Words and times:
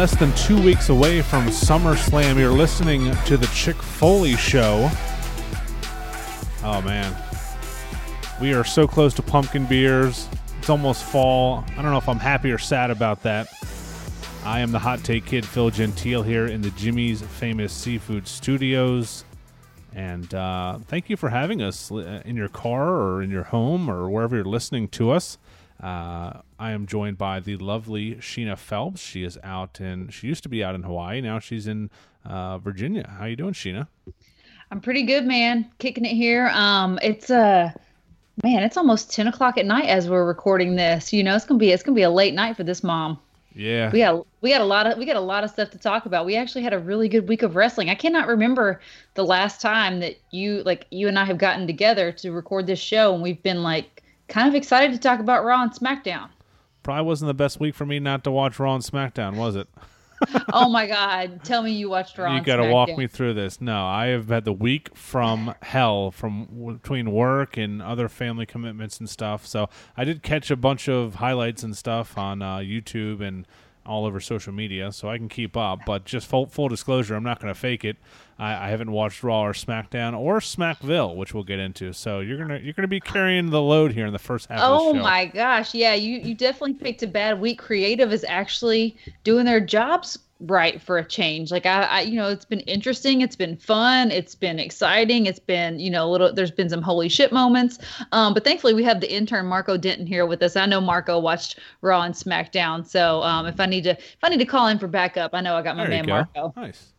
less 0.00 0.16
than 0.16 0.34
two 0.34 0.58
weeks 0.62 0.88
away 0.88 1.20
from 1.20 1.44
SummerSlam. 1.48 2.38
You're 2.38 2.50
listening 2.50 3.14
to 3.26 3.36
the 3.36 3.46
Chick 3.48 3.76
Foley 3.76 4.34
Show. 4.34 4.88
Oh 6.64 6.80
man, 6.80 7.14
we 8.40 8.54
are 8.54 8.64
so 8.64 8.88
close 8.88 9.12
to 9.12 9.22
pumpkin 9.22 9.66
beers. 9.66 10.26
It's 10.58 10.70
almost 10.70 11.04
fall. 11.04 11.66
I 11.72 11.82
don't 11.82 11.90
know 11.90 11.98
if 11.98 12.08
I'm 12.08 12.18
happy 12.18 12.50
or 12.50 12.56
sad 12.56 12.90
about 12.90 13.22
that. 13.24 13.52
I 14.42 14.60
am 14.60 14.72
the 14.72 14.78
hot 14.78 15.04
take 15.04 15.26
kid 15.26 15.44
Phil 15.44 15.68
Gentile 15.68 16.22
here 16.22 16.46
in 16.46 16.62
the 16.62 16.70
Jimmy's 16.70 17.20
Famous 17.20 17.70
Seafood 17.70 18.26
Studios. 18.26 19.26
And 19.94 20.32
uh, 20.32 20.78
thank 20.88 21.10
you 21.10 21.18
for 21.18 21.28
having 21.28 21.60
us 21.60 21.92
uh, 21.92 22.22
in 22.24 22.36
your 22.36 22.48
car 22.48 22.88
or 22.88 23.22
in 23.22 23.28
your 23.28 23.44
home 23.44 23.90
or 23.90 24.08
wherever 24.08 24.34
you're 24.34 24.46
listening 24.46 24.88
to 24.88 25.10
us. 25.10 25.36
Uh, 25.78 26.40
I 26.60 26.72
am 26.72 26.84
joined 26.84 27.16
by 27.16 27.40
the 27.40 27.56
lovely 27.56 28.16
Sheena 28.16 28.58
Phelps. 28.58 29.00
She 29.00 29.24
is 29.24 29.38
out 29.42 29.80
in. 29.80 30.10
She 30.10 30.26
used 30.26 30.42
to 30.42 30.50
be 30.50 30.62
out 30.62 30.74
in 30.74 30.82
Hawaii. 30.82 31.22
Now 31.22 31.38
she's 31.38 31.66
in 31.66 31.88
uh, 32.22 32.58
Virginia. 32.58 33.08
How 33.18 33.24
you 33.24 33.34
doing, 33.34 33.54
Sheena? 33.54 33.88
I'm 34.70 34.82
pretty 34.82 35.04
good, 35.04 35.24
man. 35.24 35.70
Kicking 35.78 36.04
it 36.04 36.14
here. 36.14 36.48
Um, 36.48 36.98
it's 37.02 37.30
uh 37.30 37.72
man, 38.44 38.62
it's 38.62 38.76
almost 38.76 39.10
ten 39.10 39.26
o'clock 39.26 39.56
at 39.56 39.64
night 39.64 39.86
as 39.86 40.10
we're 40.10 40.26
recording 40.26 40.76
this. 40.76 41.14
You 41.14 41.24
know, 41.24 41.34
it's 41.34 41.46
gonna 41.46 41.56
be 41.56 41.70
it's 41.70 41.82
gonna 41.82 41.96
be 41.96 42.02
a 42.02 42.10
late 42.10 42.34
night 42.34 42.58
for 42.58 42.62
this 42.62 42.84
mom. 42.84 43.18
Yeah. 43.54 43.90
We 43.90 44.00
got 44.00 44.26
we 44.42 44.50
got 44.50 44.60
a 44.60 44.66
lot 44.66 44.86
of 44.86 44.98
we 44.98 45.06
got 45.06 45.16
a 45.16 45.20
lot 45.20 45.44
of 45.44 45.50
stuff 45.50 45.70
to 45.70 45.78
talk 45.78 46.04
about. 46.04 46.26
We 46.26 46.36
actually 46.36 46.62
had 46.62 46.74
a 46.74 46.78
really 46.78 47.08
good 47.08 47.26
week 47.26 47.42
of 47.42 47.56
wrestling. 47.56 47.88
I 47.88 47.94
cannot 47.94 48.28
remember 48.28 48.82
the 49.14 49.24
last 49.24 49.62
time 49.62 50.00
that 50.00 50.16
you 50.30 50.62
like 50.64 50.86
you 50.90 51.08
and 51.08 51.18
I 51.18 51.24
have 51.24 51.38
gotten 51.38 51.66
together 51.66 52.12
to 52.12 52.32
record 52.32 52.66
this 52.66 52.78
show 52.78 53.14
and 53.14 53.22
we've 53.22 53.42
been 53.42 53.62
like 53.62 54.02
kind 54.28 54.46
of 54.46 54.54
excited 54.54 54.92
to 54.92 54.98
talk 55.00 55.20
about 55.20 55.42
Raw 55.42 55.62
and 55.62 55.72
SmackDown. 55.72 56.28
Probably 56.90 57.06
wasn't 57.06 57.28
the 57.28 57.34
best 57.34 57.60
week 57.60 57.76
for 57.76 57.86
me 57.86 58.00
not 58.00 58.24
to 58.24 58.32
watch 58.32 58.58
Raw 58.58 58.74
and 58.74 58.82
SmackDown, 58.82 59.36
was 59.36 59.54
it? 59.54 59.68
oh 60.52 60.68
my 60.68 60.88
God! 60.88 61.44
Tell 61.44 61.62
me 61.62 61.70
you 61.70 61.88
watched 61.88 62.18
Raw. 62.18 62.34
You 62.34 62.42
got 62.42 62.56
to 62.56 62.68
walk 62.68 62.88
me 62.98 63.06
through 63.06 63.34
this. 63.34 63.60
No, 63.60 63.86
I 63.86 64.06
have 64.06 64.28
had 64.28 64.44
the 64.44 64.52
week 64.52 64.96
from 64.96 65.54
hell, 65.62 66.10
from 66.10 66.48
between 66.66 67.12
work 67.12 67.56
and 67.56 67.80
other 67.80 68.08
family 68.08 68.44
commitments 68.44 68.98
and 68.98 69.08
stuff. 69.08 69.46
So 69.46 69.68
I 69.96 70.02
did 70.02 70.24
catch 70.24 70.50
a 70.50 70.56
bunch 70.56 70.88
of 70.88 71.14
highlights 71.14 71.62
and 71.62 71.76
stuff 71.76 72.18
on 72.18 72.42
uh, 72.42 72.56
YouTube 72.56 73.20
and 73.20 73.46
all 73.84 74.04
over 74.04 74.20
social 74.20 74.52
media, 74.52 74.92
so 74.92 75.08
I 75.08 75.18
can 75.18 75.28
keep 75.28 75.56
up. 75.56 75.80
But 75.86 76.04
just 76.04 76.26
full, 76.26 76.46
full 76.46 76.68
disclosure, 76.68 77.14
I'm 77.14 77.22
not 77.22 77.40
going 77.40 77.52
to 77.52 77.58
fake 77.58 77.84
it. 77.84 77.96
I, 78.38 78.66
I, 78.66 78.70
haven't 78.70 78.90
watched 78.90 79.22
Raw 79.22 79.42
or 79.42 79.52
SmackDown 79.52 80.18
or 80.18 80.40
Smackville, 80.40 81.14
which 81.14 81.34
we'll 81.34 81.44
get 81.44 81.58
into. 81.58 81.92
So 81.92 82.20
you're 82.20 82.38
gonna 82.38 82.58
you're 82.58 82.72
gonna 82.72 82.88
be 82.88 83.00
carrying 83.00 83.50
the 83.50 83.60
load 83.60 83.92
here 83.92 84.06
in 84.06 84.14
the 84.14 84.18
first 84.18 84.48
half. 84.48 84.60
Oh 84.62 84.94
my 84.94 85.26
gosh, 85.26 85.74
yeah, 85.74 85.94
you 85.94 86.18
you 86.18 86.34
definitely 86.34 86.74
picked 86.74 87.02
a 87.02 87.06
bad 87.06 87.38
week. 87.38 87.58
Creative 87.58 88.10
is 88.12 88.24
actually 88.26 88.96
doing 89.24 89.44
their 89.44 89.60
jobs 89.60 90.18
right 90.40 90.80
for 90.80 90.98
a 90.98 91.04
change. 91.04 91.50
Like 91.50 91.66
I, 91.66 91.82
I, 91.82 92.00
you 92.02 92.16
know, 92.16 92.28
it's 92.28 92.44
been 92.44 92.60
interesting. 92.60 93.20
It's 93.20 93.36
been 93.36 93.56
fun. 93.56 94.10
It's 94.10 94.34
been 94.34 94.58
exciting. 94.58 95.26
It's 95.26 95.38
been, 95.38 95.78
you 95.78 95.90
know, 95.90 96.08
a 96.08 96.10
little. 96.10 96.32
There's 96.32 96.50
been 96.50 96.68
some 96.68 96.82
holy 96.82 97.08
shit 97.08 97.32
moments. 97.32 97.78
Um, 98.12 98.34
but 98.34 98.44
thankfully 98.44 98.74
we 98.74 98.82
have 98.84 99.00
the 99.00 99.12
intern 99.12 99.46
Marco 99.46 99.76
Denton 99.76 100.06
here 100.06 100.26
with 100.26 100.42
us. 100.42 100.56
I 100.56 100.66
know 100.66 100.80
Marco 100.80 101.18
watched 101.18 101.58
Raw 101.82 102.02
and 102.02 102.14
SmackDown, 102.14 102.86
so 102.86 103.22
um, 103.22 103.46
if 103.46 103.60
I 103.60 103.66
need 103.66 103.84
to, 103.84 103.90
if 103.90 104.18
I 104.22 104.28
need 104.28 104.38
to 104.38 104.46
call 104.46 104.68
in 104.68 104.78
for 104.78 104.88
backup, 104.88 105.34
I 105.34 105.40
know 105.40 105.54
I 105.56 105.62
got 105.62 105.76
my 105.76 105.86
there 105.86 106.02
man 106.04 106.08
Marco. 106.08 106.52
Nice. 106.56 106.92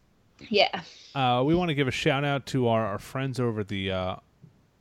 Yeah. 0.50 0.82
Uh, 1.14 1.44
we 1.46 1.54
want 1.56 1.70
to 1.70 1.76
give 1.76 1.88
a 1.88 1.92
shout 1.92 2.24
out 2.24 2.46
to 2.48 2.68
our, 2.68 2.86
our 2.86 3.00
friends 3.00 3.40
over 3.40 3.64
the 3.64 3.92
uh, 3.92 4.16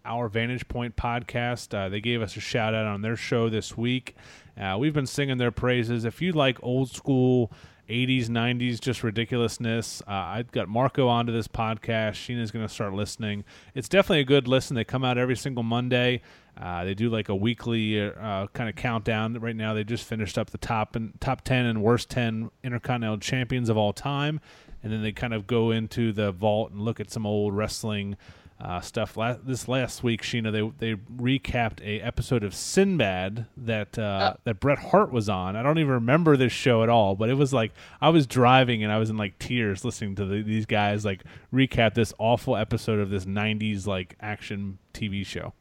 Our 0.04 0.28
Vantage 0.28 0.68
Point 0.68 0.96
podcast. 0.96 1.74
Uh, 1.74 1.88
they 1.88 2.00
gave 2.00 2.22
us 2.22 2.36
a 2.36 2.40
shout 2.40 2.74
out 2.74 2.86
on 2.86 3.02
their 3.02 3.16
show 3.16 3.48
this 3.48 3.76
week. 3.76 4.16
Uh, 4.58 4.76
we've 4.78 4.94
been 4.94 5.06
singing 5.06 5.38
their 5.38 5.50
praises. 5.50 6.04
If 6.04 6.20
you 6.22 6.32
like 6.32 6.62
old 6.62 6.90
school 6.90 7.52
80s, 7.90 8.28
90s, 8.28 8.80
just 8.80 9.02
ridiculousness. 9.02 10.00
Uh, 10.06 10.10
I 10.10 10.44
got 10.50 10.68
Marco 10.68 11.08
onto 11.08 11.32
this 11.32 11.48
podcast. 11.48 12.12
Sheena's 12.12 12.50
going 12.50 12.66
to 12.66 12.72
start 12.72 12.94
listening. 12.94 13.44
It's 13.74 13.88
definitely 13.88 14.20
a 14.20 14.24
good 14.24 14.46
listen. 14.46 14.76
They 14.76 14.84
come 14.84 15.04
out 15.04 15.18
every 15.18 15.36
single 15.36 15.64
Monday. 15.64 16.22
Uh, 16.56 16.84
they 16.84 16.94
do 16.94 17.10
like 17.10 17.28
a 17.28 17.34
weekly 17.34 18.00
uh, 18.00 18.46
kind 18.52 18.68
of 18.68 18.76
countdown. 18.76 19.34
Right 19.34 19.56
now, 19.56 19.74
they 19.74 19.82
just 19.82 20.04
finished 20.04 20.38
up 20.38 20.50
the 20.50 20.58
top 20.58 20.94
and 20.94 21.20
top 21.20 21.42
ten 21.42 21.66
and 21.66 21.82
worst 21.82 22.08
ten 22.10 22.50
Intercontinental 22.62 23.18
champions 23.18 23.68
of 23.68 23.76
all 23.76 23.92
time, 23.92 24.40
and 24.82 24.92
then 24.92 25.02
they 25.02 25.12
kind 25.12 25.34
of 25.34 25.46
go 25.46 25.70
into 25.70 26.12
the 26.12 26.32
vault 26.32 26.70
and 26.70 26.80
look 26.80 27.00
at 27.00 27.10
some 27.10 27.26
old 27.26 27.56
wrestling 27.56 28.16
uh, 28.60 28.80
stuff. 28.80 29.16
this 29.44 29.68
last 29.68 30.02
week, 30.02 30.22
Sheena, 30.22 30.52
they 30.52 30.94
they 30.94 31.00
recapped 31.16 31.80
a 31.82 32.00
episode 32.00 32.44
of 32.44 32.54
Sinbad 32.54 33.46
that 33.56 33.98
uh, 33.98 34.34
oh. 34.34 34.40
that 34.44 34.60
Bret 34.60 34.78
Hart 34.78 35.12
was 35.12 35.28
on. 35.28 35.56
I 35.56 35.62
don't 35.62 35.78
even 35.78 35.94
remember 35.94 36.36
this 36.36 36.52
show 36.52 36.82
at 36.82 36.88
all, 36.88 37.16
but 37.16 37.30
it 37.30 37.34
was 37.34 37.52
like 37.52 37.72
I 38.00 38.10
was 38.10 38.26
driving 38.26 38.82
and 38.82 38.92
I 38.92 38.98
was 38.98 39.10
in 39.10 39.16
like 39.16 39.38
tears 39.38 39.84
listening 39.84 40.14
to 40.16 40.24
the, 40.24 40.42
these 40.42 40.66
guys 40.66 41.04
like 41.04 41.22
recap 41.52 41.94
this 41.94 42.12
awful 42.18 42.56
episode 42.56 42.98
of 42.98 43.10
this 43.10 43.24
'90s 43.24 43.86
like 43.86 44.16
action 44.20 44.78
TV 44.92 45.24
show. 45.24 45.54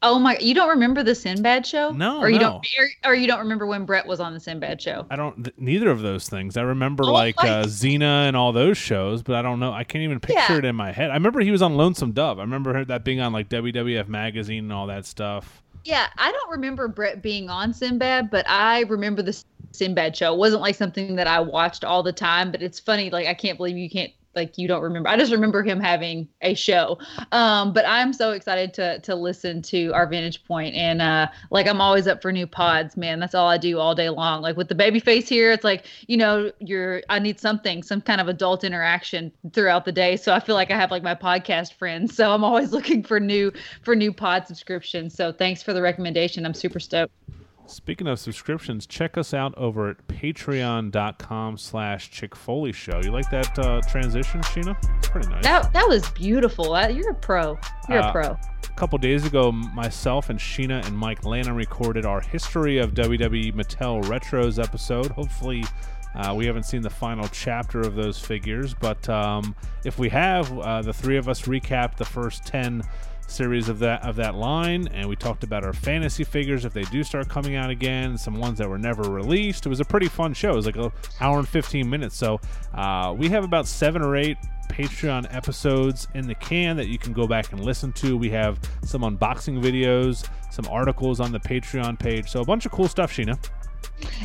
Oh 0.00 0.18
my! 0.18 0.38
You 0.38 0.54
don't 0.54 0.68
remember 0.68 1.02
the 1.02 1.14
Sinbad 1.14 1.66
show? 1.66 1.90
No, 1.90 2.20
or 2.20 2.30
you 2.30 2.38
no. 2.38 2.60
don't, 2.62 2.66
or, 2.78 3.10
or, 3.10 3.14
you 3.14 3.26
don't 3.26 3.40
remember 3.40 3.66
when 3.66 3.84
Bret 3.84 4.06
was 4.06 4.20
on 4.20 4.32
the 4.32 4.38
Sinbad 4.38 4.80
show? 4.80 5.04
I 5.10 5.16
don't. 5.16 5.42
Th- 5.42 5.54
neither 5.58 5.90
of 5.90 6.02
those 6.02 6.28
things. 6.28 6.56
I 6.56 6.62
remember 6.62 7.02
oh 7.04 7.12
like 7.12 7.36
uh, 7.38 7.64
Xena 7.64 8.28
and 8.28 8.36
all 8.36 8.52
those 8.52 8.78
shows, 8.78 9.22
but 9.22 9.34
I 9.34 9.42
don't 9.42 9.58
know. 9.58 9.72
I 9.72 9.82
can't 9.82 10.04
even 10.04 10.20
picture 10.20 10.52
yeah. 10.52 10.58
it 10.58 10.64
in 10.64 10.76
my 10.76 10.92
head. 10.92 11.10
I 11.10 11.14
remember 11.14 11.40
he 11.40 11.50
was 11.50 11.62
on 11.62 11.76
Lonesome 11.76 12.12
Dove. 12.12 12.38
I 12.38 12.42
remember 12.42 12.84
that 12.84 13.02
being 13.02 13.20
on 13.20 13.32
like 13.32 13.48
WWF 13.48 14.06
magazine 14.06 14.64
and 14.64 14.72
all 14.72 14.86
that 14.86 15.04
stuff. 15.04 15.62
Yeah, 15.84 16.06
I 16.16 16.30
don't 16.30 16.50
remember 16.50 16.86
Bret 16.86 17.20
being 17.20 17.50
on 17.50 17.72
Sinbad, 17.72 18.30
but 18.30 18.48
I 18.48 18.82
remember 18.82 19.22
the 19.22 19.42
Sinbad 19.72 20.16
show. 20.16 20.32
It 20.32 20.38
wasn't 20.38 20.62
like 20.62 20.76
something 20.76 21.16
that 21.16 21.26
I 21.26 21.40
watched 21.40 21.84
all 21.84 22.04
the 22.04 22.12
time, 22.12 22.52
but 22.52 22.62
it's 22.62 22.78
funny. 22.78 23.10
Like 23.10 23.26
I 23.26 23.34
can't 23.34 23.56
believe 23.56 23.76
you 23.76 23.90
can't 23.90 24.12
like 24.38 24.56
you 24.56 24.68
don't 24.68 24.82
remember. 24.82 25.08
I 25.08 25.16
just 25.16 25.32
remember 25.32 25.62
him 25.62 25.80
having 25.80 26.28
a 26.42 26.54
show. 26.54 26.98
Um, 27.32 27.72
but 27.72 27.84
I'm 27.86 28.12
so 28.12 28.32
excited 28.32 28.72
to 28.74 29.00
to 29.00 29.14
listen 29.14 29.60
to 29.62 29.92
our 29.92 30.06
Vantage 30.06 30.44
Point, 30.44 30.74
and 30.74 31.02
uh, 31.02 31.26
like 31.50 31.66
I'm 31.66 31.80
always 31.80 32.06
up 32.06 32.22
for 32.22 32.30
new 32.32 32.46
pods, 32.46 32.96
man. 32.96 33.18
That's 33.18 33.34
all 33.34 33.48
I 33.48 33.58
do 33.58 33.78
all 33.78 33.94
day 33.94 34.08
long. 34.08 34.40
Like 34.40 34.56
with 34.56 34.68
the 34.68 34.74
baby 34.74 35.00
face 35.00 35.28
here, 35.28 35.52
it's 35.52 35.64
like 35.64 35.84
you 36.06 36.16
know, 36.16 36.52
you're 36.60 37.02
I 37.08 37.18
need 37.18 37.40
something, 37.40 37.82
some 37.82 38.00
kind 38.00 38.20
of 38.20 38.28
adult 38.28 38.62
interaction 38.64 39.32
throughout 39.52 39.84
the 39.84 39.92
day. 39.92 40.16
So 40.16 40.32
I 40.32 40.40
feel 40.40 40.54
like 40.54 40.70
I 40.70 40.76
have 40.76 40.90
like 40.90 41.02
my 41.02 41.14
podcast 41.14 41.74
friends. 41.74 42.14
So 42.14 42.32
I'm 42.32 42.44
always 42.44 42.72
looking 42.78 43.02
for 43.02 43.18
new 43.18 43.52
for 43.82 43.96
new 43.96 44.12
pod 44.12 44.46
subscriptions. 44.46 45.14
So 45.14 45.32
thanks 45.32 45.62
for 45.62 45.72
the 45.72 45.82
recommendation. 45.82 46.46
I'm 46.46 46.54
super 46.54 46.80
stoked. 46.80 47.12
Speaking 47.68 48.06
of 48.06 48.18
subscriptions, 48.18 48.86
check 48.86 49.18
us 49.18 49.34
out 49.34 49.54
over 49.58 49.90
at 49.90 50.08
patreon.com 50.08 51.58
slash 51.58 52.10
Chick 52.10 52.34
Foley 52.34 52.72
Show. 52.72 53.00
You 53.04 53.10
like 53.10 53.28
that 53.30 53.58
uh, 53.58 53.82
transition, 53.82 54.40
Sheena? 54.40 54.74
It's 54.98 55.08
pretty 55.08 55.28
nice. 55.28 55.42
That, 55.42 55.70
that 55.74 55.86
was 55.86 56.08
beautiful. 56.12 56.72
Uh, 56.72 56.88
you're 56.88 57.10
a 57.10 57.14
pro. 57.14 57.58
You're 57.90 58.00
uh, 58.00 58.08
a 58.08 58.12
pro. 58.12 58.22
A 58.24 58.74
couple 58.76 58.96
days 58.96 59.26
ago, 59.26 59.52
myself 59.52 60.30
and 60.30 60.38
Sheena 60.38 60.82
and 60.86 60.96
Mike 60.96 61.26
Lannon 61.26 61.54
recorded 61.54 62.06
our 62.06 62.22
History 62.22 62.78
of 62.78 62.94
WWE 62.94 63.52
Mattel 63.54 64.02
Retros 64.04 64.62
episode. 64.62 65.10
Hopefully, 65.10 65.62
uh, 66.14 66.34
we 66.34 66.46
haven't 66.46 66.64
seen 66.64 66.80
the 66.80 66.88
final 66.88 67.28
chapter 67.28 67.80
of 67.82 67.94
those 67.94 68.18
figures, 68.18 68.72
but 68.72 69.06
um, 69.10 69.54
if 69.84 69.98
we 69.98 70.08
have, 70.08 70.58
uh, 70.58 70.80
the 70.80 70.92
three 70.94 71.18
of 71.18 71.28
us 71.28 71.42
recapped 71.42 71.96
the 71.98 72.04
first 72.04 72.46
10 72.46 72.82
series 73.30 73.68
of 73.68 73.78
that 73.80 74.02
of 74.02 74.16
that 74.16 74.34
line, 74.34 74.88
and 74.88 75.08
we 75.08 75.16
talked 75.16 75.44
about 75.44 75.64
our 75.64 75.72
fantasy 75.72 76.24
figures 76.24 76.64
if 76.64 76.72
they 76.72 76.84
do 76.84 77.02
start 77.02 77.28
coming 77.28 77.56
out 77.56 77.70
again, 77.70 78.16
some 78.18 78.34
ones 78.34 78.58
that 78.58 78.68
were 78.68 78.78
never 78.78 79.10
released. 79.10 79.66
It 79.66 79.68
was 79.68 79.80
a 79.80 79.84
pretty 79.84 80.08
fun 80.08 80.34
show. 80.34 80.52
It 80.52 80.56
was 80.56 80.66
like 80.66 80.76
an 80.76 80.92
hour 81.20 81.38
and 81.38 81.48
15 81.48 81.88
minutes. 81.88 82.16
So 82.16 82.40
uh, 82.74 83.14
we 83.16 83.28
have 83.28 83.44
about 83.44 83.66
seven 83.66 84.02
or 84.02 84.16
eight 84.16 84.38
Patreon 84.68 85.26
episodes 85.34 86.06
in 86.14 86.26
the 86.26 86.34
can 86.34 86.76
that 86.76 86.88
you 86.88 86.98
can 86.98 87.12
go 87.12 87.26
back 87.26 87.52
and 87.52 87.64
listen 87.64 87.92
to. 87.94 88.16
We 88.16 88.30
have 88.30 88.58
some 88.84 89.02
unboxing 89.02 89.62
videos, 89.62 90.28
some 90.50 90.66
articles 90.68 91.20
on 91.20 91.32
the 91.32 91.40
Patreon 91.40 91.98
page. 91.98 92.28
So 92.28 92.40
a 92.40 92.44
bunch 92.44 92.66
of 92.66 92.72
cool 92.72 92.88
stuff, 92.88 93.12
Sheena. 93.12 93.38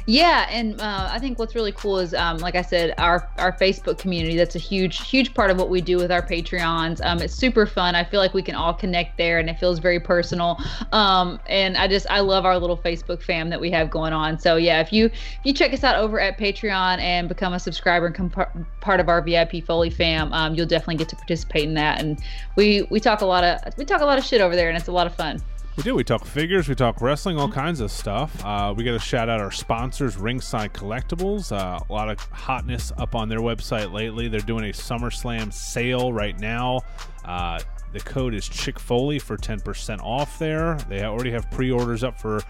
Yeah, 0.05 0.47
and 0.49 0.79
uh, 0.79 1.09
I 1.11 1.19
think 1.19 1.39
what's 1.39 1.55
really 1.55 1.71
cool 1.71 1.99
is, 1.99 2.13
um, 2.13 2.37
like 2.37 2.55
I 2.55 2.61
said, 2.61 2.93
our 2.97 3.27
our 3.37 3.51
Facebook 3.53 3.97
community. 3.97 4.35
That's 4.35 4.55
a 4.55 4.59
huge 4.59 5.07
huge 5.07 5.33
part 5.33 5.49
of 5.49 5.57
what 5.57 5.69
we 5.69 5.81
do 5.81 5.97
with 5.97 6.11
our 6.11 6.21
Patreons. 6.21 7.03
Um, 7.03 7.19
it's 7.21 7.33
super 7.33 7.65
fun. 7.65 7.95
I 7.95 8.03
feel 8.03 8.19
like 8.19 8.33
we 8.33 8.43
can 8.43 8.55
all 8.55 8.73
connect 8.73 9.17
there, 9.17 9.39
and 9.39 9.49
it 9.49 9.59
feels 9.59 9.79
very 9.79 9.99
personal. 9.99 10.59
Um, 10.91 11.39
and 11.47 11.77
I 11.77 11.87
just 11.87 12.05
I 12.09 12.19
love 12.19 12.45
our 12.45 12.57
little 12.59 12.77
Facebook 12.77 13.21
fam 13.21 13.49
that 13.49 13.59
we 13.59 13.71
have 13.71 13.89
going 13.89 14.13
on. 14.13 14.37
So 14.39 14.57
yeah, 14.57 14.81
if 14.81 14.91
you 14.91 15.05
if 15.05 15.39
you 15.43 15.53
check 15.53 15.73
us 15.73 15.83
out 15.83 15.95
over 15.95 16.19
at 16.19 16.37
Patreon 16.37 16.99
and 16.99 17.27
become 17.27 17.53
a 17.53 17.59
subscriber 17.59 18.07
and 18.07 18.13
become 18.13 18.65
part 18.81 18.99
of 18.99 19.09
our 19.09 19.21
VIP 19.21 19.63
Foley 19.65 19.89
fam, 19.89 20.33
um, 20.33 20.53
you'll 20.53 20.67
definitely 20.67 20.97
get 20.97 21.09
to 21.09 21.15
participate 21.15 21.63
in 21.63 21.73
that. 21.75 22.01
And 22.01 22.19
we 22.55 22.83
we 22.89 22.99
talk 22.99 23.21
a 23.21 23.25
lot 23.25 23.43
of 23.43 23.59
we 23.77 23.85
talk 23.85 24.01
a 24.01 24.05
lot 24.05 24.17
of 24.17 24.25
shit 24.25 24.41
over 24.41 24.55
there, 24.55 24.69
and 24.69 24.77
it's 24.77 24.87
a 24.87 24.91
lot 24.91 25.07
of 25.07 25.15
fun. 25.15 25.41
We 25.75 25.81
do. 25.81 25.95
We 25.95 26.03
talk 26.03 26.23
figures, 26.23 26.69
we 26.69 26.75
talk 26.75 27.01
wrestling, 27.01 27.39
all 27.39 27.49
kinds 27.49 27.79
of 27.79 27.89
stuff. 27.89 28.45
Uh, 28.45 28.75
we 28.77 28.83
got 28.83 28.91
to 28.91 28.99
shout 28.99 29.27
out 29.27 29.41
our 29.41 29.49
sponsors, 29.49 30.17
Ringside 30.17 30.71
Collectibles. 30.71 31.51
Uh, 31.51 31.79
a 31.89 31.91
lot 31.91 32.09
of 32.09 32.19
hotness 32.19 32.91
up 32.99 33.15
on 33.15 33.27
their 33.27 33.39
website 33.39 33.91
lately. 33.91 34.27
They're 34.27 34.39
doing 34.41 34.65
a 34.65 34.73
SummerSlam 34.73 35.51
sale 35.51 36.13
right 36.13 36.39
now. 36.39 36.81
Uh, 37.25 37.59
the 37.91 38.01
code 38.01 38.35
is 38.35 38.47
Chick 38.47 38.79
Foley 38.79 39.17
for 39.17 39.35
10% 39.35 39.99
off 40.03 40.37
there. 40.37 40.75
They 40.89 41.03
already 41.05 41.31
have 41.31 41.49
pre 41.49 41.71
orders 41.71 42.03
up 42.03 42.19
for 42.19 42.41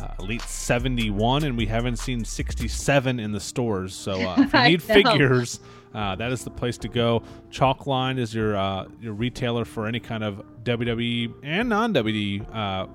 uh, 0.00 0.08
Elite 0.18 0.42
71, 0.42 1.44
and 1.44 1.56
we 1.56 1.66
haven't 1.66 2.00
seen 2.00 2.24
67 2.24 3.20
in 3.20 3.30
the 3.30 3.40
stores. 3.40 3.94
So 3.94 4.20
uh, 4.20 4.34
if 4.38 4.52
you 4.52 4.62
need 4.64 4.82
figures, 4.82 5.60
uh, 5.94 6.16
that 6.16 6.32
is 6.32 6.44
the 6.44 6.50
place 6.50 6.76
to 6.78 6.88
go. 6.88 7.22
Chalkline 7.50 8.18
is 8.18 8.34
your 8.34 8.56
uh, 8.56 8.86
your 9.00 9.12
retailer 9.12 9.64
for 9.64 9.86
any 9.86 10.00
kind 10.00 10.24
of 10.24 10.42
WWE 10.64 11.32
and 11.42 11.68
non 11.68 11.94
WWE 11.94 12.54
uh, 12.54 12.86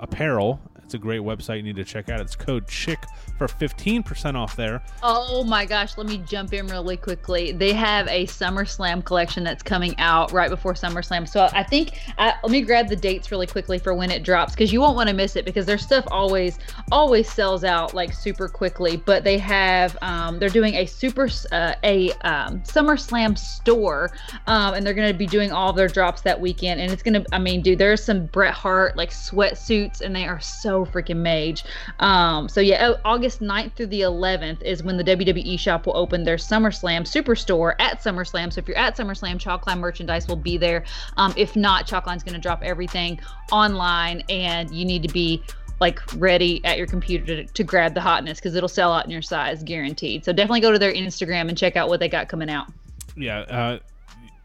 apparel 0.00 0.60
it's 0.92 0.94
a 0.94 0.98
great 0.98 1.22
website 1.22 1.56
you 1.56 1.62
need 1.62 1.76
to 1.76 1.84
check 1.84 2.10
out. 2.10 2.20
It's 2.20 2.36
code 2.36 2.68
CHICK 2.68 3.06
for 3.38 3.46
15% 3.46 4.34
off 4.34 4.54
there. 4.56 4.82
Oh 5.02 5.42
my 5.42 5.64
gosh, 5.64 5.96
let 5.96 6.06
me 6.06 6.18
jump 6.18 6.52
in 6.52 6.66
really 6.66 6.98
quickly. 6.98 7.50
They 7.52 7.72
have 7.72 8.06
a 8.08 8.26
SummerSlam 8.26 9.02
collection 9.02 9.42
that's 9.42 9.62
coming 9.62 9.98
out 9.98 10.32
right 10.32 10.50
before 10.50 10.74
SummerSlam. 10.74 11.26
So 11.26 11.48
I 11.54 11.62
think, 11.62 11.98
uh, 12.18 12.32
let 12.42 12.52
me 12.52 12.60
grab 12.60 12.88
the 12.88 12.96
dates 12.96 13.30
really 13.30 13.46
quickly 13.46 13.78
for 13.78 13.94
when 13.94 14.10
it 14.10 14.22
drops 14.22 14.52
because 14.52 14.70
you 14.70 14.82
won't 14.82 14.94
want 14.94 15.08
to 15.08 15.14
miss 15.14 15.34
it 15.34 15.46
because 15.46 15.64
their 15.64 15.78
stuff 15.78 16.04
always, 16.10 16.58
always 16.90 17.32
sells 17.32 17.64
out 17.64 17.94
like 17.94 18.12
super 18.12 18.46
quickly. 18.46 18.98
But 18.98 19.24
they 19.24 19.38
have, 19.38 19.96
um, 20.02 20.38
they're 20.38 20.50
doing 20.50 20.74
a 20.74 20.84
super, 20.84 21.30
uh, 21.52 21.74
a 21.84 22.12
um, 22.20 22.60
SummerSlam 22.60 23.38
store 23.38 24.10
um, 24.46 24.74
and 24.74 24.86
they're 24.86 24.92
going 24.92 25.10
to 25.10 25.16
be 25.16 25.26
doing 25.26 25.52
all 25.52 25.72
their 25.72 25.88
drops 25.88 26.20
that 26.20 26.38
weekend. 26.38 26.82
And 26.82 26.92
it's 26.92 27.02
going 27.02 27.14
to, 27.14 27.24
I 27.34 27.38
mean, 27.38 27.62
dude, 27.62 27.78
there's 27.78 28.04
some 28.04 28.26
Bret 28.26 28.52
Hart 28.52 28.94
like 28.94 29.10
sweatsuits 29.10 30.02
and 30.02 30.14
they 30.14 30.26
are 30.26 30.38
so 30.38 30.81
freaking 30.86 31.18
mage. 31.18 31.64
Um, 32.00 32.48
so 32.48 32.60
yeah, 32.60 32.88
oh, 32.88 33.00
August 33.04 33.40
9th 33.40 33.74
through 33.74 33.86
the 33.86 34.02
11th 34.02 34.62
is 34.62 34.82
when 34.82 34.96
the 34.96 35.04
WWE 35.04 35.58
shop 35.58 35.86
will 35.86 35.96
open 35.96 36.24
their 36.24 36.36
SummerSlam 36.36 37.02
Superstore 37.02 37.74
at 37.78 38.00
SummerSlam. 38.00 38.52
So 38.52 38.58
if 38.60 38.68
you're 38.68 38.78
at 38.78 38.96
SummerSlam, 38.96 39.38
Chalkline 39.38 39.78
merchandise 39.78 40.28
will 40.28 40.36
be 40.36 40.56
there. 40.56 40.84
Um, 41.16 41.32
if 41.36 41.56
not, 41.56 41.86
Chalkline's 41.86 42.22
going 42.22 42.34
to 42.34 42.40
drop 42.40 42.62
everything 42.62 43.20
online, 43.50 44.22
and 44.28 44.70
you 44.70 44.84
need 44.84 45.02
to 45.02 45.12
be 45.12 45.42
like 45.80 46.00
ready 46.14 46.64
at 46.64 46.78
your 46.78 46.86
computer 46.86 47.26
to, 47.26 47.44
to 47.44 47.64
grab 47.64 47.92
the 47.92 48.00
hotness 48.00 48.38
because 48.38 48.54
it'll 48.54 48.68
sell 48.68 48.92
out 48.92 49.04
in 49.04 49.10
your 49.10 49.20
size, 49.20 49.62
guaranteed. 49.64 50.24
So 50.24 50.32
definitely 50.32 50.60
go 50.60 50.70
to 50.70 50.78
their 50.78 50.92
Instagram 50.92 51.48
and 51.48 51.58
check 51.58 51.76
out 51.76 51.88
what 51.88 51.98
they 51.98 52.08
got 52.08 52.28
coming 52.28 52.48
out. 52.48 52.68
Yeah, 53.16 53.40
uh, 53.40 53.78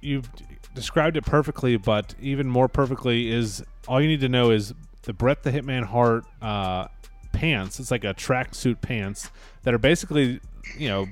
you've 0.02 0.30
described 0.74 1.16
it 1.16 1.26
perfectly, 1.26 1.78
but 1.78 2.16
even 2.20 2.48
more 2.48 2.68
perfectly 2.68 3.32
is 3.32 3.64
all 3.88 4.02
you 4.02 4.08
need 4.08 4.22
to 4.22 4.30
know 4.30 4.52
is 4.52 4.74
the 5.04 5.14
Bret 5.14 5.44
the 5.44 5.52
Hitman 5.52 5.84
Hart 5.84 6.26
uh, 6.42 6.88
pants. 7.32 7.80
It's 7.80 7.92
like 7.92 8.04
a 8.04 8.14
tracksuit 8.14 8.82
pants 8.82 9.30
that 9.64 9.74
are 9.74 9.80
basically, 9.80 10.40
you 10.78 10.90
know, 10.90 11.08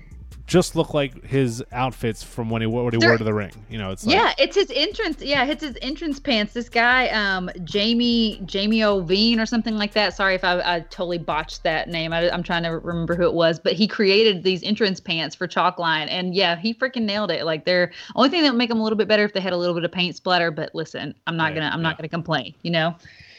just 0.47 0.75
look 0.75 0.93
like 0.93 1.25
his 1.25 1.63
outfits 1.71 2.21
from 2.21 2.51
when 2.51 2.61
he 2.61 2.67
what 2.67 2.93
he 2.93 2.99
They're, 2.99 3.09
wore 3.09 3.17
to 3.17 3.23
the 3.23 3.33
ring. 3.33 3.51
You 3.67 3.79
know, 3.79 3.89
it's 3.89 4.05
like, 4.05 4.15
yeah, 4.15 4.33
it's 4.37 4.55
his 4.55 4.71
entrance. 4.75 5.21
Yeah, 5.21 5.43
it's 5.45 5.63
his 5.63 5.75
entrance 5.81 6.19
pants. 6.19 6.53
This 6.53 6.69
guy, 6.69 7.07
um, 7.09 7.49
Jamie 7.63 8.41
Jamie 8.45 8.79
Oveen 8.79 9.39
or 9.39 9.47
something 9.47 9.75
like 9.75 9.93
that. 9.93 10.15
Sorry 10.15 10.35
if 10.35 10.43
I, 10.43 10.61
I 10.63 10.79
totally 10.81 11.17
botched 11.17 11.63
that 11.63 11.89
name. 11.89 12.13
I, 12.13 12.25
am 12.31 12.43
trying 12.43 12.61
to 12.63 12.69
remember 12.69 13.15
who 13.15 13.23
it 13.23 13.33
was, 13.33 13.57
but 13.59 13.73
he 13.73 13.88
created 13.88 14.43
these 14.43 14.61
entrance 14.61 14.99
pants 14.99 15.35
for 15.35 15.47
Chalkline, 15.47 16.07
and 16.09 16.35
yeah, 16.35 16.55
he 16.55 16.75
freaking 16.75 17.03
nailed 17.03 17.31
it. 17.31 17.43
Like 17.43 17.65
they're 17.65 17.91
only 18.15 18.29
thing 18.29 18.43
that 18.43 18.51
would 18.51 18.57
make 18.57 18.69
them 18.69 18.79
a 18.79 18.83
little 18.83 18.97
bit 18.97 19.07
better 19.07 19.23
if 19.23 19.33
they 19.33 19.41
had 19.41 19.53
a 19.53 19.57
little 19.57 19.75
bit 19.75 19.83
of 19.83 19.91
paint 19.91 20.15
splatter. 20.15 20.51
But 20.51 20.75
listen, 20.75 21.15
I'm 21.25 21.38
not 21.38 21.55
gonna 21.55 21.71
I'm 21.73 21.79
yeah. 21.79 21.89
not 21.89 21.97
gonna 21.97 22.09
complain. 22.09 22.53
You 22.61 22.71
know. 22.71 22.95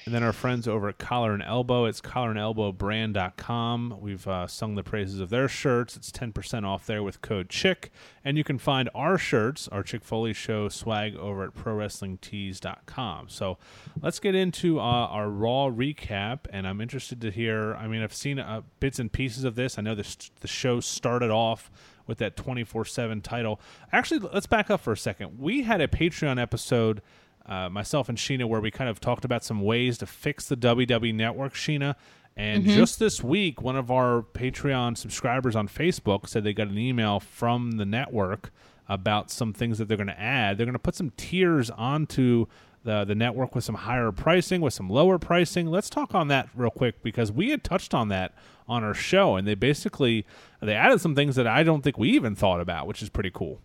And 0.07 0.15
then 0.15 0.23
our 0.23 0.33
friends 0.33 0.69
over 0.69 0.89
at 0.89 0.99
Collar 0.99 1.35
and 1.35 1.43
Elbow, 1.43 1.85
it's 1.87 2.01
collarandelbowbrand.com. 2.01 3.99
We've 4.01 4.29
uh, 4.29 4.47
sung 4.47 4.77
the 4.77 4.85
praises 4.85 5.19
of 5.19 5.31
their 5.31 5.49
shirts. 5.49 5.97
It's 5.97 6.13
10% 6.13 6.65
off 6.65 6.87
there 6.87 7.03
with 7.03 7.21
code 7.23 7.49
CHICK. 7.49 7.91
And 8.25 8.39
you 8.39 8.45
can 8.45 8.57
find 8.57 8.89
our 8.95 9.19
shirts, 9.19 9.67
our 9.67 9.83
Chick 9.83 10.05
Foley 10.05 10.33
Show 10.33 10.69
swag 10.69 11.17
over 11.17 11.43
at 11.43 11.55
prowrestlingtees.com. 11.55 13.31
So 13.31 13.59
let's 14.01 14.21
get 14.21 14.37
into 14.37 14.79
uh, 14.79 14.83
our 14.83 15.29
Raw 15.29 15.71
recap. 15.71 16.47
And 16.51 16.69
I'm 16.69 16.81
interested 16.81 17.21
to 17.23 17.33
hear, 17.33 17.75
I 17.75 17.89
mean, 17.89 18.01
I've 18.01 18.15
seen 18.15 18.39
uh, 18.39 18.63
bits 18.79 19.01
and 19.01 19.11
pieces 19.11 19.43
of 19.43 19.57
this. 19.57 19.77
I 19.77 19.83
know 19.83 19.97
this, 19.97 20.17
the 20.39 20.47
show 20.47 20.79
started 20.79 21.33
off 21.33 21.69
with 22.07 22.19
that 22.19 22.37
24 22.37 22.85
7 22.85 23.23
title. 23.23 23.61
Actually, 23.91 24.21
let's 24.33 24.47
back 24.47 24.71
up 24.71 24.83
for 24.83 24.93
a 24.93 24.97
second. 24.97 25.41
We 25.41 25.65
had 25.65 25.81
a 25.81 25.89
Patreon 25.89 26.41
episode– 26.41 27.03
uh, 27.47 27.69
myself 27.69 28.09
and 28.09 28.19
Sheena, 28.19 28.49
where 28.49 28.61
we 28.61 28.71
kind 28.71 28.91
of 28.91 29.01
talked 29.01 29.25
about 29.25 29.45
some 29.45 29.61
ways 29.61 29.99
to 29.99 30.07
fix 30.07 30.47
the 30.47 30.57
WWE 30.57 31.15
network, 31.15 31.55
Sheena. 31.55 31.95
And 32.37 32.65
mm-hmm. 32.65 32.75
just 32.75 32.99
this 32.99 33.25
week, 33.25 33.63
one 33.63 33.77
of 33.77 33.91
our 33.91 34.23
Patreon 34.23 34.97
subscribers 34.99 35.57
on 35.57 35.69
Facebook 35.69 36.29
said 36.29 36.45
they 36.45 36.53
got 36.53 36.69
an 36.69 36.79
email 36.79 37.19
from 37.19 37.73
the 37.73 37.87
network 37.87 38.53
about 38.89 39.31
some 39.31 39.53
things 39.53 39.79
that 39.79 39.89
they're 39.89 39.97
going 39.97 40.07
to 40.07 40.21
add. 40.21 40.59
They're 40.59 40.67
going 40.67 40.75
to 40.75 40.79
put 40.79 40.95
some 40.95 41.13
tiers 41.17 41.71
onto 41.71 42.47
the 42.85 43.05
the 43.05 43.15
network 43.15 43.55
with 43.55 43.65
some 43.65 43.75
higher 43.75 44.13
pricing, 44.13 44.61
with 44.61 44.73
some 44.73 44.89
lower 44.89 45.19
pricing. 45.19 45.67
Let's 45.67 45.91
talk 45.91 46.15
on 46.15 46.29
that 46.29 46.49
real 46.55 46.71
quick 46.71 47.03
because 47.03 47.33
we 47.33 47.51
had 47.51 47.65
touched 47.65 47.93
on 47.93 48.09
that 48.09 48.35
on 48.69 48.83
our 48.83 48.95
show, 48.95 49.37
and 49.37 49.47
they 49.47 49.55
basically 49.55 50.25
they 50.63 50.75
added 50.75 51.01
some 51.01 51.15
things 51.15 51.37
that 51.37 51.47
I 51.47 51.63
don't 51.63 51.83
think 51.83 51.99
we 51.99 52.11
even 52.11 52.35
thought 52.35 52.61
about, 52.61 52.87
which 52.87 53.03
is 53.03 53.09
pretty 53.09 53.31
cool. 53.31 53.61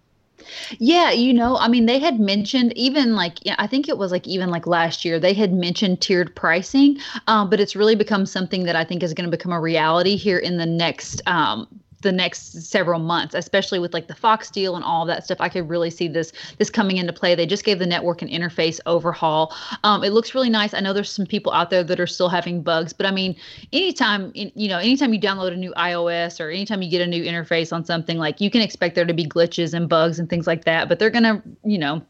Yeah, 0.79 1.11
you 1.11 1.33
know, 1.33 1.57
I 1.57 1.67
mean, 1.67 1.85
they 1.85 1.99
had 1.99 2.19
mentioned 2.19 2.73
even 2.75 3.15
like 3.15 3.39
I 3.57 3.67
think 3.67 3.89
it 3.89 3.97
was 3.97 4.11
like 4.11 4.27
even 4.27 4.49
like 4.49 4.67
last 4.67 5.03
year 5.05 5.19
they 5.19 5.33
had 5.33 5.53
mentioned 5.53 6.01
tiered 6.01 6.35
pricing, 6.35 6.99
um, 7.27 7.49
but 7.49 7.59
it's 7.59 7.75
really 7.75 7.95
become 7.95 8.25
something 8.25 8.63
that 8.63 8.75
I 8.75 8.83
think 8.83 9.03
is 9.03 9.13
going 9.13 9.29
to 9.29 9.35
become 9.35 9.51
a 9.51 9.59
reality 9.59 10.15
here 10.15 10.37
in 10.37 10.57
the 10.57 10.65
next 10.65 11.21
um, 11.27 11.80
the 12.01 12.11
next 12.11 12.61
several 12.63 12.99
months, 12.99 13.33
especially 13.33 13.79
with 13.79 13.93
like 13.93 14.07
the 14.07 14.15
Fox 14.15 14.49
deal 14.49 14.75
and 14.75 14.83
all 14.83 15.05
that 15.05 15.23
stuff. 15.23 15.39
I 15.39 15.49
could 15.49 15.69
really 15.69 15.89
see 15.89 16.07
this 16.07 16.33
this 16.57 16.69
coming 16.69 16.97
into 16.97 17.13
play. 17.13 17.35
They 17.35 17.45
just 17.45 17.63
gave 17.63 17.79
the 17.79 17.85
network 17.85 18.21
an 18.21 18.27
interface 18.27 18.79
overhaul. 18.85 19.55
Um, 19.83 20.03
it 20.03 20.11
looks 20.11 20.35
really 20.35 20.49
nice. 20.49 20.73
I 20.73 20.79
know 20.79 20.93
there's 20.93 21.11
some 21.11 21.25
people 21.25 21.51
out 21.53 21.69
there 21.69 21.83
that 21.83 21.99
are 21.99 22.07
still 22.07 22.29
having 22.29 22.61
bugs, 22.61 22.93
but 22.93 23.05
I 23.05 23.11
mean, 23.11 23.35
anytime 23.71 24.31
you 24.33 24.67
know, 24.67 24.77
anytime 24.77 25.13
you 25.13 25.19
download 25.19 25.53
a 25.53 25.57
new 25.57 25.73
iOS 25.77 26.39
or 26.39 26.49
anytime 26.49 26.81
you 26.81 26.89
get 26.89 27.01
a 27.01 27.07
new 27.07 27.23
interface 27.23 27.73
on 27.73 27.85
something, 27.85 28.17
like 28.17 28.41
you 28.41 28.49
can 28.49 28.61
expect 28.61 28.95
there 28.95 29.05
to 29.05 29.13
be 29.13 29.25
glitches 29.25 29.73
and 29.73 29.87
bugs 29.87 30.19
and 30.19 30.29
things 30.29 30.47
like 30.47 30.65
that. 30.65 30.89
But 30.89 30.99
they're 30.99 31.09
gonna, 31.09 31.41
you 31.63 31.77
know, 31.77 32.01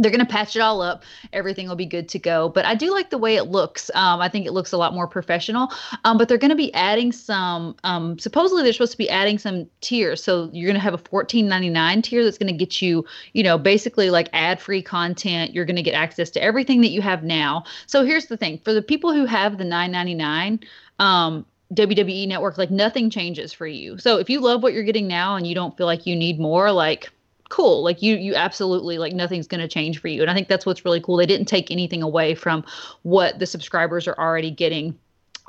they're 0.00 0.10
going 0.10 0.24
to 0.24 0.30
patch 0.30 0.56
it 0.56 0.60
all 0.60 0.80
up. 0.80 1.02
Everything 1.32 1.68
will 1.68 1.76
be 1.76 1.86
good 1.86 2.08
to 2.08 2.18
go. 2.18 2.48
But 2.48 2.64
I 2.64 2.74
do 2.74 2.90
like 2.90 3.10
the 3.10 3.18
way 3.18 3.36
it 3.36 3.44
looks. 3.44 3.90
Um, 3.94 4.20
I 4.20 4.28
think 4.28 4.46
it 4.46 4.52
looks 4.52 4.72
a 4.72 4.78
lot 4.78 4.94
more 4.94 5.06
professional. 5.06 5.68
Um, 6.04 6.16
but 6.16 6.28
they're 6.28 6.38
going 6.38 6.50
to 6.50 6.56
be 6.56 6.72
adding 6.74 7.12
some. 7.12 7.76
Um, 7.84 8.18
supposedly, 8.18 8.62
they're 8.62 8.72
supposed 8.72 8.92
to 8.92 8.98
be 8.98 9.10
adding 9.10 9.38
some 9.38 9.68
tiers. 9.82 10.24
So 10.24 10.48
you're 10.52 10.66
going 10.66 10.74
to 10.74 10.80
have 10.80 10.94
a 10.94 10.98
$14.99 10.98 12.02
tier 12.02 12.24
that's 12.24 12.38
going 12.38 12.52
to 12.52 12.56
get 12.56 12.80
you, 12.80 13.04
you 13.34 13.42
know, 13.42 13.58
basically 13.58 14.10
like 14.10 14.28
ad-free 14.32 14.82
content. 14.82 15.52
You're 15.52 15.66
going 15.66 15.76
to 15.76 15.82
get 15.82 15.94
access 15.94 16.30
to 16.30 16.42
everything 16.42 16.80
that 16.80 16.90
you 16.90 17.02
have 17.02 17.22
now. 17.22 17.64
So 17.86 18.04
here's 18.04 18.26
the 18.26 18.36
thing: 18.36 18.58
for 18.64 18.72
the 18.72 18.82
people 18.82 19.12
who 19.12 19.26
have 19.26 19.58
the 19.58 19.64
$9.99. 19.64 20.64
Um, 20.98 21.46
WWE 21.72 22.26
network, 22.26 22.58
like 22.58 22.72
nothing 22.72 23.10
changes 23.10 23.52
for 23.52 23.64
you. 23.66 23.96
So 23.96 24.18
if 24.18 24.28
you 24.28 24.40
love 24.40 24.60
what 24.60 24.72
you're 24.72 24.82
getting 24.82 25.06
now 25.06 25.36
and 25.36 25.46
you 25.46 25.54
don't 25.54 25.76
feel 25.76 25.86
like 25.86 26.04
you 26.04 26.16
need 26.16 26.40
more, 26.40 26.72
like 26.72 27.12
cool. 27.50 27.84
Like 27.84 28.00
you 28.00 28.16
you 28.16 28.34
absolutely 28.34 28.96
like 28.96 29.12
nothing's 29.12 29.46
going 29.46 29.60
to 29.60 29.68
change 29.68 30.00
for 30.00 30.08
you. 30.08 30.22
And 30.22 30.30
i 30.30 30.34
think 30.34 30.48
that's 30.48 30.64
what's 30.64 30.84
really 30.84 31.00
cool. 31.00 31.16
They 31.16 31.26
didn't 31.26 31.46
take 31.46 31.70
anything 31.70 32.02
away 32.02 32.34
from 32.34 32.64
what 33.02 33.38
the 33.38 33.46
subscribers 33.46 34.08
are 34.08 34.18
already 34.18 34.50
getting 34.50 34.98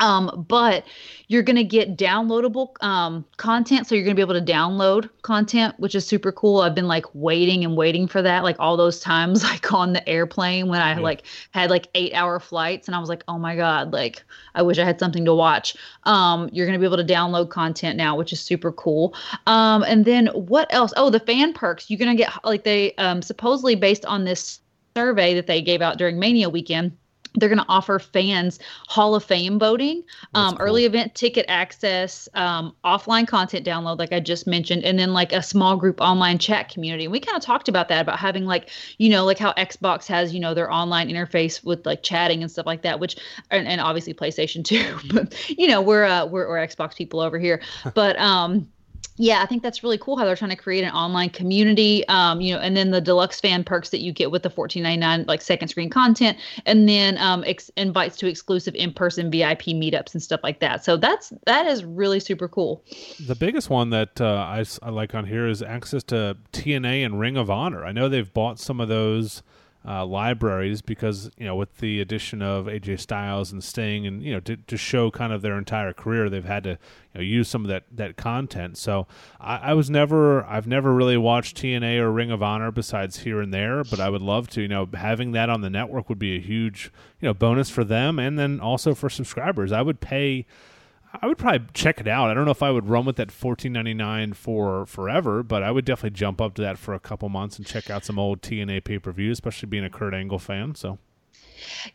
um, 0.01 0.45
but 0.47 0.83
you're 1.27 1.43
going 1.43 1.55
to 1.55 1.63
get 1.63 1.95
downloadable 1.95 2.71
um, 2.83 3.23
content. 3.37 3.87
So 3.87 3.95
you're 3.95 4.03
going 4.03 4.15
to 4.15 4.19
be 4.19 4.21
able 4.21 4.45
to 4.45 4.51
download 4.51 5.09
content, 5.21 5.75
which 5.77 5.95
is 5.95 6.05
super 6.05 6.31
cool. 6.31 6.61
I've 6.61 6.75
been 6.75 6.87
like 6.87 7.05
waiting 7.13 7.63
and 7.63 7.77
waiting 7.77 8.07
for 8.07 8.21
that, 8.21 8.43
like 8.43 8.57
all 8.59 8.75
those 8.75 8.99
times, 8.99 9.43
like 9.51 9.71
on 9.71 9.93
the 9.93 10.07
airplane 10.09 10.67
when 10.67 10.81
I 10.81 10.95
yeah. 10.95 10.99
like 10.99 11.23
had 11.51 11.69
like 11.69 11.87
eight 11.95 12.13
hour 12.13 12.39
flights 12.39 12.87
and 12.87 12.95
I 12.95 12.99
was 12.99 13.07
like, 13.07 13.23
oh 13.27 13.37
my 13.37 13.55
God, 13.55 13.93
like 13.93 14.23
I 14.55 14.63
wish 14.63 14.79
I 14.79 14.83
had 14.83 14.99
something 14.99 15.23
to 15.23 15.35
watch. 15.35 15.77
Um, 16.03 16.49
you're 16.51 16.65
going 16.65 16.77
to 16.77 16.79
be 16.79 16.85
able 16.85 16.97
to 16.97 17.13
download 17.13 17.49
content 17.49 17.95
now, 17.95 18.17
which 18.17 18.33
is 18.33 18.41
super 18.41 18.71
cool. 18.71 19.15
Um, 19.45 19.83
and 19.83 20.03
then 20.03 20.27
what 20.27 20.67
else? 20.73 20.91
Oh, 20.97 21.11
the 21.11 21.19
fan 21.19 21.53
perks. 21.53 21.89
You're 21.89 21.99
going 21.99 22.17
to 22.17 22.21
get 22.21 22.33
like 22.43 22.63
they 22.63 22.95
um, 22.95 23.21
supposedly 23.21 23.75
based 23.75 24.05
on 24.05 24.25
this 24.25 24.59
survey 24.95 25.33
that 25.35 25.47
they 25.47 25.61
gave 25.61 25.81
out 25.81 25.97
during 25.97 26.19
Mania 26.19 26.49
weekend 26.49 26.97
they're 27.35 27.49
going 27.49 27.59
to 27.59 27.65
offer 27.69 27.99
fans 27.99 28.59
Hall 28.87 29.15
of 29.15 29.23
Fame 29.23 29.57
voting, 29.57 30.03
um, 30.33 30.55
cool. 30.55 30.65
early 30.65 30.85
event 30.85 31.15
ticket 31.15 31.45
access, 31.47 32.27
um, 32.33 32.75
offline 32.83 33.27
content 33.27 33.65
download, 33.65 33.99
like 33.99 34.11
I 34.11 34.19
just 34.19 34.47
mentioned, 34.47 34.83
and 34.83 34.99
then 34.99 35.13
like 35.13 35.31
a 35.31 35.41
small 35.41 35.77
group 35.77 36.01
online 36.01 36.37
chat 36.37 36.69
community. 36.69 37.05
And 37.05 37.11
we 37.11 37.19
kind 37.19 37.37
of 37.37 37.43
talked 37.43 37.69
about 37.69 37.87
that, 37.89 38.01
about 38.01 38.19
having 38.19 38.45
like, 38.45 38.69
you 38.97 39.09
know, 39.09 39.23
like 39.23 39.37
how 39.37 39.53
Xbox 39.53 40.07
has, 40.07 40.33
you 40.33 40.39
know, 40.39 40.53
their 40.53 40.71
online 40.71 41.09
interface 41.09 41.63
with 41.63 41.85
like 41.85 42.03
chatting 42.03 42.41
and 42.41 42.51
stuff 42.51 42.65
like 42.65 42.81
that, 42.81 42.99
which, 42.99 43.17
and, 43.49 43.67
and 43.67 43.79
obviously 43.79 44.13
PlayStation 44.13 44.63
too, 44.63 44.97
but 45.13 45.33
you 45.49 45.67
know, 45.67 45.81
we're, 45.81 46.05
uh, 46.05 46.25
we're, 46.25 46.47
we're 46.47 46.67
Xbox 46.67 46.95
people 46.95 47.19
over 47.19 47.39
here, 47.39 47.61
but, 47.93 48.19
um, 48.19 48.67
yeah, 49.21 49.43
I 49.43 49.45
think 49.45 49.61
that's 49.61 49.83
really 49.83 49.99
cool 49.99 50.17
how 50.17 50.25
they're 50.25 50.35
trying 50.35 50.49
to 50.49 50.55
create 50.55 50.83
an 50.83 50.91
online 50.93 51.29
community. 51.29 52.07
Um, 52.07 52.41
you 52.41 52.55
know, 52.55 52.59
and 52.59 52.75
then 52.75 52.89
the 52.89 52.99
deluxe 52.99 53.39
fan 53.39 53.63
perks 53.63 53.91
that 53.91 53.99
you 53.99 54.11
get 54.11 54.31
with 54.31 54.41
the 54.41 54.49
fourteen 54.49 54.81
ninety 54.81 54.99
nine 54.99 55.25
like 55.27 55.43
second 55.43 55.67
screen 55.67 55.91
content, 55.91 56.39
and 56.65 56.89
then 56.89 57.19
um, 57.19 57.43
ex- 57.45 57.69
invites 57.77 58.17
to 58.17 58.27
exclusive 58.27 58.73
in 58.73 58.91
person 58.91 59.29
VIP 59.29 59.65
meetups 59.77 60.15
and 60.15 60.23
stuff 60.23 60.39
like 60.41 60.59
that. 60.61 60.83
So 60.83 60.97
that's 60.97 61.31
that 61.45 61.67
is 61.67 61.85
really 61.85 62.19
super 62.19 62.47
cool. 62.47 62.83
The 63.23 63.35
biggest 63.35 63.69
one 63.69 63.91
that 63.91 64.19
uh, 64.19 64.25
I, 64.25 64.65
I 64.81 64.89
like 64.89 65.13
on 65.13 65.25
here 65.25 65.47
is 65.47 65.61
access 65.61 66.01
to 66.05 66.35
TNA 66.51 67.05
and 67.05 67.19
Ring 67.19 67.37
of 67.37 67.51
Honor. 67.51 67.85
I 67.85 67.91
know 67.91 68.09
they've 68.09 68.33
bought 68.33 68.59
some 68.59 68.81
of 68.81 68.87
those 68.87 69.43
uh, 69.83 70.05
libraries 70.05 70.81
because 70.81 71.31
you 71.37 71.45
know 71.45 71.55
with 71.55 71.77
the 71.77 71.99
addition 72.01 72.41
of 72.41 72.65
AJ 72.65 72.99
Styles 72.99 73.51
and 73.51 73.63
Sting 73.63 74.05
and 74.05 74.21
you 74.21 74.31
know 74.31 74.39
to, 74.41 74.55
to 74.55 74.77
show 74.77 75.09
kind 75.09 75.33
of 75.33 75.41
their 75.41 75.57
entire 75.57 75.91
career 75.91 76.29
they've 76.29 76.45
had 76.45 76.63
to 76.65 76.69
you 76.69 76.77
know, 77.15 77.21
use 77.21 77.49
some 77.49 77.63
of 77.63 77.69
that 77.69 77.85
that 77.91 78.15
content. 78.15 78.77
So 78.77 79.07
I, 79.39 79.57
I, 79.57 79.73
was 79.73 79.89
never 79.89 80.45
I've 80.45 80.67
never 80.67 80.93
really 80.93 81.17
watched 81.17 81.57
TNA 81.57 81.97
or 81.97 82.11
Ring 82.11 82.29
of 82.29 82.43
Honor 82.43 82.71
besides 82.71 83.19
here 83.19 83.41
and 83.41 83.51
there, 83.51 83.83
but 83.83 83.99
I 83.99 84.09
would 84.09 84.21
love 84.21 84.49
to. 84.49 84.61
You 84.61 84.67
know, 84.67 84.87
having 84.93 85.31
that 85.31 85.49
on 85.49 85.61
the 85.61 85.69
network 85.69 86.09
would 86.09 86.19
be 86.19 86.35
a 86.35 86.41
huge 86.41 86.91
you 87.19 87.27
know 87.27 87.33
bonus 87.33 87.69
for 87.69 87.83
them 87.83 88.19
and 88.19 88.37
then 88.37 88.59
also 88.59 88.93
for 88.93 89.09
subscribers. 89.09 89.71
I 89.71 89.81
would 89.81 89.99
pay 89.99 90.45
I 91.19 91.27
would 91.27 91.37
probably 91.37 91.67
check 91.73 91.99
it 91.99 92.07
out. 92.07 92.29
I 92.29 92.33
don't 92.33 92.45
know 92.45 92.51
if 92.51 92.63
I 92.63 92.71
would 92.71 92.87
run 92.87 93.05
with 93.05 93.17
that 93.17 93.31
fourteen 93.31 93.73
ninety 93.73 93.93
nine 93.93 94.33
for 94.33 94.85
forever, 94.85 95.43
but 95.43 95.63
I 95.63 95.71
would 95.71 95.85
definitely 95.85 96.17
jump 96.17 96.39
up 96.39 96.53
to 96.55 96.61
that 96.61 96.77
for 96.77 96.93
a 96.93 96.99
couple 96.99 97.27
months 97.29 97.57
and 97.57 97.65
check 97.65 97.89
out 97.89 98.05
some 98.05 98.17
old 98.17 98.41
TNA 98.41 98.83
pay 98.83 98.99
per 98.99 99.11
view, 99.11 99.31
especially 99.31 99.67
being 99.67 99.83
a 99.83 99.89
Kurt 99.89 100.13
Angle 100.13 100.39
fan. 100.39 100.75
So. 100.75 100.99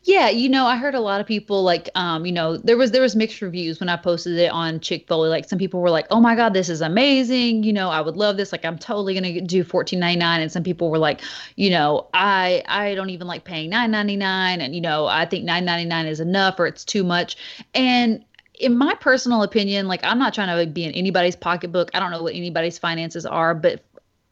Yeah, 0.05 0.29
you 0.29 0.49
know, 0.49 0.65
I 0.67 0.77
heard 0.77 0.95
a 0.95 1.01
lot 1.01 1.21
of 1.21 1.27
people 1.27 1.65
like, 1.65 1.89
um, 1.97 2.25
you 2.25 2.31
know, 2.31 2.57
there 2.57 2.77
was 2.77 2.93
there 2.93 3.03
was 3.03 3.17
mixed 3.17 3.43
reviews 3.43 3.81
when 3.81 3.89
I 3.89 3.97
posted 3.97 4.39
it 4.39 4.51
on 4.53 4.79
Chick 4.79 5.09
Foley. 5.09 5.29
Like 5.29 5.49
some 5.49 5.59
people 5.59 5.81
were 5.81 5.91
like, 5.91 6.07
"Oh 6.11 6.21
my 6.21 6.37
god, 6.37 6.55
this 6.55 6.69
is 6.69 6.81
amazing!" 6.81 7.65
You 7.65 7.73
know, 7.73 7.91
I 7.91 8.01
would 8.01 8.17
love 8.17 8.37
this. 8.37 8.53
Like, 8.53 8.65
I'm 8.65 8.79
totally 8.79 9.15
gonna 9.15 9.41
do 9.41 9.65
14.99. 9.65 10.23
And 10.23 10.53
some 10.53 10.63
people 10.63 10.89
were 10.91 10.99
like, 10.99 11.21
you 11.57 11.71
know, 11.71 12.07
I 12.15 12.63
I 12.69 12.95
don't 12.95 13.11
even 13.11 13.27
like 13.27 13.45
paying 13.45 13.71
9.99, 13.71 14.23
and 14.23 14.75
you 14.75 14.81
know, 14.81 15.07
I 15.07 15.27
think 15.27 15.49
9.99 15.49 16.07
is 16.07 16.21
enough 16.21 16.61
or 16.61 16.67
it's 16.67 16.85
too 16.85 17.03
much. 17.03 17.37
And 17.75 18.25
in 18.59 18.77
my 18.77 18.95
personal 18.95 19.43
opinion, 19.43 19.89
like 19.89 20.01
I'm 20.05 20.19
not 20.19 20.35
trying 20.35 20.57
to 20.57 20.71
be 20.71 20.85
in 20.85 20.93
anybody's 20.93 21.37
pocketbook. 21.37 21.91
I 21.95 22.01
don't 22.01 22.11
know 22.11 22.23
what 22.23 22.35
anybody's 22.35 22.79
finances 22.79 23.27
are, 23.27 23.55
but 23.55 23.83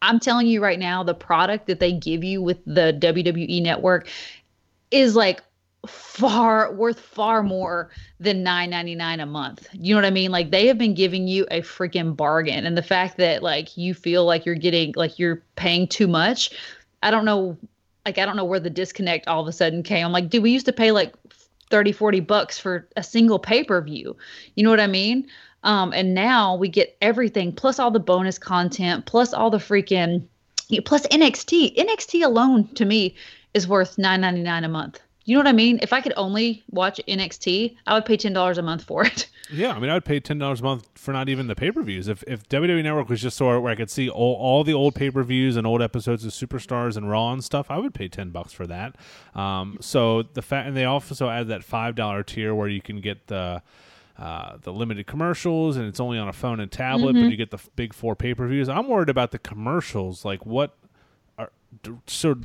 I'm 0.02 0.20
telling 0.20 0.46
you 0.46 0.62
right 0.62 0.78
now, 0.78 1.02
the 1.02 1.14
product 1.14 1.66
that 1.66 1.80
they 1.80 1.92
give 1.92 2.24
you 2.24 2.42
with 2.42 2.58
the 2.66 2.96
WWE 3.00 3.62
network 3.62 4.08
is 4.90 5.16
like 5.16 5.42
far 5.86 6.72
worth 6.72 7.00
far 7.00 7.42
more 7.42 7.90
than 8.20 8.44
9.99 8.44 9.22
a 9.22 9.26
month. 9.26 9.68
You 9.72 9.94
know 9.94 10.00
what 10.00 10.06
I 10.06 10.10
mean? 10.10 10.30
Like 10.30 10.50
they 10.50 10.66
have 10.66 10.78
been 10.78 10.94
giving 10.94 11.28
you 11.28 11.46
a 11.50 11.60
freaking 11.60 12.16
bargain 12.16 12.66
and 12.66 12.76
the 12.76 12.82
fact 12.82 13.16
that 13.18 13.42
like 13.42 13.76
you 13.76 13.94
feel 13.94 14.24
like 14.24 14.46
you're 14.46 14.54
getting 14.54 14.94
like 14.96 15.18
you're 15.18 15.42
paying 15.56 15.86
too 15.86 16.06
much, 16.06 16.50
I 17.02 17.10
don't 17.10 17.24
know 17.24 17.58
like 18.04 18.18
I 18.18 18.26
don't 18.26 18.36
know 18.36 18.44
where 18.44 18.60
the 18.60 18.70
disconnect 18.70 19.26
all 19.28 19.40
of 19.40 19.48
a 19.48 19.52
sudden 19.52 19.82
came. 19.82 20.04
I'm 20.04 20.12
like, 20.12 20.28
dude, 20.28 20.42
we 20.42 20.50
used 20.50 20.66
to 20.66 20.72
pay 20.72 20.90
like 20.92 21.14
30 21.74 21.90
40 21.90 22.20
bucks 22.20 22.56
for 22.56 22.88
a 22.94 23.02
single 23.02 23.40
pay-per-view. 23.40 24.16
You 24.54 24.62
know 24.62 24.70
what 24.70 24.78
i 24.78 24.86
mean? 24.86 25.26
Um, 25.64 25.92
and 25.92 26.14
now 26.14 26.54
we 26.54 26.68
get 26.68 26.96
everything 27.02 27.50
plus 27.52 27.80
all 27.80 27.90
the 27.90 27.98
bonus 27.98 28.38
content 28.38 29.06
plus 29.06 29.34
all 29.34 29.50
the 29.50 29.58
freaking 29.58 30.28
plus 30.84 31.04
nxt 31.08 31.76
nxt 31.76 32.24
alone 32.24 32.68
to 32.74 32.84
me 32.84 33.16
is 33.54 33.66
worth 33.66 33.96
9.99 33.96 34.64
a 34.64 34.68
month 34.68 35.00
you 35.24 35.34
know 35.34 35.40
what 35.40 35.48
I 35.48 35.52
mean? 35.52 35.78
If 35.82 35.92
I 35.92 36.00
could 36.00 36.12
only 36.16 36.62
watch 36.70 37.00
NXT, 37.08 37.76
I 37.86 37.94
would 37.94 38.04
pay 38.04 38.16
ten 38.16 38.32
dollars 38.32 38.58
a 38.58 38.62
month 38.62 38.84
for 38.84 39.04
it. 39.04 39.28
Yeah, 39.52 39.72
I 39.72 39.78
mean, 39.78 39.90
I 39.90 39.94
would 39.94 40.06
pay 40.06 40.20
ten 40.20 40.38
dollars 40.38 40.60
a 40.60 40.62
month 40.62 40.88
for 40.94 41.12
not 41.12 41.28
even 41.28 41.48
the 41.48 41.54
pay 41.54 41.70
per 41.70 41.82
views. 41.82 42.08
If 42.08 42.24
if 42.26 42.48
WWE 42.48 42.82
Network 42.82 43.10
was 43.10 43.20
just 43.20 43.36
sort 43.36 43.56
of 43.56 43.62
where 43.62 43.72
I 43.72 43.74
could 43.74 43.90
see 43.90 44.08
all, 44.08 44.36
all 44.36 44.64
the 44.64 44.72
old 44.72 44.94
pay 44.94 45.10
per 45.10 45.22
views 45.22 45.56
and 45.56 45.66
old 45.66 45.82
episodes 45.82 46.24
of 46.24 46.32
Superstars 46.32 46.96
and 46.96 47.10
Raw 47.10 47.30
and 47.30 47.44
stuff, 47.44 47.70
I 47.70 47.76
would 47.76 47.92
pay 47.92 48.08
ten 48.08 48.30
bucks 48.30 48.54
for 48.54 48.66
that. 48.66 48.96
Um, 49.34 49.76
so 49.82 50.22
the 50.22 50.40
fact, 50.40 50.66
and 50.66 50.74
they 50.74 50.86
also 50.86 51.28
add 51.28 51.48
that 51.48 51.62
five 51.62 51.94
dollar 51.94 52.22
tier 52.22 52.54
where 52.54 52.68
you 52.68 52.80
can 52.80 53.00
get 53.00 53.26
the. 53.26 53.62
Uh, 54.16 54.58
the 54.62 54.72
limited 54.72 55.08
commercials 55.08 55.76
and 55.76 55.88
it's 55.88 55.98
only 55.98 56.16
on 56.16 56.28
a 56.28 56.32
phone 56.32 56.60
and 56.60 56.70
tablet, 56.70 57.16
mm-hmm. 57.16 57.24
but 57.24 57.30
you 57.32 57.36
get 57.36 57.50
the 57.50 57.58
big 57.74 57.92
four 57.92 58.14
pay 58.14 58.32
per 58.32 58.46
views. 58.46 58.68
I'm 58.68 58.86
worried 58.86 59.08
about 59.08 59.32
the 59.32 59.40
commercials. 59.40 60.24
Like, 60.24 60.46
what 60.46 60.76
so 62.06 62.36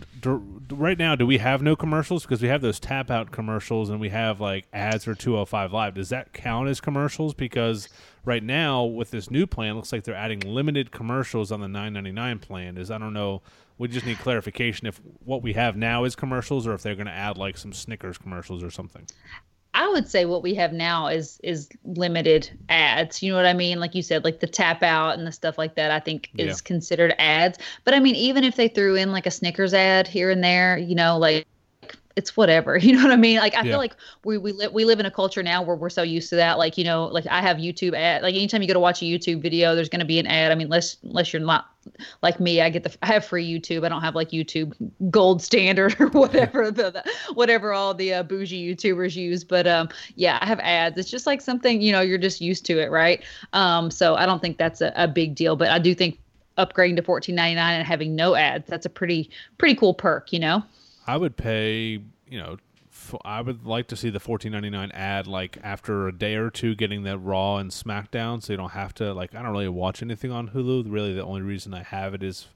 right 0.72 0.98
now 0.98 1.16
do 1.16 1.26
we 1.26 1.38
have 1.38 1.62
no 1.62 1.76
commercials? 1.76 2.24
Because 2.24 2.42
we 2.42 2.48
have 2.48 2.62
those 2.62 2.80
tap 2.80 3.10
out 3.10 3.32
commercials 3.32 3.90
and 3.90 4.00
we 4.00 4.10
have 4.10 4.40
like 4.40 4.68
ads 4.74 5.06
for 5.06 5.16
205 5.16 5.74
live. 5.74 5.94
Does 5.96 6.10
that 6.10 6.34
count 6.34 6.70
as 6.70 6.82
commercials? 6.82 7.34
Because 7.34 7.90
right 8.26 8.44
now 8.44 8.84
with 8.84 9.12
this 9.12 9.32
new 9.32 9.48
plan 9.48 9.76
looks 9.76 9.92
like 9.92 10.04
they're 10.04 10.16
adding 10.16 10.40
limited 10.40 10.92
commercials 10.92 11.52
on 11.52 11.62
the 11.62 11.68
999 11.68 12.40
plan. 12.40 12.78
Is 12.78 12.92
i 12.92 12.98
don't 12.98 13.14
know 13.14 13.42
we 13.80 13.88
just 13.88 14.06
need 14.06 14.20
clarification 14.20 14.86
if 14.86 15.02
what 15.24 15.42
we 15.42 15.54
have 15.54 15.76
now 15.76 16.04
is 16.04 16.16
commercials 16.16 16.68
or 16.68 16.74
if 16.74 16.84
they're 16.84 16.96
going 16.96 17.08
to 17.08 17.12
add 17.12 17.38
like 17.38 17.58
some 17.58 17.74
snickers 17.74 18.18
commercials 18.18 18.62
or 18.62 18.70
something 18.70 19.08
I 19.74 19.88
would 19.88 20.10
say 20.10 20.26
what 20.26 20.42
we 20.42 20.56
have 20.56 20.74
now 20.74 21.08
is 21.08 21.40
is 21.44 21.70
limited 21.84 22.50
ads. 22.70 23.22
You 23.22 23.32
know 23.32 23.38
what 23.38 23.46
I 23.46 23.54
mean? 23.54 23.80
Like 23.80 23.94
you 23.94 24.02
said, 24.02 24.24
like 24.24 24.40
the 24.40 24.48
tap 24.48 24.82
out 24.82 25.18
and 25.18 25.28
the 25.28 25.32
stuff 25.32 25.58
like 25.58 25.76
that. 25.76 25.92
I 25.92 26.00
think 26.00 26.30
is 26.38 26.48
yeah. 26.48 26.66
considered 26.66 27.14
ads. 27.20 27.60
But 27.84 27.94
I 27.94 28.00
mean, 28.00 28.16
even 28.16 28.44
if 28.44 28.56
they 28.56 28.68
threw 28.68 28.96
in 28.96 29.12
like 29.12 29.28
a 29.28 29.32
Snickers 29.32 29.74
ad 29.74 30.08
here 30.08 30.32
and 30.32 30.44
there, 30.44 30.78
you 30.78 30.96
know, 30.96 31.18
like 31.18 31.46
it's 32.16 32.36
whatever. 32.36 32.78
You 32.90 32.96
know 32.96 33.04
what 33.04 33.12
I 33.12 33.18
mean? 33.18 33.38
Like 33.38 33.54
I 33.54 33.58
yeah. 33.58 33.72
feel 33.72 33.78
like 33.78 33.96
we 34.24 34.38
we 34.38 34.52
live 34.52 34.74
we 34.74 34.84
live 34.84 35.00
in 35.00 35.06
a 35.06 35.12
culture 35.12 35.44
now 35.44 35.62
where 35.62 35.76
we're 35.76 35.90
so 35.92 36.02
used 36.02 36.30
to 36.30 36.36
that. 36.38 36.58
Like 36.58 36.78
you 36.78 36.84
know, 36.84 37.06
like 37.06 37.28
I 37.28 37.42
have 37.42 37.58
YouTube 37.58 37.94
ad. 37.94 38.24
Like 38.24 38.34
anytime 38.34 38.62
you 38.62 38.68
go 38.68 38.74
to 38.74 38.80
watch 38.80 39.02
a 39.02 39.06
YouTube 39.06 39.42
video, 39.42 39.76
there's 39.76 39.90
going 39.90 40.00
to 40.00 40.06
be 40.06 40.18
an 40.18 40.26
ad. 40.26 40.52
I 40.52 40.56
mean, 40.56 40.66
unless 40.66 40.98
unless 41.04 41.32
you're 41.32 41.42
not 41.42 41.70
like 42.24 42.40
me, 42.40 42.62
I 42.62 42.70
get 42.70 42.84
the 42.84 42.96
I 43.04 43.08
have 43.08 43.26
free 43.26 43.48
YouTube. 43.48 43.86
I 43.86 43.90
don't 43.90 44.02
have 44.02 44.16
like 44.16 44.32
YouTube 44.32 44.74
Gold 45.12 45.44
Standard 45.44 45.96
or 46.00 46.08
whatever 46.08 46.72
the, 46.72 46.90
the 46.90 47.04
whatever 47.34 47.74
all 47.74 47.94
the 47.94 48.16
uh, 48.16 48.24
bougie 48.24 48.76
YouTubers 48.76 49.16
use. 49.16 49.44
But 49.44 49.68
um, 49.68 49.90
yeah, 50.16 50.40
I 50.42 50.48
have 50.48 50.60
ads. 50.62 50.98
It's 50.98 51.12
just 51.12 51.28
like 51.28 51.42
something 51.42 51.82
you 51.82 51.92
know 51.92 52.02
you're 52.02 52.18
just 52.18 52.42
used 52.42 52.66
to 52.66 52.80
it, 52.80 52.90
right? 52.90 53.24
Um, 53.54 53.92
so 53.92 54.16
I 54.16 54.26
don't 54.26 54.42
think 54.42 54.58
that's 54.58 54.82
a, 54.82 54.92
a 54.96 55.08
big 55.08 55.36
deal. 55.36 55.56
But 55.56 55.70
I 55.70 55.78
do 55.78 55.94
think 55.94 56.20
upgrading 56.58 56.96
to 56.98 57.02
14.99 57.02 57.58
and 57.58 57.88
having 57.88 58.16
no 58.16 58.36
ads 58.36 58.68
that's 58.68 58.86
a 58.86 58.90
pretty 58.90 59.30
pretty 59.58 59.76
cool 59.76 59.94
perk, 59.94 60.34
you 60.34 60.40
know. 60.40 60.64
I 61.10 61.18
would 61.18 61.36
pay, 61.38 62.02
you 62.28 62.38
know, 62.40 62.58
I 63.26 63.42
would 63.42 63.66
like 63.66 63.88
to 63.88 63.96
see 63.96 64.12
the 64.12 64.20
fourteen 64.20 64.52
ninety 64.52 64.70
nine 64.70 64.92
ad 64.92 65.26
like 65.26 65.58
after 65.64 66.08
a 66.08 66.12
day 66.12 66.36
or 66.36 66.52
two 66.52 66.76
getting 66.76 67.02
that 67.04 67.18
Raw 67.18 67.58
and 67.58 67.72
SmackDown, 67.72 68.44
so 68.44 68.54
you 68.54 68.58
don't 68.58 68.72
have 68.72 68.94
to 68.96 69.12
like. 69.16 69.34
I 69.34 69.42
don't 69.42 69.52
really 69.52 69.70
watch 69.70 70.04
anything 70.04 70.32
on 70.32 70.50
Hulu. 70.50 70.84
Really, 70.88 71.14
the 71.16 71.24
only 71.24 71.42
reason 71.42 71.74
I 71.74 71.82
have 71.82 72.14
it 72.14 72.22
is 72.22 72.48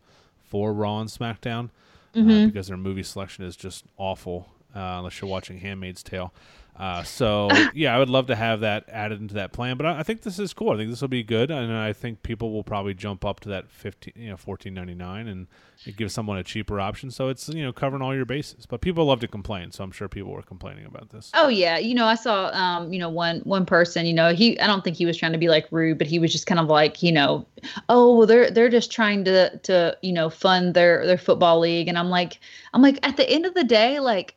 for 0.43 0.71
Raw 0.71 0.99
and 0.99 1.09
SmackDown 1.09 1.71
uh, 2.13 2.19
mm-hmm. 2.19 2.29
uh, 2.29 2.45
because 2.45 2.67
their 2.67 2.77
movie 2.77 3.01
selection 3.01 3.43
is 3.43 3.55
just 3.55 3.85
awful. 3.97 4.49
Uh, 4.75 4.97
unless 4.97 5.19
you're 5.19 5.29
watching 5.29 5.59
Handmaid's 5.59 6.03
Tale. 6.03 6.33
Uh, 6.75 7.03
so 7.03 7.49
yeah, 7.73 7.95
I 7.95 7.99
would 7.99 8.09
love 8.09 8.27
to 8.27 8.35
have 8.35 8.61
that 8.61 8.85
added 8.89 9.21
into 9.21 9.35
that 9.35 9.53
plan. 9.53 9.77
But 9.77 9.85
I, 9.85 9.99
I, 9.99 10.03
think 10.03 10.23
this 10.23 10.39
is 10.39 10.53
cool. 10.53 10.71
I 10.71 10.77
think 10.77 10.89
this 10.89 11.01
will 11.01 11.07
be 11.07 11.23
good, 11.23 11.51
and 11.51 11.71
I 11.71 11.93
think 11.93 12.23
people 12.23 12.51
will 12.51 12.63
probably 12.63 12.93
jump 12.93 13.23
up 13.23 13.39
to 13.41 13.49
that 13.49 13.69
fifteen, 13.69 14.13
you 14.15 14.29
know, 14.29 14.37
fourteen 14.37 14.73
ninety 14.73 14.95
nine, 14.95 15.27
and 15.27 15.47
it 15.85 15.97
gives 15.97 16.13
someone 16.13 16.37
a 16.37 16.43
cheaper 16.43 16.79
option. 16.79 17.11
So 17.11 17.29
it's 17.29 17.47
you 17.49 17.63
know 17.63 17.71
covering 17.71 18.01
all 18.01 18.15
your 18.15 18.25
bases. 18.25 18.65
But 18.65 18.81
people 18.81 19.05
love 19.05 19.19
to 19.19 19.27
complain, 19.27 19.71
so 19.71 19.83
I'm 19.83 19.91
sure 19.91 20.07
people 20.07 20.31
were 20.31 20.41
complaining 20.41 20.85
about 20.85 21.09
this. 21.09 21.29
Oh 21.35 21.47
yeah, 21.47 21.77
you 21.77 21.93
know 21.93 22.05
I 22.05 22.15
saw 22.15 22.47
um 22.53 22.91
you 22.91 22.99
know 22.99 23.09
one 23.09 23.41
one 23.41 23.65
person 23.65 24.05
you 24.07 24.13
know 24.13 24.33
he 24.33 24.59
I 24.59 24.65
don't 24.65 24.83
think 24.83 24.97
he 24.97 25.05
was 25.05 25.15
trying 25.15 25.33
to 25.33 25.37
be 25.37 25.49
like 25.49 25.67
rude, 25.69 25.99
but 25.99 26.07
he 26.07 26.17
was 26.17 26.31
just 26.31 26.47
kind 26.47 26.59
of 26.59 26.67
like 26.67 27.03
you 27.03 27.11
know 27.11 27.45
oh 27.89 28.17
well 28.17 28.27
they're 28.27 28.49
they're 28.49 28.69
just 28.69 28.91
trying 28.91 29.23
to 29.25 29.55
to 29.59 29.95
you 30.01 30.13
know 30.13 30.29
fund 30.29 30.73
their 30.73 31.05
their 31.05 31.19
football 31.19 31.59
league, 31.59 31.87
and 31.87 31.99
I'm 31.99 32.09
like 32.09 32.39
I'm 32.73 32.81
like 32.81 32.97
at 33.03 33.17
the 33.17 33.29
end 33.29 33.45
of 33.45 33.53
the 33.53 33.63
day 33.63 33.99
like 33.99 34.35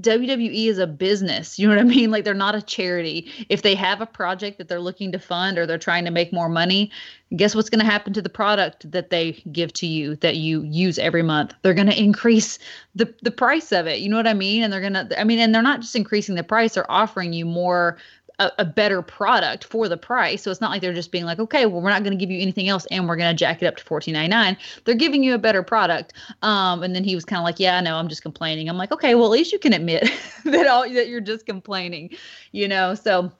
WWE 0.00 0.66
is 0.68 0.78
a 0.78 0.86
business. 0.86 1.58
You 1.58 1.68
know 1.68 1.74
what 1.74 1.80
I 1.80 1.88
mean? 1.88 2.10
Like 2.10 2.24
they're 2.24 2.34
not 2.34 2.54
a 2.54 2.62
charity. 2.62 3.30
If 3.48 3.62
they 3.62 3.74
have 3.74 4.00
a 4.00 4.06
project 4.06 4.58
that 4.58 4.68
they're 4.68 4.80
looking 4.80 5.12
to 5.12 5.18
fund 5.18 5.58
or 5.58 5.66
they're 5.66 5.78
trying 5.78 6.04
to 6.04 6.10
make 6.10 6.32
more 6.32 6.48
money, 6.48 6.90
guess 7.36 7.54
what's 7.54 7.68
going 7.68 7.80
to 7.80 7.90
happen 7.90 8.12
to 8.14 8.22
the 8.22 8.28
product 8.28 8.90
that 8.90 9.10
they 9.10 9.32
give 9.52 9.72
to 9.74 9.86
you 9.86 10.16
that 10.16 10.36
you 10.36 10.62
use 10.62 10.98
every 10.98 11.22
month? 11.22 11.54
They're 11.62 11.74
going 11.74 11.88
to 11.88 11.98
increase 11.98 12.58
the 12.94 13.12
the 13.22 13.30
price 13.30 13.72
of 13.72 13.86
it. 13.86 14.00
You 14.00 14.08
know 14.08 14.16
what 14.16 14.26
I 14.26 14.34
mean? 14.34 14.62
And 14.62 14.72
they're 14.72 14.80
going 14.80 14.94
to 14.94 15.20
I 15.20 15.24
mean 15.24 15.38
and 15.38 15.54
they're 15.54 15.62
not 15.62 15.80
just 15.80 15.96
increasing 15.96 16.34
the 16.34 16.44
price, 16.44 16.74
they're 16.74 16.90
offering 16.90 17.32
you 17.32 17.44
more 17.44 17.98
a, 18.38 18.50
a, 18.58 18.64
better 18.64 19.02
product 19.02 19.64
for 19.64 19.88
the 19.88 19.96
price. 19.96 20.42
So 20.42 20.50
it's 20.50 20.60
not 20.60 20.70
like 20.70 20.80
they're 20.80 20.92
just 20.92 21.12
being 21.12 21.24
like, 21.24 21.38
okay, 21.38 21.66
well, 21.66 21.80
we're 21.80 21.90
not 21.90 22.02
going 22.02 22.16
to 22.16 22.18
give 22.18 22.30
you 22.30 22.40
anything 22.40 22.68
else, 22.68 22.86
and 22.90 23.08
we're 23.08 23.16
going 23.16 23.30
to 23.30 23.38
jack 23.38 23.62
it 23.62 23.66
up 23.66 23.76
to 23.76 23.84
fourteen 23.84 24.14
ninety 24.14 24.28
nine. 24.28 24.56
They're 24.84 24.94
giving 24.94 25.22
you 25.22 25.34
a 25.34 25.38
better 25.38 25.62
product. 25.62 26.14
Um, 26.42 26.82
and 26.82 26.94
then 26.94 27.04
he 27.04 27.14
was 27.14 27.24
kind 27.24 27.38
of 27.38 27.44
like, 27.44 27.60
yeah, 27.60 27.80
no, 27.80 27.96
I'm 27.96 28.08
just 28.08 28.22
complaining. 28.22 28.68
I'm 28.68 28.76
like, 28.76 28.92
okay, 28.92 29.14
well, 29.14 29.26
at 29.26 29.30
least 29.30 29.52
you 29.52 29.58
can 29.58 29.72
admit 29.72 30.10
that 30.44 30.66
all 30.66 30.88
that 30.88 31.08
you're 31.08 31.20
just 31.20 31.46
complaining, 31.46 32.10
you 32.52 32.68
know. 32.68 32.94
So 32.94 33.32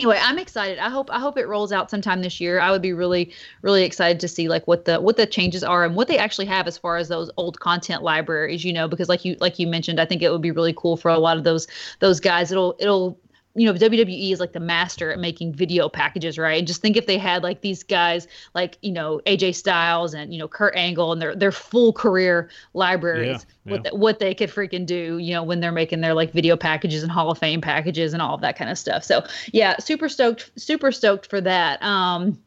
anyway 0.00 0.18
i'm 0.22 0.38
excited 0.38 0.78
i 0.78 0.88
hope 0.88 1.10
i 1.10 1.18
hope 1.18 1.36
it 1.36 1.48
rolls 1.48 1.72
out 1.72 1.90
sometime 1.90 2.22
this 2.22 2.40
year 2.40 2.60
i 2.60 2.70
would 2.70 2.82
be 2.82 2.92
really 2.92 3.32
really 3.62 3.84
excited 3.84 4.20
to 4.20 4.28
see 4.28 4.48
like 4.48 4.66
what 4.66 4.84
the 4.84 5.00
what 5.00 5.16
the 5.16 5.26
changes 5.26 5.64
are 5.64 5.84
and 5.84 5.96
what 5.96 6.08
they 6.08 6.18
actually 6.18 6.46
have 6.46 6.66
as 6.66 6.78
far 6.78 6.96
as 6.96 7.08
those 7.08 7.30
old 7.36 7.58
content 7.60 8.02
libraries 8.02 8.64
you 8.64 8.72
know 8.72 8.86
because 8.86 9.08
like 9.08 9.24
you 9.24 9.36
like 9.40 9.58
you 9.58 9.66
mentioned 9.66 10.00
i 10.00 10.04
think 10.04 10.22
it 10.22 10.30
would 10.30 10.42
be 10.42 10.50
really 10.50 10.74
cool 10.76 10.96
for 10.96 11.08
a 11.08 11.18
lot 11.18 11.36
of 11.36 11.44
those 11.44 11.66
those 11.98 12.20
guys 12.20 12.52
it'll 12.52 12.76
it'll 12.78 13.18
you 13.58 13.66
know 13.66 13.74
WWE 13.74 14.32
is 14.32 14.40
like 14.40 14.52
the 14.52 14.60
master 14.60 15.10
at 15.10 15.18
making 15.18 15.52
video 15.52 15.88
packages, 15.88 16.38
right? 16.38 16.58
And 16.58 16.66
just 16.66 16.80
think 16.80 16.96
if 16.96 17.06
they 17.06 17.18
had 17.18 17.42
like 17.42 17.60
these 17.60 17.82
guys 17.82 18.28
like 18.54 18.78
you 18.82 18.92
know 18.92 19.20
AJ 19.26 19.56
Styles 19.56 20.14
and 20.14 20.32
you 20.32 20.38
know 20.38 20.46
Kurt 20.46 20.76
Angle 20.76 21.12
and 21.12 21.20
their 21.20 21.34
their 21.34 21.52
full 21.52 21.92
career 21.92 22.48
libraries, 22.74 23.44
yeah, 23.64 23.72
what 23.72 23.84
the, 23.84 23.94
what 23.96 24.18
they 24.20 24.34
could 24.34 24.50
freaking 24.50 24.86
do, 24.86 25.18
you 25.18 25.34
know, 25.34 25.42
when 25.42 25.60
they're 25.60 25.72
making 25.72 26.00
their 26.00 26.14
like 26.14 26.32
video 26.32 26.56
packages 26.56 27.02
and 27.02 27.10
Hall 27.10 27.30
of 27.30 27.38
Fame 27.38 27.60
packages 27.60 28.12
and 28.12 28.22
all 28.22 28.34
of 28.34 28.40
that 28.42 28.56
kind 28.56 28.70
of 28.70 28.78
stuff. 28.78 29.02
So 29.02 29.24
yeah, 29.52 29.76
super 29.78 30.08
stoked, 30.08 30.50
super 30.56 30.92
stoked 30.92 31.26
for 31.26 31.40
that. 31.40 31.82
Um, 31.82 32.38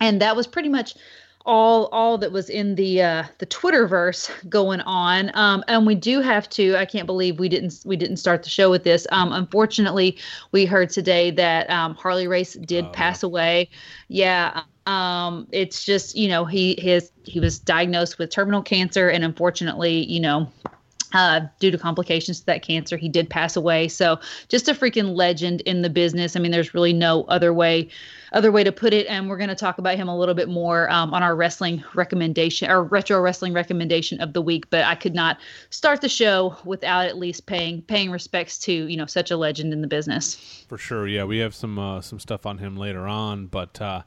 and 0.00 0.20
that 0.22 0.36
was 0.36 0.46
pretty 0.46 0.68
much 0.68 0.94
all 1.46 1.86
all 1.86 2.18
that 2.18 2.32
was 2.32 2.50
in 2.50 2.74
the 2.74 3.02
uh 3.02 3.24
the 3.38 3.46
twitterverse 3.46 4.30
going 4.48 4.80
on. 4.82 5.30
Um 5.34 5.64
and 5.68 5.86
we 5.86 5.94
do 5.94 6.20
have 6.20 6.48
to 6.50 6.76
i 6.76 6.84
can't 6.84 7.06
believe 7.06 7.38
we 7.38 7.48
didn't 7.48 7.80
we 7.84 7.96
didn't 7.96 8.18
start 8.18 8.42
the 8.42 8.50
show 8.50 8.70
with 8.70 8.84
this. 8.84 9.06
Um 9.10 9.32
unfortunately 9.32 10.18
we 10.52 10.66
heard 10.66 10.90
today 10.90 11.30
that 11.32 11.68
um 11.70 11.94
harley 11.94 12.28
race 12.28 12.54
did 12.54 12.84
oh, 12.84 12.90
pass 12.90 13.22
away. 13.22 13.70
Yeah 14.08 14.62
um 14.86 15.46
it's 15.52 15.84
just 15.84 16.16
you 16.16 16.28
know 16.28 16.44
he 16.44 16.74
his 16.78 17.10
he 17.24 17.38
was 17.40 17.58
diagnosed 17.58 18.18
with 18.18 18.30
terminal 18.30 18.62
cancer 18.62 19.08
and 19.08 19.24
unfortunately 19.24 20.04
you 20.06 20.20
know 20.20 20.50
uh, 21.12 21.40
due 21.58 21.70
to 21.70 21.78
complications 21.78 22.40
to 22.40 22.46
that 22.46 22.62
cancer, 22.62 22.96
he 22.96 23.08
did 23.08 23.28
pass 23.28 23.56
away. 23.56 23.88
So 23.88 24.18
just 24.48 24.68
a 24.68 24.74
freaking 24.74 25.16
legend 25.16 25.60
in 25.62 25.82
the 25.82 25.90
business. 25.90 26.36
I 26.36 26.40
mean, 26.40 26.50
there's 26.50 26.74
really 26.74 26.92
no 26.92 27.24
other 27.24 27.52
way 27.52 27.88
other 28.32 28.52
way 28.52 28.64
to 28.64 28.72
put 28.72 28.92
it. 28.92 29.06
And 29.08 29.28
we're 29.28 29.36
going 29.36 29.48
to 29.48 29.54
talk 29.54 29.78
about 29.78 29.96
him 29.96 30.08
a 30.08 30.16
little 30.16 30.34
bit 30.34 30.48
more 30.48 30.90
um, 30.90 31.12
on 31.12 31.22
our 31.22 31.34
wrestling 31.34 31.82
recommendation, 31.94 32.70
our 32.70 32.82
retro 32.82 33.20
wrestling 33.20 33.52
recommendation 33.52 34.20
of 34.20 34.32
the 34.32 34.42
week. 34.42 34.70
But 34.70 34.84
I 34.84 34.94
could 34.94 35.14
not 35.14 35.38
start 35.70 36.00
the 36.00 36.08
show 36.08 36.56
without 36.64 37.06
at 37.06 37.18
least 37.18 37.46
paying 37.46 37.82
paying 37.82 38.10
respects 38.10 38.58
to 38.60 38.72
you 38.72 38.96
know 38.96 39.06
such 39.06 39.30
a 39.30 39.36
legend 39.36 39.72
in 39.72 39.80
the 39.80 39.88
business. 39.88 40.64
For 40.68 40.78
sure, 40.78 41.06
yeah, 41.08 41.24
we 41.24 41.38
have 41.38 41.54
some 41.54 41.78
uh, 41.78 42.00
some 42.00 42.20
stuff 42.20 42.46
on 42.46 42.58
him 42.58 42.76
later 42.76 43.06
on, 43.06 43.46
but. 43.46 43.80
Uh, 43.80 44.02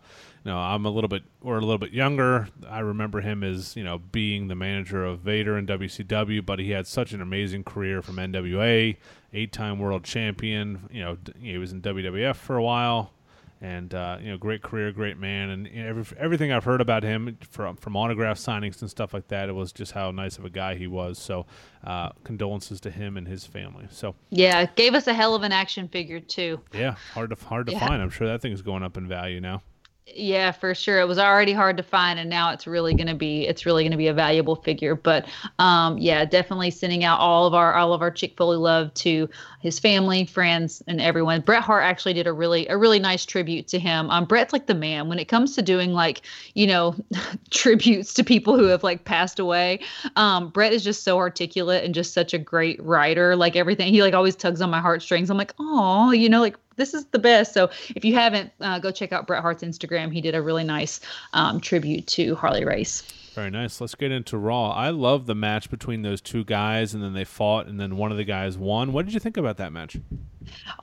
know, 0.52 0.58
I'm 0.58 0.86
a 0.86 0.90
little 0.90 1.08
bit 1.08 1.24
or 1.42 1.58
a 1.58 1.62
little 1.62 1.78
bit 1.78 1.92
younger. 1.92 2.50
I 2.68 2.80
remember 2.80 3.22
him 3.22 3.44
as 3.44 3.76
you 3.76 3.84
know 3.84 4.00
being 4.00 4.50
the 4.50 4.56
manager 4.56 5.06
of 5.06 5.20
Vader 5.20 5.58
in 5.58 5.66
WCW, 5.66 6.46
but 6.46 6.60
he 6.60 6.72
had 6.72 6.86
such 6.86 7.14
an 7.14 7.22
amazing 7.22 7.64
career 7.64 8.02
from 8.02 8.18
NWA, 8.18 8.98
eight-time 9.34 9.80
world 9.80 10.04
champion. 10.04 10.90
You 10.92 11.02
know, 11.02 11.18
he 11.40 11.58
was 11.58 11.72
in 11.72 11.82
WWF 11.82 12.36
for 12.36 12.58
a 12.58 12.64
while, 12.64 13.14
and 13.62 13.94
uh, 13.94 14.18
you 14.22 14.30
know, 14.30 14.38
great 14.38 14.62
career, 14.62 14.92
great 14.92 15.18
man, 15.18 15.50
and 15.50 15.68
you 15.68 15.82
know, 15.82 15.90
every, 15.90 16.18
everything 16.18 16.52
I've 16.52 16.66
heard 16.66 16.82
about 16.82 17.04
him 17.04 17.38
from 17.50 17.78
from 17.78 17.96
autograph 17.96 18.38
signings 18.38 18.82
and 18.82 18.90
stuff 18.90 19.14
like 19.14 19.30
that, 19.30 19.48
it 19.48 19.54
was 19.54 19.72
just 19.72 19.94
how 19.94 20.12
nice 20.12 20.38
of 20.38 20.44
a 20.44 20.50
guy 20.50 20.76
he 20.76 20.88
was. 20.88 21.18
So, 21.18 21.46
uh, 21.86 22.10
condolences 22.26 22.82
to 22.82 22.92
him 22.92 23.16
and 23.16 23.26
his 23.26 23.46
family. 23.46 23.88
So, 23.90 24.16
yeah, 24.30 24.66
gave 24.76 24.94
us 24.94 25.08
a 25.08 25.14
hell 25.14 25.36
of 25.36 25.44
an 25.44 25.54
action 25.54 25.88
figure 25.88 26.20
too. 26.20 26.60
Yeah, 26.74 26.96
hard 27.14 27.30
to 27.30 27.38
hard 27.46 27.68
to 27.68 27.72
yeah. 27.72 27.88
find. 27.88 28.02
I'm 28.02 28.10
sure 28.10 28.28
that 28.28 28.42
thing's 28.42 28.62
going 28.62 28.84
up 28.84 28.98
in 28.98 29.08
value 29.08 29.40
now. 29.40 29.62
Yeah, 30.06 30.52
for 30.52 30.76
sure. 30.76 31.00
It 31.00 31.08
was 31.08 31.18
already 31.18 31.54
hard 31.54 31.78
to 31.78 31.84
find, 31.84 32.20
and 32.20 32.30
now 32.30 32.52
it's 32.52 32.68
really 32.68 32.94
going 32.94 33.08
to 33.08 33.16
be 33.16 33.48
it's 33.48 33.66
really 33.66 33.84
going 33.84 33.92
to 33.92 33.98
be 33.98 34.08
a 34.08 34.14
valuable 34.14 34.58
figure. 34.58 34.96
But 34.96 35.30
um, 35.60 35.98
yeah, 35.98 36.26
definitely 36.26 36.72
sending 36.72 37.06
out 37.06 37.22
all 37.22 37.48
of 37.48 37.54
our 37.54 37.74
all 37.74 37.94
of 37.94 38.02
our 38.02 38.12
Chick 38.12 38.36
Foley 38.36 38.58
love 38.58 38.94
to 38.96 39.30
his 39.62 39.80
family, 39.80 40.26
friends, 40.26 40.84
and 40.88 41.00
everyone. 41.00 41.40
Bret 41.40 41.64
Hart 41.64 41.84
actually 41.86 42.14
did 42.14 42.28
a 42.28 42.34
really 42.34 42.68
a 42.68 42.78
really 42.78 43.00
nice 43.00 43.26
tribute 43.26 43.70
to 43.70 43.80
him. 43.80 44.10
Um, 44.10 44.26
Bret's 44.26 44.52
like 44.52 44.68
the 44.68 44.76
man 44.76 45.08
when 45.08 45.20
it 45.20 45.30
comes 45.30 45.56
to 45.56 45.62
doing 45.62 45.94
like 45.94 46.22
you 46.54 46.68
know 46.68 46.96
tributes 47.50 48.14
to 48.16 48.26
people 48.26 48.58
who 48.58 48.66
have 48.66 48.84
like 48.84 49.06
passed 49.06 49.40
away. 49.40 49.80
Um, 50.18 50.50
Bret 50.50 50.74
is 50.74 50.84
just 50.84 51.04
so 51.04 51.18
articulate 51.18 51.86
and 51.86 51.96
just 51.96 52.14
such 52.14 52.34
a 52.34 52.38
great 52.38 52.84
writer. 52.84 53.38
Like 53.38 53.56
everything, 53.56 53.94
he 53.94 54.02
like 54.02 54.14
always 54.14 54.36
tugs 54.36 54.62
on 54.62 54.70
my 54.70 54.82
heartstrings. 54.82 55.30
I'm 55.30 55.38
like, 55.38 55.54
oh, 55.60 56.12
you 56.12 56.28
know, 56.28 56.42
like 56.42 56.58
this 56.76 56.94
is 56.94 57.06
the 57.06 57.20
best. 57.20 57.54
So 57.54 57.70
if 57.96 58.04
you 58.04 58.14
haven't, 58.14 58.52
uh, 58.62 58.80
go 58.80 58.92
check 58.92 59.12
out 59.12 59.28
Bret 59.28 59.42
Hart's 59.42 59.64
Instagram. 59.64 60.12
He 60.12 60.22
did 60.22 60.36
a 60.36 60.42
really 60.42 60.64
nice 60.64 61.00
um, 61.34 61.60
tribute 61.60 62.08
to 62.08 62.36
Harley 62.36 62.66
Race. 62.66 63.04
Very 63.34 63.50
nice. 63.50 63.82
Let's 63.82 63.96
get 63.96 64.12
into 64.12 64.38
Raw. 64.38 64.70
I 64.70 64.92
love 64.92 65.26
the 65.26 65.34
match 65.34 65.72
between 65.72 66.04
those 66.04 66.22
two 66.22 66.44
guys, 66.44 66.94
and 66.94 67.04
then 67.04 67.14
they 67.14 67.24
fought, 67.24 67.66
and 67.66 67.80
then 67.80 67.98
one 67.98 68.12
of 68.12 68.18
the 68.18 68.24
guys 68.24 68.60
won. 68.60 68.94
What 68.94 69.06
did 69.06 69.14
you 69.16 69.20
think 69.20 69.38
about 69.38 69.58
that 69.58 69.74
match? 69.74 69.98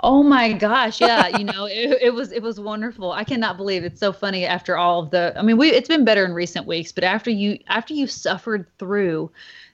Oh 0.02 0.25
my 0.25 0.52
gosh, 0.52 1.00
yeah, 1.00 1.28
you 1.38 1.44
know, 1.44 1.66
it, 1.66 1.99
it 2.02 2.14
was 2.14 2.32
it 2.32 2.42
was 2.42 2.59
wonderful. 2.59 3.12
I 3.12 3.23
cannot 3.23 3.56
believe 3.56 3.85
it's 3.85 4.00
so 4.00 4.12
funny 4.12 4.47
after 4.47 4.76
all 4.76 5.00
of 5.00 5.11
the. 5.11 5.32
I 5.36 5.43
mean, 5.43 5.58
we 5.58 5.71
it's 5.71 5.88
been 5.88 6.04
better 6.04 6.25
in 6.25 6.32
recent 6.32 6.67
weeks, 6.67 6.91
but 6.91 7.04
after 7.04 7.30
you 7.30 7.58
after 7.69 7.95
you 7.95 8.08
suffered 8.08 8.67
through 8.78 9.30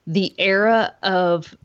the 0.07 0.35
era 0.39 0.95
of 1.03 1.57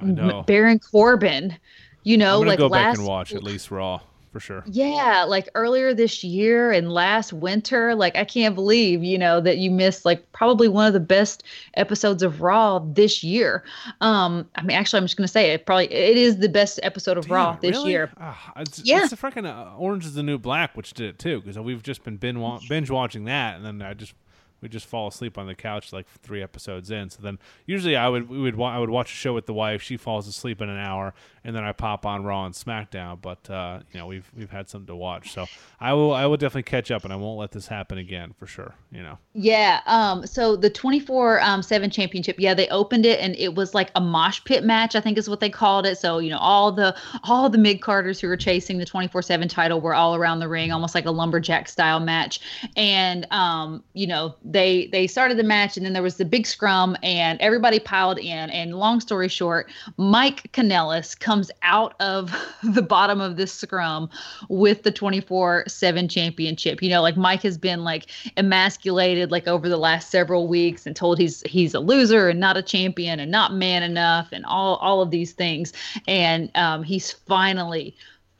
Baron 0.00 0.80
Corbin 0.80 1.56
you 2.06 2.16
know, 2.16 2.38
like 2.38 2.58
go 2.58 2.68
last, 2.68 2.82
back 2.82 2.98
and 2.98 3.06
watch 3.06 3.34
at 3.34 3.42
least 3.42 3.70
Raw 3.70 4.00
for 4.30 4.38
sure. 4.38 4.62
Yeah, 4.66 5.24
like 5.26 5.48
earlier 5.56 5.92
this 5.92 6.22
year 6.22 6.70
and 6.70 6.92
last 6.92 7.32
winter, 7.32 7.96
like 7.96 8.14
I 8.16 8.24
can't 8.24 8.54
believe, 8.54 9.02
you 9.02 9.18
know, 9.18 9.40
that 9.40 9.58
you 9.58 9.72
missed 9.72 10.04
like 10.04 10.30
probably 10.30 10.68
one 10.68 10.86
of 10.86 10.92
the 10.92 11.00
best 11.00 11.42
episodes 11.74 12.22
of 12.22 12.42
Raw 12.42 12.78
this 12.78 13.24
year. 13.24 13.64
Um, 14.00 14.48
I 14.54 14.62
mean, 14.62 14.76
actually, 14.76 14.98
I'm 14.98 15.04
just 15.04 15.16
gonna 15.16 15.26
say 15.26 15.50
it. 15.50 15.66
Probably 15.66 15.92
it 15.92 16.16
is 16.16 16.38
the 16.38 16.48
best 16.48 16.78
episode 16.84 17.18
of 17.18 17.24
Damn, 17.24 17.34
Raw 17.34 17.56
this 17.60 17.72
really? 17.72 17.90
year. 17.90 18.12
Uh, 18.18 18.34
it's, 18.58 18.78
yeah, 18.84 19.00
it's 19.00 19.10
the 19.10 19.16
freaking 19.16 19.46
uh, 19.46 19.76
Orange 19.76 20.04
is 20.04 20.14
the 20.14 20.22
New 20.22 20.38
Black, 20.38 20.76
which 20.76 20.94
did 20.94 21.08
it 21.08 21.18
too, 21.18 21.40
because 21.40 21.58
we've 21.58 21.82
just 21.82 22.04
been 22.04 22.18
binge 22.18 22.90
watching 22.90 23.24
that, 23.24 23.56
and 23.56 23.64
then 23.64 23.82
I 23.82 23.94
just 23.94 24.14
we 24.60 24.68
just 24.68 24.86
fall 24.86 25.08
asleep 25.08 25.38
on 25.38 25.46
the 25.46 25.54
couch 25.54 25.92
like 25.92 26.06
three 26.22 26.42
episodes 26.42 26.90
in. 26.90 27.10
So 27.10 27.18
then 27.22 27.38
usually 27.66 27.96
I 27.96 28.08
would 28.08 28.28
we 28.28 28.38
would 28.38 28.60
I 28.60 28.78
would 28.78 28.90
watch 28.90 29.12
a 29.12 29.14
show 29.14 29.34
with 29.34 29.46
the 29.46 29.54
wife. 29.54 29.82
She 29.82 29.96
falls 29.96 30.26
asleep 30.26 30.62
in 30.62 30.68
an 30.68 30.78
hour, 30.78 31.14
and 31.44 31.54
then 31.54 31.62
I 31.62 31.72
pop 31.72 32.06
on 32.06 32.24
Raw 32.24 32.46
and 32.46 32.54
SmackDown. 32.54 33.20
But 33.20 33.48
uh, 33.50 33.80
you 33.92 34.00
know 34.00 34.06
we've 34.06 34.30
we've 34.36 34.50
had 34.50 34.68
something 34.68 34.86
to 34.86 34.96
watch, 34.96 35.32
so 35.32 35.46
I 35.80 35.92
will 35.92 36.12
I 36.12 36.26
will 36.26 36.36
definitely 36.36 36.64
catch 36.64 36.90
up, 36.90 37.04
and 37.04 37.12
I 37.12 37.16
won't 37.16 37.38
let 37.38 37.52
this 37.52 37.66
happen 37.68 37.98
again 37.98 38.34
for 38.38 38.46
sure. 38.46 38.74
You 38.90 39.02
know. 39.02 39.18
Yeah. 39.34 39.80
Um. 39.86 40.26
So 40.26 40.56
the 40.56 40.70
twenty 40.70 41.00
four 41.00 41.40
um 41.42 41.62
seven 41.62 41.90
championship. 41.90 42.36
Yeah, 42.38 42.54
they 42.54 42.68
opened 42.68 43.06
it, 43.06 43.20
and 43.20 43.36
it 43.36 43.54
was 43.54 43.74
like 43.74 43.90
a 43.94 44.00
mosh 44.00 44.42
pit 44.44 44.64
match. 44.64 44.96
I 44.96 45.00
think 45.00 45.18
is 45.18 45.28
what 45.28 45.40
they 45.40 45.50
called 45.50 45.86
it. 45.86 45.98
So 45.98 46.18
you 46.18 46.30
know 46.30 46.38
all 46.38 46.72
the 46.72 46.96
all 47.24 47.50
the 47.50 47.58
mid 47.58 47.82
carders 47.82 48.20
who 48.20 48.28
were 48.28 48.36
chasing 48.36 48.78
the 48.78 48.86
twenty 48.86 49.08
four 49.08 49.22
seven 49.22 49.48
title 49.48 49.80
were 49.80 49.94
all 49.94 50.16
around 50.16 50.40
the 50.40 50.48
ring, 50.48 50.72
almost 50.72 50.94
like 50.94 51.04
a 51.04 51.10
lumberjack 51.10 51.68
style 51.68 52.00
match, 52.00 52.40
and 52.76 53.26
um 53.30 53.84
you 53.92 54.06
know 54.06 54.34
they 54.48 54.86
they 54.88 55.06
started 55.06 55.36
the 55.36 55.42
match 55.42 55.76
and 55.76 55.84
then 55.84 55.92
there 55.92 56.02
was 56.02 56.16
the 56.16 56.24
big 56.24 56.46
scrum 56.46 56.96
and 57.02 57.40
everybody 57.40 57.78
piled 57.78 58.18
in. 58.18 58.50
And 58.50 58.78
long 58.78 59.00
story 59.00 59.28
short 59.28 59.70
mike 59.96 60.50
kanellis 60.52 61.18
comes 61.18 61.50
out 61.62 61.94
of 62.00 62.34
the 62.62 62.82
bottom 62.82 63.20
of 63.20 63.36
this 63.36 63.52
scrum 63.52 64.08
with 64.48 64.82
the 64.82 64.92
24-7 64.92 66.10
championship. 66.10 66.82
You 66.82 66.90
know 66.90 67.02
like 67.02 67.16
mike 67.16 67.42
has 67.42 67.58
been 67.58 67.84
like 67.84 68.06
emasculated 68.36 69.30
like 69.30 69.46
over 69.46 69.68
the 69.68 69.76
last 69.76 70.10
several 70.10 70.46
weeks 70.48 70.86
and 70.86 70.94
told 70.94 71.18
he's 71.18 71.42
he's 71.42 71.74
a 71.74 71.80
loser 71.80 72.28
and 72.28 72.40
not 72.40 72.56
a 72.56 72.62
champion 72.62 73.20
and 73.20 73.30
not 73.30 73.54
man 73.54 73.82
enough 73.82 74.28
and 74.32 74.44
all 74.46 74.76
all 74.76 75.00
of 75.02 75.10
these 75.10 75.32
things. 75.32 75.72
And 76.06 76.50
um, 76.54 76.82
he's 76.82 77.10
finally 77.10 77.96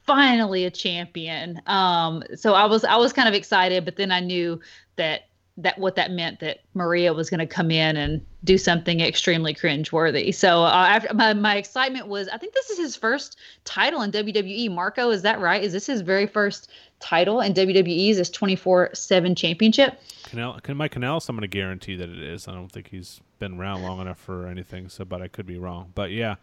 finally 0.06 0.64
a 0.64 0.70
champion. 0.70 1.60
Um, 1.66 2.22
so 2.36 2.54
I 2.54 2.64
was 2.64 2.84
I 2.84 2.96
was 2.96 3.12
kind 3.12 3.28
of 3.28 3.34
excited, 3.34 3.84
but 3.84 3.96
then 3.96 4.12
I 4.12 4.20
knew 4.20 4.60
that 4.96 5.28
that 5.58 5.78
what 5.78 5.94
that 5.96 6.10
meant 6.10 6.40
that 6.40 6.60
Maria 6.74 7.12
was 7.14 7.30
going 7.30 7.40
to 7.40 7.46
come 7.46 7.70
in 7.70 7.96
and 7.96 8.24
do 8.44 8.58
something 8.58 9.00
extremely 9.00 9.54
cringeworthy. 9.54 10.34
So 10.34 10.64
uh, 10.64 10.70
after, 10.70 11.14
my 11.14 11.32
my 11.32 11.56
excitement 11.56 12.08
was, 12.08 12.28
I 12.28 12.36
think 12.36 12.52
this 12.52 12.68
is 12.70 12.78
his 12.78 12.94
first 12.94 13.38
title 13.64 14.02
in 14.02 14.12
WWE. 14.12 14.70
Marco, 14.70 15.10
is 15.10 15.22
that 15.22 15.40
right? 15.40 15.62
Is 15.62 15.72
this 15.72 15.86
his 15.86 16.02
very 16.02 16.26
first 16.26 16.70
title 17.00 17.40
in 17.40 17.54
WWE's 17.54 18.18
this 18.18 18.28
twenty 18.28 18.56
four 18.56 18.90
seven 18.92 19.34
championship? 19.34 19.98
Canal, 20.24 20.60
Mike 20.74 20.92
Kanellis, 20.92 21.28
I'm 21.28 21.36
going 21.36 21.42
to 21.42 21.48
guarantee 21.48 21.96
that 21.96 22.08
it 22.08 22.22
is. 22.22 22.48
I 22.48 22.52
don't 22.52 22.70
think 22.70 22.88
he's 22.88 23.20
been 23.38 23.58
around 23.58 23.82
long 23.82 24.00
enough 24.00 24.18
for 24.18 24.46
anything. 24.46 24.88
So, 24.88 25.04
but 25.04 25.22
I 25.22 25.28
could 25.28 25.46
be 25.46 25.58
wrong. 25.58 25.92
But 25.94 26.10
yeah, 26.10 26.36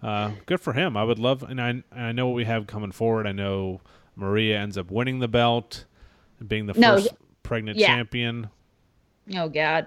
uh, 0.00 0.30
good 0.46 0.60
for 0.60 0.74
him. 0.74 0.96
I 0.96 1.02
would 1.02 1.18
love, 1.18 1.42
and 1.42 1.60
I 1.60 1.82
I 1.90 2.12
know 2.12 2.28
what 2.28 2.36
we 2.36 2.44
have 2.44 2.68
coming 2.68 2.92
forward. 2.92 3.26
I 3.26 3.32
know 3.32 3.80
Maria 4.14 4.60
ends 4.60 4.78
up 4.78 4.92
winning 4.92 5.18
the 5.18 5.28
belt, 5.28 5.86
being 6.46 6.66
the 6.66 6.74
no, 6.74 6.94
first 6.94 7.08
pregnant 7.42 7.76
yeah. 7.76 7.88
champion 7.88 8.48
Oh 9.34 9.48
God. 9.48 9.86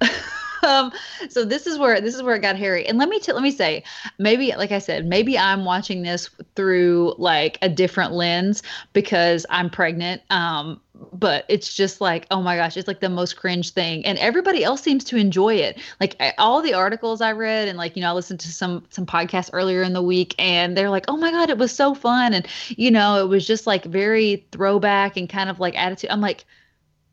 um, 0.62 0.92
so 1.28 1.44
this 1.44 1.66
is 1.66 1.78
where 1.78 2.00
this 2.00 2.14
is 2.14 2.22
where 2.22 2.34
it 2.36 2.40
got 2.40 2.56
hairy. 2.56 2.86
And 2.86 2.98
let 2.98 3.08
me 3.08 3.18
t- 3.18 3.32
let 3.32 3.42
me 3.42 3.50
say, 3.50 3.82
maybe 4.18 4.52
like 4.56 4.72
I 4.72 4.78
said, 4.78 5.06
maybe 5.06 5.38
I'm 5.38 5.64
watching 5.64 6.02
this 6.02 6.30
through 6.54 7.14
like 7.18 7.58
a 7.62 7.68
different 7.68 8.12
lens 8.12 8.62
because 8.92 9.46
I'm 9.50 9.70
pregnant. 9.70 10.22
Um, 10.30 10.80
but 11.12 11.44
it's 11.48 11.74
just 11.74 12.00
like, 12.00 12.26
oh 12.30 12.40
my 12.40 12.56
gosh, 12.56 12.76
it's 12.76 12.86
like 12.86 13.00
the 13.00 13.08
most 13.08 13.36
cringe 13.36 13.70
thing, 13.70 14.04
and 14.06 14.18
everybody 14.18 14.62
else 14.62 14.82
seems 14.82 15.02
to 15.04 15.16
enjoy 15.16 15.54
it. 15.54 15.80
Like 16.00 16.20
all 16.38 16.62
the 16.62 16.74
articles 16.74 17.20
I 17.20 17.32
read, 17.32 17.68
and 17.68 17.76
like 17.76 17.96
you 17.96 18.02
know, 18.02 18.10
I 18.10 18.12
listened 18.12 18.40
to 18.40 18.52
some 18.52 18.84
some 18.90 19.06
podcasts 19.06 19.50
earlier 19.52 19.82
in 19.82 19.94
the 19.94 20.02
week, 20.02 20.34
and 20.38 20.76
they're 20.76 20.90
like, 20.90 21.06
oh 21.08 21.16
my 21.16 21.30
god, 21.30 21.50
it 21.50 21.58
was 21.58 21.72
so 21.72 21.94
fun, 21.94 22.34
and 22.34 22.46
you 22.68 22.90
know, 22.90 23.24
it 23.24 23.28
was 23.28 23.46
just 23.46 23.66
like 23.66 23.84
very 23.84 24.46
throwback 24.52 25.16
and 25.16 25.28
kind 25.28 25.50
of 25.50 25.58
like 25.58 25.76
attitude. 25.76 26.10
I'm 26.10 26.20
like 26.20 26.44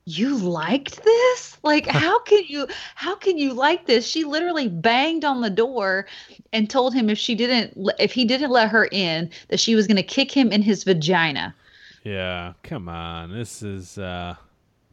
you 0.06 0.38
liked 0.38 1.04
this 1.04 1.58
like 1.64 1.86
how 1.88 2.20
can 2.20 2.44
you 2.48 2.68
how 2.96 3.16
can 3.16 3.38
you 3.38 3.54
like 3.54 3.86
this 3.86 4.08
she 4.08 4.24
literally 4.24 4.68
banged 4.68 5.24
on 5.24 5.42
the 5.42 5.50
door 5.50 6.06
and 6.54 6.70
told 6.70 6.94
him 6.94 7.10
if 7.10 7.18
she 7.18 7.36
didn't 7.36 7.74
if 8.00 8.12
he 8.12 8.26
didn't 8.26 8.52
let 8.52 8.70
her 8.70 8.88
in 8.92 9.30
that 9.50 9.60
she 9.60 9.76
was 9.76 9.88
going 9.88 9.98
to 9.98 10.04
kick 10.04 10.32
him 10.32 10.52
in 10.52 10.62
his 10.62 10.84
vagina 10.84 11.54
yeah 12.04 12.54
come 12.64 12.90
on 12.90 13.32
this 13.32 13.62
is 13.62 13.98
uh 13.98 14.36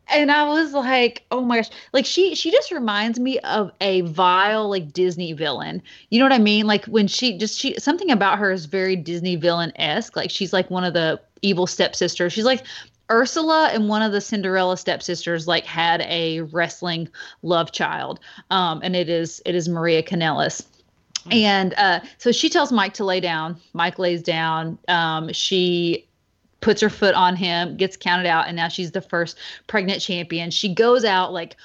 and 0.08 0.30
I 0.30 0.46
was 0.46 0.72
like, 0.72 1.24
oh 1.30 1.40
my 1.40 1.56
gosh, 1.56 1.70
like 1.92 2.06
she 2.06 2.34
she 2.34 2.50
just 2.50 2.70
reminds 2.70 3.18
me 3.18 3.38
of 3.40 3.72
a 3.80 4.02
vile 4.02 4.68
like 4.68 4.92
Disney 4.92 5.32
villain. 5.32 5.82
You 6.10 6.18
know 6.18 6.24
what 6.24 6.32
I 6.32 6.38
mean? 6.38 6.66
Like 6.66 6.84
when 6.86 7.08
she 7.08 7.36
just 7.36 7.58
she 7.58 7.74
something 7.78 8.10
about 8.10 8.38
her 8.38 8.52
is 8.52 8.66
very 8.66 8.94
Disney 8.94 9.36
villain 9.36 9.72
esque. 9.76 10.16
Like 10.16 10.30
she's 10.30 10.52
like 10.52 10.70
one 10.70 10.84
of 10.84 10.94
the 10.94 11.20
evil 11.42 11.66
stepsisters. 11.66 12.32
She's 12.32 12.44
like 12.44 12.62
Ursula 13.10 13.70
and 13.72 13.88
one 13.88 14.02
of 14.02 14.12
the 14.12 14.20
Cinderella 14.20 14.76
stepsisters 14.76 15.46
like 15.46 15.64
had 15.64 16.00
a 16.02 16.40
wrestling 16.42 17.08
love 17.42 17.72
child, 17.72 18.20
um, 18.50 18.80
and 18.82 18.96
it 18.96 19.08
is 19.08 19.40
it 19.44 19.54
is 19.54 19.68
Maria 19.68 20.02
Kanellis. 20.02 20.64
And 21.30 21.74
uh, 21.74 22.00
so 22.18 22.30
she 22.30 22.48
tells 22.48 22.70
Mike 22.70 22.94
to 22.94 23.04
lay 23.04 23.20
down. 23.20 23.56
Mike 23.72 23.98
lays 23.98 24.22
down. 24.22 24.78
Um, 24.86 25.32
she 25.32 26.06
puts 26.60 26.80
her 26.80 26.90
foot 26.90 27.14
on 27.14 27.36
him, 27.36 27.76
gets 27.76 27.96
counted 27.96 28.26
out, 28.26 28.46
and 28.46 28.56
now 28.56 28.68
she's 28.68 28.92
the 28.92 29.00
first 29.00 29.36
pregnant 29.66 30.00
champion. 30.00 30.50
She 30.50 30.72
goes 30.72 31.04
out 31.04 31.32
like 31.32 31.56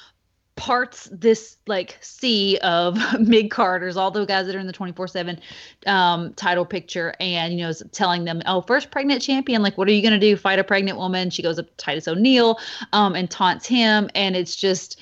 parts 0.62 1.10
this 1.12 1.58
like 1.66 1.98
sea 2.02 2.60
of 2.62 2.96
mid 3.20 3.50
carders, 3.50 3.98
all 3.98 4.12
the 4.12 4.24
guys 4.26 4.46
that 4.46 4.56
are 4.56 4.60
in 4.60 4.68
the 4.68 4.74
24 4.74 5.08
7 5.08 5.40
um, 5.88 6.34
title 6.36 6.68
picture, 6.68 7.16
and 7.20 7.54
you 7.54 7.62
know, 7.64 7.70
is 7.70 7.82
telling 7.92 8.26
them, 8.26 8.44
Oh, 8.46 8.62
first 8.62 8.92
pregnant 8.92 9.24
champion, 9.24 9.64
like, 9.64 9.76
what 9.80 9.88
are 9.88 9.92
you 9.92 10.04
going 10.04 10.14
to 10.14 10.20
do? 10.20 10.38
Fight 10.38 10.60
a 10.60 10.64
pregnant 10.64 11.00
woman? 11.00 11.32
She 11.32 11.42
goes 11.42 11.58
up 11.58 11.66
to 11.66 11.74
Titus 11.78 12.08
O'Neil 12.08 12.60
um, 12.94 13.16
and 13.16 13.30
taunts 13.30 13.66
him. 13.66 14.08
And 14.14 14.36
it's 14.36 14.56
just, 14.56 15.00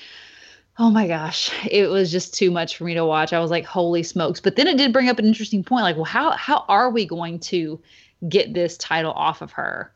oh 0.78 0.88
my 0.88 1.06
gosh, 1.06 1.50
it 1.70 1.90
was 1.90 2.10
just 2.10 2.32
too 2.32 2.50
much 2.50 2.78
for 2.78 2.84
me 2.84 2.94
to 2.94 3.04
watch. 3.04 3.34
I 3.34 3.38
was 3.38 3.50
like, 3.50 3.66
holy 3.66 4.02
smokes. 4.02 4.40
But 4.40 4.56
then 4.56 4.66
it 4.66 4.78
did 4.78 4.94
bring 4.94 5.10
up 5.10 5.18
an 5.18 5.26
interesting 5.26 5.62
point 5.62 5.82
like, 5.82 5.96
well, 5.96 6.06
how, 6.06 6.30
how 6.30 6.64
are 6.68 6.88
we 6.88 7.04
going 7.04 7.38
to 7.40 7.78
get 8.30 8.54
this 8.54 8.78
title 8.78 9.12
off 9.12 9.42
of 9.42 9.52
her? 9.52 9.92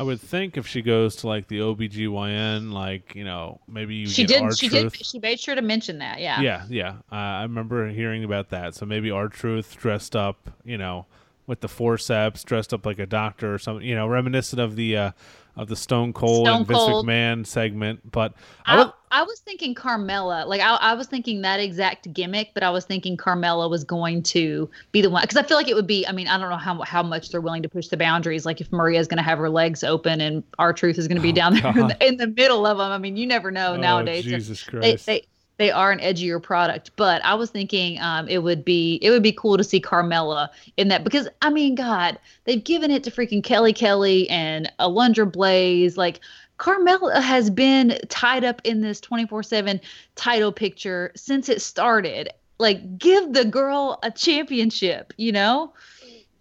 I 0.00 0.02
would 0.02 0.18
think 0.18 0.56
if 0.56 0.66
she 0.66 0.80
goes 0.80 1.16
to 1.16 1.26
like 1.26 1.48
the 1.48 1.58
OBGYN, 1.58 2.72
like, 2.72 3.14
you 3.14 3.22
know, 3.22 3.60
maybe 3.68 3.96
you 3.96 4.06
she 4.06 4.24
did 4.24 4.56
she 4.56 4.70
did 4.70 4.96
she 4.96 5.18
made 5.18 5.38
sure 5.38 5.54
to 5.54 5.60
mention 5.60 5.98
that, 5.98 6.22
yeah. 6.22 6.40
Yeah, 6.40 6.64
yeah. 6.70 6.90
Uh, 7.12 7.16
I 7.16 7.42
remember 7.42 7.86
hearing 7.90 8.24
about 8.24 8.48
that. 8.48 8.74
So 8.74 8.86
maybe 8.86 9.10
R-Truth 9.10 9.76
dressed 9.76 10.16
up, 10.16 10.48
you 10.64 10.78
know, 10.78 11.04
with 11.46 11.60
the 11.60 11.68
forceps, 11.68 12.44
dressed 12.44 12.72
up 12.72 12.86
like 12.86 12.98
a 12.98 13.04
doctor 13.04 13.52
or 13.52 13.58
something, 13.58 13.86
you 13.86 13.94
know, 13.94 14.06
reminiscent 14.06 14.58
of 14.58 14.74
the 14.74 14.96
uh 14.96 15.10
of 15.54 15.68
the 15.68 15.76
Stone 15.76 16.14
Cold 16.14 16.46
Stone 16.46 16.56
and 16.56 16.66
Vince 16.66 16.78
Cold. 16.78 17.06
McMahon 17.06 17.46
segment. 17.46 18.10
But 18.10 18.32
I, 18.64 18.80
I, 18.84 18.92
I, 19.10 19.22
was 19.22 19.40
thinking 19.40 19.74
Carmella. 19.74 20.46
Like 20.46 20.60
I, 20.60 20.76
I 20.76 20.94
was 20.94 21.06
thinking 21.06 21.42
that 21.42 21.60
exact 21.60 22.12
gimmick, 22.12 22.52
but 22.54 22.62
I 22.62 22.70
was 22.70 22.84
thinking 22.84 23.16
Carmella 23.16 23.68
was 23.68 23.84
going 23.84 24.22
to 24.24 24.70
be 24.92 25.02
the 25.02 25.10
one 25.10 25.22
because 25.22 25.36
I 25.36 25.42
feel 25.42 25.56
like 25.56 25.68
it 25.68 25.74
would 25.74 25.86
be. 25.86 26.06
I 26.06 26.12
mean, 26.12 26.28
I 26.28 26.38
don't 26.38 26.50
know 26.50 26.56
how 26.56 26.80
how 26.82 27.02
much 27.02 27.30
they're 27.30 27.40
willing 27.40 27.62
to 27.62 27.68
push 27.68 27.88
the 27.88 27.96
boundaries. 27.96 28.46
Like 28.46 28.60
if 28.60 28.70
Maria 28.72 29.00
is 29.00 29.06
going 29.06 29.18
to 29.18 29.22
have 29.22 29.38
her 29.38 29.50
legs 29.50 29.82
open 29.84 30.20
and 30.20 30.42
R-Truth 30.58 30.98
is 30.98 31.08
going 31.08 31.16
to 31.16 31.22
be 31.22 31.30
oh, 31.30 31.34
down 31.34 31.54
there 31.54 31.78
in 31.78 31.86
the, 31.88 32.06
in 32.06 32.16
the, 32.16 32.26
middle 32.28 32.66
of 32.66 32.78
them. 32.78 32.90
I 32.90 32.98
mean, 32.98 33.16
you 33.16 33.26
never 33.26 33.50
know 33.50 33.74
oh, 33.74 33.76
nowadays. 33.76 34.24
Jesus 34.24 34.62
Christ. 34.62 35.06
They, 35.06 35.20
they, 35.20 35.26
they 35.60 35.70
are 35.70 35.92
an 35.92 35.98
edgier 35.98 36.42
product. 36.42 36.90
But 36.96 37.22
I 37.22 37.34
was 37.34 37.50
thinking 37.50 38.00
um, 38.00 38.26
it 38.28 38.42
would 38.42 38.64
be 38.64 38.98
it 39.02 39.10
would 39.10 39.22
be 39.22 39.30
cool 39.30 39.58
to 39.58 39.62
see 39.62 39.78
Carmella 39.78 40.48
in 40.78 40.88
that 40.88 41.04
because 41.04 41.28
I 41.42 41.50
mean, 41.50 41.74
God, 41.74 42.18
they've 42.44 42.64
given 42.64 42.90
it 42.90 43.04
to 43.04 43.10
freaking 43.10 43.44
Kelly 43.44 43.74
Kelly 43.74 44.26
and 44.30 44.72
Alundra 44.80 45.30
Blaze. 45.30 45.98
Like 45.98 46.20
Carmella 46.60 47.22
has 47.22 47.48
been 47.48 47.98
tied 48.08 48.44
up 48.44 48.60
in 48.64 48.82
this 48.82 49.00
24 49.00 49.42
7 49.42 49.80
title 50.14 50.52
picture 50.52 51.10
since 51.16 51.48
it 51.48 51.62
started. 51.62 52.28
Like, 52.58 52.98
give 52.98 53.32
the 53.32 53.46
girl 53.46 53.98
a 54.02 54.10
championship, 54.10 55.14
you 55.16 55.32
know? 55.32 55.72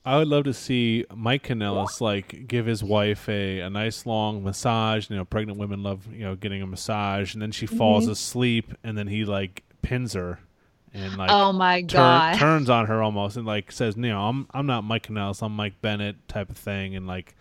I 0.05 0.17
would 0.17 0.27
love 0.27 0.43
to 0.43 0.53
see 0.53 1.05
Mike 1.15 1.47
Kanellis 1.47 2.01
like 2.01 2.47
give 2.47 2.65
his 2.65 2.83
wife 2.83 3.29
a, 3.29 3.61
a 3.61 3.69
nice 3.69 4.05
long 4.05 4.43
massage. 4.43 5.09
You 5.09 5.15
know, 5.15 5.25
pregnant 5.25 5.59
women 5.59 5.83
love 5.83 6.07
you 6.11 6.23
know 6.23 6.35
getting 6.35 6.61
a 6.61 6.67
massage, 6.67 7.33
and 7.33 7.41
then 7.41 7.51
she 7.51 7.65
falls 7.65 8.05
mm-hmm. 8.05 8.13
asleep, 8.13 8.73
and 8.83 8.97
then 8.97 9.07
he 9.07 9.25
like 9.25 9.63
pins 9.81 10.13
her 10.13 10.39
and 10.93 11.17
like 11.17 11.29
oh 11.31 11.51
my 11.51 11.81
god 11.81 12.37
turns 12.37 12.69
on 12.69 12.87
her 12.87 13.03
almost 13.03 13.37
and 13.37 13.45
like 13.45 13.71
says 13.71 13.95
you 13.95 14.03
know 14.03 14.21
I'm 14.21 14.47
I'm 14.51 14.65
not 14.65 14.83
Mike 14.83 15.07
Kanellis 15.07 15.41
I'm 15.43 15.55
Mike 15.55 15.81
Bennett 15.81 16.27
type 16.27 16.49
of 16.49 16.57
thing 16.57 16.95
and 16.95 17.05
like 17.05 17.35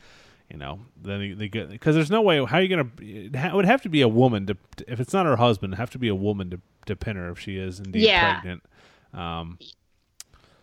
you 0.51 0.57
know 0.57 0.81
then 1.01 1.21
they, 1.21 1.33
they 1.33 1.49
get 1.49 1.69
because 1.69 1.95
there's 1.95 2.11
no 2.11 2.23
way 2.23 2.45
how 2.45 2.59
are 2.59 2.63
you 2.63 2.69
gonna 2.69 2.89
it 3.01 3.55
would 3.55 3.65
have 3.65 3.83
to 3.83 3.89
be 3.89 4.01
a 4.01 4.09
woman 4.09 4.47
to 4.47 4.57
if 4.87 5.01
it's 5.01 5.13
not 5.13 5.27
her 5.27 5.37
husband 5.37 5.73
it'd 5.73 5.81
have 5.81 5.91
to 5.91 5.99
be 5.99 6.09
a 6.09 6.15
woman 6.15 6.51
to 6.51 6.61
to 6.87 6.97
pin 6.97 7.17
her 7.17 7.31
if 7.31 7.39
she 7.39 7.57
is 7.57 7.79
indeed 7.79 8.03
yeah. 8.03 8.41
pregnant 8.41 8.63
um 9.13 9.59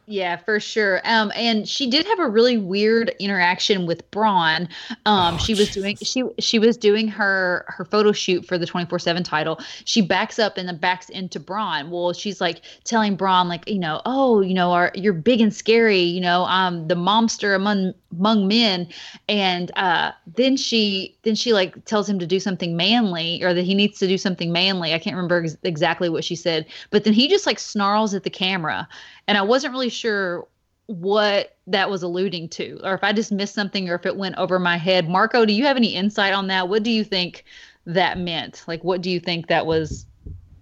yeah, 0.07 0.37
for 0.37 0.59
sure. 0.59 1.01
Um, 1.03 1.31
and 1.35 1.67
she 1.67 1.89
did 1.89 2.05
have 2.05 2.19
a 2.19 2.29
really 2.29 2.57
weird 2.57 3.15
interaction 3.19 3.87
with 3.87 4.09
Braun. 4.11 4.69
Um, 5.05 5.35
oh, 5.35 5.37
she 5.37 5.55
was 5.55 5.71
doing 5.71 5.97
she 5.97 6.23
she 6.39 6.59
was 6.59 6.77
doing 6.77 7.07
her 7.07 7.65
her 7.67 7.85
photo 7.85 8.11
shoot 8.11 8.45
for 8.45 8.57
the 8.57 8.67
twenty 8.67 8.87
four 8.87 8.99
seven 8.99 9.23
title. 9.23 9.59
She 9.85 10.01
backs 10.01 10.37
up 10.37 10.57
and 10.57 10.67
then 10.67 10.77
backs 10.77 11.09
into 11.09 11.39
Braun. 11.39 11.89
Well, 11.89 12.13
she's 12.13 12.39
like 12.39 12.61
telling 12.83 13.15
Braun 13.15 13.47
like 13.47 13.67
you 13.67 13.79
know, 13.79 14.01
oh, 14.05 14.41
you 14.41 14.53
know, 14.53 14.71
are 14.71 14.91
you're 14.93 15.13
big 15.13 15.41
and 15.41 15.53
scary. 15.53 16.01
You 16.01 16.21
know, 16.21 16.43
um, 16.43 16.87
the 16.87 16.95
momster 16.95 17.55
among 17.55 17.93
among 18.17 18.47
men. 18.47 18.87
And 19.27 19.71
uh, 19.77 20.11
then 20.35 20.57
she 20.57 21.17
then 21.23 21.35
she 21.35 21.53
like 21.53 21.85
tells 21.85 22.09
him 22.09 22.19
to 22.19 22.27
do 22.27 22.39
something 22.39 22.75
manly 22.75 23.43
or 23.43 23.53
that 23.53 23.63
he 23.63 23.73
needs 23.73 23.99
to 23.99 24.07
do 24.07 24.17
something 24.17 24.51
manly. 24.51 24.93
I 24.93 24.99
can't 24.99 25.15
remember 25.15 25.43
ex- 25.43 25.57
exactly 25.63 26.09
what 26.09 26.23
she 26.23 26.35
said, 26.35 26.65
but 26.89 27.03
then 27.03 27.13
he 27.13 27.27
just 27.27 27.45
like 27.45 27.59
snarls 27.59 28.13
at 28.13 28.23
the 28.23 28.29
camera 28.29 28.87
and 29.27 29.37
I 29.37 29.41
wasn't 29.41 29.73
really 29.73 29.89
sure 29.89 30.47
what 30.87 31.57
that 31.67 31.89
was 31.89 32.03
alluding 32.03 32.49
to, 32.49 32.79
or 32.83 32.93
if 32.93 33.03
I 33.03 33.11
just 33.11 33.31
missed 33.31 33.55
something, 33.55 33.89
or 33.89 33.95
if 33.95 34.05
it 34.05 34.17
went 34.17 34.37
over 34.37 34.59
my 34.59 34.77
head. 34.77 35.09
Marco, 35.09 35.45
do 35.45 35.53
you 35.53 35.65
have 35.65 35.77
any 35.77 35.95
insight 35.95 36.33
on 36.33 36.47
that? 36.47 36.69
What 36.69 36.83
do 36.83 36.91
you 36.91 37.03
think 37.03 37.43
that 37.85 38.19
meant? 38.19 38.63
Like, 38.67 38.83
what 38.83 39.01
do 39.01 39.09
you 39.09 39.19
think 39.19 39.47
that 39.47 39.65
was 39.65 40.05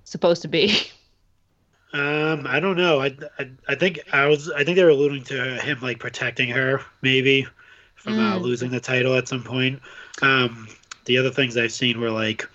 supposed 0.05 0.41
to 0.43 0.47
be? 0.47 0.87
Um, 1.93 2.47
I 2.47 2.59
don't 2.59 2.75
know. 2.75 3.01
I, 3.01 3.15
I, 3.37 3.49
I 3.67 3.75
think 3.75 3.99
I 4.11 4.25
was. 4.25 4.49
I 4.49 4.63
think 4.63 4.77
they 4.77 4.83
were 4.83 4.89
alluding 4.89 5.23
to 5.25 5.59
him 5.61 5.79
like 5.81 5.99
protecting 5.99 6.49
her, 6.49 6.81
maybe 7.03 7.47
from 7.95 8.13
mm. 8.13 8.31
uh, 8.31 8.37
losing 8.37 8.71
the 8.71 8.79
title 8.79 9.15
at 9.15 9.27
some 9.27 9.43
point. 9.43 9.79
Um, 10.21 10.67
the 11.05 11.17
other 11.19 11.29
things 11.29 11.55
I've 11.55 11.71
seen 11.71 12.01
were 12.01 12.09
like 12.09 12.49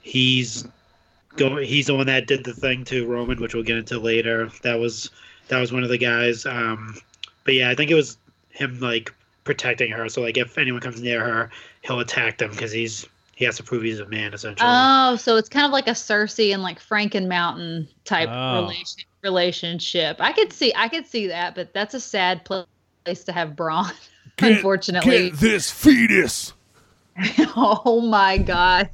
he's 0.00 0.66
going. 1.36 1.66
He's 1.66 1.88
the 1.88 1.94
one 1.94 2.06
that 2.06 2.26
did 2.26 2.44
the 2.44 2.54
thing 2.54 2.84
to 2.86 3.06
Roman, 3.06 3.40
which 3.40 3.54
we'll 3.54 3.62
get 3.62 3.76
into 3.76 3.98
later. 3.98 4.50
That 4.62 4.78
was 4.78 5.10
that 5.48 5.60
was 5.60 5.70
one 5.70 5.82
of 5.82 5.90
the 5.90 5.98
guys. 5.98 6.46
Um, 6.46 6.96
but 7.44 7.54
yeah, 7.54 7.68
I 7.68 7.74
think 7.74 7.90
it 7.90 7.94
was 7.94 8.16
him 8.50 8.80
like 8.80 9.12
protecting 9.44 9.90
her. 9.90 10.08
So 10.08 10.22
like 10.22 10.38
if 10.38 10.56
anyone 10.56 10.80
comes 10.80 11.02
near 11.02 11.22
her, 11.22 11.50
he'll 11.82 12.00
attack 12.00 12.38
them 12.38 12.50
because 12.50 12.72
he's 12.72 13.06
he 13.42 13.46
has 13.46 13.56
to 13.56 13.64
prove 13.64 13.82
he's 13.82 13.98
a 13.98 14.06
man 14.06 14.32
essentially. 14.32 14.68
Oh, 14.70 15.16
so 15.16 15.36
it's 15.36 15.48
kind 15.48 15.66
of 15.66 15.72
like 15.72 15.88
a 15.88 15.92
Cersei 15.92 16.54
and 16.54 16.62
like 16.62 16.80
Franken 16.80 17.26
Mountain 17.26 17.88
type 18.04 18.28
oh. 18.30 18.62
relation, 18.62 19.02
relationship. 19.24 20.18
I 20.20 20.32
could 20.32 20.52
see 20.52 20.72
I 20.76 20.86
could 20.86 21.08
see 21.08 21.26
that, 21.26 21.56
but 21.56 21.74
that's 21.74 21.92
a 21.92 21.98
sad 21.98 22.44
place 22.44 23.24
to 23.24 23.32
have 23.32 23.56
Braun. 23.56 23.90
Get, 24.36 24.52
unfortunately, 24.52 25.30
get 25.30 25.40
this 25.40 25.70
fetus. 25.70 26.52
oh 27.56 28.00
my 28.00 28.38
god. 28.38 28.88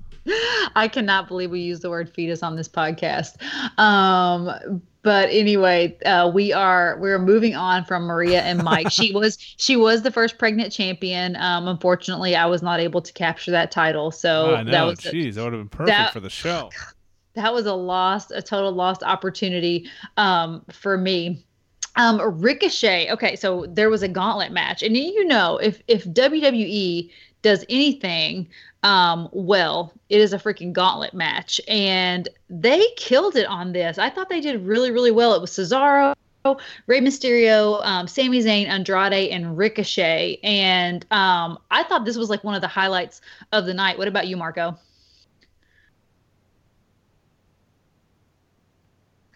I 0.75 0.89
cannot 0.89 1.29
believe 1.29 1.51
we 1.51 1.61
use 1.61 1.81
the 1.81 1.91
word 1.91 2.13
fetus 2.13 2.43
on 2.43 2.57
this 2.57 2.69
podcast. 2.69 3.41
Um, 3.79 4.83
but 5.09 5.31
anyway, 5.31 5.97
uh, 6.05 6.31
we 6.35 6.53
are 6.53 6.99
we're 7.01 7.19
moving 7.19 7.55
on 7.55 7.83
from 7.83 8.03
Maria 8.03 8.43
and 8.43 8.63
Mike. 8.63 8.91
she 8.91 9.11
was 9.15 9.39
she 9.57 9.75
was 9.75 10.03
the 10.03 10.11
first 10.11 10.37
pregnant 10.37 10.71
champion. 10.71 11.35
Um, 11.37 11.67
unfortunately, 11.67 12.37
I 12.37 12.45
was 12.45 12.61
not 12.61 12.79
able 12.79 13.01
to 13.01 13.11
capture 13.15 13.51
that 13.53 13.71
title. 13.71 14.11
So 14.11 14.55
I 14.55 14.65
know, 14.65 14.71
that 14.71 14.83
was 14.83 14.99
jeez, 14.99 15.37
that 15.37 15.45
would 15.45 15.55
have 15.55 15.63
been 15.63 15.71
perfect 15.71 15.97
that, 15.97 16.13
for 16.13 16.21
the 16.21 16.29
show. 16.29 16.69
That 17.33 17.55
was 17.55 17.65
a 17.65 17.73
lost, 17.73 18.33
a 18.35 18.43
total 18.43 18.71
lost 18.71 19.03
opportunity 19.03 19.89
um, 20.19 20.63
for 20.71 20.99
me. 20.99 21.43
Um, 21.97 22.21
Ricochet. 22.43 23.11
Okay, 23.11 23.35
so 23.35 23.65
there 23.67 23.89
was 23.89 24.03
a 24.03 24.09
gauntlet 24.09 24.53
match, 24.53 24.83
and 24.83 24.95
you 24.95 25.25
know, 25.25 25.57
if 25.57 25.81
if 25.89 26.05
WWE 26.05 27.11
does 27.43 27.65
anything 27.69 28.49
um, 28.83 29.29
well, 29.33 29.93
it 30.09 30.21
is 30.21 30.33
a 30.33 30.39
freaking 30.39 30.73
gauntlet 30.73 31.13
match, 31.15 31.61
and 31.67 32.29
they 32.49 32.85
killed 32.97 33.37
it 33.37 33.47
on 33.47 33.73
this. 33.73 33.99
I 33.99 34.09
thought 34.11 34.29
they 34.29 34.41
did 34.41 34.65
really, 34.65 34.91
really 34.91 35.11
well. 35.11 35.35
It 35.35 35.41
was 35.41 35.51
Cesaro, 35.51 36.15
Rey 36.87 37.01
Mysterio, 37.01 37.85
um, 37.85 38.07
Sami 38.07 38.41
Zayn, 38.41 38.69
Andrade, 38.69 39.31
and 39.31 39.59
Ricochet, 39.59 40.39
and 40.43 41.05
um, 41.11 41.59
I 41.71 41.83
thought 41.83 42.05
this 42.05 42.17
was 42.17 42.31
like 42.31 42.45
one 42.45 42.55
of 42.55 42.61
the 42.61 42.69
highlights 42.69 43.21
of 43.53 43.67
the 43.67 43.75
night. 43.75 43.99
What 43.99 44.09
about 44.09 44.29
you, 44.29 44.37
Marco? 44.37 44.79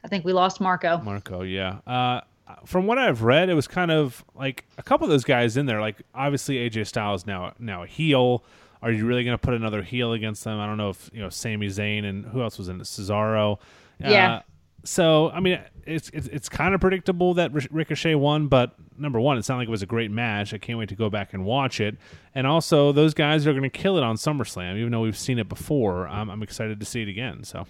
I 0.04 0.08
think 0.08 0.24
we 0.24 0.32
lost 0.32 0.60
Marco. 0.60 0.98
Marco, 0.98 1.42
yeah. 1.42 1.78
Uh, 1.86 2.20
from 2.64 2.86
what 2.86 2.98
I've 2.98 3.22
read, 3.22 3.48
it 3.48 3.54
was 3.54 3.68
kind 3.68 3.90
of 3.90 4.24
like 4.34 4.64
a 4.78 4.82
couple 4.82 5.04
of 5.04 5.10
those 5.10 5.24
guys 5.24 5.56
in 5.56 5.66
there. 5.66 5.80
Like 5.80 6.02
obviously 6.14 6.56
AJ 6.56 6.86
Styles 6.86 7.26
now 7.26 7.54
now 7.58 7.82
a 7.82 7.86
heel. 7.86 8.44
Are 8.82 8.90
you 8.90 9.06
really 9.06 9.22
going 9.22 9.34
to 9.36 9.40
put 9.40 9.54
another 9.54 9.82
heel 9.82 10.12
against 10.12 10.42
them? 10.42 10.58
I 10.58 10.66
don't 10.66 10.76
know 10.76 10.90
if 10.90 11.10
you 11.12 11.20
know 11.20 11.28
Sami 11.28 11.68
Zayn 11.68 12.04
and 12.04 12.24
who 12.24 12.42
else 12.42 12.58
was 12.58 12.68
in 12.68 12.80
it? 12.80 12.84
Cesaro. 12.84 13.58
Yeah. 14.00 14.34
Uh, 14.34 14.40
so 14.84 15.30
I 15.30 15.40
mean, 15.40 15.60
it's 15.86 16.10
it's, 16.12 16.26
it's 16.28 16.48
kind 16.48 16.74
of 16.74 16.80
predictable 16.80 17.34
that 17.34 17.52
Ricochet 17.70 18.16
won, 18.16 18.48
but 18.48 18.74
number 18.98 19.20
one, 19.20 19.38
it 19.38 19.44
sounded 19.44 19.60
like 19.60 19.68
it 19.68 19.70
was 19.70 19.82
a 19.82 19.86
great 19.86 20.10
match. 20.10 20.52
I 20.52 20.58
can't 20.58 20.78
wait 20.78 20.88
to 20.88 20.96
go 20.96 21.08
back 21.08 21.32
and 21.32 21.44
watch 21.44 21.80
it. 21.80 21.96
And 22.34 22.46
also, 22.46 22.90
those 22.92 23.14
guys 23.14 23.46
are 23.46 23.52
going 23.52 23.62
to 23.62 23.70
kill 23.70 23.96
it 23.98 24.02
on 24.02 24.16
SummerSlam, 24.16 24.76
even 24.76 24.90
though 24.90 25.00
we've 25.00 25.16
seen 25.18 25.38
it 25.38 25.48
before. 25.48 26.08
I'm, 26.08 26.28
I'm 26.28 26.42
excited 26.42 26.80
to 26.80 26.86
see 26.86 27.02
it 27.02 27.08
again. 27.08 27.44
So. 27.44 27.66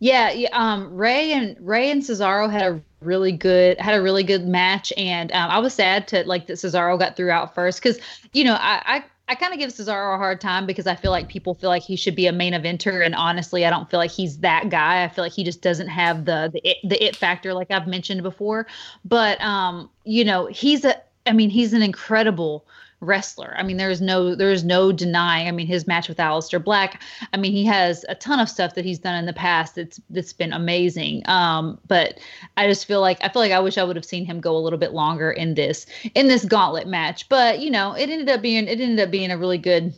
Yeah, 0.00 0.32
um, 0.52 0.94
Rey 0.96 1.32
and 1.32 1.56
Rey 1.60 1.90
and 1.90 2.02
Cesaro 2.02 2.50
had 2.50 2.62
a 2.62 2.80
really 3.02 3.32
good 3.32 3.78
had 3.78 3.94
a 3.94 4.02
really 4.02 4.22
good 4.22 4.48
match, 4.48 4.92
and 4.96 5.30
um, 5.32 5.50
I 5.50 5.58
was 5.58 5.74
sad 5.74 6.08
to 6.08 6.24
like 6.24 6.46
that 6.46 6.54
Cesaro 6.54 6.98
got 6.98 7.16
through 7.16 7.30
out 7.30 7.54
first 7.54 7.82
because 7.82 7.98
you 8.32 8.42
know 8.42 8.54
I, 8.54 8.82
I 8.86 9.04
I 9.28 9.34
kind 9.34 9.52
of 9.52 9.58
give 9.58 9.70
Cesaro 9.70 10.14
a 10.14 10.18
hard 10.18 10.40
time 10.40 10.64
because 10.64 10.86
I 10.86 10.94
feel 10.96 11.10
like 11.10 11.28
people 11.28 11.54
feel 11.54 11.68
like 11.68 11.82
he 11.82 11.96
should 11.96 12.16
be 12.16 12.26
a 12.26 12.32
main 12.32 12.54
eventer, 12.54 13.04
and 13.04 13.14
honestly, 13.14 13.66
I 13.66 13.70
don't 13.70 13.90
feel 13.90 13.98
like 14.00 14.10
he's 14.10 14.38
that 14.38 14.70
guy. 14.70 15.04
I 15.04 15.08
feel 15.08 15.22
like 15.22 15.32
he 15.32 15.44
just 15.44 15.60
doesn't 15.60 15.88
have 15.88 16.24
the 16.24 16.50
the 16.50 16.66
it, 16.68 16.78
the 16.82 17.04
it 17.04 17.14
factor, 17.14 17.52
like 17.52 17.70
I've 17.70 17.86
mentioned 17.86 18.22
before. 18.22 18.66
But 19.04 19.38
um, 19.42 19.90
you 20.04 20.24
know, 20.24 20.46
he's 20.46 20.84
a. 20.84 20.96
I 21.26 21.32
mean, 21.32 21.50
he's 21.50 21.74
an 21.74 21.82
incredible 21.82 22.66
wrestler. 23.00 23.54
I 23.56 23.62
mean, 23.62 23.76
there 23.76 23.90
is 23.90 24.00
no 24.00 24.34
there 24.34 24.50
is 24.50 24.64
no 24.64 24.92
denying. 24.92 25.48
I 25.48 25.52
mean, 25.52 25.66
his 25.66 25.86
match 25.86 26.08
with 26.08 26.18
Aleister 26.18 26.62
Black. 26.62 27.02
I 27.32 27.36
mean, 27.36 27.52
he 27.52 27.64
has 27.64 28.04
a 28.08 28.14
ton 28.14 28.40
of 28.40 28.48
stuff 28.48 28.74
that 28.74 28.84
he's 28.84 28.98
done 28.98 29.16
in 29.16 29.26
the 29.26 29.32
past 29.32 29.74
that's 29.74 30.00
that's 30.10 30.32
been 30.32 30.52
amazing. 30.52 31.22
Um, 31.26 31.78
but 31.88 32.18
I 32.56 32.66
just 32.68 32.86
feel 32.86 33.00
like 33.00 33.22
I 33.24 33.28
feel 33.28 33.42
like 33.42 33.52
I 33.52 33.60
wish 33.60 33.78
I 33.78 33.84
would 33.84 33.96
have 33.96 34.04
seen 34.04 34.24
him 34.24 34.40
go 34.40 34.56
a 34.56 34.58
little 34.58 34.78
bit 34.78 34.92
longer 34.92 35.30
in 35.30 35.54
this 35.54 35.86
in 36.14 36.28
this 36.28 36.44
gauntlet 36.44 36.86
match. 36.86 37.28
But 37.28 37.60
you 37.60 37.70
know, 37.70 37.92
it 37.92 38.10
ended 38.10 38.28
up 38.28 38.42
being 38.42 38.68
it 38.68 38.80
ended 38.80 39.00
up 39.00 39.10
being 39.10 39.30
a 39.30 39.38
really 39.38 39.58
good 39.58 39.94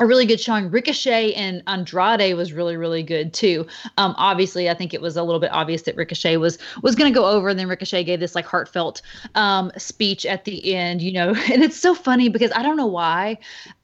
a 0.00 0.06
really 0.06 0.26
good 0.26 0.40
showing. 0.40 0.70
Ricochet 0.70 1.32
and 1.34 1.62
Andrade 1.66 2.34
was 2.36 2.52
really 2.52 2.76
really 2.76 3.02
good 3.02 3.32
too. 3.32 3.66
Um, 3.98 4.14
obviously, 4.16 4.68
I 4.68 4.74
think 4.74 4.94
it 4.94 5.00
was 5.00 5.16
a 5.16 5.22
little 5.22 5.40
bit 5.40 5.52
obvious 5.52 5.82
that 5.82 5.96
Ricochet 5.96 6.36
was 6.36 6.58
was 6.82 6.94
going 6.94 7.12
to 7.12 7.18
go 7.18 7.26
over, 7.26 7.48
and 7.48 7.58
then 7.58 7.68
Ricochet 7.68 8.04
gave 8.04 8.20
this 8.20 8.34
like 8.34 8.46
heartfelt 8.46 9.02
um, 9.34 9.72
speech 9.76 10.26
at 10.26 10.44
the 10.44 10.74
end. 10.74 11.02
You 11.02 11.12
know, 11.12 11.28
and 11.52 11.62
it's 11.62 11.78
so 11.78 11.94
funny 11.94 12.28
because 12.28 12.52
I 12.52 12.62
don't 12.62 12.76
know 12.76 12.86
why. 12.86 13.38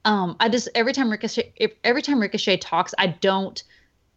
Um, 0.05 0.37
I 0.41 0.49
just 0.49 0.69
every 0.75 0.93
time 0.93 1.11
Ricochet 1.11 1.53
every 1.85 2.03
time 2.03 2.21
Ricochet 2.21 2.59
talks, 2.59 2.95
I 2.99 3.09
don't 3.09 3.63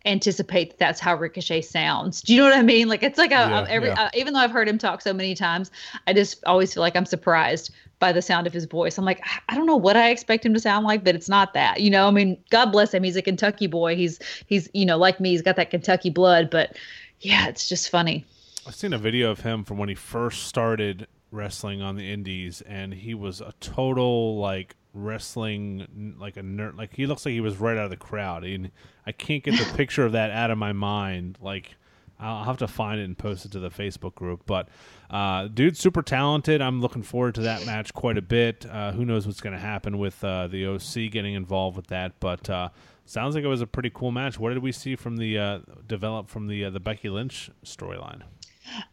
anticipate 0.06 0.72
that 0.72 0.80
that's 0.80 1.00
how 1.00 1.16
Ricochet 1.16 1.62
sounds. 1.62 2.22
Do 2.22 2.34
you 2.34 2.42
know 2.42 2.50
what 2.50 2.58
I 2.58 2.64
mean? 2.64 2.88
Like 2.88 3.04
it's 3.04 3.18
like 3.18 3.32
a, 3.32 3.36
yeah, 3.36 3.66
every 3.70 3.90
yeah. 3.90 4.06
uh, 4.06 4.10
even 4.16 4.34
though 4.34 4.40
I've 4.40 4.52
heard 4.52 4.68
him 4.68 4.78
talk 4.78 5.02
so 5.02 5.14
many 5.14 5.36
times, 5.36 5.70
I 6.08 6.14
just 6.14 6.44
always 6.46 6.74
feel 6.74 6.82
like 6.82 6.96
I'm 6.96 7.06
surprised 7.06 7.72
by 8.02 8.12
the 8.12 8.22
sound 8.22 8.48
of 8.48 8.52
his 8.52 8.66
voice. 8.66 8.98
I'm 8.98 9.06
like, 9.06 9.24
I 9.48 9.56
don't 9.56 9.66
know 9.66 9.78
what 9.78 9.96
I 9.96 10.10
expect 10.10 10.46
him 10.46 10.54
to 10.54 10.60
sound 10.60 10.86
like, 10.86 11.06
but 11.06 11.16
it's 11.16 11.30
not 11.30 11.54
that. 11.54 11.80
You 11.80 11.90
know, 11.90 12.08
I 12.08 12.12
mean, 12.12 12.38
God 12.50 12.72
bless 12.74 12.94
him. 12.94 13.04
He's 13.04 13.16
a 13.16 13.22
Kentucky 13.22 13.68
boy. 13.68 13.96
He's 13.96 14.20
he's 14.48 14.68
you 14.74 14.86
know 14.86 14.98
like 14.98 15.22
me. 15.22 15.30
He's 15.30 15.42
got 15.42 15.56
that 15.56 15.70
Kentucky 15.70 16.10
blood. 16.10 16.50
But 16.50 16.76
yeah, 17.22 17.48
it's 17.48 17.70
just 17.70 17.90
funny. 17.90 18.26
I've 18.68 18.76
seen 18.76 18.92
a 18.92 18.98
video 18.98 19.32
of 19.32 19.40
him 19.40 19.64
from 19.64 19.78
when 19.78 19.88
he 19.88 19.96
first 19.96 20.48
started 20.48 21.08
wrestling 21.32 21.82
on 21.82 21.96
the 21.96 22.12
Indies, 22.12 22.62
and 22.62 22.94
he 22.94 23.14
was 23.14 23.40
a 23.40 23.54
total 23.62 24.38
like 24.38 24.76
wrestling 24.94 26.16
like 26.20 26.38
a 26.38 26.42
nerd. 26.42 26.78
Like 26.78 26.94
he 26.94 27.06
looks 27.06 27.26
like 27.26 27.34
he 27.34 27.42
was 27.42 27.58
right 27.58 27.78
out 27.78 27.86
of 27.86 27.92
the 27.92 27.98
crowd. 27.98 28.44
And 28.44 28.72
I 29.06 29.12
can't 29.12 29.44
get 29.44 29.58
the 29.58 29.78
picture 29.78 30.06
of 30.06 30.12
that 30.12 30.32
out 30.32 30.52
of 30.52 30.58
my 30.58 30.74
mind. 30.74 31.38
Like 31.40 31.76
I'll 32.22 32.44
have 32.44 32.58
to 32.58 32.68
find 32.68 33.02
it 33.02 33.06
and 33.06 33.18
post 33.18 33.46
it 33.46 33.52
to 33.54 33.60
the 33.60 33.72
Facebook 33.72 34.14
group. 34.16 34.44
But 34.46 34.70
uh, 35.10 35.48
dude's 35.48 35.80
super 35.80 36.04
talented. 36.04 36.62
I'm 36.62 36.80
looking 36.80 37.02
forward 37.02 37.36
to 37.36 37.42
that 37.42 37.66
match 37.66 37.94
quite 37.94 38.18
a 38.18 38.22
bit. 38.22 38.66
Uh, 38.70 38.92
who 38.92 39.06
knows 39.06 39.26
what's 39.26 39.42
going 39.42 39.54
to 39.54 39.60
happen 39.60 39.98
with 39.98 40.24
uh, 40.24 40.48
the 40.48 40.68
OC 40.68 41.12
getting 41.12 41.34
involved 41.34 41.76
with 41.76 41.88
that? 41.88 42.20
But 42.20 42.50
uh, 42.50 42.70
sounds 43.06 43.36
like 43.36 43.44
it 43.44 43.48
was 43.48 43.62
a 43.62 43.68
pretty 43.68 43.92
cool 43.94 44.12
match. 44.12 44.40
What 44.40 44.50
did 44.54 44.60
we 44.60 44.72
see 44.72 44.96
from 44.96 45.18
the 45.18 45.38
uh, 45.38 45.60
develop 45.88 46.30
from 46.30 46.48
the 46.48 46.66
uh, 46.66 46.70
the 46.70 46.80
Becky 46.80 47.10
Lynch 47.10 47.50
storyline? 47.66 48.22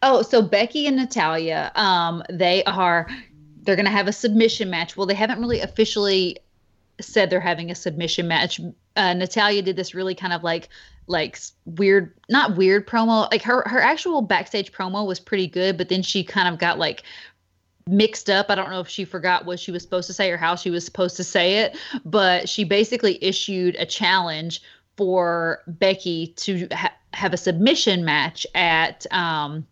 Oh, 0.01 0.23
so 0.23 0.41
Becky 0.41 0.87
and 0.87 0.95
Natalya, 0.95 1.71
um, 1.75 2.23
they 2.29 2.63
are 2.63 3.07
they're 3.61 3.75
going 3.75 3.85
to 3.85 3.91
have 3.91 4.07
a 4.07 4.13
submission 4.13 4.69
match. 4.69 4.97
Well, 4.97 5.05
they 5.05 5.13
haven't 5.13 5.39
really 5.39 5.61
officially 5.61 6.37
said 6.99 7.29
they're 7.29 7.39
having 7.39 7.69
a 7.69 7.75
submission 7.75 8.27
match. 8.27 8.59
Natalya 8.97 9.61
did 9.61 9.75
this 9.75 9.93
really 9.93 10.15
kind 10.15 10.33
of 10.33 10.43
like 10.43 10.67
like 11.09 11.39
weird 11.65 12.13
not 12.29 12.55
weird 12.55 12.87
promo 12.87 13.29
like 13.31 13.41
her 13.41 13.63
her 13.67 13.79
actual 13.79 14.21
backstage 14.21 14.71
promo 14.71 15.05
was 15.05 15.19
pretty 15.19 15.47
good 15.47 15.77
but 15.77 15.89
then 15.89 16.01
she 16.01 16.23
kind 16.23 16.47
of 16.47 16.59
got 16.59 16.77
like 16.77 17.03
mixed 17.87 18.29
up 18.29 18.45
i 18.49 18.55
don't 18.55 18.69
know 18.69 18.79
if 18.79 18.87
she 18.87 19.03
forgot 19.03 19.45
what 19.45 19.59
she 19.59 19.71
was 19.71 19.81
supposed 19.81 20.05
to 20.05 20.13
say 20.13 20.29
or 20.29 20.37
how 20.37 20.55
she 20.55 20.69
was 20.69 20.85
supposed 20.85 21.17
to 21.17 21.23
say 21.23 21.57
it 21.57 21.75
but 22.05 22.47
she 22.47 22.63
basically 22.63 23.21
issued 23.23 23.75
a 23.79 23.85
challenge 23.85 24.61
for 24.95 25.63
becky 25.67 26.27
to 26.37 26.67
ha- 26.71 26.93
have 27.13 27.33
a 27.33 27.37
submission 27.37 28.05
match 28.05 28.45
at 28.53 29.05
um 29.11 29.65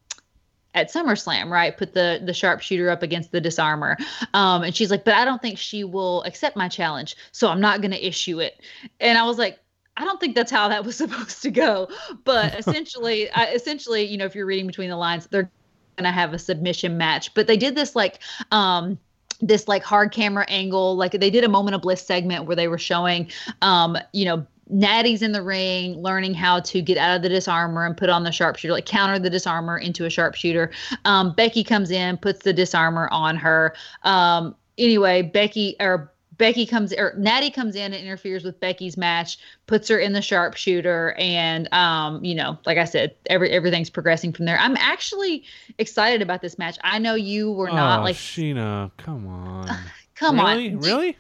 at 0.74 0.94
SummerSlam, 0.94 1.50
right? 1.50 1.76
Put 1.76 1.96
the 1.96 2.22
the 2.24 2.34
sharpshooter 2.34 2.92
up 2.92 3.02
against 3.02 3.32
the 3.32 3.42
disarmer. 3.42 3.98
Um, 4.36 4.62
and 4.62 4.76
she's 4.76 4.92
like, 4.92 5.06
but 5.06 5.16
I 5.16 5.26
don't 5.26 5.42
think 5.42 5.58
she 5.58 5.84
will 5.84 6.22
accept 6.24 6.56
my 6.56 6.68
challenge, 6.68 7.16
so 7.32 7.50
I'm 7.50 7.60
not 7.60 7.82
going 7.82 7.92
to 7.92 8.08
issue 8.08 8.40
it. 8.40 8.62
And 9.00 9.18
I 9.18 9.24
was 9.24 9.40
like, 9.40 9.60
I 9.98 10.06
don't 10.06 10.20
think 10.20 10.36
that's 10.36 10.52
how 10.52 10.68
that 10.70 10.86
was 10.86 10.96
supposed 11.04 11.42
to 11.44 11.52
go. 11.52 11.90
But 12.24 12.56
essentially, 12.60 13.30
I, 13.32 13.48
essentially, 13.48 14.04
you 14.04 14.18
know, 14.18 14.26
if 14.26 14.36
you're 14.36 14.46
reading 14.46 14.68
between 14.68 14.90
the 14.90 14.98
lines, 14.98 15.28
they're 15.28 15.50
gonna 15.98 16.12
have 16.12 16.34
a 16.34 16.40
submission 16.40 16.98
match. 16.98 17.34
But 17.34 17.48
they 17.48 17.58
did 17.58 17.76
this 17.76 17.96
like 17.96 18.20
um 18.52 18.98
this 19.42 19.68
like 19.68 19.84
hard 19.84 20.12
camera 20.12 20.46
angle 20.48 20.96
like 20.96 21.12
they 21.12 21.30
did 21.30 21.44
a 21.44 21.50
moment 21.50 21.76
of 21.76 21.82
bliss 21.82 22.02
segment 22.02 22.46
where 22.46 22.56
they 22.56 22.68
were 22.68 22.78
showing 22.80 23.30
um 23.62 23.96
you 24.12 24.26
know 24.26 24.48
Natty's 24.70 25.22
in 25.22 25.32
the 25.32 25.42
ring, 25.42 26.02
learning 26.02 26.34
how 26.34 26.60
to 26.60 26.82
get 26.82 26.98
out 26.98 27.16
of 27.16 27.22
the 27.22 27.30
disarmer 27.30 27.86
and 27.86 27.96
put 27.96 28.10
on 28.10 28.24
the 28.24 28.32
sharpshooter, 28.32 28.74
like 28.74 28.86
counter 28.86 29.18
the 29.18 29.30
disarmer 29.30 29.78
into 29.78 30.06
a 30.06 30.10
sharpshooter. 30.10 30.72
Um, 31.06 31.34
Becky 31.34 31.64
comes 31.64 31.92
in, 31.92 32.18
puts 32.18 32.44
the 32.44 32.54
disarmer 32.54 33.08
on 33.12 33.38
her. 33.38 33.74
Um, 34.04 34.56
anyway, 34.78 35.22
Becky 35.22 35.76
or 35.80 36.12
Becky 36.38 36.66
comes 36.66 36.94
or 36.94 37.14
Natty 37.18 37.50
comes 37.50 37.76
in 37.76 37.94
and 37.94 37.96
interferes 37.96 38.44
with 38.44 38.60
Becky's 38.60 38.98
match, 38.98 39.38
puts 39.66 39.88
her 39.88 39.98
in 39.98 40.14
the 40.14 40.22
sharpshooter, 40.22 41.16
and 41.18 41.72
um, 41.74 42.24
you 42.24 42.36
know, 42.36 42.58
like 42.66 42.78
I 42.78 42.86
said, 42.86 43.16
every 43.28 43.52
everything's 43.52 43.90
progressing 43.90 44.34
from 44.34 44.46
there. 44.46 44.58
I'm 44.60 44.78
actually 44.78 45.44
excited 45.78 46.22
about 46.22 46.42
this 46.42 46.58
match. 46.58 46.78
I 46.84 47.00
know 47.00 47.16
you 47.16 47.52
were 47.52 47.70
not 47.70 48.00
oh, 48.00 48.04
like 48.04 48.16
Sheena. 48.16 48.92
Come 48.98 49.28
on, 49.28 49.70
come 50.16 50.40
really? 50.40 50.74
on, 50.74 50.80
really. 50.80 51.18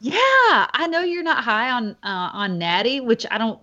Yeah, 0.00 0.14
I 0.14 0.86
know 0.88 1.00
you're 1.00 1.24
not 1.24 1.42
high 1.42 1.70
on 1.72 1.96
uh, 2.04 2.30
on 2.32 2.56
Natty, 2.56 3.00
which 3.00 3.26
I 3.32 3.38
don't, 3.38 3.58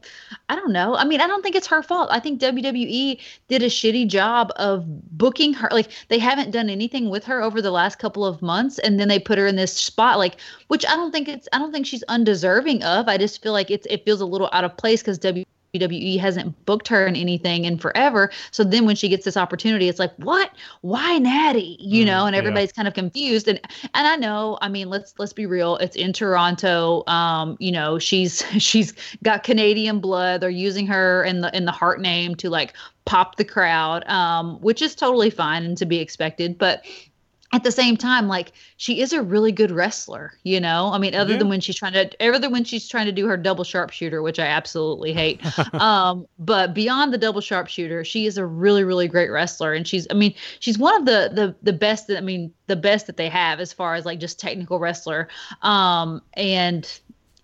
I 0.49 0.55
don't 0.55 0.73
know. 0.73 0.95
I 0.95 1.05
mean, 1.05 1.21
I 1.21 1.27
don't 1.27 1.41
think 1.41 1.55
it's 1.55 1.67
her 1.67 1.81
fault. 1.81 2.09
I 2.11 2.19
think 2.19 2.41
WWE 2.41 3.21
did 3.47 3.63
a 3.63 3.67
shitty 3.67 4.09
job 4.09 4.51
of 4.57 4.83
booking 5.17 5.53
her. 5.53 5.69
Like 5.71 5.91
they 6.09 6.19
haven't 6.19 6.51
done 6.51 6.69
anything 6.69 7.09
with 7.09 7.23
her 7.23 7.41
over 7.41 7.61
the 7.61 7.71
last 7.71 7.99
couple 7.99 8.25
of 8.25 8.41
months, 8.41 8.79
and 8.79 8.99
then 8.99 9.07
they 9.07 9.17
put 9.17 9.37
her 9.37 9.47
in 9.47 9.55
this 9.55 9.77
spot, 9.77 10.17
like 10.17 10.35
which 10.67 10.85
I 10.85 10.97
don't 10.97 11.11
think 11.11 11.29
it's. 11.29 11.47
I 11.53 11.57
don't 11.57 11.71
think 11.71 11.85
she's 11.85 12.03
undeserving 12.09 12.83
of. 12.83 13.07
I 13.07 13.17
just 13.17 13.41
feel 13.41 13.53
like 13.53 13.71
it's. 13.71 13.87
It 13.89 14.03
feels 14.03 14.19
a 14.19 14.25
little 14.25 14.49
out 14.51 14.65
of 14.65 14.75
place 14.75 15.01
because 15.01 15.17
WWE 15.19 15.45
WWE 15.79 16.19
hasn't 16.19 16.65
booked 16.65 16.87
her 16.87 17.05
in 17.07 17.15
anything 17.15 17.65
in 17.65 17.77
forever. 17.77 18.31
So 18.51 18.63
then 18.63 18.85
when 18.85 18.95
she 18.95 19.09
gets 19.09 19.25
this 19.25 19.37
opportunity, 19.37 19.89
it's 19.89 19.99
like, 19.99 20.13
what? 20.17 20.51
Why 20.81 21.17
Natty? 21.17 21.77
You 21.79 22.03
mm, 22.03 22.07
know, 22.07 22.25
and 22.25 22.35
everybody's 22.35 22.69
yeah. 22.69 22.75
kind 22.75 22.87
of 22.87 22.93
confused. 22.93 23.47
And 23.47 23.59
and 23.93 24.07
I 24.07 24.15
know, 24.15 24.57
I 24.61 24.69
mean, 24.69 24.89
let's 24.89 25.13
let's 25.17 25.33
be 25.33 25.45
real. 25.45 25.77
It's 25.77 25.95
in 25.95 26.13
Toronto. 26.13 27.03
Um, 27.07 27.57
you 27.59 27.71
know, 27.71 27.99
she's 27.99 28.43
she's 28.61 28.93
got 29.23 29.43
Canadian 29.43 29.99
blood. 29.99 30.41
They're 30.41 30.49
using 30.49 30.87
her 30.87 31.23
in 31.23 31.41
the 31.41 31.55
in 31.55 31.65
the 31.65 31.71
Hart 31.71 32.01
name 32.01 32.35
to 32.35 32.49
like 32.49 32.73
pop 33.05 33.35
the 33.35 33.45
crowd, 33.45 34.03
um, 34.09 34.59
which 34.61 34.81
is 34.81 34.95
totally 34.95 35.29
fine 35.29 35.63
and 35.63 35.77
to 35.77 35.85
be 35.85 35.99
expected. 35.99 36.57
But 36.57 36.83
at 37.53 37.63
the 37.63 37.71
same 37.71 37.95
time 37.95 38.27
like 38.27 38.51
she 38.77 38.99
is 38.99 39.13
a 39.13 39.21
really 39.21 39.51
good 39.51 39.71
wrestler 39.71 40.33
you 40.43 40.59
know? 40.59 40.91
I 40.91 40.97
mean 40.97 41.15
other 41.15 41.33
yeah. 41.33 41.39
than 41.39 41.49
when 41.49 41.61
she's 41.61 41.75
trying 41.75 41.93
to 41.93 42.09
other 42.19 42.39
than 42.39 42.51
when 42.51 42.63
she's 42.63 42.87
trying 42.87 43.05
to 43.05 43.11
do 43.11 43.27
her 43.27 43.37
double 43.37 43.63
sharpshooter 43.63 44.21
which 44.21 44.39
i 44.39 44.45
absolutely 44.45 45.13
hate 45.13 45.41
um 45.73 46.27
but 46.39 46.73
beyond 46.73 47.13
the 47.13 47.17
double 47.17 47.41
sharpshooter 47.41 48.03
she 48.03 48.25
is 48.25 48.37
a 48.37 48.45
really 48.45 48.83
really 48.83 49.07
great 49.07 49.29
wrestler. 49.29 49.73
And 49.73 49.87
she's 49.87 50.07
i 50.09 50.13
mean 50.13 50.33
she's 50.59 50.77
one 50.77 50.95
of 50.95 51.05
the 51.05 51.31
the 51.33 51.55
the 51.61 51.73
best 51.73 52.07
that 52.07 52.17
i 52.17 52.21
mean 52.21 52.53
the 52.67 52.75
best 52.75 53.07
that 53.07 53.17
they 53.17 53.29
have 53.29 53.59
as 53.59 53.71
far 53.71 53.95
as 53.95 54.05
like 54.05 54.19
just 54.19 54.39
technical 54.39 54.79
wrestler. 54.79 55.27
Um 55.61 56.21
and 56.33 56.99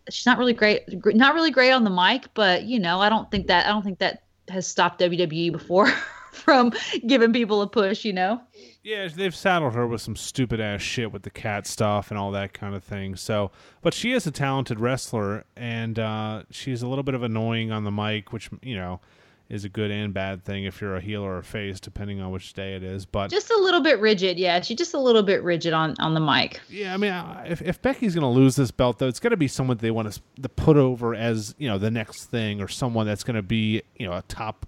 she's 0.09 0.25
not 0.25 0.37
really 0.37 0.53
great 0.53 0.83
not 1.15 1.35
really 1.35 1.51
great 1.51 1.71
on 1.71 1.83
the 1.83 1.89
mic 1.89 2.27
but 2.33 2.63
you 2.63 2.79
know 2.79 2.99
i 2.99 3.09
don't 3.09 3.29
think 3.29 3.47
that 3.47 3.65
i 3.65 3.69
don't 3.69 3.83
think 3.83 3.99
that 3.99 4.23
has 4.49 4.67
stopped 4.67 4.99
wwe 4.99 5.51
before 5.51 5.87
from 6.31 6.71
giving 7.05 7.31
people 7.33 7.61
a 7.61 7.67
push 7.67 8.03
you 8.03 8.13
know 8.13 8.41
yeah, 8.83 9.07
they've 9.07 9.35
saddled 9.35 9.73
her 9.75 9.85
with 9.85 10.01
some 10.01 10.15
stupid 10.15 10.59
ass 10.59 10.81
shit 10.81 11.11
with 11.11 11.23
the 11.23 11.29
cat 11.29 11.67
stuff 11.67 12.09
and 12.09 12.17
all 12.17 12.31
that 12.31 12.53
kind 12.53 12.73
of 12.75 12.83
thing. 12.83 13.15
So, 13.15 13.51
but 13.81 13.93
she 13.93 14.11
is 14.11 14.25
a 14.25 14.31
talented 14.31 14.79
wrestler, 14.79 15.43
and 15.55 15.99
uh, 15.99 16.43
she's 16.49 16.81
a 16.81 16.87
little 16.87 17.03
bit 17.03 17.13
of 17.13 17.21
annoying 17.21 17.71
on 17.71 17.83
the 17.83 17.91
mic, 17.91 18.33
which 18.33 18.49
you 18.61 18.75
know 18.75 18.99
is 19.49 19.65
a 19.65 19.69
good 19.69 19.91
and 19.91 20.13
bad 20.13 20.45
thing 20.45 20.63
if 20.63 20.79
you're 20.79 20.95
a 20.95 21.01
heel 21.01 21.21
or 21.21 21.37
a 21.37 21.43
face, 21.43 21.79
depending 21.79 22.21
on 22.21 22.31
which 22.31 22.53
day 22.53 22.73
it 22.73 22.83
is. 22.83 23.05
But 23.05 23.29
just 23.29 23.51
a 23.51 23.57
little 23.57 23.81
bit 23.81 23.99
rigid, 23.99 24.39
yeah. 24.39 24.61
She's 24.61 24.77
just 24.77 24.93
a 24.95 24.99
little 24.99 25.23
bit 25.23 25.43
rigid 25.43 25.73
on 25.73 25.95
on 25.99 26.15
the 26.15 26.19
mic. 26.19 26.59
Yeah, 26.67 26.95
I 26.95 26.97
mean, 26.97 27.13
if 27.45 27.61
if 27.61 27.81
Becky's 27.83 28.15
gonna 28.15 28.31
lose 28.31 28.55
this 28.55 28.71
belt, 28.71 28.97
though, 28.97 29.07
it's 29.07 29.19
gonna 29.19 29.37
be 29.37 29.47
someone 29.47 29.77
they 29.77 29.91
want 29.91 30.11
to, 30.11 30.21
to 30.41 30.49
put 30.49 30.77
over 30.77 31.13
as 31.13 31.53
you 31.59 31.67
know 31.67 31.77
the 31.77 31.91
next 31.91 32.25
thing, 32.25 32.61
or 32.61 32.67
someone 32.67 33.05
that's 33.05 33.23
gonna 33.23 33.43
be 33.43 33.83
you 33.95 34.07
know 34.07 34.13
a 34.13 34.23
top 34.23 34.65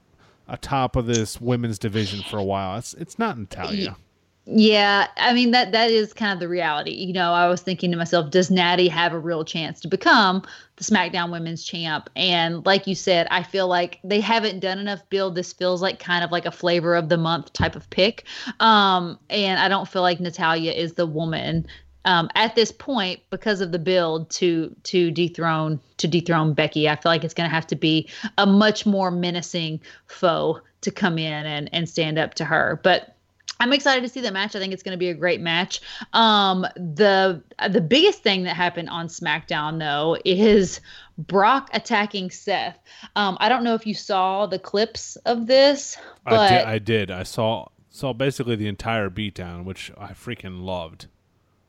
a 0.48 0.58
top 0.58 0.96
of 0.96 1.06
this 1.06 1.40
women's 1.40 1.80
division 1.80 2.24
for 2.24 2.38
a 2.38 2.44
while. 2.44 2.78
It's 2.78 2.94
it's 2.94 3.18
not 3.18 3.38
Natalya. 3.38 3.98
Yeah, 4.46 5.08
I 5.16 5.34
mean 5.34 5.52
that 5.52 5.72
that 5.72 5.90
is 5.90 6.12
kind 6.12 6.34
of 6.34 6.42
the 6.42 6.50
reality. 6.50 6.92
You 6.92 7.14
know, 7.14 7.32
I 7.32 7.48
was 7.48 7.62
thinking 7.62 7.92
to 7.92 7.98
myself, 7.98 8.30
does 8.30 8.52
Natty 8.52 8.90
have 8.90 9.14
a 9.14 9.20
real 9.20 9.46
chance 9.46 9.80
to 9.82 9.88
become 9.88 10.44
the 10.76 10.84
SmackDown 10.84 11.32
Women's 11.32 11.64
Champ? 11.64 12.10
And 12.18 12.66
like 12.66 12.86
you 12.86 12.94
said, 12.94 13.26
I 13.32 13.42
feel 13.44 13.70
like 13.70 14.00
they 14.04 14.20
haven't 14.20 14.60
done 14.60 14.80
enough 14.80 15.00
build. 15.10 15.36
This 15.36 15.54
feels 15.54 15.82
like 15.82 16.00
kind 16.00 16.26
of 16.26 16.32
like 16.32 16.46
a 16.46 16.52
flavor 16.52 16.94
of 16.94 17.08
the 17.08 17.18
month 17.18 17.54
type 17.54 17.78
of 17.78 17.90
pick. 17.90 18.26
Um, 18.60 19.18
and 19.30 19.62
I 19.62 19.70
don't 19.70 19.88
feel 19.88 20.02
like 20.02 20.20
Natalya 20.20 20.74
is 20.74 20.96
the 20.96 21.08
woman 21.08 21.66
um, 22.06 22.30
at 22.36 22.56
this 22.56 22.72
point 22.72 23.20
because 23.30 23.62
of 23.62 23.72
the 23.72 23.80
build 23.80 24.30
to 24.32 24.76
to 24.84 25.12
dethrone 25.12 25.80
to 25.98 26.08
dethrone 26.08 26.54
Becky. 26.54 26.90
I 26.90 26.96
feel 26.96 27.12
like 27.12 27.24
it's 27.24 27.34
going 27.34 27.50
to 27.50 27.54
have 27.56 27.68
to 27.68 27.76
be 27.76 28.10
a 28.38 28.46
much 28.46 28.86
more 28.86 29.12
menacing 29.12 29.82
foe 30.08 30.60
to 30.82 30.92
come 30.92 31.18
in 31.18 31.46
and 31.46 31.70
and 31.74 31.88
stand 31.88 32.18
up 32.18 32.34
to 32.36 32.46
her. 32.46 32.80
But 32.84 33.16
I'm 33.60 33.72
excited 33.72 34.02
to 34.02 34.10
see 34.10 34.20
the 34.20 34.32
match. 34.32 34.56
I 34.56 34.60
think 34.60 34.74
it's 34.74 34.84
going 34.84 34.94
to 34.94 34.98
be 34.98 35.10
a 35.10 35.14
great 35.14 35.40
match. 35.40 35.80
Um, 36.12 36.68
the 36.76 37.42
the 37.70 37.82
biggest 37.82 38.22
thing 38.22 38.44
that 38.44 38.56
happened 38.56 38.90
on 38.90 39.08
SmackDown 39.08 39.80
though 39.80 40.18
is 40.26 40.82
Brock 41.18 41.70
attacking 41.74 42.32
Seth. 42.32 42.78
Um, 43.16 43.38
I 43.40 43.50
don't 43.50 43.64
know 43.64 43.76
if 43.76 43.88
you 43.88 43.94
saw 43.94 44.48
the 44.48 44.60
clips 44.60 45.16
of 45.26 45.48
this, 45.48 45.98
but 46.26 46.34
I 46.34 46.50
did. 46.50 46.66
I 46.66 46.80
did. 46.80 47.12
I 47.12 47.24
saw 47.24 47.68
saw 47.90 48.12
basically 48.12 48.56
the 48.56 48.68
entire 48.68 49.10
beatdown, 49.10 49.64
which 49.64 49.92
I 49.98 50.10
freaking 50.14 50.64
loved. 50.64 51.08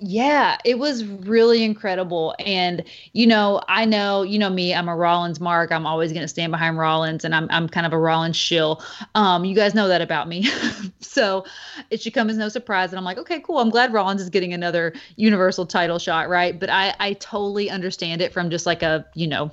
Yeah, 0.00 0.58
it 0.64 0.78
was 0.78 1.04
really 1.04 1.62
incredible. 1.62 2.34
And, 2.40 2.82
you 3.12 3.26
know, 3.26 3.62
I 3.68 3.84
know, 3.84 4.22
you 4.22 4.38
know 4.38 4.50
me, 4.50 4.74
I'm 4.74 4.88
a 4.88 4.94
Rollins 4.94 5.40
mark. 5.40 5.70
I'm 5.70 5.86
always 5.86 6.12
going 6.12 6.22
to 6.22 6.28
stand 6.28 6.50
behind 6.50 6.76
Rollins 6.76 7.24
and 7.24 7.34
I'm, 7.34 7.46
I'm 7.50 7.68
kind 7.68 7.86
of 7.86 7.92
a 7.92 7.98
Rollins 7.98 8.36
shill. 8.36 8.82
Um, 9.14 9.44
you 9.44 9.54
guys 9.54 9.72
know 9.72 9.88
that 9.88 10.02
about 10.02 10.28
me. 10.28 10.46
so 11.00 11.44
it 11.90 12.02
should 12.02 12.12
come 12.12 12.28
as 12.28 12.36
no 12.36 12.48
surprise. 12.48 12.90
And 12.90 12.98
I'm 12.98 13.04
like, 13.04 13.18
okay, 13.18 13.40
cool. 13.40 13.58
I'm 13.60 13.70
glad 13.70 13.92
Rollins 13.92 14.20
is 14.20 14.30
getting 14.30 14.52
another 14.52 14.92
universal 15.16 15.64
title 15.64 15.98
shot, 16.00 16.28
right? 16.28 16.58
But 16.58 16.70
I, 16.70 16.94
I 16.98 17.12
totally 17.14 17.70
understand 17.70 18.20
it 18.20 18.32
from 18.32 18.50
just 18.50 18.66
like 18.66 18.82
a, 18.82 19.06
you 19.14 19.28
know, 19.28 19.52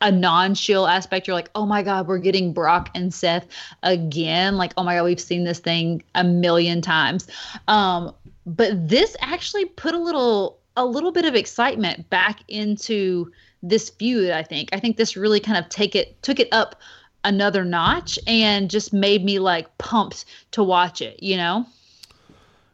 a 0.00 0.10
non-shill 0.10 0.88
aspect 0.88 1.28
you're 1.28 1.36
like 1.36 1.50
oh 1.54 1.64
my 1.64 1.84
god 1.84 2.08
we're 2.08 2.18
getting 2.18 2.52
brock 2.52 2.90
and 2.96 3.14
seth 3.14 3.46
again 3.84 4.56
like 4.56 4.72
oh 4.76 4.82
my 4.82 4.96
god 4.96 5.04
we've 5.04 5.20
seen 5.20 5.44
this 5.44 5.60
thing 5.60 6.02
a 6.16 6.24
million 6.24 6.80
times 6.82 7.28
um 7.68 8.12
but 8.48 8.88
this 8.88 9.14
actually 9.20 9.66
put 9.66 9.94
a 9.94 9.98
little 9.98 10.58
a 10.76 10.84
little 10.84 11.12
bit 11.12 11.24
of 11.24 11.34
excitement 11.34 12.08
back 12.08 12.40
into 12.48 13.30
this 13.62 13.90
feud 13.90 14.30
i 14.30 14.42
think. 14.42 14.70
I 14.72 14.80
think 14.80 14.96
this 14.96 15.16
really 15.16 15.40
kind 15.40 15.58
of 15.58 15.68
take 15.68 15.94
it 15.94 16.20
took 16.22 16.40
it 16.40 16.48
up 16.52 16.76
another 17.24 17.64
notch 17.64 18.18
and 18.26 18.70
just 18.70 18.92
made 18.92 19.24
me 19.24 19.38
like 19.38 19.76
pumped 19.78 20.24
to 20.52 20.62
watch 20.62 21.02
it 21.02 21.22
you 21.22 21.36
know? 21.36 21.66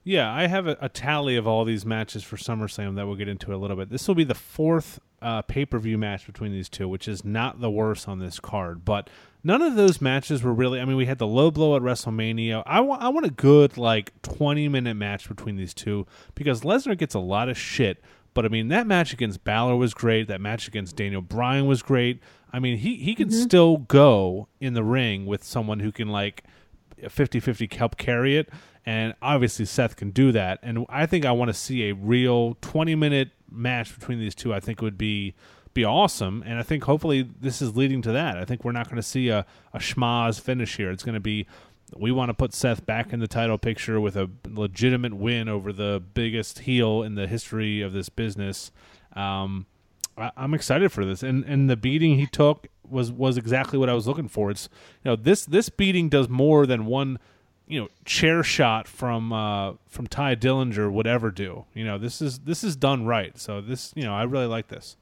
Yeah 0.04 0.32
i 0.32 0.46
have 0.46 0.66
a, 0.66 0.76
a 0.80 0.88
tally 0.88 1.36
of 1.36 1.46
all 1.46 1.64
these 1.64 1.84
matches 1.84 2.22
for 2.22 2.36
summerslam 2.36 2.94
that 2.94 3.06
we'll 3.06 3.16
get 3.16 3.28
into 3.28 3.54
a 3.54 3.56
little 3.56 3.76
bit. 3.76 3.90
This 3.90 4.06
will 4.06 4.14
be 4.14 4.24
the 4.24 4.34
fourth 4.34 5.00
uh, 5.22 5.40
pay-per-view 5.42 5.96
match 5.96 6.26
between 6.26 6.52
these 6.52 6.68
two 6.68 6.86
which 6.86 7.08
is 7.08 7.24
not 7.24 7.60
the 7.60 7.70
worst 7.70 8.06
on 8.06 8.18
this 8.18 8.38
card 8.38 8.84
but 8.84 9.08
none 9.44 9.62
of 9.62 9.76
those 9.76 10.00
matches 10.00 10.42
were 10.42 10.52
really. 10.52 10.80
I 10.80 10.84
mean, 10.84 10.96
we 10.96 11.06
had 11.06 11.18
the 11.18 11.26
low 11.26 11.50
blow 11.50 11.76
at 11.76 11.82
WrestleMania. 11.82 12.62
I 12.66 12.80
want 12.80 13.02
I 13.02 13.08
want 13.10 13.26
a 13.26 13.30
good 13.30 13.76
like 13.76 14.20
twenty 14.22 14.68
minute 14.68 14.94
match 14.94 15.28
between 15.28 15.56
these 15.56 15.74
two 15.74 16.06
because 16.34 16.62
Lesnar 16.62 16.98
gets 16.98 17.14
a 17.14 17.20
lot 17.20 17.48
of 17.48 17.56
shit. 17.56 18.02
But 18.32 18.44
I 18.44 18.48
mean, 18.48 18.68
that 18.68 18.86
match 18.86 19.12
against 19.12 19.44
Balor 19.44 19.76
was 19.76 19.94
great. 19.94 20.26
That 20.26 20.40
match 20.40 20.66
against 20.66 20.96
Daniel 20.96 21.22
Bryan 21.22 21.66
was 21.66 21.82
great. 21.82 22.20
I 22.52 22.58
mean, 22.58 22.78
he 22.78 22.96
he 22.96 23.14
can 23.14 23.28
mm-hmm. 23.28 23.42
still 23.42 23.76
go 23.76 24.48
in 24.60 24.74
the 24.74 24.82
ring 24.82 25.26
with 25.26 25.44
someone 25.44 25.80
who 25.80 25.92
can 25.92 26.08
like 26.08 26.42
50-50 27.00 27.72
help 27.74 27.96
carry 27.96 28.36
it. 28.36 28.48
And 28.86 29.14
obviously 29.22 29.64
Seth 29.64 29.96
can 29.96 30.10
do 30.10 30.32
that. 30.32 30.58
And 30.62 30.84
I 30.88 31.06
think 31.06 31.24
I 31.24 31.32
want 31.32 31.48
to 31.48 31.54
see 31.54 31.88
a 31.88 31.94
real 31.94 32.56
20 32.60 32.94
minute 32.94 33.30
match 33.50 33.98
between 33.98 34.18
these 34.18 34.34
two. 34.34 34.52
I 34.52 34.60
think 34.60 34.82
would 34.82 34.98
be 34.98 35.34
be 35.74 35.84
awesome. 35.84 36.42
And 36.46 36.58
I 36.58 36.62
think 36.62 36.84
hopefully 36.84 37.28
this 37.40 37.60
is 37.60 37.76
leading 37.76 38.00
to 38.02 38.12
that. 38.12 38.38
I 38.38 38.44
think 38.44 38.64
we're 38.64 38.72
not 38.72 38.86
going 38.86 38.96
to 38.96 39.02
see 39.02 39.28
a, 39.28 39.44
a 39.72 39.78
schmaz 39.78 40.40
finish 40.40 40.76
here. 40.76 40.90
It's 40.90 41.02
going 41.02 41.14
to 41.14 41.20
be 41.20 41.46
we 41.96 42.10
want 42.10 42.30
to 42.30 42.34
put 42.34 42.54
Seth 42.54 42.86
back 42.86 43.12
in 43.12 43.20
the 43.20 43.28
title 43.28 43.58
picture 43.58 44.00
with 44.00 44.16
a 44.16 44.30
legitimate 44.48 45.14
win 45.14 45.48
over 45.48 45.72
the 45.72 46.02
biggest 46.14 46.60
heel 46.60 47.02
in 47.02 47.14
the 47.14 47.26
history 47.26 47.82
of 47.82 47.92
this 47.92 48.08
business. 48.08 48.72
Um, 49.14 49.66
I, 50.16 50.30
am 50.36 50.54
excited 50.54 50.92
for 50.92 51.04
this, 51.04 51.22
and 51.22 51.44
and 51.44 51.68
the 51.68 51.76
beating 51.76 52.16
he 52.16 52.26
took 52.26 52.68
was 52.88 53.12
was 53.12 53.36
exactly 53.36 53.78
what 53.78 53.88
I 53.88 53.94
was 53.94 54.06
looking 54.06 54.28
for. 54.28 54.50
It's 54.50 54.68
you 55.04 55.10
know 55.10 55.16
this 55.16 55.44
this 55.44 55.68
beating 55.68 56.08
does 56.08 56.28
more 56.28 56.66
than 56.66 56.86
one 56.86 57.18
you 57.66 57.80
know 57.80 57.88
chair 58.04 58.42
shot 58.42 58.88
from 58.88 59.32
uh, 59.32 59.74
from 59.86 60.06
Tye 60.06 60.36
Dillinger 60.36 60.90
would 60.90 61.06
ever 61.06 61.30
do. 61.30 61.64
You 61.74 61.84
know 61.84 61.98
this 61.98 62.22
is 62.22 62.40
this 62.40 62.64
is 62.64 62.76
done 62.76 63.06
right. 63.06 63.38
So 63.38 63.60
this 63.60 63.92
you 63.94 64.04
know 64.04 64.14
I 64.14 64.22
really 64.24 64.46
like 64.46 64.68
this. 64.68 64.96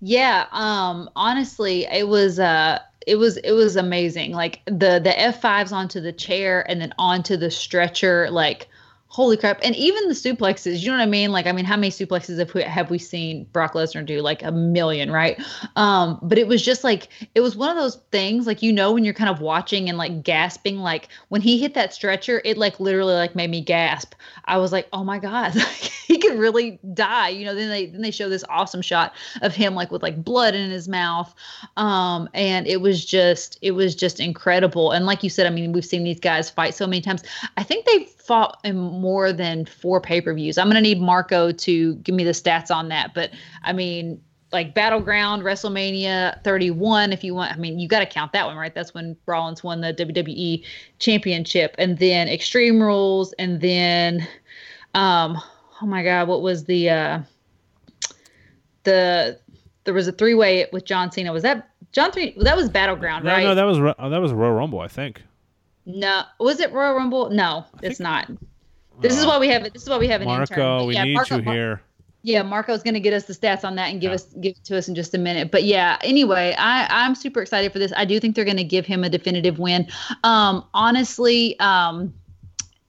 Yeah, 0.00 0.46
um 0.52 1.10
honestly, 1.16 1.84
it 1.84 2.08
was 2.08 2.38
uh 2.38 2.78
it 3.06 3.16
was 3.16 3.36
it 3.38 3.52
was 3.52 3.76
amazing. 3.76 4.32
Like 4.32 4.60
the 4.66 5.00
the 5.02 5.18
F5s 5.18 5.72
onto 5.72 6.00
the 6.00 6.12
chair 6.12 6.64
and 6.68 6.80
then 6.80 6.94
onto 6.98 7.36
the 7.36 7.50
stretcher 7.50 8.30
like 8.30 8.68
holy 9.10 9.36
crap. 9.36 9.58
And 9.64 9.74
even 9.74 10.06
the 10.06 10.14
suplexes 10.14 10.82
you 10.82 10.86
know 10.86 10.96
what 10.96 11.02
i 11.02 11.06
mean? 11.06 11.32
Like 11.32 11.46
i 11.46 11.52
mean 11.52 11.64
how 11.64 11.76
many 11.76 11.90
suplexes 11.90 12.38
have 12.38 12.54
we, 12.54 12.62
have 12.62 12.90
we 12.90 12.98
seen 12.98 13.44
brock 13.52 13.74
lesnar 13.74 14.06
do? 14.06 14.22
Like 14.22 14.42
a 14.44 14.52
million 14.52 15.10
right? 15.10 15.38
Um 15.74 16.18
but 16.22 16.38
it 16.38 16.46
was 16.46 16.64
just 16.64 16.84
like 16.84 17.08
it 17.34 17.40
was 17.40 17.56
one 17.56 17.70
of 17.70 17.76
those 17.76 17.96
things 18.12 18.46
like 18.46 18.62
you 18.62 18.72
know 18.72 18.92
when 18.92 19.04
you're 19.04 19.12
kind 19.12 19.28
of 19.28 19.40
watching 19.40 19.88
and 19.88 19.98
like 19.98 20.22
gasping 20.22 20.78
like 20.78 21.08
when 21.28 21.40
he 21.40 21.58
hit 21.58 21.74
that 21.74 21.92
stretcher 21.92 22.40
it 22.44 22.56
like 22.56 22.78
literally 22.78 23.14
like 23.14 23.34
made 23.34 23.50
me 23.50 23.60
gasp. 23.60 24.14
I 24.44 24.58
was 24.58 24.70
like 24.72 24.88
oh 24.92 25.04
my 25.04 25.18
god. 25.18 25.54
He 26.10 26.18
could 26.18 26.40
really 26.40 26.80
die 26.92 27.28
you 27.28 27.44
know 27.44 27.54
then 27.54 27.68
they 27.68 27.86
then 27.86 28.02
they 28.02 28.10
show 28.10 28.28
this 28.28 28.42
awesome 28.48 28.82
shot 28.82 29.14
of 29.42 29.54
him 29.54 29.76
like 29.76 29.92
with 29.92 30.02
like 30.02 30.24
blood 30.24 30.56
in 30.56 30.68
his 30.68 30.88
mouth. 30.88 31.32
Um 31.76 32.28
and 32.34 32.66
it 32.66 32.80
was 32.80 33.04
just 33.04 33.58
it 33.62 33.72
was 33.72 33.94
just 33.94 34.18
incredible. 34.18 34.90
And 34.92 35.06
like 35.06 35.22
you 35.22 35.30
said 35.30 35.46
i 35.46 35.50
mean 35.50 35.72
we've 35.72 35.84
seen 35.84 36.04
these 36.04 36.20
guys 36.20 36.48
fight 36.50 36.74
so 36.74 36.86
many 36.86 37.00
times. 37.00 37.22
I 37.56 37.62
think 37.64 37.86
they 37.86 38.08
fought 38.30 38.60
in 38.62 38.99
more 39.00 39.32
than 39.32 39.64
four 39.64 40.00
pay 40.00 40.20
per 40.20 40.34
views. 40.34 40.58
I'm 40.58 40.66
going 40.66 40.76
to 40.76 40.80
need 40.80 41.00
Marco 41.00 41.52
to 41.52 41.94
give 41.96 42.14
me 42.14 42.24
the 42.24 42.32
stats 42.32 42.70
on 42.70 42.88
that. 42.88 43.14
But 43.14 43.30
I 43.62 43.72
mean, 43.72 44.20
like 44.52 44.74
Battleground, 44.74 45.42
WrestleMania 45.42 46.42
31, 46.44 47.12
if 47.12 47.22
you 47.22 47.34
want. 47.34 47.52
I 47.52 47.56
mean, 47.56 47.78
you 47.78 47.88
got 47.88 48.00
to 48.00 48.06
count 48.06 48.32
that 48.32 48.46
one, 48.46 48.56
right? 48.56 48.74
That's 48.74 48.92
when 48.92 49.16
Rollins 49.26 49.62
won 49.62 49.80
the 49.80 49.94
WWE 49.94 50.64
Championship. 50.98 51.74
And 51.78 51.98
then 51.98 52.28
Extreme 52.28 52.80
Rules. 52.80 53.32
And 53.34 53.60
then, 53.60 54.26
um, 54.94 55.40
oh 55.80 55.86
my 55.86 56.02
God, 56.02 56.28
what 56.28 56.42
was 56.42 56.64
the, 56.64 56.90
uh, 56.90 57.20
the, 58.82 59.38
there 59.84 59.94
was 59.94 60.08
a 60.08 60.12
three 60.12 60.34
way 60.34 60.66
with 60.72 60.84
John 60.84 61.10
Cena. 61.12 61.32
Was 61.32 61.42
that 61.42 61.70
John 61.92 62.12
three? 62.12 62.36
That 62.40 62.56
was 62.56 62.68
Battleground, 62.68 63.24
no, 63.24 63.32
right? 63.32 63.44
No, 63.44 63.54
that 63.54 63.64
was 63.64 63.78
that 63.78 64.20
was 64.20 64.32
Royal 64.32 64.52
Rumble, 64.52 64.80
I 64.80 64.88
think. 64.88 65.22
No, 65.86 66.22
was 66.38 66.60
it 66.60 66.72
Royal 66.72 66.94
Rumble? 66.94 67.30
No, 67.30 67.64
it's 67.82 67.98
not. 67.98 68.30
This 69.00 69.16
uh, 69.16 69.20
is 69.20 69.26
why 69.26 69.38
we 69.38 69.48
have 69.48 69.64
it. 69.64 69.72
This 69.72 69.82
is 69.82 69.88
why 69.88 69.98
we 69.98 70.08
have 70.08 70.20
an 70.20 70.28
Marco, 70.28 70.52
intern. 70.52 70.86
we 70.86 70.94
yeah, 70.94 71.04
need 71.04 71.14
Marco, 71.14 71.36
you 71.36 71.42
here. 71.42 71.80
Yeah, 72.22 72.42
Marco's 72.42 72.82
going 72.82 72.94
to 72.94 73.00
get 73.00 73.14
us 73.14 73.24
the 73.24 73.32
stats 73.32 73.64
on 73.64 73.76
that 73.76 73.90
and 73.90 74.00
give 74.00 74.10
yeah. 74.10 74.16
us 74.16 74.24
give 74.40 74.56
it 74.56 74.64
to 74.64 74.76
us 74.76 74.88
in 74.88 74.94
just 74.94 75.14
a 75.14 75.18
minute. 75.18 75.50
But 75.50 75.64
yeah, 75.64 75.98
anyway, 76.02 76.54
I 76.58 76.86
I'm 76.90 77.14
super 77.14 77.40
excited 77.40 77.72
for 77.72 77.78
this. 77.78 77.92
I 77.96 78.04
do 78.04 78.20
think 78.20 78.36
they're 78.36 78.44
going 78.44 78.58
to 78.58 78.64
give 78.64 78.84
him 78.84 79.04
a 79.04 79.08
definitive 79.08 79.58
win. 79.58 79.86
Um, 80.22 80.64
honestly, 80.74 81.58
um, 81.60 82.12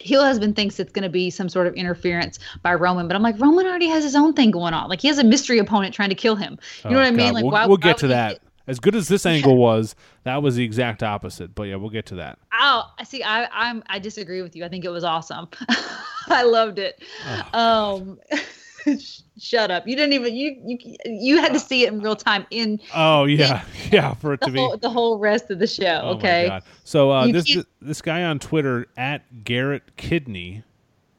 Heel 0.02 0.24
husband 0.24 0.56
thinks 0.56 0.80
it's 0.80 0.92
going 0.92 1.04
to 1.04 1.10
be 1.10 1.30
some 1.30 1.48
sort 1.48 1.68
of 1.68 1.76
interference 1.76 2.40
by 2.64 2.74
Roman, 2.74 3.08
but 3.08 3.16
I'm 3.16 3.22
like 3.22 3.40
Roman 3.40 3.66
already 3.66 3.88
has 3.88 4.04
his 4.04 4.16
own 4.16 4.34
thing 4.34 4.52
going 4.52 4.74
on. 4.74 4.90
Like 4.90 5.00
he 5.00 5.08
has 5.08 5.18
a 5.18 5.24
mystery 5.24 5.60
opponent 5.60 5.94
trying 5.94 6.10
to 6.10 6.16
kill 6.16 6.36
him. 6.36 6.58
You 6.84 6.90
oh, 6.90 6.94
know 6.94 6.98
what 6.98 7.06
I 7.06 7.12
mean? 7.12 7.34
Like 7.34 7.44
we'll, 7.44 7.52
why, 7.52 7.68
we'll 7.68 7.78
get 7.78 8.00
to 8.00 8.08
that. 8.08 8.40
As 8.72 8.80
good 8.80 8.96
as 8.96 9.10
this 9.10 9.26
angle 9.26 9.58
was, 9.58 9.96
that 10.24 10.42
was 10.42 10.56
the 10.56 10.64
exact 10.64 11.04
opposite. 11.04 11.54
But 11.54 11.64
yeah, 11.64 11.76
we'll 11.76 11.90
get 11.90 12.06
to 12.08 12.16
that. 12.16 12.40
Oh, 12.54 12.90
see, 13.04 13.22
I 13.22 13.48
I'm 13.52 13.84
I 13.88 14.00
disagree 14.00 14.42
with 14.42 14.56
you. 14.56 14.64
I 14.64 14.70
think 14.70 14.86
it 14.86 14.90
was 14.90 15.04
awesome. 15.04 15.50
I 16.28 16.44
loved 16.44 16.80
it. 16.80 17.04
Oh. 17.54 18.18
Um, 18.88 18.98
shut 19.38 19.70
up! 19.70 19.86
You 19.86 19.96
didn't 19.98 20.14
even 20.14 20.34
you 20.34 20.58
you 20.66 20.96
you 21.06 21.38
had 21.38 21.52
to 21.52 21.60
see 21.60 21.84
it 21.84 21.92
in 21.92 22.00
real 22.00 22.16
time 22.16 22.46
in. 22.50 22.80
Oh 22.96 23.26
yeah, 23.26 23.64
in, 23.84 23.92
yeah, 23.92 24.14
for 24.14 24.34
it 24.34 24.42
to 24.42 24.52
whole, 24.52 24.72
be 24.72 24.80
the 24.80 24.90
whole 24.90 25.20
rest 25.20 25.52
of 25.52 25.60
the 25.60 25.68
show. 25.68 26.00
Oh, 26.04 26.16
okay. 26.16 26.62
So 26.86 27.12
uh, 27.12 27.28
this 27.28 27.58
this 27.82 28.02
guy 28.02 28.24
on 28.24 28.40
Twitter 28.40 28.88
at 28.96 29.44
Garrett 29.44 29.98
Kidney, 29.98 30.64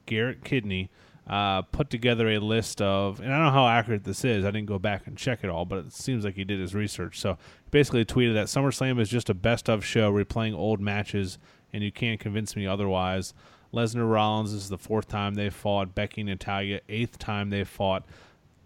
Garrett 0.07 0.42
Kidney 0.42 0.88
uh, 1.26 1.62
put 1.62 1.88
together 1.90 2.28
a 2.28 2.38
list 2.38 2.82
of, 2.82 3.20
and 3.20 3.32
I 3.32 3.36
don't 3.36 3.46
know 3.46 3.52
how 3.52 3.68
accurate 3.68 4.04
this 4.04 4.24
is. 4.24 4.44
I 4.44 4.50
didn't 4.50 4.66
go 4.66 4.78
back 4.78 5.06
and 5.06 5.16
check 5.16 5.40
it 5.42 5.50
all, 5.50 5.64
but 5.64 5.78
it 5.78 5.92
seems 5.92 6.24
like 6.24 6.34
he 6.34 6.44
did 6.44 6.60
his 6.60 6.74
research. 6.74 7.20
So 7.20 7.38
basically, 7.70 8.04
tweeted 8.04 8.34
that 8.34 8.46
SummerSlam 8.46 9.00
is 9.00 9.08
just 9.08 9.30
a 9.30 9.34
best 9.34 9.68
of 9.68 9.84
show 9.84 10.12
replaying 10.12 10.54
old 10.54 10.80
matches, 10.80 11.38
and 11.72 11.82
you 11.82 11.92
can't 11.92 12.20
convince 12.20 12.56
me 12.56 12.66
otherwise. 12.66 13.34
Lesnar 13.72 14.10
Rollins 14.10 14.52
is 14.52 14.68
the 14.68 14.78
fourth 14.78 15.08
time 15.08 15.34
they've 15.34 15.54
fought. 15.54 15.94
Becky 15.94 16.20
and 16.22 16.30
Natalya, 16.30 16.80
eighth 16.88 17.18
time 17.18 17.50
they've 17.50 17.68
fought. 17.68 18.04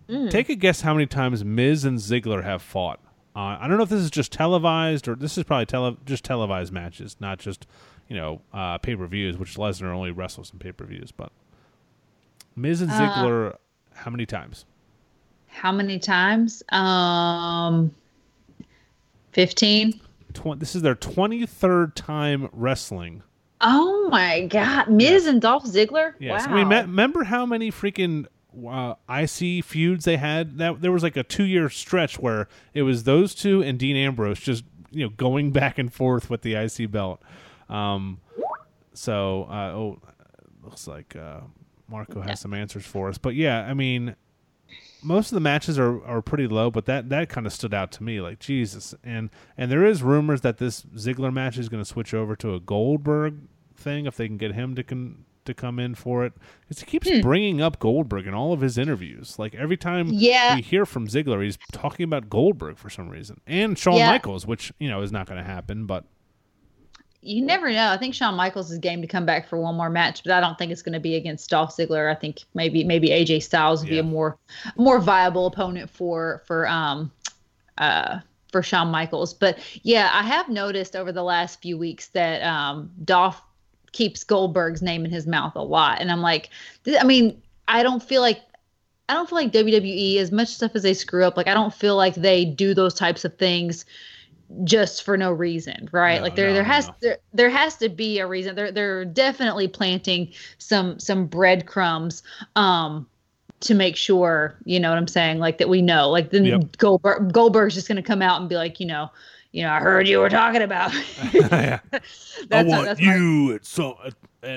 Mm. 0.08 0.30
Take 0.30 0.48
a 0.48 0.54
guess 0.54 0.80
how 0.80 0.94
many 0.94 1.06
times 1.06 1.44
Miz 1.44 1.84
and 1.84 1.98
Ziggler 1.98 2.42
have 2.42 2.62
fought. 2.62 3.00
Uh, 3.34 3.58
I 3.60 3.68
don't 3.68 3.76
know 3.76 3.82
if 3.82 3.90
this 3.90 4.00
is 4.00 4.10
just 4.10 4.32
televised 4.32 5.08
or 5.08 5.14
this 5.14 5.36
is 5.36 5.44
probably 5.44 5.66
tele- 5.66 5.98
just 6.06 6.24
televised 6.24 6.72
matches, 6.72 7.16
not 7.20 7.38
just 7.38 7.66
you 8.08 8.16
know 8.16 8.40
uh, 8.52 8.78
pay 8.78 8.96
per 8.96 9.06
views, 9.06 9.36
which 9.36 9.56
Lesnar 9.56 9.92
only 9.92 10.10
wrestles 10.10 10.50
in 10.52 10.58
pay 10.58 10.72
per 10.72 10.86
views, 10.86 11.12
but 11.12 11.30
Miz 12.56 12.80
and 12.80 12.90
uh, 12.90 12.94
Ziggler, 12.94 13.52
uh, 13.52 13.56
how 13.94 14.10
many 14.10 14.26
times? 14.26 14.64
How 15.46 15.72
many 15.72 15.98
times? 15.98 16.62
Um, 16.70 17.94
fifteen. 19.32 20.00
Tw- 20.32 20.58
this 20.58 20.74
is 20.74 20.82
their 20.82 20.94
twenty 20.94 21.46
third 21.46 21.94
time 21.94 22.48
wrestling. 22.52 23.22
Oh 23.60 24.08
my 24.10 24.46
God, 24.46 24.88
Miz 24.88 25.26
and 25.26 25.40
Dolph 25.40 25.64
Ziggler. 25.64 26.14
Yes, 26.18 26.46
wow. 26.46 26.52
I 26.52 26.56
mean, 26.56 26.68
me- 26.68 26.80
remember 26.80 27.24
how 27.24 27.46
many 27.46 27.70
freaking 27.70 28.26
uh, 28.66 28.94
IC 29.08 29.64
feuds 29.64 30.04
they 30.04 30.16
had. 30.16 30.58
That 30.58 30.80
there 30.80 30.92
was 30.92 31.02
like 31.02 31.16
a 31.16 31.22
two 31.22 31.44
year 31.44 31.68
stretch 31.70 32.18
where 32.18 32.48
it 32.74 32.82
was 32.82 33.04
those 33.04 33.34
two 33.34 33.62
and 33.62 33.78
Dean 33.78 33.96
Ambrose 33.96 34.40
just 34.40 34.64
you 34.90 35.04
know 35.04 35.10
going 35.10 35.52
back 35.52 35.78
and 35.78 35.92
forth 35.92 36.30
with 36.30 36.42
the 36.42 36.54
IC 36.54 36.90
belt. 36.90 37.22
Um, 37.68 38.20
so 38.92 39.44
uh, 39.50 39.72
oh, 39.74 39.98
looks 40.62 40.86
like 40.86 41.16
uh, 41.16 41.40
Marco 41.88 42.20
has 42.22 42.40
some 42.40 42.52
answers 42.54 42.84
for 42.86 43.08
us. 43.08 43.18
But 43.18 43.34
yeah, 43.34 43.60
I 43.68 43.74
mean, 43.74 44.16
most 45.02 45.30
of 45.30 45.34
the 45.36 45.40
matches 45.40 45.78
are, 45.78 46.04
are 46.04 46.20
pretty 46.22 46.46
low, 46.48 46.70
but 46.70 46.86
that, 46.86 47.08
that 47.10 47.28
kind 47.28 47.46
of 47.46 47.52
stood 47.52 47.72
out 47.74 47.92
to 47.92 48.02
me. 48.02 48.20
Like 48.20 48.38
Jesus, 48.40 48.94
and 49.04 49.30
and 49.56 49.70
there 49.70 49.84
is 49.84 50.02
rumors 50.02 50.40
that 50.40 50.58
this 50.58 50.82
Ziggler 50.96 51.32
match 51.32 51.58
is 51.58 51.68
going 51.68 51.80
to 51.82 51.88
switch 51.88 52.12
over 52.14 52.34
to 52.36 52.54
a 52.54 52.60
Goldberg 52.60 53.38
thing 53.76 54.06
if 54.06 54.16
they 54.16 54.26
can 54.26 54.36
get 54.36 54.54
him 54.54 54.74
to 54.74 54.82
con- 54.82 55.24
to 55.44 55.54
come 55.54 55.78
in 55.78 55.94
for 55.94 56.24
it. 56.24 56.32
Because 56.62 56.80
he 56.80 56.86
keeps 56.86 57.08
Hmm. 57.08 57.20
bringing 57.20 57.60
up 57.60 57.78
Goldberg 57.78 58.26
in 58.26 58.34
all 58.34 58.52
of 58.52 58.60
his 58.62 58.76
interviews. 58.76 59.38
Like 59.38 59.54
every 59.54 59.76
time 59.76 60.08
Yeah. 60.10 60.56
we 60.56 60.62
hear 60.62 60.84
from 60.84 61.06
Ziggler, 61.06 61.44
he's 61.44 61.56
talking 61.72 62.02
about 62.02 62.28
Goldberg 62.28 62.78
for 62.78 62.90
some 62.90 63.08
reason, 63.08 63.40
and 63.46 63.78
Shawn 63.78 63.96
Yeah. 63.98 64.10
Michaels, 64.10 64.44
which 64.44 64.72
you 64.80 64.88
know 64.88 65.02
is 65.02 65.12
not 65.12 65.26
going 65.28 65.38
to 65.38 65.48
happen. 65.48 65.86
But 65.86 66.04
You 67.22 67.42
never 67.42 67.70
know. 67.70 67.90
I 67.90 67.96
think 67.96 68.14
Shawn 68.14 68.34
Michaels 68.34 68.70
is 68.70 68.78
game 68.78 69.00
to 69.02 69.08
come 69.08 69.26
back 69.26 69.48
for 69.48 69.58
one 69.58 69.74
more 69.74 69.90
match, 69.90 70.22
but 70.22 70.32
I 70.32 70.40
don't 70.40 70.56
think 70.56 70.70
it's 70.70 70.82
going 70.82 70.92
to 70.92 71.00
be 71.00 71.16
against 71.16 71.50
Dolph 71.50 71.76
Ziggler. 71.76 72.10
I 72.10 72.14
think 72.14 72.44
maybe 72.54 72.84
maybe 72.84 73.08
AJ 73.08 73.42
Styles 73.42 73.80
would 73.80 73.90
be 73.90 73.98
a 73.98 74.02
more 74.02 74.38
more 74.76 75.00
viable 75.00 75.46
opponent 75.46 75.90
for 75.90 76.42
for 76.46 76.68
um 76.68 77.10
uh 77.78 78.20
for 78.52 78.62
Shawn 78.62 78.88
Michaels. 78.88 79.34
But 79.34 79.58
yeah, 79.82 80.10
I 80.12 80.22
have 80.22 80.48
noticed 80.48 80.94
over 80.94 81.10
the 81.12 81.22
last 81.22 81.60
few 81.60 81.76
weeks 81.76 82.08
that 82.08 82.42
um 82.42 82.90
Dolph 83.04 83.42
keeps 83.92 84.22
Goldberg's 84.24 84.82
name 84.82 85.04
in 85.04 85.10
his 85.10 85.26
mouth 85.26 85.56
a 85.56 85.62
lot, 85.62 86.00
and 86.00 86.12
I'm 86.12 86.22
like, 86.22 86.50
I 87.00 87.04
mean, 87.04 87.42
I 87.66 87.82
don't 87.82 88.02
feel 88.02 88.20
like 88.20 88.40
I 89.08 89.14
don't 89.14 89.28
feel 89.28 89.38
like 89.38 89.52
WWE 89.52 90.18
as 90.18 90.32
much 90.32 90.48
stuff 90.48 90.72
as 90.74 90.82
they 90.82 90.94
screw 90.94 91.24
up. 91.24 91.36
Like 91.36 91.48
I 91.48 91.54
don't 91.54 91.74
feel 91.74 91.96
like 91.96 92.14
they 92.14 92.44
do 92.44 92.74
those 92.74 92.94
types 92.94 93.24
of 93.24 93.36
things 93.36 93.84
just 94.64 95.02
for 95.02 95.16
no 95.16 95.32
reason, 95.32 95.88
right? 95.92 96.16
No, 96.18 96.22
like 96.22 96.36
there 96.36 96.48
no, 96.48 96.54
there 96.54 96.64
has 96.64 96.88
no. 96.88 96.94
there 97.00 97.18
there 97.34 97.50
has 97.50 97.76
to 97.76 97.88
be 97.88 98.18
a 98.20 98.26
reason. 98.26 98.54
They're 98.54 98.70
they're 98.72 99.04
definitely 99.04 99.68
planting 99.68 100.32
some 100.58 100.98
some 101.00 101.26
breadcrumbs 101.26 102.22
um 102.56 103.06
to 103.60 103.74
make 103.74 103.96
sure, 103.96 104.54
you 104.64 104.78
know 104.78 104.90
what 104.90 104.98
I'm 104.98 105.08
saying, 105.08 105.38
like 105.38 105.58
that 105.58 105.68
we 105.68 105.80
know. 105.82 106.10
Like 106.10 106.30
then 106.30 106.44
Yep. 106.44 106.76
Goldberg 106.78 107.32
Goldberg's 107.32 107.74
just 107.74 107.88
going 107.88 107.96
to 107.96 108.02
come 108.02 108.20
out 108.22 108.38
and 108.40 108.48
be 108.48 108.54
like, 108.54 108.78
you 108.80 108.86
know, 108.86 109.10
you 109.52 109.62
know, 109.62 109.72
I 109.72 109.80
heard 109.80 110.06
you 110.06 110.18
were 110.18 110.28
talking 110.28 110.60
about. 110.62 110.92
yeah. 111.32 111.78
That's 111.90 112.04
that's 112.48 112.68
my- 112.68 112.94
you 112.98 113.54
at, 113.54 113.64
so, 113.64 113.96
at, 114.04 114.14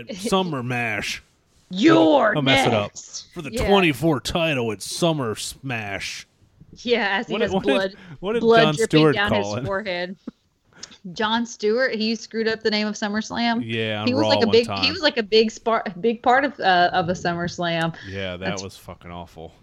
at 0.09 0.15
Summer 0.17 0.61
Mash 0.61 1.23
You're 1.69 2.35
I'll 2.35 2.41
mess 2.41 2.67
it 2.67 2.73
up. 2.73 2.91
for 3.33 3.41
the 3.41 3.53
Yeah. 3.53 3.69
24 3.69 4.19
title 4.19 4.71
at 4.73 4.81
Summer 4.81 5.33
Smash. 5.35 6.27
Yeah, 6.73 7.17
as 7.19 7.27
he 7.27 7.33
What 7.33 7.41
has 7.41 7.51
what 7.51 7.63
blood 7.63 7.91
did, 7.91 7.99
what 8.19 8.33
did 8.33 8.41
blood 8.41 8.63
John 8.63 8.75
dripping 8.75 8.85
Stewart 8.99 9.15
down 9.15 9.33
his 9.33 9.53
it? 9.55 9.65
forehead. 9.65 10.15
Jon 11.13 11.45
Stewart, 11.45 11.95
he 11.95 12.15
screwed 12.15 12.47
up 12.47 12.61
the 12.61 12.69
name 12.71 12.85
of 12.87 12.95
SummerSlam. 12.95 13.61
Yeah, 13.63 14.05
he 14.05 14.13
was 14.13 14.21
Raw 14.23 14.27
like 14.29 14.43
a 14.43 14.47
big 14.49 14.67
time. 14.67 14.83
he 14.83 14.91
was 14.91 15.01
like 15.01 15.17
a 15.17 15.23
big 15.23 15.49
spar- 15.51 15.85
big 15.99 16.21
part 16.21 16.45
of 16.45 16.59
uh, 16.59 16.89
of 16.93 17.09
a 17.09 17.13
SummerSlam. 17.13 17.95
yeah, 18.07 18.31
that 18.31 18.39
That's- 18.39 18.63
was 18.63 18.77
fucking 18.77 19.11
awful. 19.11 19.53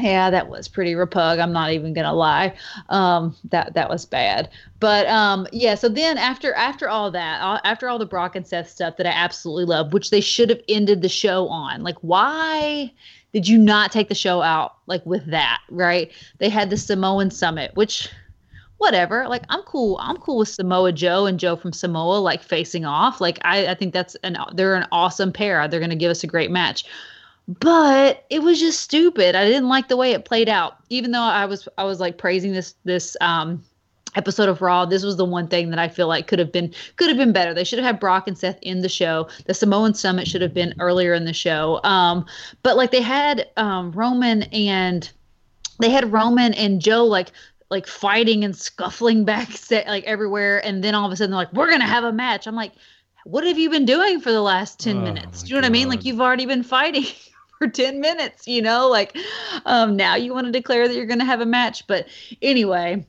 Yeah, 0.00 0.30
that 0.30 0.48
was 0.48 0.68
pretty 0.68 0.94
repug. 0.94 1.38
I'm 1.38 1.52
not 1.52 1.70
even 1.72 1.92
gonna 1.92 2.12
lie. 2.14 2.56
Um, 2.88 3.36
that 3.50 3.74
that 3.74 3.90
was 3.90 4.06
bad. 4.06 4.48
But 4.80 5.06
um, 5.06 5.46
yeah. 5.52 5.74
So 5.74 5.88
then 5.90 6.16
after 6.16 6.54
after 6.54 6.88
all 6.88 7.10
that, 7.10 7.42
all- 7.42 7.60
after 7.62 7.88
all 7.88 7.98
the 7.98 8.06
Brock 8.06 8.36
and 8.36 8.46
Seth 8.46 8.70
stuff 8.70 8.96
that 8.96 9.06
I 9.06 9.10
absolutely 9.10 9.66
love, 9.66 9.92
which 9.92 10.08
they 10.10 10.22
should 10.22 10.48
have 10.48 10.62
ended 10.68 11.02
the 11.02 11.10
show 11.10 11.46
on. 11.48 11.82
Like, 11.82 11.96
why 12.00 12.90
did 13.36 13.46
you 13.46 13.58
not 13.58 13.92
take 13.92 14.08
the 14.08 14.14
show 14.14 14.40
out 14.40 14.76
like 14.86 15.04
with 15.04 15.26
that? 15.26 15.60
Right? 15.68 16.10
They 16.38 16.48
had 16.48 16.70
the 16.70 16.78
Samoan 16.78 17.30
Summit, 17.30 17.70
which 17.74 18.08
whatever. 18.78 19.28
Like, 19.28 19.42
I'm 19.50 19.60
cool. 19.64 19.98
I'm 20.00 20.16
cool 20.16 20.38
with 20.38 20.48
Samoa 20.48 20.90
Joe 20.90 21.26
and 21.26 21.38
Joe 21.38 21.54
from 21.54 21.74
Samoa 21.74 22.16
like 22.16 22.42
facing 22.42 22.86
off. 22.86 23.20
Like, 23.20 23.38
I 23.42 23.66
I 23.66 23.74
think 23.74 23.92
that's 23.92 24.14
an 24.24 24.38
they're 24.54 24.74
an 24.74 24.86
awesome 24.90 25.32
pair. 25.32 25.68
They're 25.68 25.80
gonna 25.80 25.96
give 25.96 26.10
us 26.10 26.24
a 26.24 26.26
great 26.26 26.50
match 26.50 26.86
but 27.60 28.24
it 28.30 28.42
was 28.42 28.58
just 28.58 28.80
stupid. 28.80 29.36
I 29.36 29.44
didn't 29.44 29.68
like 29.68 29.88
the 29.88 29.98
way 29.98 30.12
it 30.12 30.24
played 30.24 30.48
out. 30.48 30.78
Even 30.88 31.10
though 31.10 31.20
I 31.20 31.44
was 31.44 31.68
I 31.76 31.84
was 31.84 32.00
like 32.00 32.16
praising 32.16 32.52
this 32.52 32.74
this 32.84 33.18
um 33.20 33.62
episode 34.16 34.48
of 34.48 34.60
Raw, 34.62 34.84
this 34.86 35.04
was 35.04 35.16
the 35.16 35.24
one 35.24 35.46
thing 35.46 35.70
that 35.70 35.78
I 35.78 35.88
feel 35.88 36.08
like 36.08 36.26
could 36.26 36.38
have 36.38 36.50
been 36.50 36.72
could 36.96 37.08
have 37.08 37.18
been 37.18 37.32
better. 37.32 37.54
They 37.54 37.64
should 37.64 37.78
have 37.78 37.86
had 37.86 38.00
Brock 38.00 38.26
and 38.26 38.36
Seth 38.36 38.58
in 38.62 38.80
the 38.80 38.88
show. 38.88 39.28
The 39.44 39.54
Samoan 39.54 39.94
Summit 39.94 40.26
should 40.26 40.42
have 40.42 40.54
been 40.54 40.74
earlier 40.80 41.14
in 41.14 41.24
the 41.24 41.32
show. 41.32 41.80
Um 41.84 42.26
but 42.62 42.76
like 42.76 42.90
they 42.90 43.02
had 43.02 43.48
um 43.56 43.92
Roman 43.92 44.44
and 44.44 45.10
they 45.78 45.90
had 45.90 46.10
Roman 46.12 46.54
and 46.54 46.80
Joe 46.80 47.04
like 47.04 47.30
like 47.68 47.86
fighting 47.86 48.44
and 48.44 48.56
scuffling 48.56 49.24
back 49.24 49.50
set 49.52 49.86
like 49.86 50.04
everywhere 50.04 50.64
and 50.64 50.82
then 50.82 50.94
all 50.94 51.06
of 51.06 51.12
a 51.12 51.16
sudden 51.16 51.30
they're 51.30 51.38
like 51.38 51.52
we're 51.52 51.68
going 51.68 51.80
to 51.80 51.86
have 51.86 52.04
a 52.04 52.12
match. 52.12 52.46
I'm 52.46 52.56
like 52.56 52.72
what 53.24 53.44
have 53.44 53.58
you 53.58 53.68
been 53.70 53.84
doing 53.84 54.20
for 54.20 54.30
the 54.30 54.40
last 54.40 54.78
10 54.80 54.98
Oh, 54.98 55.00
minutes? 55.00 55.42
Do 55.42 55.48
you 55.48 55.54
know 55.54 55.58
what 55.62 55.66
I 55.66 55.70
mean? 55.70 55.88
Like 55.88 56.04
you've 56.04 56.20
already 56.20 56.46
been 56.46 56.62
fighting 56.62 57.04
for 57.58 57.66
10 57.66 58.00
minutes, 58.00 58.46
you 58.46 58.62
know? 58.62 58.88
Like 58.88 59.16
um 59.66 59.96
now 59.96 60.14
you 60.14 60.32
want 60.32 60.46
to 60.46 60.52
declare 60.52 60.86
that 60.88 60.94
you're 60.94 61.06
going 61.06 61.18
to 61.18 61.24
have 61.24 61.40
a 61.40 61.46
match, 61.46 61.86
but 61.88 62.06
anyway, 62.40 63.04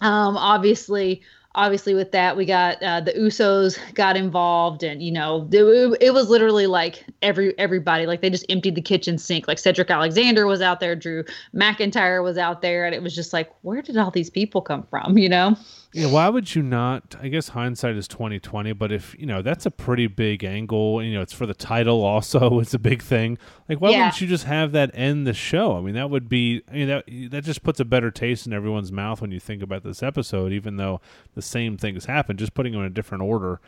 um 0.00 0.36
obviously 0.36 1.22
obviously 1.56 1.94
with 1.94 2.10
that 2.10 2.36
we 2.36 2.44
got 2.44 2.82
uh, 2.82 3.00
the 3.00 3.12
usos 3.12 3.78
got 3.94 4.16
involved 4.16 4.82
and 4.82 5.02
you 5.02 5.12
know 5.12 5.48
it, 5.52 5.96
it 6.00 6.10
was 6.12 6.28
literally 6.28 6.66
like 6.66 7.04
every 7.22 7.56
everybody 7.58 8.06
like 8.06 8.20
they 8.20 8.30
just 8.30 8.46
emptied 8.48 8.74
the 8.74 8.82
kitchen 8.82 9.18
sink. 9.18 9.46
Like 9.46 9.58
cedric 9.58 9.90
alexander 9.90 10.46
was 10.46 10.60
out 10.60 10.80
there 10.80 10.96
drew 10.96 11.24
mcintyre 11.54 12.22
was 12.22 12.38
out 12.38 12.60
there 12.60 12.84
and 12.86 12.94
it 12.94 13.02
was 13.02 13.14
just 13.14 13.32
like 13.32 13.52
where 13.62 13.82
did 13.82 13.96
all 13.96 14.10
these 14.10 14.30
people 14.30 14.60
come 14.60 14.82
from 14.82 15.16
you 15.16 15.28
know 15.28 15.56
Yeah, 15.94 16.08
why 16.08 16.28
would 16.28 16.52
you 16.56 16.62
not? 16.62 17.14
I 17.22 17.28
guess 17.28 17.48
hindsight 17.50 17.94
is 17.94 18.08
twenty 18.08 18.40
twenty, 18.40 18.72
but 18.72 18.90
if 18.90 19.14
you 19.16 19.26
know 19.26 19.42
that's 19.42 19.64
a 19.64 19.70
pretty 19.70 20.08
big 20.08 20.42
angle, 20.42 21.00
you 21.00 21.14
know 21.14 21.22
it's 21.22 21.32
for 21.32 21.46
the 21.46 21.54
title. 21.54 22.02
Also, 22.02 22.58
it's 22.60 22.74
a 22.74 22.80
big 22.80 23.00
thing. 23.00 23.38
Like, 23.68 23.80
why 23.80 23.90
Yeah. 23.90 23.98
wouldn't 24.06 24.20
you 24.20 24.26
just 24.26 24.42
have 24.44 24.72
that 24.72 24.90
end 24.92 25.24
the 25.24 25.32
show? 25.34 25.76
I 25.76 25.80
mean, 25.80 25.94
that 25.94 26.10
would 26.10 26.28
be. 26.28 26.62
I 26.68 26.72
mean, 26.74 26.88
that 26.88 27.04
that 27.30 27.44
just 27.44 27.62
puts 27.62 27.78
a 27.78 27.84
better 27.84 28.10
taste 28.10 28.44
in 28.44 28.52
everyone's 28.52 28.90
mouth 28.90 29.20
when 29.20 29.30
you 29.30 29.38
think 29.38 29.62
about 29.62 29.84
this 29.84 30.02
episode. 30.02 30.52
Even 30.52 30.78
though 30.78 31.00
the 31.36 31.42
same 31.42 31.76
things 31.76 32.06
happen, 32.06 32.36
just 32.36 32.54
putting 32.54 32.72
them 32.72 32.80
in 32.80 32.88
a 32.88 32.90
different 32.90 33.22
order. 33.22 33.60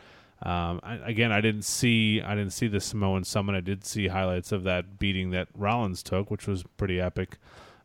Um, 0.43 0.81
I, 0.83 0.95
again, 1.05 1.31
I 1.31 1.39
didn't 1.39 1.63
see 1.63 2.21
I 2.21 2.35
didn't 2.35 2.51
see 2.51 2.67
the 2.67 2.81
Samoan 2.81 3.23
Summit. 3.23 3.55
I 3.55 3.61
did 3.61 3.85
see 3.85 4.09
highlights 4.09 4.51
of 4.51 4.63
that 4.65 4.99
beating 4.99 5.31
that 5.31 5.47
Rollins 5.55 6.03
took, 6.03 6.29
which 6.29 6.45
was 6.45 6.63
pretty 6.75 6.99
epic. 6.99 7.37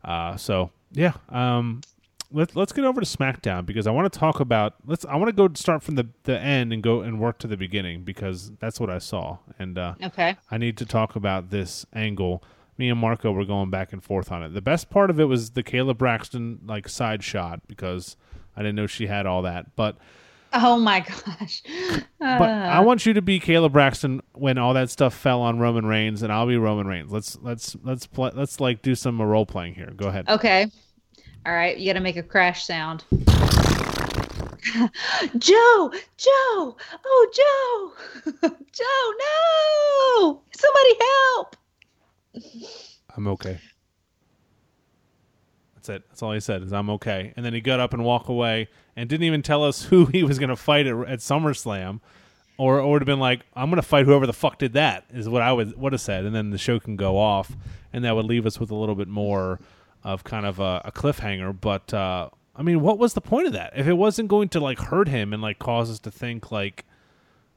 Uh, 0.03 0.35
so 0.35 0.69
yeah, 0.91 1.13
um, 1.29 1.79
let, 2.33 2.55
let's 2.55 2.73
get 2.73 2.83
over 2.83 2.99
to 2.99 3.05
SmackDown 3.07 3.65
because 3.65 3.87
I 3.87 3.91
want 3.91 4.11
to 4.11 4.19
talk 4.19 4.39
about 4.39 4.75
let's 4.85 5.05
I 5.05 5.15
want 5.15 5.27
to 5.29 5.33
go 5.33 5.53
start 5.53 5.83
from 5.83 5.95
the, 5.95 6.07
the 6.23 6.37
end 6.37 6.73
and 6.73 6.81
go 6.81 7.01
and 7.01 7.19
work 7.19 7.37
to 7.39 7.47
the 7.47 7.57
beginning 7.57 8.03
because 8.03 8.51
that's 8.59 8.79
what 8.79 8.89
I 8.89 8.97
saw 8.97 9.37
and 9.59 9.77
uh, 9.77 9.93
okay 10.03 10.35
I 10.51 10.57
need 10.57 10.77
to 10.77 10.85
talk 10.85 11.15
about 11.15 11.49
this 11.51 11.85
angle. 11.93 12.43
Me 12.77 12.89
and 12.89 12.99
Marco 12.99 13.31
were 13.31 13.45
going 13.45 13.69
back 13.69 13.93
and 13.93 14.03
forth 14.03 14.31
on 14.31 14.41
it. 14.41 14.55
The 14.55 14.61
best 14.61 14.89
part 14.89 15.11
of 15.11 15.19
it 15.19 15.25
was 15.25 15.51
the 15.51 15.61
Kayla 15.61 15.95
Braxton 15.95 16.61
like 16.65 16.89
side 16.89 17.23
shot 17.23 17.61
because 17.67 18.17
I 18.57 18.61
didn't 18.61 18.75
know 18.75 18.87
she 18.87 19.07
had 19.07 19.25
all 19.27 19.43
that. 19.43 19.75
But 19.75 19.97
oh 20.53 20.77
my 20.77 20.99
gosh 21.25 21.61
but 22.19 22.41
Uh, 22.41 22.69
I 22.71 22.79
want 22.79 23.05
you 23.05 23.13
to 23.13 23.21
be 23.21 23.39
Kayla 23.39 23.71
Braxton 23.71 24.21
when 24.33 24.57
all 24.57 24.73
that 24.73 24.89
stuff 24.89 25.13
fell 25.13 25.41
on 25.41 25.59
Roman 25.59 25.85
Reigns, 25.85 26.23
and 26.23 26.31
I'll 26.31 26.47
be 26.47 26.57
Roman 26.57 26.87
Reigns. 26.87 27.11
Let's 27.11 27.37
let's 27.41 27.75
let's 27.83 28.07
play, 28.07 28.31
let's 28.33 28.59
like 28.59 28.81
do 28.81 28.95
some 28.95 29.21
role 29.21 29.45
playing 29.45 29.75
here. 29.75 29.91
Go 29.95 30.07
ahead. 30.07 30.27
okay 30.29 30.71
all 31.45 31.53
right 31.53 31.77
you 31.77 31.85
got 31.85 31.93
to 31.93 31.99
make 31.99 32.17
a 32.17 32.23
crash 32.23 32.65
sound 32.65 33.03
joe 35.37 35.91
joe 36.17 36.77
oh 37.05 37.27
joe 37.33 37.91
joe 38.71 39.13
no 39.19 40.41
somebody 40.51 40.95
help 40.99 41.55
I'm 43.15 43.27
okay. 43.27 43.59
That's 45.75 45.89
it. 45.89 46.03
That's 46.09 46.23
all 46.23 46.31
he 46.31 46.39
said 46.39 46.63
is 46.63 46.73
I'm 46.73 46.89
okay. 46.91 47.33
And 47.35 47.45
then 47.45 47.53
he 47.53 47.61
got 47.61 47.79
up 47.79 47.93
and 47.93 48.03
walked 48.03 48.29
away 48.29 48.69
and 48.95 49.09
didn't 49.09 49.25
even 49.25 49.41
tell 49.41 49.63
us 49.63 49.83
who 49.85 50.05
he 50.05 50.23
was 50.23 50.39
going 50.39 50.49
to 50.49 50.55
fight 50.55 50.87
at, 50.87 50.95
at 51.07 51.19
SummerSlam, 51.19 51.99
or 52.57 52.79
or 52.79 52.91
would 52.91 53.01
have 53.01 53.07
been 53.07 53.19
like 53.19 53.45
I'm 53.55 53.69
going 53.69 53.81
to 53.81 53.87
fight 53.87 54.05
whoever 54.05 54.25
the 54.25 54.33
fuck 54.33 54.57
did 54.59 54.73
that 54.73 55.05
is 55.11 55.27
what 55.27 55.41
I 55.41 55.51
would 55.51 55.77
would 55.77 55.93
have 55.93 56.01
said, 56.01 56.25
and 56.25 56.35
then 56.35 56.51
the 56.51 56.57
show 56.57 56.79
can 56.79 56.95
go 56.95 57.17
off, 57.17 57.55
and 57.91 58.03
that 58.05 58.15
would 58.15 58.25
leave 58.25 58.45
us 58.45 58.59
with 58.59 58.71
a 58.71 58.75
little 58.75 58.95
bit 58.95 59.07
more 59.07 59.59
of 60.03 60.23
kind 60.23 60.45
of 60.45 60.59
a, 60.59 60.81
a 60.85 60.91
cliffhanger. 60.91 61.55
But 61.59 61.93
uh, 61.93 62.29
I 62.55 62.61
mean, 62.63 62.81
what 62.81 62.97
was 62.97 63.13
the 63.13 63.21
point 63.21 63.47
of 63.47 63.53
that 63.53 63.73
if 63.75 63.87
it 63.87 63.93
wasn't 63.93 64.29
going 64.29 64.49
to 64.49 64.59
like 64.59 64.79
hurt 64.79 65.07
him 65.07 65.33
and 65.33 65.41
like 65.41 65.59
cause 65.59 65.89
us 65.89 65.99
to 65.99 66.11
think 66.11 66.51
like 66.51 66.85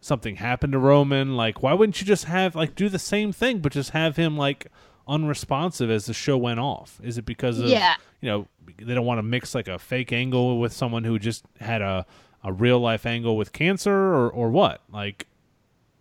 something 0.00 0.36
happened 0.36 0.72
to 0.72 0.78
Roman. 0.78 1.36
Like, 1.36 1.62
why 1.62 1.72
wouldn't 1.72 2.00
you 2.00 2.06
just 2.06 2.24
have 2.24 2.54
like 2.54 2.74
do 2.74 2.88
the 2.88 2.98
same 2.98 3.32
thing, 3.32 3.58
but 3.58 3.72
just 3.72 3.90
have 3.90 4.16
him 4.16 4.36
like 4.36 4.68
unresponsive 5.08 5.90
as 5.90 6.06
the 6.06 6.14
show 6.14 6.36
went 6.36 6.60
off? 6.60 7.00
Is 7.02 7.18
it 7.18 7.24
because 7.24 7.58
of 7.58 7.68
Yeah. 7.68 7.94
you 8.20 8.28
know 8.30 8.46
they 8.78 8.94
don't 8.94 9.06
want 9.06 9.18
to 9.18 9.22
mix 9.22 9.54
like 9.54 9.68
a 9.68 9.78
fake 9.78 10.12
angle 10.12 10.60
with 10.60 10.72
someone 10.72 11.04
who 11.04 11.18
just 11.18 11.44
had 11.60 11.82
a 11.82 12.06
a 12.44 12.52
real 12.52 12.78
life 12.78 13.06
angle 13.06 13.36
with 13.36 13.52
cancer 13.52 13.92
or 13.92 14.30
or 14.30 14.50
what? 14.50 14.82
Like, 14.92 15.26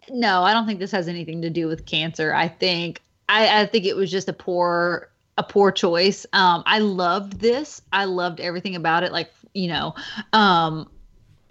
No, 0.10 0.44
I 0.44 0.54
don't 0.54 0.66
think 0.68 0.80
this 0.80 0.92
has 0.92 1.08
anything 1.08 1.42
to 1.42 1.50
do 1.50 1.68
with 1.68 1.86
cancer. 1.86 2.34
I 2.34 2.48
think 2.48 3.02
I, 3.28 3.62
I 3.62 3.66
think 3.66 3.86
it 3.86 3.96
was 3.96 4.12
just 4.12 4.30
a 4.30 4.34
poor 4.34 5.10
a 5.38 5.44
poor 5.44 5.72
choice. 5.72 6.26
Um, 6.34 6.64
I 6.66 6.80
loved 6.80 7.40
this. 7.40 7.82
I 7.92 8.06
loved 8.06 8.40
everything 8.40 8.76
about 8.76 9.04
it. 9.04 9.12
Like 9.12 9.32
you 9.54 9.68
know, 9.68 9.96
um, 10.34 10.90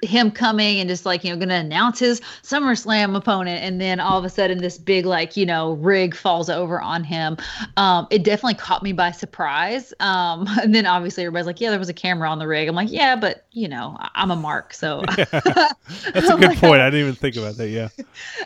him 0.05 0.31
coming 0.31 0.81
and 0.81 0.89
just 0.89 1.05
like 1.07 1.25
you 1.25 1.31
know 1.31 1.37
going 1.37 1.49
to 1.49 1.55
announce 1.55 1.99
his 1.99 2.21
SummerSlam 2.43 3.17
opponent, 3.17 3.63
and 3.63 3.81
then 3.81 4.01
all 4.01 4.19
of 4.19 4.25
a 4.25 4.29
sudden 4.29 4.59
this 4.59 4.79
big 4.79 5.07
like 5.07 5.37
you 5.37 5.47
know 5.47 5.75
rig 5.75 6.15
falls 6.15 6.49
over 6.49 6.81
on 6.81 7.05
him. 7.05 7.37
Um, 7.77 8.07
it 8.11 8.23
definitely 8.23 8.55
caught 8.55 8.83
me 8.83 8.93
by 8.93 9.11
surprise. 9.11 9.93
Um, 10.01 10.47
and 10.63 10.75
then 10.75 10.87
obviously 10.87 11.25
everybody's 11.25 11.47
like, 11.47 11.61
yeah, 11.61 11.71
there 11.71 11.79
was 11.79 11.89
a 11.89 11.95
camera 11.95 12.29
on 12.31 12.39
the 12.39 12.47
rig. 12.47 12.69
I'm 12.69 12.75
like, 12.75 12.91
yeah, 12.91 13.17
but 13.17 13.47
you 13.53 13.69
know, 13.69 13.97
I'm 14.15 14.31
a 14.31 14.37
mark, 14.37 14.75
so 14.75 15.03
that's 15.17 15.33
a 15.33 16.37
good 16.37 16.41
like, 16.41 16.59
point. 16.59 16.81
I, 16.81 16.87
I, 16.87 16.91
didn't 16.91 17.09
even 17.09 17.15
think 17.15 17.37
about 17.37 17.57
that. 17.57 17.69
Yeah, 17.69 17.89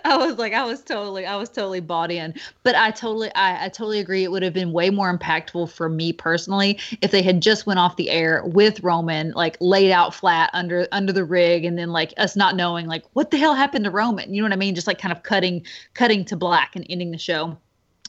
I 0.04 0.16
was 0.16 0.38
like, 0.38 0.52
I 0.52 0.64
was 0.64 0.82
totally, 0.82 1.26
I 1.26 1.36
was 1.36 1.48
totally 1.48 1.80
bought 1.80 2.10
in. 2.10 2.34
But 2.62 2.74
I 2.74 2.90
totally, 2.90 3.30
I, 3.34 3.66
I 3.66 3.68
totally 3.68 3.98
agree. 3.98 4.24
It 4.24 4.30
would 4.30 4.42
have 4.42 4.52
been 4.52 4.72
way 4.72 4.90
more 4.90 5.16
impactful 5.16 5.70
for 5.70 5.88
me 5.88 6.12
personally 6.12 6.78
if 7.00 7.10
they 7.10 7.22
had 7.22 7.40
just 7.40 7.66
went 7.66 7.78
off 7.78 7.96
the 7.96 8.10
air 8.10 8.42
with 8.44 8.82
Roman 8.82 9.32
like 9.32 9.56
laid 9.60 9.90
out 9.90 10.14
flat 10.14 10.50
under 10.52 10.86
under 10.92 11.12
the 11.12 11.24
rig 11.24 11.47
rig 11.48 11.64
and 11.64 11.78
then 11.78 11.90
like 11.90 12.14
us 12.16 12.36
not 12.36 12.56
knowing 12.56 12.86
like 12.86 13.04
what 13.12 13.30
the 13.30 13.36
hell 13.36 13.54
happened 13.54 13.84
to 13.84 13.90
Roman. 13.90 14.32
You 14.34 14.42
know 14.42 14.46
what 14.46 14.52
I 14.52 14.56
mean? 14.56 14.74
Just 14.74 14.86
like 14.86 14.98
kind 14.98 15.12
of 15.12 15.22
cutting 15.22 15.64
cutting 15.94 16.24
to 16.26 16.36
black 16.36 16.76
and 16.76 16.86
ending 16.88 17.10
the 17.10 17.18
show 17.18 17.56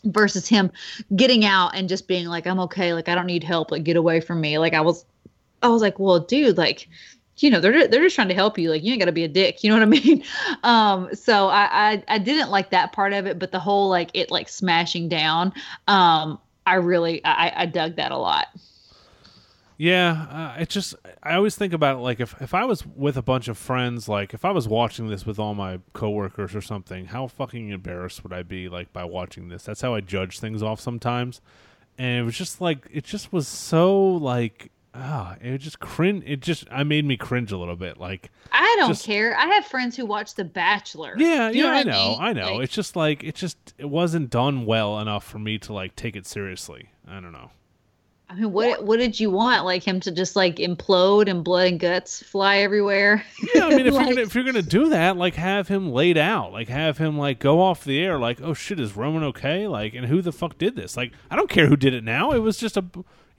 versus 0.05 0.47
him 0.47 0.71
getting 1.15 1.45
out 1.45 1.75
and 1.75 1.89
just 1.89 2.07
being 2.07 2.27
like 2.27 2.47
I'm 2.47 2.59
okay, 2.61 2.93
like 2.93 3.09
I 3.09 3.15
don't 3.15 3.25
need 3.25 3.43
help, 3.43 3.71
like 3.71 3.83
get 3.83 3.97
away 3.97 4.21
from 4.21 4.41
me. 4.41 4.57
Like 4.57 4.73
I 4.73 4.81
was 4.81 5.05
I 5.61 5.67
was 5.67 5.81
like, 5.81 5.99
"Well, 5.99 6.21
dude, 6.21 6.57
like 6.57 6.87
you 7.37 7.49
know 7.49 7.59
they're 7.59 7.87
they're 7.87 8.03
just 8.03 8.15
trying 8.15 8.27
to 8.27 8.33
help 8.33 8.57
you 8.57 8.69
like 8.69 8.83
you 8.83 8.91
ain't 8.91 8.99
got 8.99 9.05
to 9.05 9.13
be 9.13 9.23
a 9.23 9.29
dick 9.29 9.63
you 9.63 9.69
know 9.69 9.75
what 9.77 9.83
i 9.83 9.85
mean 10.03 10.23
um 10.63 11.07
so 11.15 11.47
I, 11.47 11.93
I 11.93 12.03
i 12.09 12.17
didn't 12.17 12.49
like 12.49 12.71
that 12.71 12.91
part 12.91 13.13
of 13.13 13.25
it 13.25 13.39
but 13.39 13.53
the 13.53 13.59
whole 13.59 13.87
like 13.87 14.09
it 14.13 14.29
like 14.29 14.49
smashing 14.49 15.07
down 15.07 15.53
um 15.87 16.37
i 16.67 16.75
really 16.75 17.23
i 17.23 17.63
i 17.63 17.65
dug 17.65 17.95
that 17.95 18.11
a 18.11 18.17
lot 18.17 18.47
yeah, 19.79 20.55
uh, 20.57 20.61
it 20.61 20.67
just 20.67 20.93
I 21.23 21.35
always 21.35 21.55
think 21.55 21.71
about 21.71 21.95
it 21.95 21.99
like 21.99 22.19
if 22.19 22.39
if 22.41 22.53
I 22.53 22.65
was 22.65 22.85
with 22.85 23.15
a 23.15 23.21
bunch 23.21 23.47
of 23.47 23.57
friends, 23.57 24.09
like 24.09 24.33
if 24.33 24.43
I 24.43 24.51
was 24.51 24.67
watching 24.67 25.07
this 25.07 25.25
with 25.25 25.39
all 25.39 25.55
my 25.55 25.79
coworkers 25.93 26.53
or 26.53 26.59
something, 26.59 27.05
how 27.05 27.27
fucking 27.27 27.69
embarrassed 27.69 28.21
would 28.23 28.33
I 28.33 28.43
be 28.43 28.67
like 28.67 28.91
by 28.91 29.05
watching 29.05 29.47
this? 29.47 29.63
That's 29.63 29.79
how 29.79 29.95
I 29.95 30.01
judge 30.01 30.41
things 30.41 30.61
off 30.61 30.81
sometimes. 30.81 31.39
And 31.97 32.19
it 32.19 32.23
was 32.23 32.35
just 32.35 32.59
like 32.59 32.89
it 32.91 33.05
just 33.05 33.31
was 33.31 33.47
so 33.47 33.97
like 33.97 34.69
ah, 34.93 35.37
oh, 35.41 35.47
it 35.47 35.59
just 35.59 35.79
cringe. 35.79 36.25
It 36.27 36.41
just 36.41 36.67
I 36.69 36.83
made 36.83 37.05
me 37.05 37.15
cringe 37.15 37.53
a 37.53 37.57
little 37.57 37.77
bit. 37.77 37.97
Like 37.97 38.31
I 38.51 38.75
don't 38.79 38.89
just, 38.89 39.05
care. 39.05 39.33
I 39.37 39.45
have 39.45 39.65
friends 39.65 39.95
who 39.95 40.05
watch 40.05 40.35
The 40.35 40.43
Bachelor. 40.43 41.15
Yeah, 41.17 41.51
yeah, 41.51 41.67
I 41.67 41.83
know, 41.83 42.17
I, 42.19 42.33
mean? 42.33 42.37
I 42.37 42.45
know. 42.45 42.55
Like, 42.55 42.65
it's 42.65 42.73
just 42.73 42.97
like 42.97 43.23
it 43.23 43.35
just 43.35 43.73
it 43.77 43.89
wasn't 43.89 44.29
done 44.29 44.65
well 44.65 44.99
enough 44.99 45.23
for 45.23 45.39
me 45.39 45.57
to 45.59 45.71
like 45.71 45.95
take 45.95 46.17
it 46.17 46.27
seriously. 46.27 46.89
I 47.07 47.21
don't 47.21 47.31
know. 47.31 47.51
I 48.29 48.35
mean, 48.35 48.51
what 48.51 48.83
what 48.83 48.99
did 48.99 49.19
you 49.19 49.31
want? 49.31 49.65
Like 49.65 49.83
him 49.83 49.99
to 50.01 50.11
just 50.11 50.35
like 50.35 50.57
implode 50.57 51.27
and 51.27 51.43
blood 51.43 51.67
and 51.67 51.79
guts 51.79 52.21
fly 52.21 52.57
everywhere? 52.57 53.25
Yeah, 53.55 53.65
I 53.65 53.69
mean, 53.69 53.87
if 53.87 53.93
like, 53.95 54.05
you're 54.05 54.15
gonna 54.15 54.21
if 54.27 54.35
you're 54.35 54.43
gonna 54.43 54.61
do 54.61 54.89
that, 54.89 55.17
like 55.17 55.33
have 55.33 55.67
him 55.67 55.91
laid 55.91 56.17
out, 56.17 56.51
like 56.51 56.69
have 56.69 56.99
him 56.99 57.17
like 57.17 57.39
go 57.39 57.59
off 57.59 57.83
the 57.83 57.99
air, 57.99 58.19
like 58.19 58.39
oh 58.39 58.53
shit, 58.53 58.79
is 58.79 58.95
Roman 58.95 59.23
okay? 59.23 59.67
Like, 59.67 59.95
and 59.95 60.05
who 60.05 60.21
the 60.21 60.31
fuck 60.31 60.59
did 60.59 60.75
this? 60.75 60.95
Like, 60.95 61.11
I 61.31 61.35
don't 61.35 61.49
care 61.49 61.65
who 61.65 61.75
did 61.75 61.95
it 61.95 62.03
now. 62.03 62.31
It 62.31 62.39
was 62.39 62.57
just 62.57 62.77
a 62.77 62.85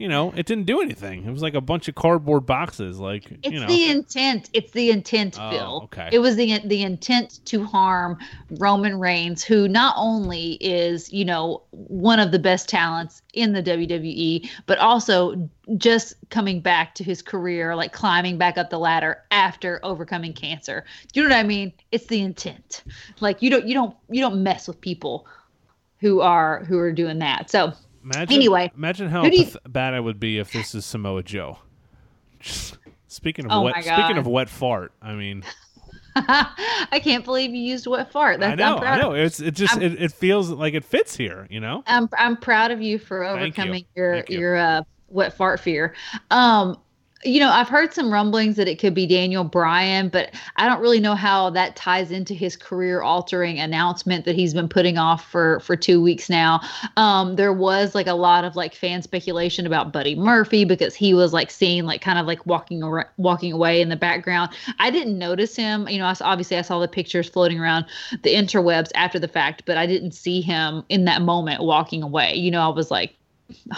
you 0.00 0.08
know, 0.08 0.32
it 0.34 0.46
didn't 0.46 0.64
do 0.64 0.80
anything. 0.80 1.26
It 1.26 1.30
was 1.30 1.42
like 1.42 1.52
a 1.52 1.60
bunch 1.60 1.86
of 1.86 1.94
cardboard 1.94 2.46
boxes. 2.46 2.98
Like 2.98 3.30
it's 3.30 3.52
you 3.52 3.60
know. 3.60 3.66
the 3.66 3.90
intent. 3.90 4.48
It's 4.54 4.72
the 4.72 4.90
intent, 4.90 5.36
oh, 5.38 5.50
Bill. 5.50 5.80
Okay. 5.84 6.08
It 6.10 6.20
was 6.20 6.36
the 6.36 6.58
the 6.64 6.82
intent 6.82 7.44
to 7.44 7.64
harm 7.64 8.16
Roman 8.52 8.98
Reigns, 8.98 9.44
who 9.44 9.68
not 9.68 9.94
only 9.98 10.52
is 10.54 11.12
you 11.12 11.26
know 11.26 11.62
one 11.72 12.18
of 12.18 12.32
the 12.32 12.38
best 12.38 12.66
talents 12.66 13.20
in 13.34 13.52
the 13.52 13.62
WWE, 13.62 14.48
but 14.64 14.78
also 14.78 15.50
just 15.76 16.14
coming 16.30 16.62
back 16.62 16.94
to 16.94 17.04
his 17.04 17.20
career, 17.20 17.76
like 17.76 17.92
climbing 17.92 18.38
back 18.38 18.56
up 18.56 18.70
the 18.70 18.78
ladder 18.78 19.22
after 19.30 19.80
overcoming 19.82 20.32
cancer. 20.32 20.82
Do 21.12 21.20
you 21.20 21.28
know 21.28 21.34
what 21.34 21.44
I 21.44 21.46
mean? 21.46 21.74
It's 21.92 22.06
the 22.06 22.22
intent. 22.22 22.84
Like 23.20 23.42
you 23.42 23.50
don't 23.50 23.68
you 23.68 23.74
don't 23.74 23.94
you 24.08 24.22
don't 24.22 24.42
mess 24.42 24.66
with 24.66 24.80
people 24.80 25.26
who 25.98 26.22
are 26.22 26.64
who 26.64 26.78
are 26.78 26.90
doing 26.90 27.18
that. 27.18 27.50
So 27.50 27.74
Imagine, 28.02 28.34
anyway, 28.34 28.72
imagine 28.76 29.08
how 29.08 29.24
you, 29.24 29.46
bad 29.68 29.94
I 29.94 30.00
would 30.00 30.18
be 30.18 30.38
if 30.38 30.52
this 30.52 30.74
is 30.74 30.84
Samoa 30.86 31.22
Joe. 31.22 31.58
Speaking 33.08 33.46
of 33.46 33.50
oh 33.50 33.62
wet, 33.62 33.82
speaking 33.82 34.18
of 34.18 34.26
wet 34.28 34.48
fart, 34.48 34.92
I 35.02 35.14
mean, 35.14 35.42
I 36.16 37.00
can't 37.02 37.24
believe 37.24 37.50
you 37.50 37.60
used 37.60 37.88
wet 37.88 38.12
fart. 38.12 38.38
That's, 38.38 38.52
I 38.52 38.54
know, 38.54 38.78
I 38.78 39.00
know. 39.00 39.14
It's 39.14 39.40
it 39.40 39.50
just 39.50 39.76
it, 39.78 40.00
it, 40.00 40.12
feels 40.12 40.48
like 40.50 40.74
it 40.74 40.84
fits 40.84 41.16
here. 41.16 41.48
You 41.50 41.58
know, 41.58 41.82
I'm 41.88 42.08
I'm 42.16 42.36
proud 42.36 42.70
of 42.70 42.80
you 42.80 43.00
for 43.00 43.24
overcoming 43.24 43.84
you. 43.96 44.02
your 44.02 44.24
you. 44.28 44.38
your 44.38 44.56
uh, 44.56 44.82
wet 45.08 45.36
fart 45.36 45.58
fear. 45.58 45.94
Um, 46.30 46.78
you 47.22 47.38
know, 47.38 47.50
I've 47.50 47.68
heard 47.68 47.92
some 47.92 48.10
rumblings 48.10 48.56
that 48.56 48.66
it 48.66 48.78
could 48.78 48.94
be 48.94 49.06
Daniel 49.06 49.44
Bryan, 49.44 50.08
but 50.08 50.30
I 50.56 50.66
don't 50.66 50.80
really 50.80 51.00
know 51.00 51.14
how 51.14 51.50
that 51.50 51.76
ties 51.76 52.10
into 52.10 52.32
his 52.32 52.56
career-altering 52.56 53.58
announcement 53.58 54.24
that 54.24 54.34
he's 54.34 54.54
been 54.54 54.68
putting 54.68 54.96
off 54.96 55.30
for 55.30 55.60
for 55.60 55.76
two 55.76 56.02
weeks 56.02 56.30
now. 56.30 56.60
Um, 56.96 57.36
there 57.36 57.52
was 57.52 57.94
like 57.94 58.06
a 58.06 58.14
lot 58.14 58.44
of 58.44 58.56
like 58.56 58.74
fan 58.74 59.02
speculation 59.02 59.66
about 59.66 59.92
Buddy 59.92 60.14
Murphy 60.14 60.64
because 60.64 60.94
he 60.94 61.12
was 61.12 61.34
like 61.34 61.50
seen 61.50 61.84
like 61.84 62.00
kind 62.00 62.18
of 62.18 62.26
like 62.26 62.46
walking 62.46 62.82
walking 63.18 63.52
away 63.52 63.82
in 63.82 63.90
the 63.90 63.96
background. 63.96 64.52
I 64.78 64.90
didn't 64.90 65.18
notice 65.18 65.54
him. 65.54 65.88
You 65.88 65.98
know, 65.98 66.06
I, 66.06 66.14
obviously 66.22 66.56
I 66.56 66.62
saw 66.62 66.78
the 66.78 66.88
pictures 66.88 67.28
floating 67.28 67.60
around 67.60 67.84
the 68.22 68.34
interwebs 68.34 68.90
after 68.94 69.18
the 69.18 69.28
fact, 69.28 69.64
but 69.66 69.76
I 69.76 69.86
didn't 69.86 70.12
see 70.12 70.40
him 70.40 70.84
in 70.88 71.04
that 71.04 71.20
moment 71.20 71.62
walking 71.62 72.02
away. 72.02 72.34
You 72.34 72.50
know, 72.50 72.62
I 72.62 72.68
was 72.68 72.90
like, 72.90 73.14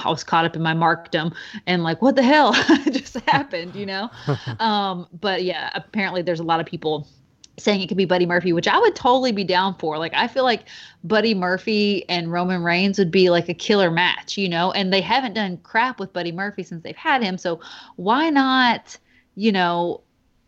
I 0.05 0.09
was 0.09 0.25
caught 0.25 0.45
up 0.45 0.57
in 0.57 0.62
my 0.62 0.75
markdom 0.75 1.35
and 1.66 1.83
like, 1.83 2.03
what 2.03 2.16
the 2.16 2.23
hell 2.23 2.53
just 2.91 3.18
happened, 3.29 3.75
you 3.75 3.87
know? 3.87 4.11
um, 4.61 5.07
but 5.20 5.45
yeah, 5.45 5.70
apparently 5.75 6.23
there's 6.23 6.41
a 6.41 6.45
lot 6.45 6.61
of 6.61 6.66
people 6.66 7.09
saying 7.59 7.81
it 7.81 7.89
could 7.89 7.97
be 7.97 8.05
Buddy 8.05 8.27
Murphy, 8.27 8.53
which 8.53 8.66
I 8.66 8.79
would 8.79 8.95
totally 8.97 9.33
be 9.33 9.45
down 9.45 9.75
for. 9.77 9.99
Like, 9.99 10.14
I 10.14 10.27
feel 10.27 10.45
like 10.45 10.64
Buddy 11.05 11.35
Murphy 11.35 12.09
and 12.09 12.33
Roman 12.33 12.62
Reigns 12.62 12.99
would 12.99 13.11
be 13.11 13.31
like 13.31 13.49
a 13.49 13.55
killer 13.55 13.91
match, 13.91 14.39
you 14.39 14.49
know? 14.49 14.73
And 14.73 14.93
they 14.93 15.01
haven't 15.01 15.35
done 15.35 15.59
crap 15.59 16.01
with 16.01 16.12
Buddy 16.12 16.33
Murphy 16.33 16.62
since 16.62 16.83
they've 16.83 16.97
had 16.97 17.23
him. 17.23 17.37
So 17.37 17.61
why 17.97 18.31
not, 18.31 18.97
you 19.35 19.53
know, 19.53 20.03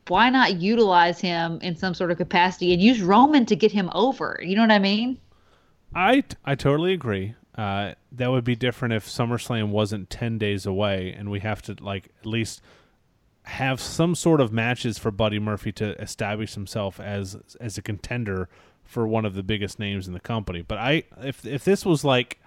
why 0.09 0.31
not 0.31 0.61
utilize 0.61 1.21
him 1.21 1.59
in 1.63 1.77
some 1.77 1.95
sort 1.95 2.11
of 2.11 2.19
capacity 2.19 2.73
and 2.73 2.83
use 2.83 3.01
Roman 3.01 3.47
to 3.47 3.57
get 3.57 3.73
him 3.73 3.91
over? 3.95 4.41
You 4.43 4.57
know 4.57 4.63
what 4.63 4.71
I 4.71 4.79
mean? 4.79 5.19
I 5.95 6.25
I 6.45 6.55
totally 6.55 6.93
agree. 6.93 7.35
Uh, 7.57 7.95
that 8.11 8.31
would 8.31 8.45
be 8.45 8.57
different 8.57 8.95
if 8.95 9.07
SummerSlam 9.07 9.69
wasn't 9.69 10.11
10 10.11 10.39
days 10.39 10.67
away 10.67 11.15
and 11.17 11.31
we 11.31 11.41
have 11.41 11.63
to 11.63 11.77
like 11.81 12.11
at 12.19 12.27
least 12.27 12.61
have 13.45 13.81
some 13.81 14.15
sort 14.15 14.41
of 14.41 14.53
matches 14.53 14.99
for 14.99 15.11
Buddy 15.11 15.39
Murphy 15.39 15.71
to 15.73 16.01
establish 16.01 16.55
himself 16.55 16.99
as 16.99 17.37
as 17.61 17.79
a 17.79 17.83
contender 17.83 18.49
for 18.83 19.07
one 19.07 19.25
of 19.25 19.35
the 19.35 19.43
biggest 19.43 19.79
names 19.79 20.09
in 20.09 20.15
the 20.15 20.21
company. 20.21 20.63
But 20.63 20.79
I 20.79 21.05
if 21.23 21.47
if 21.47 21.65
this 21.65 21.85
was 21.85 22.05
like 22.05 22.41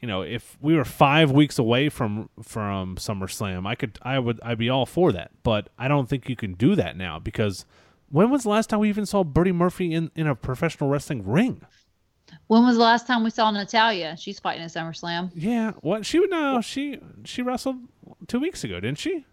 you 0.00 0.06
know, 0.06 0.22
if 0.22 0.56
we 0.60 0.76
were 0.76 0.84
5 0.84 1.32
weeks 1.32 1.58
away 1.58 1.88
from 1.88 2.30
from 2.40 2.94
SummerSlam, 2.96 3.66
I 3.66 3.74
could 3.74 3.98
I 4.02 4.20
would 4.20 4.38
I'd 4.44 4.58
be 4.58 4.68
all 4.68 4.86
for 4.86 5.10
that. 5.12 5.32
But 5.42 5.70
I 5.78 5.88
don't 5.88 6.08
think 6.08 6.28
you 6.28 6.36
can 6.36 6.52
do 6.54 6.76
that 6.76 6.96
now 6.96 7.18
because 7.18 7.64
when 8.10 8.30
was 8.30 8.44
the 8.44 8.50
last 8.50 8.70
time 8.70 8.80
we 8.80 8.88
even 8.88 9.06
saw 9.06 9.24
Buddy 9.24 9.50
Murphy 9.50 9.92
in 9.92 10.12
in 10.14 10.28
a 10.28 10.36
professional 10.36 10.90
wrestling 10.90 11.26
ring? 11.26 11.62
When 12.48 12.64
was 12.64 12.76
the 12.76 12.82
last 12.82 13.06
time 13.06 13.24
we 13.24 13.30
saw 13.30 13.50
Natalya? 13.50 14.16
She's 14.16 14.38
fighting 14.38 14.62
at 14.62 14.70
SummerSlam. 14.70 15.30
Yeah, 15.34 15.72
what 15.80 16.06
she 16.06 16.18
would 16.18 16.30
know? 16.30 16.60
She 16.60 16.98
she 17.24 17.42
wrestled 17.42 17.76
two 18.26 18.40
weeks 18.40 18.64
ago, 18.64 18.80
didn't 18.80 18.98
she? 18.98 19.24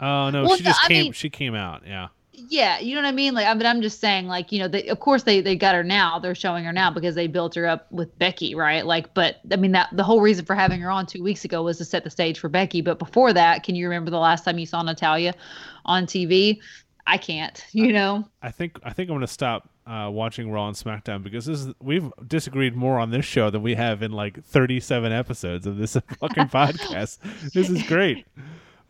Oh 0.00 0.30
no, 0.30 0.44
well, 0.44 0.56
she 0.56 0.64
just 0.64 0.82
came. 0.82 1.04
Mean, 1.04 1.12
she 1.12 1.30
came 1.30 1.54
out. 1.54 1.82
Yeah. 1.86 2.08
Yeah, 2.34 2.78
you 2.80 2.94
know 2.94 3.02
what 3.02 3.08
I 3.08 3.12
mean. 3.12 3.34
Like, 3.34 3.46
I 3.46 3.52
mean, 3.52 3.66
I'm 3.66 3.82
just 3.82 4.00
saying, 4.00 4.26
like, 4.26 4.50
you 4.50 4.58
know, 4.58 4.66
they, 4.66 4.88
of 4.88 5.00
course 5.00 5.24
they 5.24 5.42
they 5.42 5.54
got 5.54 5.74
her 5.74 5.84
now. 5.84 6.18
They're 6.18 6.34
showing 6.34 6.64
her 6.64 6.72
now 6.72 6.90
because 6.90 7.14
they 7.14 7.26
built 7.26 7.54
her 7.54 7.66
up 7.66 7.92
with 7.92 8.18
Becky, 8.18 8.54
right? 8.54 8.86
Like, 8.86 9.12
but 9.12 9.40
I 9.50 9.56
mean, 9.56 9.72
that 9.72 9.90
the 9.92 10.02
whole 10.02 10.20
reason 10.20 10.46
for 10.46 10.54
having 10.54 10.80
her 10.80 10.90
on 10.90 11.06
two 11.06 11.22
weeks 11.22 11.44
ago 11.44 11.62
was 11.62 11.76
to 11.78 11.84
set 11.84 12.04
the 12.04 12.10
stage 12.10 12.38
for 12.38 12.48
Becky. 12.48 12.80
But 12.80 12.98
before 12.98 13.34
that, 13.34 13.64
can 13.64 13.74
you 13.74 13.86
remember 13.86 14.10
the 14.10 14.18
last 14.18 14.44
time 14.44 14.58
you 14.58 14.66
saw 14.66 14.82
Natalya 14.82 15.34
on 15.84 16.06
TV? 16.06 16.58
I 17.06 17.18
can't. 17.18 17.62
You 17.72 17.92
know. 17.92 18.26
I 18.40 18.50
think 18.50 18.78
I 18.82 18.92
think 18.92 19.10
I'm 19.10 19.16
gonna 19.16 19.26
stop 19.26 19.68
uh, 19.86 20.08
watching 20.12 20.50
Raw 20.50 20.68
and 20.68 20.76
SmackDown 20.76 21.22
because 21.22 21.46
this 21.46 21.60
is 21.60 21.74
we've 21.80 22.10
disagreed 22.26 22.76
more 22.76 22.98
on 22.98 23.10
this 23.10 23.24
show 23.24 23.50
than 23.50 23.62
we 23.62 23.74
have 23.74 24.02
in 24.02 24.12
like 24.12 24.42
37 24.44 25.12
episodes 25.12 25.66
of 25.66 25.76
this 25.76 25.92
fucking 26.20 26.44
podcast. 26.48 27.18
This 27.52 27.68
is 27.68 27.82
great. 27.84 28.26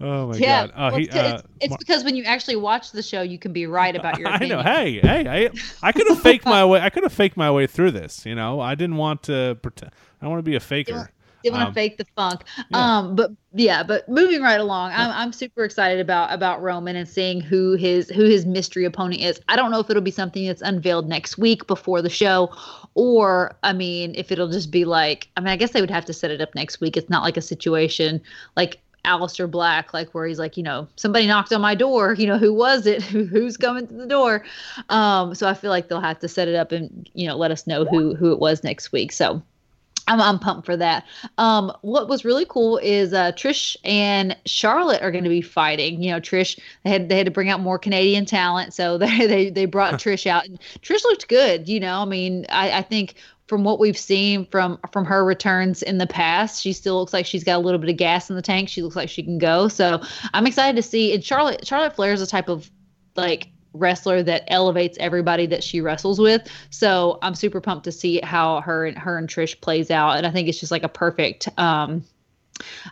Oh 0.00 0.26
my 0.26 0.36
yeah, 0.36 0.66
god! 0.66 0.72
Oh, 0.74 0.80
well, 0.88 0.96
he, 0.96 1.04
it's, 1.04 1.14
uh, 1.14 1.42
it's, 1.60 1.76
because 1.76 2.02
when 2.02 2.16
you 2.16 2.24
actually 2.24 2.56
watch 2.56 2.90
the 2.90 3.02
show, 3.02 3.22
you 3.22 3.38
can 3.38 3.52
be 3.52 3.66
right 3.66 3.94
about 3.94 4.18
your. 4.18 4.28
Opinion. 4.28 4.58
I 4.58 4.62
know. 4.62 4.68
Hey, 4.68 4.98
hey, 4.98 5.46
I, 5.46 5.88
I 5.88 5.92
could 5.92 6.08
have 6.08 6.20
faked 6.20 6.44
my 6.44 6.64
way. 6.64 6.80
I 6.80 6.90
could 6.90 7.04
have 7.04 7.12
faked 7.12 7.36
my 7.36 7.50
way 7.52 7.68
through 7.68 7.92
this. 7.92 8.26
You 8.26 8.34
know, 8.34 8.58
I 8.58 8.74
didn't 8.74 8.96
want 8.96 9.22
to 9.24 9.56
pretend. 9.62 9.92
I 10.20 10.26
want 10.26 10.40
to 10.40 10.42
be 10.42 10.56
a 10.56 10.60
faker. 10.60 11.10
Didn't 11.42 11.54
want 11.56 11.64
to 11.64 11.68
Um, 11.68 11.74
fake 11.74 11.98
the 11.98 12.06
funk. 12.16 12.42
yeah. 12.70 12.98
Um, 12.98 13.16
but 13.16 13.32
yeah, 13.54 13.82
but 13.82 14.08
moving 14.08 14.42
right 14.42 14.60
along, 14.60 14.92
I'm 14.92 15.10
I'm 15.10 15.32
super 15.32 15.64
excited 15.64 16.00
about 16.00 16.32
about 16.32 16.62
Roman 16.62 16.96
and 16.96 17.08
seeing 17.08 17.40
who 17.40 17.74
his 17.74 18.08
who 18.10 18.24
his 18.24 18.46
mystery 18.46 18.84
opponent 18.84 19.20
is. 19.20 19.40
I 19.48 19.56
don't 19.56 19.70
know 19.70 19.80
if 19.80 19.90
it'll 19.90 20.02
be 20.02 20.10
something 20.10 20.46
that's 20.46 20.62
unveiled 20.62 21.08
next 21.08 21.38
week 21.38 21.66
before 21.66 22.00
the 22.02 22.10
show, 22.10 22.50
or 22.94 23.54
I 23.62 23.72
mean, 23.72 24.14
if 24.16 24.32
it'll 24.32 24.48
just 24.48 24.70
be 24.70 24.84
like, 24.84 25.28
I 25.36 25.40
mean, 25.40 25.48
I 25.48 25.56
guess 25.56 25.72
they 25.72 25.80
would 25.80 25.90
have 25.90 26.04
to 26.06 26.12
set 26.12 26.30
it 26.30 26.40
up 26.40 26.54
next 26.54 26.80
week. 26.80 26.96
It's 26.96 27.10
not 27.10 27.22
like 27.22 27.36
a 27.36 27.42
situation 27.42 28.20
like 28.56 28.78
Aleister 29.04 29.50
Black, 29.50 29.92
like 29.92 30.14
where 30.14 30.26
he's 30.26 30.38
like, 30.38 30.56
you 30.56 30.62
know, 30.62 30.86
somebody 30.94 31.26
knocked 31.26 31.52
on 31.52 31.60
my 31.60 31.74
door. 31.74 32.14
You 32.14 32.28
know, 32.28 32.38
who 32.38 32.54
was 32.54 32.86
it? 32.86 33.02
Who's 33.02 33.56
coming 33.56 33.86
to 33.88 33.94
the 33.94 34.06
door? 34.06 34.44
Um, 34.90 35.34
so 35.34 35.48
I 35.48 35.54
feel 35.54 35.70
like 35.70 35.88
they'll 35.88 36.00
have 36.00 36.20
to 36.20 36.28
set 36.28 36.46
it 36.48 36.54
up 36.54 36.70
and 36.72 37.10
you 37.12 37.26
know 37.26 37.36
let 37.36 37.50
us 37.50 37.66
know 37.66 37.84
who 37.84 38.14
who 38.14 38.32
it 38.32 38.38
was 38.38 38.62
next 38.62 38.92
week. 38.92 39.10
So 39.12 39.42
I'm, 40.08 40.20
I'm 40.20 40.38
pumped 40.38 40.66
for 40.66 40.76
that. 40.76 41.04
Um, 41.38 41.72
what 41.82 42.08
was 42.08 42.24
really 42.24 42.44
cool 42.44 42.78
is 42.78 43.12
uh, 43.12 43.32
Trish 43.32 43.76
and 43.84 44.36
Charlotte 44.46 45.02
are 45.02 45.10
going 45.10 45.24
to 45.24 45.30
be 45.30 45.42
fighting. 45.42 46.02
You 46.02 46.12
know, 46.12 46.20
Trish 46.20 46.58
they 46.84 46.90
had 46.90 47.08
they 47.08 47.16
had 47.16 47.26
to 47.26 47.32
bring 47.32 47.48
out 47.48 47.60
more 47.60 47.78
Canadian 47.78 48.24
talent, 48.24 48.74
so 48.74 48.98
they 49.02 49.26
they, 49.26 49.50
they 49.50 49.64
brought 49.66 49.94
Trish 49.94 50.26
out, 50.26 50.46
and 50.46 50.60
Trish 50.82 51.04
looked 51.04 51.28
good. 51.28 51.68
You 51.68 51.80
know, 51.80 52.02
I 52.02 52.04
mean, 52.04 52.46
I, 52.48 52.78
I 52.78 52.82
think 52.82 53.14
from 53.46 53.64
what 53.64 53.78
we've 53.78 53.98
seen 53.98 54.46
from 54.46 54.78
from 54.92 55.04
her 55.04 55.24
returns 55.24 55.82
in 55.82 55.98
the 55.98 56.06
past, 56.06 56.62
she 56.62 56.72
still 56.72 56.98
looks 56.98 57.12
like 57.12 57.26
she's 57.26 57.44
got 57.44 57.56
a 57.56 57.58
little 57.58 57.78
bit 57.78 57.90
of 57.90 57.96
gas 57.96 58.30
in 58.30 58.36
the 58.36 58.42
tank. 58.42 58.68
She 58.68 58.82
looks 58.82 58.96
like 58.96 59.08
she 59.08 59.22
can 59.22 59.38
go. 59.38 59.68
So 59.68 60.02
I'm 60.32 60.46
excited 60.46 60.76
to 60.76 60.82
see. 60.82 61.14
And 61.14 61.24
Charlotte 61.24 61.66
Charlotte 61.66 61.94
Flair 61.94 62.12
is 62.12 62.22
a 62.22 62.26
type 62.26 62.48
of 62.48 62.70
like 63.14 63.48
wrestler 63.74 64.22
that 64.22 64.44
elevates 64.48 64.96
everybody 65.00 65.46
that 65.46 65.64
she 65.64 65.80
wrestles 65.80 66.18
with. 66.18 66.48
So 66.70 67.18
I'm 67.22 67.34
super 67.34 67.60
pumped 67.60 67.84
to 67.84 67.92
see 67.92 68.20
how 68.22 68.60
her 68.60 68.86
and 68.86 68.98
her 68.98 69.16
and 69.16 69.28
Trish 69.28 69.60
plays 69.60 69.90
out. 69.90 70.16
And 70.16 70.26
I 70.26 70.30
think 70.30 70.48
it's 70.48 70.60
just 70.60 70.72
like 70.72 70.82
a 70.82 70.88
perfect 70.88 71.48
um 71.58 72.04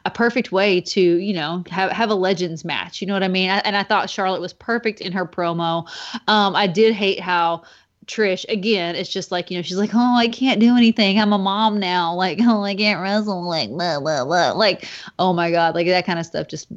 a 0.04 0.10
perfect 0.10 0.50
way 0.52 0.80
to, 0.80 1.00
you 1.00 1.34
know, 1.34 1.62
have 1.70 1.92
have 1.92 2.10
a 2.10 2.14
legends 2.14 2.64
match. 2.64 3.00
You 3.00 3.06
know 3.06 3.14
what 3.14 3.22
I 3.22 3.28
mean? 3.28 3.50
I, 3.50 3.58
and 3.58 3.76
I 3.76 3.82
thought 3.82 4.10
Charlotte 4.10 4.40
was 4.40 4.52
perfect 4.52 5.00
in 5.00 5.12
her 5.12 5.26
promo. 5.26 5.88
Um 6.28 6.56
I 6.56 6.66
did 6.66 6.94
hate 6.94 7.20
how 7.20 7.62
Trish 8.06 8.44
again, 8.48 8.96
it's 8.96 9.10
just 9.10 9.30
like, 9.30 9.50
you 9.50 9.58
know, 9.58 9.62
she's 9.62 9.76
like, 9.76 9.94
Oh, 9.94 10.16
I 10.16 10.28
can't 10.28 10.60
do 10.60 10.76
anything. 10.76 11.20
I'm 11.20 11.32
a 11.32 11.38
mom 11.38 11.78
now. 11.78 12.14
Like, 12.20 12.38
oh, 12.42 12.62
I 12.62 12.74
can't 12.74 13.00
wrestle. 13.00 13.46
Like, 13.48 13.70
blah, 13.70 14.00
blah, 14.00 14.24
blah. 14.24 14.52
Like, 14.52 14.88
oh 15.18 15.32
my 15.32 15.50
God. 15.50 15.74
Like 15.74 15.86
that 15.86 16.06
kind 16.06 16.18
of 16.18 16.26
stuff 16.26 16.48
just 16.48 16.68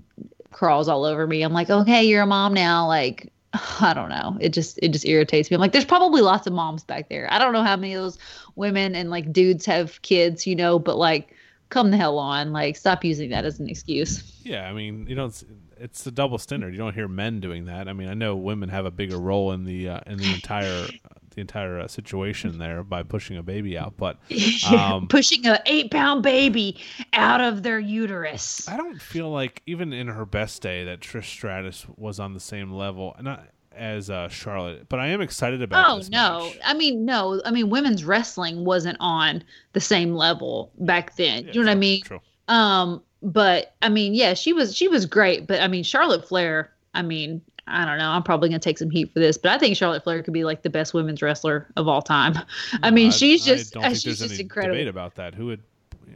crawls 0.52 0.88
all 0.88 1.04
over 1.04 1.28
me. 1.28 1.42
I'm 1.42 1.52
like, 1.52 1.70
okay, 1.70 2.04
you're 2.04 2.22
a 2.22 2.28
mom 2.28 2.54
now. 2.54 2.88
Like, 2.88 3.32
I 3.82 3.94
don't 3.94 4.10
know. 4.10 4.38
It 4.40 4.50
just 4.50 4.80
it 4.82 4.90
just 4.90 5.06
irritates 5.06 5.50
me. 5.50 5.56
I'm 5.56 5.62
like, 5.62 5.72
there's 5.72 5.86
probably 5.86 6.22
lots 6.22 6.48
of 6.48 6.54
moms 6.54 6.84
back 6.84 7.10
there. 7.10 7.32
I 7.32 7.40
don't 7.40 7.54
know 7.54 7.64
how 7.64 7.76
many 7.76 7.94
of 7.94 8.02
those 8.02 8.18
women 8.56 8.96
and 8.96 9.10
like 9.10 9.32
dudes 9.32 9.66
have 9.66 10.02
kids, 10.02 10.48
you 10.48 10.56
know, 10.56 10.80
but 10.80 10.98
like, 10.98 11.36
come 11.70 11.92
the 11.92 11.98
hell 11.98 12.18
on. 12.18 12.52
Like, 12.52 12.76
stop 12.76 13.04
using 13.04 13.30
that 13.30 13.46
as 13.46 13.60
an 13.60 13.70
excuse. 13.70 14.42
Yeah, 14.44 14.68
I 14.68 14.74
mean, 14.74 15.08
you 15.08 15.16
don't. 15.16 15.44
It's 15.78 16.06
a 16.06 16.12
double 16.12 16.38
standard. 16.38 16.72
You 16.72 16.78
don't 16.78 16.94
hear 16.94 17.08
men 17.08 17.40
doing 17.40 17.66
that. 17.66 17.88
I 17.88 17.94
mean, 17.94 18.08
I 18.08 18.14
know 18.14 18.36
women 18.36 18.70
have 18.70 18.86
a 18.86 18.92
bigger 18.92 19.18
role 19.18 19.52
in 19.52 19.66
the 19.66 19.90
uh, 19.90 20.00
in 20.08 20.18
the 20.18 20.34
entire 20.34 20.88
the 21.34 21.42
entire 21.42 21.80
uh, 21.80 21.88
situation 21.88 22.58
there 22.58 22.84
by 22.84 23.04
pushing 23.04 23.38
a 23.38 23.44
baby 23.44 23.78
out, 23.78 23.94
but 23.98 24.20
um, 24.72 25.08
Pushing 25.08 25.46
a 25.48 25.62
eight 25.66 25.92
pound 25.92 26.24
baby 26.24 26.78
out 27.14 27.42
of 27.42 27.64
their 27.64 27.80
uterus. 27.80 28.68
I 28.68 28.78
don't 28.78 29.02
feel 29.02 29.30
like 29.30 29.62
even 29.66 29.94
in 29.94 30.08
her 30.08 30.26
best 30.26 30.62
day 30.62 30.84
that 30.86 31.00
Trish 31.00 31.26
Stratus 31.26 31.86
was 31.98 32.20
on 32.20 32.34
the 32.34 32.40
same 32.40 32.72
level, 32.72 33.16
not 33.22 33.48
as 33.76 34.10
uh, 34.10 34.30
Charlotte. 34.30 34.88
But 34.90 35.00
I 35.00 35.08
am 35.08 35.22
excited 35.22 35.62
about. 35.62 35.90
Oh 35.90 36.02
no! 36.10 36.46
match. 36.46 36.60
I 36.66 36.74
mean, 36.74 37.06
no. 37.06 37.42
I 37.46 37.52
mean, 37.52 37.70
women's 37.70 38.04
wrestling 38.04 38.66
wasn't 38.66 38.98
on 39.00 39.44
the 39.74 39.82
same 39.82 40.16
level 40.16 40.72
back 40.80 41.16
then. 41.16 41.46
Yeah, 41.46 41.52
you 41.54 41.62
know 41.62 41.68
what 41.68 41.72
I 41.72 41.80
mean? 41.80 42.04
True. 42.04 42.22
Um, 42.48 43.02
but 43.22 43.76
I 43.82 43.90
mean, 43.90 44.14
yeah, 44.14 44.34
she 44.34 44.54
was 44.54 44.76
she 44.76 44.88
was 44.88 45.06
great. 45.06 45.48
But 45.48 45.62
I 45.62 45.68
mean, 45.68 45.84
Charlotte 45.84 46.28
Flair. 46.28 46.72
I 46.96 47.02
mean, 47.02 47.42
I 47.68 47.86
don't 47.86 47.98
know. 47.98 48.10
I'm 48.10 48.24
probably 48.24 48.50
gonna 48.50 48.60
take 48.60 48.78
some 48.78 48.90
heat 48.90 49.14
for 49.14 49.20
this, 49.20 49.38
but 49.38 49.52
I 49.52 49.58
think 49.58 49.78
Charlotte 49.78 50.04
Flair 50.04 50.22
could 50.22 50.34
be 50.34 50.44
like 50.44 50.64
the 50.64 50.70
best 50.70 50.94
women's 50.94 51.22
wrestler 51.22 51.68
of 51.78 51.88
all 51.88 52.02
time. 52.02 52.38
I 52.84 52.92
mean, 52.92 53.12
she's 53.12 53.46
just 53.46 53.78
I 53.78 53.90
think 53.90 53.98
she's 53.98 54.20
just 54.20 54.40
incredible. 54.40 54.76
debate 54.76 54.88
about 54.88 55.16
that. 55.16 55.34
Who 55.34 55.48
would? 55.48 55.62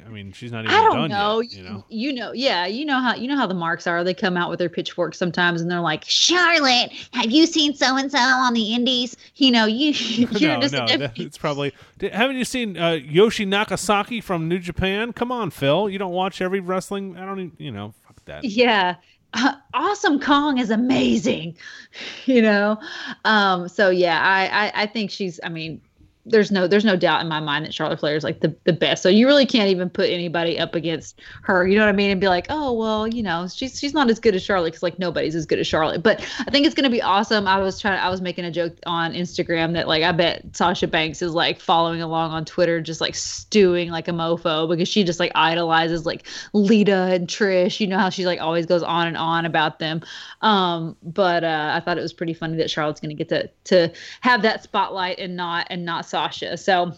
I 0.06 0.10
mean, 0.10 0.32
she's 0.32 0.52
not 0.52 0.64
even 0.64 0.76
I 0.76 0.82
don't 0.82 0.95
done 0.95 1.10
know. 1.10 1.41
yet. 1.41 1.52
You 1.52 1.64
know. 1.64 1.86
You 1.89 2.14
know, 2.14 2.32
yeah, 2.32 2.66
you 2.66 2.86
know 2.86 3.00
how 3.00 3.16
you 3.16 3.28
know 3.28 3.36
how 3.36 3.48
the 3.48 3.54
marks 3.54 3.88
are. 3.88 4.04
They 4.04 4.14
come 4.14 4.38
out 4.38 4.50
with 4.50 4.60
their 4.60 4.70
pitchforks 4.70 5.18
sometimes, 5.18 5.62
and 5.62 5.70
they're 5.70 5.82
like, 5.82 6.04
"Charlotte, 6.06 6.91
have 7.14 7.30
you 7.32 7.45
seen 7.45 7.74
so 7.74 7.98
and 7.98 8.12
so 8.12 8.18
on 8.18 8.54
the 8.54 8.74
Indies? 8.74 9.16
You 9.36 9.52
know, 9.52 9.66
you 9.66 9.91
you're 10.32 10.56
no, 10.56 10.62
just 10.62 10.74
no, 10.74 10.86
that- 10.86 11.18
it's 11.18 11.38
probably. 11.38 11.74
Haven't 12.02 12.38
you 12.38 12.45
seen 12.45 12.78
uh, 12.78 12.91
Yoshi 12.91 13.45
Nakasaki 13.45 14.24
from 14.24 14.48
New 14.48 14.60
Japan? 14.60 15.14
Come 15.14 15.32
on, 15.32 15.50
Phil. 15.50 15.89
You 15.89 15.98
don't 15.98 16.14
watch 16.14 16.41
every 16.41 16.60
wrestling. 16.60 17.18
I 17.18 17.26
don't. 17.26 17.39
Even, 17.39 17.52
you 17.58 17.72
know, 17.72 17.93
fuck 18.06 18.24
that. 18.26 18.43
yeah 18.43 18.95
uh, 18.98 19.02
awesome 19.74 20.20
kong 20.20 20.58
is 20.58 20.70
amazing 20.70 21.56
you 22.26 22.42
know? 22.42 22.80
Um 23.26 23.68
so 23.70 23.90
yeah 23.90 24.22
I, 24.22 24.68
I 24.68 24.84
i 24.84 24.86
think 24.86 25.12
she's 25.12 25.40
i 25.44 25.50
mean 25.50 25.82
there's 26.30 26.51
no 26.51 26.67
there's 26.67 26.86
no 26.86 26.95
doubt 26.95 27.21
in 27.21 27.28
my 27.28 27.39
mind 27.39 27.65
that 27.65 27.73
Charlotte 27.73 27.99
Flair 27.99 28.15
is 28.15 28.23
like 28.23 28.41
the, 28.41 28.55
the 28.65 28.73
best. 28.73 29.01
So 29.01 29.09
you 29.09 29.28
really 29.28 29.45
can't 29.45 29.69
even 29.69 29.89
put 29.89 30.09
anybody 30.09 30.59
up 30.59 30.75
against 30.75 31.21
her. 31.43 31.65
You 31.65 31.78
know 31.78 31.84
what 31.84 31.89
I 31.89 31.93
mean? 31.93 32.11
And 32.11 32.19
be 32.19 32.28
like, 32.28 32.47
oh 32.49 32.73
well, 32.73 33.07
you 33.07 33.23
know, 33.23 33.47
she's 33.47 33.80
she's 33.80 33.93
not 33.93 34.09
as 34.09 34.19
good 34.19 34.36
as 34.36 34.43
Charlotte 34.43 34.67
because 34.67 34.84
like 34.84 34.99
nobody's 34.99 35.36
as 35.36 35.45
good 35.45 35.59
as 35.59 35.67
Charlotte. 35.67 36.03
But 36.03 36.21
I 36.39 36.51
think 36.51 36.65
it's 36.65 36.75
gonna 36.75 36.89
be 36.89 37.01
awesome. 37.01 37.47
I 37.47 37.59
was 37.59 37.80
trying 37.80 37.99
I 37.99 38.09
was 38.09 38.21
making 38.21 38.45
a 38.45 38.51
joke 38.51 38.73
on 38.86 39.13
Instagram 39.13 39.73
that 39.73 39.88
like 39.88 40.03
I 40.03 40.11
bet 40.11 40.43
Sasha 40.55 40.88
Banks 40.88 41.21
is 41.21 41.34
like 41.34 41.59
following 41.59 42.01
along 42.01 42.32
on 42.32 42.45
Twitter, 42.45 42.82
just 42.82 43.01
like 43.01 43.15
stewing 43.15 43.89
like 43.89 44.07
a 44.07 44.11
mofo 44.11 44.67
because 44.69 44.88
she 44.88 45.03
just 45.03 45.19
like 45.19 45.32
idolizes 45.36 46.05
like 46.05 46.28
Lita 46.53 47.09
and 47.13 47.28
Trish. 47.28 47.80
You 47.80 47.88
know 47.88 47.97
how 47.97 48.09
she 48.09 48.25
like 48.25 48.41
always 48.41 48.65
goes 48.65 48.84
on 48.84 49.07
and 49.07 49.17
on 49.17 49.45
about 49.45 49.80
them. 49.80 50.01
Um, 50.41 50.95
but 51.03 51.43
uh, 51.43 51.71
I 51.73 51.80
thought 51.80 51.97
it 51.97 52.01
was 52.01 52.13
pretty 52.13 52.34
funny 52.34 52.57
that 52.57 52.69
Charlotte's 52.69 52.99
gonna 52.99 53.13
get 53.13 53.30
to 53.30 53.49
to 53.65 53.91
have 54.21 54.41
that 54.41 54.63
spotlight 54.63 55.19
and 55.19 55.36
not 55.36 55.67
and 55.69 55.86
not 55.86 56.05
Sasha. 56.18 56.57
So 56.57 56.93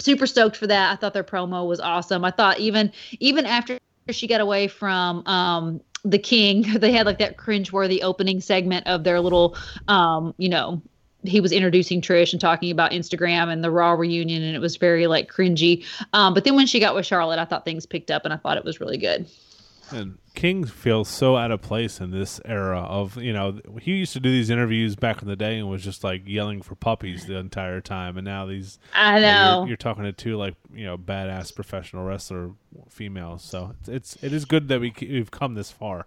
super 0.00 0.26
stoked 0.26 0.56
for 0.56 0.66
that. 0.66 0.92
I 0.92 0.96
thought 0.96 1.14
their 1.14 1.24
promo 1.24 1.66
was 1.68 1.78
awesome. 1.78 2.24
I 2.24 2.32
thought 2.32 2.58
even 2.58 2.92
even 3.20 3.46
after 3.46 3.78
she 4.10 4.26
got 4.26 4.40
away 4.40 4.66
from 4.66 5.24
um 5.26 5.80
the 6.04 6.18
king, 6.18 6.62
they 6.78 6.92
had 6.92 7.06
like 7.06 7.18
that 7.18 7.36
cringeworthy 7.36 8.02
opening 8.02 8.40
segment 8.40 8.86
of 8.88 9.04
their 9.04 9.20
little 9.20 9.56
um, 9.86 10.34
you 10.36 10.48
know, 10.48 10.82
he 11.24 11.40
was 11.40 11.52
introducing 11.52 12.00
Trish 12.00 12.32
and 12.32 12.40
talking 12.40 12.72
about 12.72 12.90
Instagram 12.90 13.52
and 13.52 13.62
the 13.62 13.70
Raw 13.70 13.92
reunion, 13.92 14.42
and 14.42 14.56
it 14.56 14.60
was 14.60 14.76
very 14.76 15.06
like 15.06 15.30
cringy. 15.30 15.84
Um, 16.12 16.34
but 16.34 16.44
then 16.44 16.56
when 16.56 16.66
she 16.66 16.80
got 16.80 16.94
with 16.94 17.06
Charlotte, 17.06 17.38
I 17.38 17.44
thought 17.44 17.64
things 17.64 17.86
picked 17.86 18.10
up, 18.10 18.24
and 18.24 18.34
I 18.34 18.36
thought 18.36 18.56
it 18.56 18.64
was 18.64 18.80
really 18.80 18.98
good. 18.98 19.28
And 19.90 20.18
King 20.34 20.64
feels 20.64 21.08
so 21.08 21.36
out 21.36 21.50
of 21.50 21.62
place 21.62 22.00
in 22.00 22.10
this 22.10 22.40
era 22.44 22.80
of 22.80 23.16
you 23.16 23.32
know 23.32 23.60
he 23.80 23.92
used 23.92 24.12
to 24.14 24.20
do 24.20 24.30
these 24.30 24.50
interviews 24.50 24.96
back 24.96 25.22
in 25.22 25.28
the 25.28 25.36
day 25.36 25.58
and 25.58 25.68
was 25.68 25.82
just 25.82 26.04
like 26.04 26.22
yelling 26.26 26.62
for 26.62 26.74
puppies 26.74 27.26
the 27.26 27.36
entire 27.36 27.80
time, 27.80 28.16
and 28.16 28.24
now 28.24 28.46
these 28.46 28.78
I 28.94 29.16
you 29.16 29.22
know, 29.22 29.32
know. 29.32 29.58
you're, 29.60 29.68
you're 29.68 29.76
talking 29.76 30.04
to 30.04 30.12
two 30.12 30.36
like 30.36 30.54
you 30.74 30.84
know 30.84 30.98
badass 30.98 31.54
professional 31.54 32.04
wrestler 32.04 32.50
females. 32.88 33.42
So 33.42 33.74
it's, 33.80 33.88
it's 33.88 34.24
it 34.24 34.32
is 34.32 34.44
good 34.44 34.68
that 34.68 34.80
we 34.80 34.92
we've 35.00 35.30
come 35.30 35.54
this 35.54 35.70
far. 35.70 36.06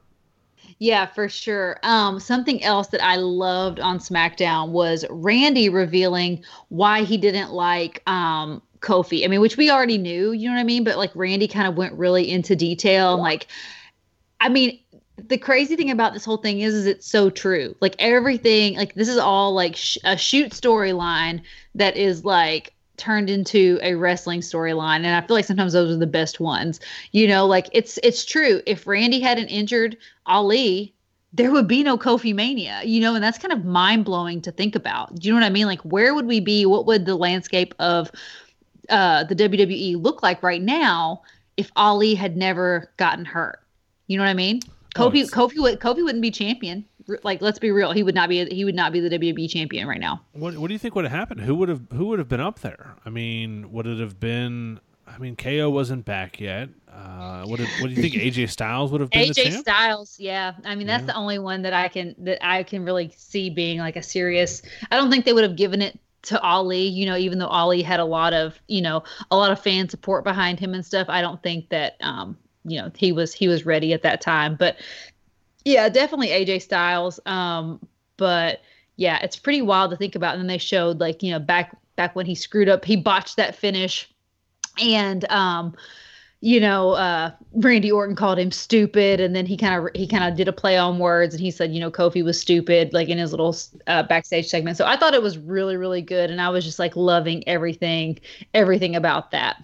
Yeah, 0.78 1.08
for 1.08 1.28
sure. 1.30 1.80
Um, 1.84 2.20
something 2.20 2.64
else 2.64 2.88
that 2.88 3.04
I 3.04 3.16
loved 3.16 3.80
on 3.80 3.98
SmackDown 3.98 4.70
was 4.70 5.06
Randy 5.10 5.70
revealing 5.70 6.44
why 6.68 7.04
he 7.04 7.18
didn't 7.18 7.52
like 7.52 8.04
um 8.08 8.62
Kofi. 8.82 9.24
I 9.24 9.28
mean, 9.28 9.42
which 9.42 9.58
we 9.58 9.70
already 9.70 9.98
knew, 9.98 10.32
you 10.32 10.48
know 10.48 10.56
what 10.56 10.62
I 10.62 10.66
mean? 10.66 10.84
But 10.84 10.98
like 10.98 11.12
Randy 11.16 11.48
kind 11.48 11.68
of 11.68 11.76
went 11.76 11.94
really 11.94 12.30
into 12.30 12.56
detail 12.56 13.14
and 13.14 13.22
like 13.22 13.48
I 14.42 14.50
mean, 14.50 14.80
the 15.28 15.38
crazy 15.38 15.76
thing 15.76 15.92
about 15.92 16.14
this 16.14 16.24
whole 16.24 16.38
thing 16.38 16.62
is 16.62 16.74
is 16.74 16.86
it's 16.86 17.08
so 17.08 17.30
true. 17.30 17.76
Like 17.82 17.96
everything, 18.00 18.78
like 18.78 18.96
this 18.96 19.10
is 19.10 19.18
all 19.18 19.54
like 19.54 19.76
sh- 19.76 19.98
a 20.04 20.18
shoot 20.18 20.52
storyline 20.52 21.42
that 21.76 21.98
is 21.98 22.24
like 22.24 22.74
turned 22.98 23.30
into 23.30 23.80
a 23.82 23.96
wrestling 23.96 24.42
storyline 24.42 24.98
and 24.98 25.08
I 25.08 25.26
feel 25.26 25.36
like 25.36 25.46
sometimes 25.46 25.74
those 25.74 25.94
are 25.94 26.00
the 26.00 26.08
best 26.08 26.40
ones. 26.40 26.80
You 27.12 27.28
know, 27.28 27.46
like 27.46 27.68
it's 27.74 28.00
it's 28.04 28.26
true. 28.26 28.62
If 28.66 28.88
Randy 28.88 29.20
hadn't 29.20 29.48
injured 29.48 29.98
Ali, 30.26 30.94
there 31.34 31.52
would 31.52 31.68
be 31.68 31.84
no 31.84 31.98
Kofi 31.98 32.34
Mania, 32.34 32.82
you 32.84 33.00
know, 33.00 33.14
and 33.14 33.24
that's 33.24 33.38
kind 33.38 33.54
of 33.54 33.66
mind 33.66 34.06
blowing 34.06 34.42
to 34.42 34.52
think 34.52 34.76
about. 34.76 35.16
Do 35.16 35.28
you 35.28 35.34
know 35.34 35.40
what 35.40 35.46
I 35.46 35.52
mean? 35.52 35.68
Like, 35.68 35.82
where 35.82 36.16
would 36.16 36.26
we 36.26 36.40
be? 36.40 36.66
What 36.66 36.86
would 36.88 37.06
the 37.06 37.16
landscape 37.16 37.74
of 37.80 38.12
uh, 38.90 39.24
the 39.26 39.36
WWE 39.36 40.02
look 40.02 40.22
like 40.24 40.42
right 40.44 40.62
now 40.62 41.22
if 41.58 41.72
Ali 41.76 42.16
had 42.16 42.36
never 42.38 42.92
gotten 42.98 43.26
hurt? 43.26 43.60
You 44.08 44.18
know 44.18 44.24
what 44.24 44.30
I 44.30 44.34
mean? 44.34 44.60
Oh, 44.96 45.10
Kofi, 45.10 45.22
it's- 45.22 45.32
Kofi 45.32 45.58
would 45.60 45.80
Kofi 45.80 46.04
wouldn't 46.04 46.22
be 46.22 46.32
champion. 46.32 46.86
Like, 47.24 47.42
let's 47.42 47.58
be 47.58 47.72
real, 47.72 47.92
he 47.92 48.04
would 48.04 48.14
not 48.14 48.30
be. 48.30 48.46
He 48.54 48.64
would 48.66 48.76
not 48.76 48.92
be 48.94 49.00
the 49.00 49.10
WWE 49.10 49.50
champion 49.50 49.88
right 49.88 50.00
now. 50.00 50.22
What 50.34 50.56
what 50.58 50.68
do 50.68 50.74
you 50.74 50.80
think 50.80 50.94
would 50.94 51.06
have 51.06 51.12
happened? 51.12 51.42
Who 51.42 51.56
would 51.56 51.68
have 51.70 51.82
who 51.92 52.06
would 52.08 52.20
have 52.20 52.28
been 52.30 52.40
up 52.40 52.60
there? 52.60 52.94
I 53.04 53.10
mean, 53.10 53.72
would 53.72 53.88
it 53.88 54.00
have 54.00 54.20
been? 54.20 54.80
I 55.08 55.18
mean, 55.18 55.36
KO 55.36 55.72
wasn't 55.72 56.06
back 56.06 56.40
yet. 56.40 56.70
Uh, 56.88 57.44
what, 57.46 57.60
what 57.60 57.68
do 57.82 57.90
you 57.90 57.96
think? 57.96 58.14
AJ 58.14 58.50
Styles 58.52 58.92
would 58.92 59.02
have 59.02 59.10
been 59.10 59.30
AJ 59.32 59.44
champ? 59.44 59.56
Styles, 59.62 60.20
yeah. 60.20 60.54
I 60.64 60.76
mean, 60.76 60.86
that's 60.86 61.02
Yeah. 61.02 61.08
the 61.08 61.16
only 61.16 61.40
one 61.40 61.64
that 61.64 61.74
I 61.74 61.88
can 61.88 62.14
that 62.20 62.46
I 62.48 62.62
can 62.62 62.84
really 62.86 63.12
see 63.18 63.50
being 63.50 63.80
like 63.80 63.96
a 63.96 64.04
serious. 64.04 64.62
I 64.92 64.96
don't 64.96 65.10
think 65.10 65.26
they 65.26 65.34
would 65.34 65.44
have 65.44 65.56
given 65.56 65.82
it 65.82 66.00
to 66.24 66.42
Ali, 66.42 66.84
you 66.84 67.06
know, 67.06 67.16
even 67.16 67.40
though 67.40 67.48
Ali 67.48 67.82
had 67.82 68.00
a 68.00 68.06
lot 68.06 68.34
of, 68.34 68.60
you 68.68 68.82
know, 68.82 69.04
a 69.32 69.38
lot 69.38 69.52
of 69.52 69.62
fan 69.62 69.90
support 69.90 70.24
behind 70.24 70.60
him 70.60 70.74
and 70.74 70.86
stuff, 70.86 71.08
I 71.10 71.22
don't 71.22 71.42
think 71.42 71.70
that 71.70 71.98
um, 72.02 72.38
you 72.66 72.80
know, 72.80 72.92
he 72.96 73.12
was 73.12 73.34
he 73.34 73.48
was 73.48 73.66
ready 73.66 73.94
at 73.94 74.04
that 74.04 74.22
time. 74.22 74.56
But 74.56 74.78
yeah, 75.66 75.90
definitely 75.90 76.30
AJ 76.30 76.62
Styles. 76.62 77.20
Um, 77.26 77.86
but 78.18 78.62
yeah, 78.96 79.20
it's 79.22 79.38
pretty 79.38 79.62
wild 79.62 79.92
to 79.92 79.98
think 79.98 80.16
about. 80.16 80.34
And 80.34 80.42
then 80.42 80.48
they 80.48 80.58
showed 80.58 81.00
like, 81.00 81.24
you 81.24 81.32
know, 81.32 81.40
back 81.40 81.76
back 81.96 82.16
when 82.16 82.26
he 82.26 82.36
screwed 82.36 82.70
up, 82.70 82.86
he 82.86 82.96
botched 82.96 83.38
that 83.38 83.56
finish. 83.56 84.10
And 84.82 85.30
um, 85.32 85.76
you 86.42 86.60
know, 86.60 86.92
uh, 86.92 87.32
Randy 87.54 87.92
Orton 87.92 88.16
called 88.16 88.40
him 88.40 88.52
stupid, 88.52 89.20
and 89.20 89.36
then 89.36 89.46
he 89.46 89.58
kind 89.58 89.76
of 89.76 89.90
he 89.94 90.08
kind 90.08 90.24
of 90.24 90.38
did 90.38 90.48
a 90.48 90.54
play 90.54 90.78
on 90.78 90.98
words, 90.98 91.34
and 91.34 91.42
he 91.42 91.52
said, 91.52 91.74
you 91.74 91.80
know, 91.80 91.92
Kofi 91.92 92.24
was 92.24 92.40
stupid, 92.40 92.94
like 92.94 93.10
in 93.10 93.18
his 93.18 93.32
little 93.32 93.56
uh, 93.88 94.04
backstage 94.04 94.48
segment. 94.48 94.78
So 94.78 94.86
I 94.86 94.96
thought 94.96 95.14
it 95.14 95.22
was 95.22 95.38
really, 95.38 95.76
really 95.76 96.02
good, 96.02 96.32
and 96.32 96.42
I 96.42 96.50
was 96.50 96.64
just 96.64 96.80
like 96.80 96.96
loving 96.96 97.46
everything, 97.48 98.20
everything 98.54 98.96
about 98.96 99.32
that. 99.32 99.62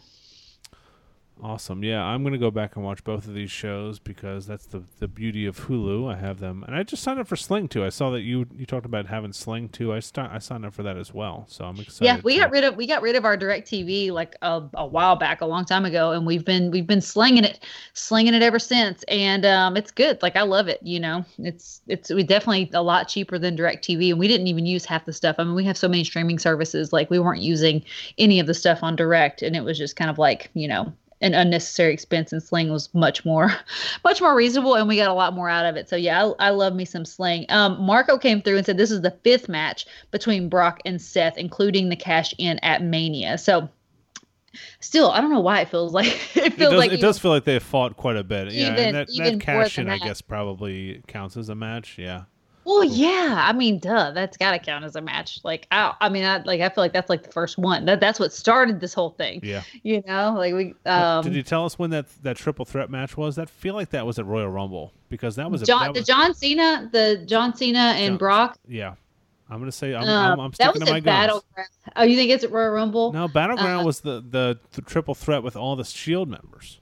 Awesome. 1.45 1.83
Yeah, 1.83 2.03
I'm 2.03 2.23
going 2.23 2.33
to 2.33 2.39
go 2.39 2.49
back 2.49 2.75
and 2.75 2.83
watch 2.83 3.03
both 3.03 3.27
of 3.27 3.35
these 3.35 3.51
shows 3.51 3.99
because 3.99 4.47
that's 4.47 4.65
the 4.65 4.81
the 4.97 5.07
beauty 5.07 5.45
of 5.45 5.67
Hulu. 5.67 6.11
I 6.11 6.17
have 6.17 6.39
them, 6.39 6.63
and 6.65 6.75
I 6.75 6.81
just 6.81 7.03
signed 7.03 7.19
up 7.19 7.27
for 7.27 7.35
Sling 7.35 7.67
too. 7.67 7.85
I 7.85 7.89
saw 7.89 8.09
that 8.09 8.21
you 8.21 8.47
you 8.57 8.65
talked 8.65 8.87
about 8.87 9.05
having 9.05 9.31
Sling 9.31 9.69
too. 9.69 9.93
I 9.93 9.99
start 9.99 10.31
I 10.33 10.39
signed 10.39 10.65
up 10.65 10.73
for 10.73 10.81
that 10.81 10.97
as 10.97 11.13
well, 11.13 11.45
so 11.47 11.65
I'm 11.65 11.79
excited. 11.79 12.03
Yeah, 12.03 12.19
we 12.23 12.39
got 12.39 12.49
rid 12.49 12.63
of 12.63 12.75
we 12.75 12.87
got 12.87 13.03
rid 13.03 13.15
of 13.15 13.25
our 13.25 13.37
DirecTV 13.37 14.09
like 14.09 14.35
a, 14.41 14.63
a 14.73 14.87
while 14.87 15.15
back, 15.17 15.41
a 15.41 15.45
long 15.45 15.65
time 15.65 15.85
ago, 15.85 16.13
and 16.13 16.25
we've 16.25 16.43
been 16.43 16.71
we've 16.71 16.87
been 16.87 16.99
slinging 16.99 17.43
it, 17.43 17.59
slinging 17.93 18.33
it 18.33 18.41
ever 18.41 18.57
since, 18.57 19.03
and 19.03 19.45
um, 19.45 19.77
it's 19.77 19.91
good. 19.91 20.19
Like 20.23 20.35
I 20.37 20.41
love 20.41 20.67
it. 20.67 20.79
You 20.81 20.99
know, 20.99 21.23
it's 21.37 21.79
it's 21.85 22.09
we 22.09 22.23
definitely 22.23 22.71
a 22.73 22.81
lot 22.81 23.07
cheaper 23.07 23.37
than 23.37 23.55
DirecTV, 23.55 24.09
and 24.09 24.19
we 24.19 24.27
didn't 24.27 24.47
even 24.47 24.65
use 24.65 24.83
half 24.83 25.05
the 25.05 25.13
stuff. 25.13 25.35
I 25.37 25.43
mean, 25.43 25.53
we 25.53 25.65
have 25.65 25.77
so 25.77 25.87
many 25.87 26.05
streaming 26.05 26.39
services, 26.39 26.91
like 26.91 27.11
we 27.11 27.19
weren't 27.19 27.43
using 27.43 27.83
any 28.17 28.39
of 28.39 28.47
the 28.47 28.55
stuff 28.55 28.79
on 28.81 28.95
Direct, 28.95 29.43
and 29.43 29.55
it 29.55 29.63
was 29.63 29.77
just 29.77 29.95
kind 29.95 30.09
of 30.09 30.17
like 30.17 30.49
you 30.55 30.67
know 30.67 30.91
an 31.21 31.33
unnecessary 31.33 31.93
expense 31.93 32.33
and 32.33 32.43
sling 32.43 32.69
was 32.69 32.93
much 32.93 33.23
more 33.25 33.53
much 34.03 34.21
more 34.21 34.35
reasonable 34.35 34.75
and 34.75 34.87
we 34.87 34.97
got 34.97 35.09
a 35.09 35.13
lot 35.13 35.33
more 35.33 35.49
out 35.49 35.65
of 35.65 35.75
it. 35.75 35.89
So 35.89 35.95
yeah 35.95 36.25
i, 36.39 36.47
I 36.47 36.49
love 36.49 36.75
me 36.75 36.85
some 36.85 37.05
sling 37.05 37.45
um, 37.49 37.79
marco 37.81 38.17
came 38.17 38.41
through 38.41 38.57
and 38.57 38.65
said 38.65 38.77
this 38.77 38.91
is 38.91 39.01
the 39.01 39.17
fifth 39.23 39.47
match 39.49 39.85
between 40.11 40.49
brock 40.49 40.79
and 40.85 41.01
seth 41.01 41.37
including 41.37 41.89
the 41.89 41.95
cash 41.95 42.33
in 42.37 42.59
at 42.59 42.83
mania. 42.83 43.37
So 43.37 43.69
still 44.79 45.11
i 45.11 45.19
don't 45.19 45.31
know 45.31 45.39
why 45.41 45.61
it 45.61 45.69
feels 45.69 45.93
like 45.93 46.07
it 46.35 46.53
feels 46.53 46.53
it 46.53 46.57
does, 46.57 46.73
like 46.73 46.91
it 46.91 46.93
even, 46.93 47.01
does 47.05 47.19
feel 47.19 47.31
like 47.31 47.43
they 47.43 47.59
fought 47.59 47.97
quite 47.97 48.17
a 48.17 48.23
bit. 48.23 48.51
Yeah 48.51 48.73
even- 48.73 48.85
and 48.85 48.95
that, 48.95 49.09
even 49.09 49.39
that 49.39 49.45
cash 49.45 49.77
in 49.77 49.89
i 49.89 49.97
guess 49.97 50.21
probably 50.21 51.01
counts 51.07 51.37
as 51.37 51.49
a 51.49 51.55
match. 51.55 51.97
Yeah 51.97 52.23
well 52.65 52.83
yeah 52.83 53.45
i 53.47 53.53
mean 53.53 53.79
duh 53.79 54.11
that's 54.11 54.35
gotta 54.37 54.59
count 54.59 54.83
as 54.83 54.95
a 54.95 55.01
match 55.01 55.39
like 55.43 55.67
i, 55.71 55.93
I 56.01 56.09
mean 56.09 56.23
I, 56.25 56.37
like 56.39 56.61
i 56.61 56.69
feel 56.69 56.83
like 56.83 56.93
that's 56.93 57.09
like 57.09 57.23
the 57.23 57.31
first 57.31 57.57
one 57.57 57.85
that, 57.85 57.99
that's 57.99 58.19
what 58.19 58.33
started 58.33 58.79
this 58.79 58.93
whole 58.93 59.11
thing 59.11 59.39
yeah 59.43 59.61
you 59.83 60.03
know 60.07 60.33
like 60.35 60.53
we 60.53 60.73
um 60.85 61.23
did 61.23 61.33
you 61.35 61.43
tell 61.43 61.65
us 61.65 61.77
when 61.79 61.91
that 61.91 62.07
that 62.23 62.37
triple 62.37 62.65
threat 62.65 62.89
match 62.89 63.15
was 63.15 63.35
that 63.37 63.49
feel 63.49 63.75
like 63.75 63.89
that 63.91 64.05
was 64.05 64.19
at 64.19 64.25
royal 64.25 64.49
rumble 64.49 64.91
because 65.09 65.35
that 65.35 65.49
was 65.49 65.61
a 65.61 65.65
John, 65.65 65.83
that 65.83 65.93
the 65.93 65.99
was, 66.01 66.07
John 66.07 66.33
Cena, 66.33 66.89
the 66.91 67.23
John 67.25 67.55
Cena 67.55 67.79
and 67.79 68.13
John- 68.13 68.17
Brock. 68.17 68.59
yeah 68.67 68.95
i'm 69.49 69.59
gonna 69.59 69.71
say 69.71 69.93
i'm, 69.93 70.03
um, 70.03 70.09
I'm, 70.09 70.39
I'm 70.39 70.51
that 70.51 70.55
sticking 70.55 70.79
was 70.81 70.87
to 70.87 70.91
my 70.93 70.97
at 70.97 71.03
guns 71.03 71.05
Battleground. 71.05 71.69
Oh, 71.95 72.03
you 72.03 72.15
think 72.15 72.31
it's 72.31 72.43
at 72.43 72.51
Royal 72.51 72.71
Rumble? 72.71 73.13
No, 73.13 73.27
Battleground 73.27 73.83
Uh, 73.83 73.85
was 73.85 73.99
the, 74.01 74.23
the 74.27 74.59
the 74.71 74.81
triple 74.81 75.13
threat 75.13 75.43
with 75.43 75.55
all 75.55 75.75
the 75.75 75.83
Shield 75.85 76.27
members. 76.29 76.79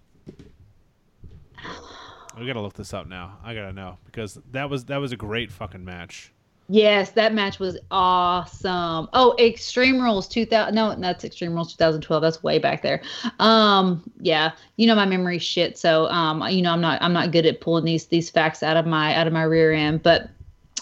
We 2.37 2.45
gotta 2.47 2.61
look 2.61 2.73
this 2.73 2.93
up 2.93 3.07
now. 3.07 3.37
I 3.43 3.53
gotta 3.53 3.73
know 3.73 3.97
because 4.05 4.39
that 4.51 4.69
was 4.69 4.85
that 4.85 4.97
was 4.97 5.11
a 5.11 5.17
great 5.17 5.51
fucking 5.51 5.83
match. 5.83 6.31
Yes, 6.69 7.11
that 7.11 7.33
match 7.33 7.59
was 7.59 7.77
awesome. 7.91 9.09
Oh, 9.13 9.35
Extreme 9.37 10.01
Rules 10.01 10.27
2000. 10.29 10.73
No, 10.73 10.95
that's 10.95 11.25
Extreme 11.25 11.53
Rules 11.53 11.73
2012. 11.73 12.21
That's 12.21 12.41
way 12.41 12.57
back 12.57 12.81
there. 12.81 13.01
Um, 13.39 14.09
yeah, 14.21 14.51
you 14.77 14.87
know 14.87 14.95
my 14.95 15.05
memory 15.05 15.39
shit. 15.39 15.77
So, 15.77 16.07
um, 16.07 16.41
you 16.49 16.61
know 16.61 16.71
I'm 16.71 16.81
not 16.81 17.01
I'm 17.01 17.13
not 17.13 17.31
good 17.31 17.45
at 17.45 17.61
pulling 17.61 17.85
these 17.85 18.05
these 18.07 18.29
facts 18.29 18.63
out 18.63 18.77
of 18.77 18.85
my 18.85 19.13
out 19.15 19.27
of 19.27 19.33
my 19.33 19.43
rear 19.43 19.71
end, 19.71 20.03
but. 20.03 20.29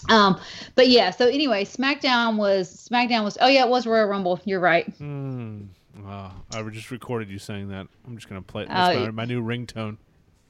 Um, 0.08 0.40
but 0.74 0.88
yeah, 0.88 1.10
so 1.10 1.28
anyway, 1.28 1.64
SmackDown 1.64 2.36
was 2.36 2.88
SmackDown 2.90 3.22
was 3.22 3.38
oh 3.40 3.46
yeah, 3.46 3.62
it 3.62 3.68
was 3.68 3.86
Royal 3.86 4.08
Rumble. 4.08 4.40
You're 4.44 4.58
right. 4.58 4.92
Hmm. 4.94 5.66
Uh, 6.04 6.30
I 6.52 6.62
just 6.70 6.90
recorded 6.90 7.30
you 7.30 7.38
saying 7.38 7.68
that. 7.68 7.86
I'm 8.04 8.16
just 8.16 8.28
gonna 8.28 8.42
play. 8.42 8.64
Oh, 8.64 8.66
That's 8.68 8.98
my, 8.98 9.10
my 9.12 9.24
new 9.26 9.40
ringtone. 9.40 9.98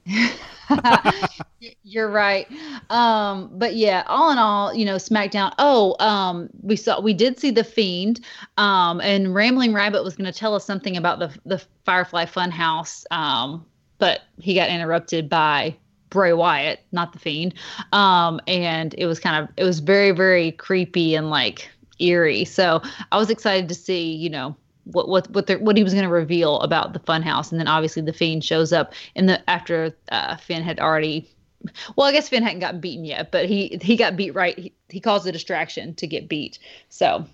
You're 1.85 2.11
right. 2.11 2.47
Um, 2.91 3.51
but 3.53 3.75
yeah, 3.77 4.05
all 4.07 4.31
in 4.31 4.39
all, 4.39 4.75
you 4.75 4.85
know, 4.85 4.97
SmackDown. 4.97 5.53
Oh, 5.59 5.97
um, 6.05 6.49
we 6.63 6.77
saw 6.77 7.01
we 7.01 7.15
did 7.15 7.39
see 7.39 7.51
the 7.51 7.65
Fiend. 7.65 8.21
Um, 8.57 9.01
and 9.01 9.35
Rambling 9.35 9.73
Rabbit 9.73 10.03
was 10.03 10.17
going 10.17 10.31
to 10.31 10.37
tell 10.39 10.55
us 10.55 10.65
something 10.65 10.97
about 10.97 11.19
the 11.19 11.37
the 11.45 11.63
Firefly 11.85 12.27
Funhouse. 12.27 13.05
Um, 13.11 13.65
but 13.99 14.23
he 14.41 14.55
got 14.55 14.69
interrupted 14.69 15.29
by 15.29 15.77
Bray 16.11 16.33
Wyatt, 16.33 16.81
not 16.93 17.13
the 17.13 17.19
Fiend. 17.19 17.55
Um, 17.93 18.41
and 18.47 18.95
it 18.99 19.07
was 19.07 19.21
kind 19.21 19.43
of 19.43 19.51
it 19.57 19.65
was 19.65 19.81
very 19.81 20.11
very 20.11 20.53
creepy 20.53 21.15
and 21.15 21.31
like 21.31 21.69
eerie. 22.01 22.45
So 22.45 22.83
I 23.13 23.17
was 23.17 23.31
excited 23.31 23.69
to 23.69 23.75
see, 23.75 24.13
you 24.13 24.31
know, 24.31 24.57
what 24.85 25.09
what 25.09 25.31
what, 25.31 25.47
the, 25.47 25.57
what 25.57 25.77
he 25.77 25.85
was 25.85 25.93
going 25.93 26.05
to 26.05 26.11
reveal 26.11 26.61
about 26.61 26.93
the 26.93 27.01
Funhouse, 27.01 27.51
and 27.51 27.61
then 27.61 27.69
obviously 27.69 28.03
the 28.03 28.13
Fiend 28.13 28.45
shows 28.45 28.73
up 28.73 28.93
in 29.15 29.27
the 29.27 29.49
after 29.51 29.97
uh, 30.11 30.37
Finn 30.37 30.63
had 30.63 30.81
already. 30.81 31.29
Well, 31.95 32.09
I 32.09 32.13
guess 32.13 32.29
Finn 32.29 32.43
hadn't 32.43 32.59
gotten 32.59 32.81
beaten 32.81 33.05
yet, 33.05 33.31
but 33.31 33.47
he 33.47 33.79
he 33.81 33.97
got 33.97 34.17
beat 34.17 34.35
right. 34.35 34.59
He, 34.59 34.73
he 34.89 35.01
caused 35.01 35.27
a 35.27 35.33
distraction 35.33 35.95
to 35.95 36.07
get 36.07 36.29
beat. 36.29 36.59
So, 36.89 37.25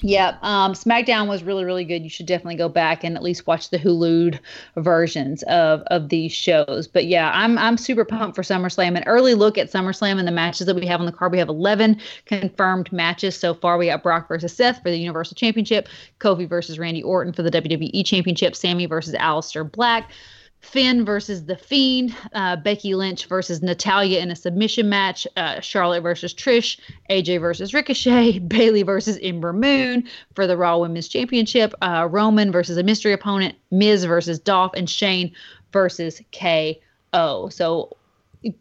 yeah, 0.00 0.38
um, 0.42 0.74
SmackDown 0.74 1.26
was 1.26 1.42
really 1.42 1.64
really 1.64 1.84
good. 1.84 2.04
You 2.04 2.10
should 2.10 2.26
definitely 2.26 2.54
go 2.54 2.68
back 2.68 3.02
and 3.02 3.16
at 3.16 3.22
least 3.22 3.48
watch 3.48 3.70
the 3.70 3.78
Hulu 3.78 4.38
versions 4.76 5.42
of 5.44 5.80
of 5.88 6.08
these 6.08 6.32
shows. 6.32 6.86
But 6.86 7.06
yeah, 7.06 7.32
I'm 7.34 7.58
I'm 7.58 7.76
super 7.76 8.04
pumped 8.04 8.36
for 8.36 8.42
SummerSlam. 8.42 8.96
An 8.96 9.02
early 9.06 9.34
look 9.34 9.58
at 9.58 9.72
SummerSlam 9.72 10.18
and 10.18 10.28
the 10.28 10.32
matches 10.32 10.68
that 10.68 10.76
we 10.76 10.86
have 10.86 11.00
on 11.00 11.06
the 11.06 11.12
card. 11.12 11.32
We 11.32 11.38
have 11.38 11.48
11 11.48 12.00
confirmed 12.26 12.92
matches 12.92 13.36
so 13.36 13.54
far. 13.54 13.76
We 13.76 13.86
got 13.86 14.04
Brock 14.04 14.28
versus 14.28 14.54
Seth 14.54 14.80
for 14.82 14.90
the 14.90 14.98
Universal 14.98 15.34
Championship, 15.34 15.88
Kofi 16.20 16.48
versus 16.48 16.78
Randy 16.78 17.02
Orton 17.02 17.32
for 17.32 17.42
the 17.42 17.50
WWE 17.50 18.04
Championship, 18.06 18.54
Sami 18.54 18.86
versus 18.86 19.14
Aleister 19.14 19.70
Black. 19.70 20.12
Finn 20.60 21.04
versus 21.04 21.44
The 21.46 21.56
Fiend, 21.56 22.14
uh, 22.32 22.56
Becky 22.56 22.94
Lynch 22.94 23.26
versus 23.26 23.62
Natalya 23.62 24.20
in 24.20 24.30
a 24.30 24.36
submission 24.36 24.88
match, 24.88 25.26
uh, 25.36 25.60
Charlotte 25.60 26.02
versus 26.02 26.34
Trish, 26.34 26.78
AJ 27.10 27.40
versus 27.40 27.72
Ricochet, 27.72 28.38
Bayley 28.48 28.82
versus 28.82 29.18
Ember 29.22 29.52
Moon 29.52 30.06
for 30.34 30.46
the 30.46 30.56
Raw 30.56 30.78
Women's 30.78 31.08
Championship, 31.08 31.74
uh, 31.80 32.08
Roman 32.10 32.52
versus 32.52 32.76
a 32.76 32.82
mystery 32.82 33.12
opponent, 33.12 33.54
Miz 33.70 34.04
versus 34.04 34.38
Dolph, 34.38 34.72
and 34.74 34.90
Shane 34.90 35.32
versus 35.72 36.20
KO. 36.32 37.48
So 37.50 37.96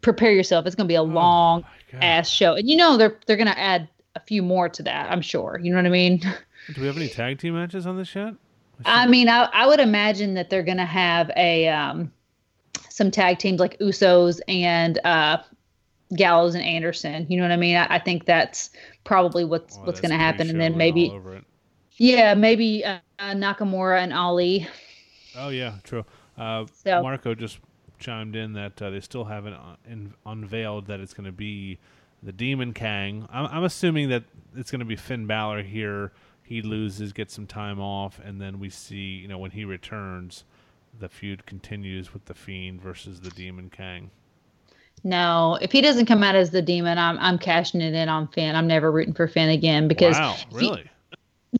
prepare 0.02 0.32
yourself. 0.32 0.66
It's 0.66 0.76
going 0.76 0.88
to 0.88 0.92
be 0.92 0.96
a 0.96 1.04
long 1.04 1.66
ass 1.94 2.30
show, 2.30 2.54
and 2.56 2.70
you 2.70 2.78
know 2.78 2.98
they're 2.98 3.18
they're 3.26 3.38
going 3.38 3.48
to 3.48 3.60
add 3.60 3.88
a 4.16 4.20
few 4.20 4.42
more 4.42 4.70
to 4.70 4.84
that. 4.84 5.12
I'm 5.12 5.22
sure. 5.22 5.60
You 5.62 5.72
know 5.72 5.78
what 5.78 5.86
I 5.86 5.90
mean? 5.90 6.20
Do 6.74 6.82
we 6.82 6.88
have 6.88 6.98
any 6.98 7.08
tag 7.08 7.40
team 7.40 7.54
matches 7.54 7.86
on 7.86 7.98
this 7.98 8.14
yet? 8.14 8.34
I 8.86 9.08
mean, 9.08 9.28
I, 9.30 9.50
I 9.54 9.68
would 9.68 9.80
imagine 9.80 10.34
that 10.36 10.50
they're 10.50 10.64
going 10.64 10.78
to 10.78 10.86
have 10.86 11.32
a 11.36 11.68
um, 11.70 12.12
some 12.90 13.12
tag 13.12 13.40
teams 13.40 13.60
like 13.60 13.78
Usos 13.80 14.40
and 14.48 15.00
uh, 15.06 15.38
Gallows 16.16 16.56
and 16.56 16.64
Anderson. 16.64 17.26
You 17.30 17.38
know 17.38 17.44
what 17.44 17.52
I 17.52 17.58
mean? 17.58 17.76
I, 17.76 17.96
I 17.96 18.00
think 18.00 18.26
that's 18.26 18.70
probably 19.04 19.46
what's 19.46 19.78
Oh, 19.78 19.82
what's 19.86 20.00
going 20.02 20.12
to 20.12 20.18
happen, 20.18 20.50
and 20.50 20.60
then 20.60 20.78
maybe 20.78 21.10
all 21.10 21.16
over 21.16 21.36
it. 21.36 21.44
yeah, 21.98 22.34
maybe 22.34 22.84
uh, 22.86 23.00
uh, 23.20 23.32
Nakamura 23.34 24.02
and 24.02 24.14
Ali. 24.14 24.68
Oh 25.36 25.50
yeah, 25.50 25.76
true. 25.84 26.06
Uh, 26.38 26.66
So- 26.84 27.02
Marco 27.02 27.34
just 27.36 27.60
chimed 28.00 28.36
in 28.36 28.54
that 28.54 28.80
uh, 28.82 28.92
they 28.92 29.00
still 29.00 29.24
haven't 29.26 29.54
uh, 29.54 29.76
in, 29.90 30.14
unveiled 30.26 30.86
that 30.86 31.00
it's 31.00 31.14
going 31.16 31.26
to 31.26 31.32
be 31.32 31.80
the 32.22 32.32
Demon 32.32 32.74
Kang. 32.74 33.28
I'm, 33.32 33.48
I'm 33.48 33.64
assuming 33.64 34.10
that 34.10 34.24
it's 34.56 34.70
going 34.70 34.80
to 34.80 34.86
be 34.86 34.96
Finn 34.96 35.26
Balor 35.26 35.64
here. 35.64 36.12
He 36.48 36.62
loses, 36.62 37.12
gets 37.12 37.34
some 37.34 37.46
time 37.46 37.82
off, 37.82 38.22
and 38.24 38.40
then 38.40 38.58
we 38.58 38.70
see, 38.70 39.18
you 39.18 39.28
know, 39.28 39.38
when 39.38 39.52
he 39.52 39.66
returns, 39.66 40.46
the 40.98 41.10
feud 41.10 41.46
continues 41.46 42.14
with 42.14 42.24
the 42.24 42.34
Fiend 42.34 42.82
versus 42.82 43.20
the 43.20 43.32
Demon 43.32 43.70
Kang. 43.70 44.10
No, 45.04 45.60
if 45.62 45.74
he 45.74 45.82
doesn't 45.82 46.06
come 46.06 46.24
out 46.24 46.36
as 46.36 46.52
the 46.52 46.62
demon, 46.62 46.98
I'm 46.98 47.20
I'm 47.20 47.38
cashing 47.38 47.82
it 47.82 47.94
in 47.94 48.08
on 48.08 48.30
Finn. 48.30 48.56
I'm 48.56 48.66
never 48.66 48.92
rooting 48.92 49.14
for 49.14 49.28
Finn 49.28 49.50
again 49.50 49.90
because 49.90 50.16
wow, 50.16 50.36
he- 50.50 50.56
really? 50.56 50.90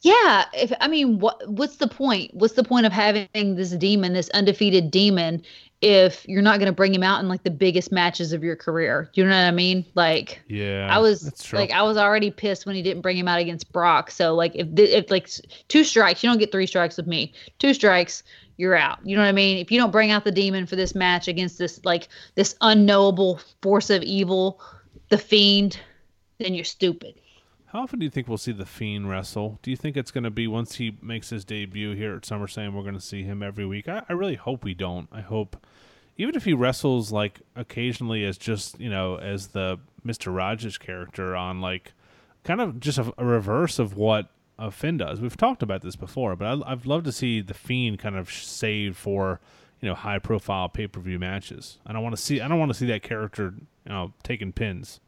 Yeah, 0.02 0.46
if 0.54 0.72
I 0.80 0.88
mean, 0.88 1.20
what 1.20 1.50
what's 1.50 1.76
the 1.78 1.88
point? 1.88 2.34
What's 2.34 2.54
the 2.54 2.64
point 2.64 2.86
of 2.86 2.94
having 2.94 3.56
this 3.56 3.72
demon, 3.72 4.14
this 4.14 4.30
undefeated 4.30 4.90
demon, 4.90 5.44
if 5.82 6.28
you're 6.28 6.42
not 6.42 6.60
going 6.60 6.68
to 6.68 6.76
bring 6.76 6.94
him 6.94 7.04
out 7.04 7.20
in 7.20 7.28
like 7.28 7.44
the 7.44 7.52
biggest 7.52 7.92
matches 7.92 8.34
of 8.34 8.44
your 8.44 8.56
career? 8.56 9.10
Do 9.14 9.22
you 9.22 9.28
know 9.28 9.36
what 9.36 9.48
I 9.48 9.52
mean? 9.52 9.86
Like, 9.96 10.42
yeah, 10.48 10.88
I 10.90 10.98
was 11.00 11.52
like, 11.54 11.72
I 11.72 11.84
was 11.84 11.98
already 11.98 12.32
pissed 12.32 12.66
when 12.66 12.76
he 12.76 12.82
didn't 12.82 13.02
bring 13.02 13.18
him 13.18 13.28
out 13.28 13.40
against 13.40 13.72
Brock. 13.72 14.10
So 14.10 14.34
like, 14.34 14.56
if 14.56 14.74
th- 14.76 14.90
if 14.90 15.12
like 15.12 15.30
two 15.68 15.84
strikes, 15.84 16.24
you 16.24 16.30
don't 16.30 16.40
get 16.40 16.52
three 16.52 16.66
strikes 16.66 16.98
with 16.98 17.08
me. 17.08 17.34
Two 17.60 17.74
strikes, 17.74 18.24
you're 18.58 18.76
out. 18.76 19.00
You 19.04 19.16
know 19.16 19.22
what 19.22 19.30
I 19.30 19.34
mean? 19.34 19.58
If 19.58 19.72
you 19.72 19.80
don't 19.80 19.92
bring 19.92 20.10
out 20.10 20.24
the 20.24 20.32
demon 20.32 20.66
for 20.66 20.76
this 20.76 20.96
match 20.96 21.28
against 21.28 21.58
this 21.60 21.80
like 21.86 22.08
this 22.36 22.56
unknowable 22.62 23.40
force 23.62 23.90
of 23.90 24.02
evil, 24.02 24.60
the 25.10 25.18
fiend, 25.18 25.80
then 26.40 26.54
you're 26.54 26.66
stupid. 26.66 27.16
How 27.72 27.82
often 27.82 28.00
do 28.00 28.06
you 28.06 28.10
think 28.10 28.30
we'll 28.30 28.38
see 28.38 28.54
the 28.54 28.66
Fiend 28.66 29.10
wrestle? 29.10 29.60
Do 29.62 29.70
you 29.70 29.76
think 29.76 29.98
it's 29.98 30.12
going 30.12 30.24
to 30.24 30.30
be 30.30 30.48
once 30.48 30.76
he 30.76 30.98
makes 31.02 31.32
his 31.32 31.44
debut 31.44 31.96
here 31.96 32.16
at 32.16 32.22
SummerSlam, 32.22 32.74
we're 32.74 32.82
going 32.82 32.94
to 32.94 33.02
see 33.02 33.24
him 33.24 33.44
every 33.44 33.66
week? 33.66 33.90
I, 33.90 34.04
I 34.08 34.14
really 34.14 34.36
hope 34.36 34.64
we 34.64 34.74
don't. 34.74 35.10
I 35.12 35.20
hope, 35.20 35.58
even 36.16 36.34
if 36.36 36.46
he 36.46 36.54
wrestles 36.54 37.12
like 37.12 37.42
occasionally 37.58 38.24
as 38.24 38.38
just 38.38 38.80
you 38.80 38.90
know 38.90 39.18
as 39.18 39.48
the 39.48 39.80
Mister 40.02 40.32
Rogers 40.32 40.78
character 40.78 41.36
on 41.36 41.60
like 41.60 41.92
kind 42.46 42.62
of 42.62 42.80
just 42.80 43.00
a, 43.00 43.14
a 43.18 43.26
reverse 43.26 43.80
of 43.80 43.98
what 43.98 44.30
a 44.58 44.72
Finn 44.72 44.98
does. 44.98 45.20
We've 45.20 45.36
talked 45.36 45.62
about 45.62 45.82
this 45.82 45.98
before, 45.98 46.38
but 46.38 46.46
I, 46.46 46.72
I'd 46.72 46.86
love 46.86 47.04
to 47.04 47.12
see 47.12 47.42
the 47.42 47.54
Fiend 47.54 48.00
kind 48.00 48.16
of 48.16 48.32
saved 48.32 48.96
for 48.96 49.42
you 49.82 49.90
know 49.90 49.96
high 49.96 50.20
profile 50.20 50.70
pay 50.70 50.88
per 50.88 51.02
view 51.02 51.20
matches. 51.20 51.80
I 51.86 51.92
don't 51.92 52.02
want 52.02 52.16
to 52.16 52.22
see 52.22 52.40
I 52.40 52.48
don't 52.48 52.60
want 52.60 52.72
to 52.72 52.78
see 52.78 52.88
that 52.88 53.04
character 53.04 53.56
you 53.58 53.92
know 53.92 54.14
taking 54.24 54.54
pins. 54.54 55.02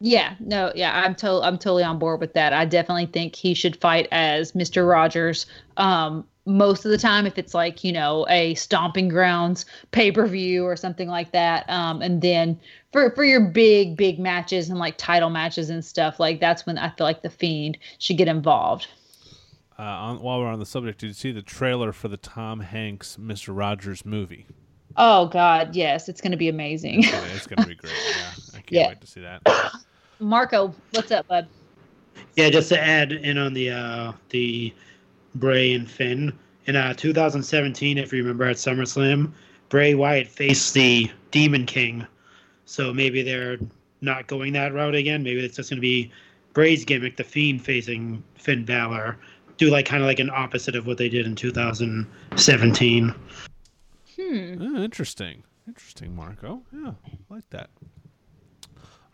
Yeah, 0.00 0.34
no, 0.40 0.72
yeah, 0.74 1.02
I'm 1.04 1.14
to- 1.16 1.40
I'm 1.42 1.56
totally 1.56 1.84
on 1.84 1.98
board 1.98 2.20
with 2.20 2.34
that. 2.34 2.52
I 2.52 2.64
definitely 2.64 3.06
think 3.06 3.34
he 3.36 3.54
should 3.54 3.76
fight 3.80 4.08
as 4.12 4.52
Mr. 4.52 4.88
Rogers. 4.88 5.46
Um, 5.76 6.26
most 6.46 6.84
of 6.84 6.90
the 6.90 6.98
time, 6.98 7.26
if 7.26 7.38
it's 7.38 7.54
like 7.54 7.82
you 7.82 7.92
know 7.92 8.26
a 8.28 8.54
stomping 8.54 9.08
grounds 9.08 9.64
pay 9.92 10.12
per 10.12 10.26
view 10.26 10.64
or 10.64 10.76
something 10.76 11.08
like 11.08 11.32
that, 11.32 11.68
um, 11.70 12.02
and 12.02 12.20
then 12.20 12.60
for 12.92 13.10
for 13.12 13.24
your 13.24 13.40
big 13.40 13.96
big 13.96 14.18
matches 14.18 14.68
and 14.68 14.78
like 14.78 14.98
title 14.98 15.30
matches 15.30 15.70
and 15.70 15.84
stuff, 15.84 16.20
like 16.20 16.40
that's 16.40 16.66
when 16.66 16.76
I 16.76 16.90
feel 16.90 17.06
like 17.06 17.22
the 17.22 17.30
Fiend 17.30 17.78
should 17.98 18.18
get 18.18 18.28
involved. 18.28 18.88
Uh, 19.78 19.82
on, 19.82 20.20
while 20.20 20.38
we're 20.38 20.46
on 20.46 20.58
the 20.60 20.66
subject, 20.66 21.00
did 21.00 21.08
you 21.08 21.14
see 21.14 21.32
the 21.32 21.42
trailer 21.42 21.92
for 21.92 22.08
the 22.08 22.16
Tom 22.16 22.60
Hanks 22.60 23.16
Mr. 23.16 23.56
Rogers 23.56 24.04
movie? 24.04 24.46
Oh 24.96 25.26
God, 25.26 25.74
yes, 25.74 26.08
it's 26.08 26.20
going 26.20 26.30
to 26.30 26.36
be 26.36 26.48
amazing. 26.48 27.04
it's 27.04 27.46
going 27.46 27.62
to 27.62 27.66
be 27.68 27.74
great. 27.74 27.92
Yeah, 28.16 28.30
I 28.52 28.56
can't 28.56 28.70
Yeah. 28.72 28.88
wait 28.88 29.00
to 29.00 29.06
see 29.06 29.20
that. 29.20 29.42
Marco, 30.20 30.74
what's 30.92 31.10
up, 31.10 31.26
bud? 31.26 31.48
Yeah, 32.36 32.50
just 32.50 32.68
to 32.70 32.80
add 32.80 33.12
in 33.12 33.38
on 33.38 33.54
the 33.54 33.70
uh, 33.70 34.12
the 34.30 34.72
Bray 35.34 35.72
and 35.72 35.90
Finn 35.90 36.32
in 36.66 36.76
uh, 36.76 36.94
2017, 36.94 37.98
if 37.98 38.12
you 38.12 38.22
remember 38.22 38.44
at 38.44 38.56
SummerSlam, 38.56 39.32
Bray 39.68 39.94
Wyatt 39.94 40.28
faced 40.28 40.72
the 40.74 41.10
Demon 41.32 41.66
King. 41.66 42.06
So 42.66 42.92
maybe 42.94 43.22
they're 43.22 43.58
not 44.00 44.26
going 44.28 44.52
that 44.54 44.72
route 44.72 44.94
again. 44.94 45.22
Maybe 45.22 45.44
it's 45.44 45.56
just 45.56 45.70
going 45.70 45.78
to 45.78 45.82
be 45.82 46.10
Bray's 46.52 46.84
gimmick, 46.84 47.16
the 47.16 47.24
Fiend 47.24 47.64
facing 47.64 48.22
Finn 48.36 48.64
Balor. 48.64 49.16
Do 49.56 49.70
like 49.70 49.86
kind 49.86 50.02
of 50.02 50.06
like 50.06 50.20
an 50.20 50.30
opposite 50.30 50.74
of 50.76 50.86
what 50.86 50.98
they 50.98 51.08
did 51.08 51.26
in 51.26 51.34
2017. 51.34 53.14
Hmm. 54.24 54.62
Oh, 54.62 54.82
interesting. 54.82 55.44
Interesting, 55.66 56.14
Marco. 56.14 56.62
Yeah, 56.72 56.92
I 57.06 57.18
like 57.34 57.48
that. 57.50 57.70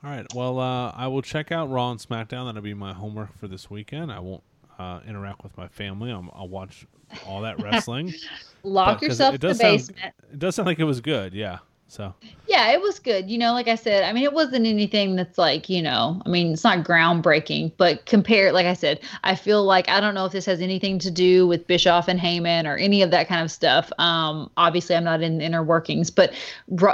All 0.02 0.10
right. 0.10 0.26
Well, 0.34 0.58
uh, 0.58 0.90
I 0.92 1.06
will 1.08 1.22
check 1.22 1.52
out 1.52 1.70
Raw 1.70 1.90
and 1.90 2.00
SmackDown. 2.00 2.46
That'll 2.46 2.62
be 2.62 2.74
my 2.74 2.92
homework 2.92 3.36
for 3.38 3.48
this 3.48 3.70
weekend. 3.70 4.10
I 4.10 4.18
won't 4.20 4.42
uh, 4.78 5.00
interact 5.06 5.42
with 5.42 5.56
my 5.56 5.68
family. 5.68 6.10
I'll, 6.10 6.28
I'll 6.34 6.48
watch 6.48 6.86
all 7.26 7.42
that 7.42 7.58
wrestling. 7.62 8.14
Lock 8.62 9.00
But- 9.00 9.08
yourself 9.08 9.34
it 9.34 9.36
in 9.36 9.40
the 9.40 9.48
does 9.48 9.58
sound- 9.58 9.76
basement. 9.76 10.14
It 10.32 10.38
does 10.38 10.54
sound 10.54 10.66
like 10.66 10.78
it 10.78 10.84
was 10.84 11.00
good. 11.00 11.34
Yeah. 11.34 11.58
So 11.90 12.14
Yeah, 12.46 12.70
it 12.70 12.80
was 12.80 12.98
good. 13.00 13.28
You 13.28 13.36
know, 13.36 13.52
like 13.52 13.66
I 13.66 13.74
said, 13.74 14.04
I 14.04 14.12
mean, 14.12 14.22
it 14.22 14.32
wasn't 14.32 14.66
anything 14.66 15.16
that's 15.16 15.38
like, 15.38 15.68
you 15.68 15.82
know, 15.82 16.22
I 16.24 16.28
mean, 16.28 16.52
it's 16.52 16.62
not 16.62 16.84
groundbreaking, 16.84 17.72
but 17.76 18.06
compare, 18.06 18.52
like 18.52 18.66
I 18.66 18.74
said, 18.74 19.00
I 19.24 19.34
feel 19.34 19.64
like 19.64 19.88
I 19.88 20.00
don't 20.00 20.14
know 20.14 20.24
if 20.24 20.30
this 20.30 20.46
has 20.46 20.60
anything 20.60 21.00
to 21.00 21.10
do 21.10 21.48
with 21.48 21.66
Bischoff 21.66 22.06
and 22.06 22.18
Heyman 22.18 22.66
or 22.66 22.76
any 22.76 23.02
of 23.02 23.10
that 23.10 23.26
kind 23.26 23.42
of 23.42 23.50
stuff. 23.50 23.90
Um, 23.98 24.50
obviously, 24.56 24.94
I'm 24.94 25.02
not 25.02 25.20
in 25.20 25.38
the 25.38 25.44
inner 25.44 25.64
workings, 25.64 26.10
but 26.10 26.32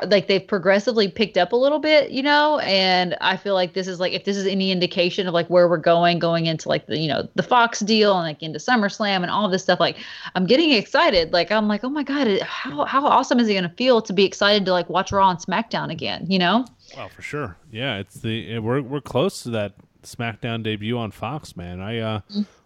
like 0.07 0.29
they've 0.29 0.47
progressively 0.47 1.09
picked 1.09 1.37
up 1.37 1.53
a 1.53 1.57
little 1.57 1.79
bit, 1.79 2.11
you 2.11 2.23
know, 2.23 2.59
and 2.61 3.17
I 3.21 3.37
feel 3.37 3.53
like 3.53 3.75
this 3.75 3.89
is 3.89 4.01
like 4.01 4.15
if 4.15 4.25
this 4.25 4.39
is 4.39 4.47
any 4.47 4.71
indication 4.71 5.27
of 5.29 5.35
like 5.35 5.49
where 5.49 5.69
we're 5.69 5.77
going, 5.77 6.19
going 6.19 6.47
into 6.47 6.71
like 6.71 6.87
the 6.87 6.99
you 6.99 7.09
know 7.09 7.29
the 7.35 7.43
Fox 7.43 7.81
deal 7.81 8.15
and 8.15 8.27
like 8.27 8.43
into 8.43 8.59
SummerSlam 8.59 9.17
and 9.17 9.31
all 9.31 9.49
this 9.51 9.63
stuff, 9.63 9.79
like 9.79 9.99
I'm 10.35 10.47
getting 10.47 10.73
excited. 10.73 11.35
Like 11.35 11.53
I'm 11.53 11.69
like, 11.69 11.85
oh 11.85 11.91
my 11.91 12.03
god, 12.03 12.41
how 12.41 12.87
how 12.87 13.07
awesome 13.07 13.41
is 13.41 13.49
it 13.49 13.53
going 13.53 13.63
to 13.65 13.77
feel 13.77 14.01
to 14.01 14.13
be 14.15 14.25
excited 14.25 14.65
to 14.65 14.73
like 14.73 14.86
watch 14.89 15.13
Raw 15.13 15.31
and 15.31 15.39
SmackDown 15.39 15.91
again? 15.91 16.27
You 16.29 16.39
know? 16.39 16.65
Well, 16.97 17.09
for 17.09 17.23
sure. 17.23 17.57
Yeah, 17.71 17.97
it's 17.99 18.21
the 18.21 18.55
it- 18.55 18.63
we're 18.63 18.81
we're 18.83 19.01
close 19.01 19.43
to 19.45 19.51
that 19.51 19.75
SmackDown 20.03 20.63
debut 20.63 20.97
on 20.99 21.11
Fox, 21.11 21.57
man. 21.57 21.81
I 21.81 21.99
uh 21.99 22.21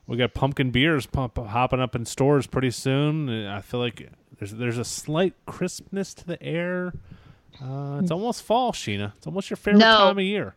we 0.06 0.16
got 0.16 0.34
pumpkin 0.34 0.70
beers 0.70 1.06
pump, 1.06 1.38
hopping 1.38 1.80
up 1.80 1.94
in 1.94 2.04
stores 2.04 2.46
pretty 2.46 2.70
soon. 2.72 3.28
Uh, 3.28 3.56
I 3.56 3.60
feel 3.62 3.80
like 3.80 4.08
there's 4.38 4.52
there's 4.52 4.78
a 4.78 4.84
slight 4.84 5.34
crispness 5.46 6.14
to 6.14 6.26
the 6.26 6.42
air. 6.42 6.92
Uh, 7.62 7.98
it's 8.00 8.10
almost 8.10 8.42
fall, 8.42 8.72
Sheena. 8.72 9.12
It's 9.16 9.26
almost 9.26 9.50
your 9.50 9.56
favorite 9.56 9.80
No. 9.80 9.96
time 9.98 10.18
of 10.18 10.24
year. 10.24 10.54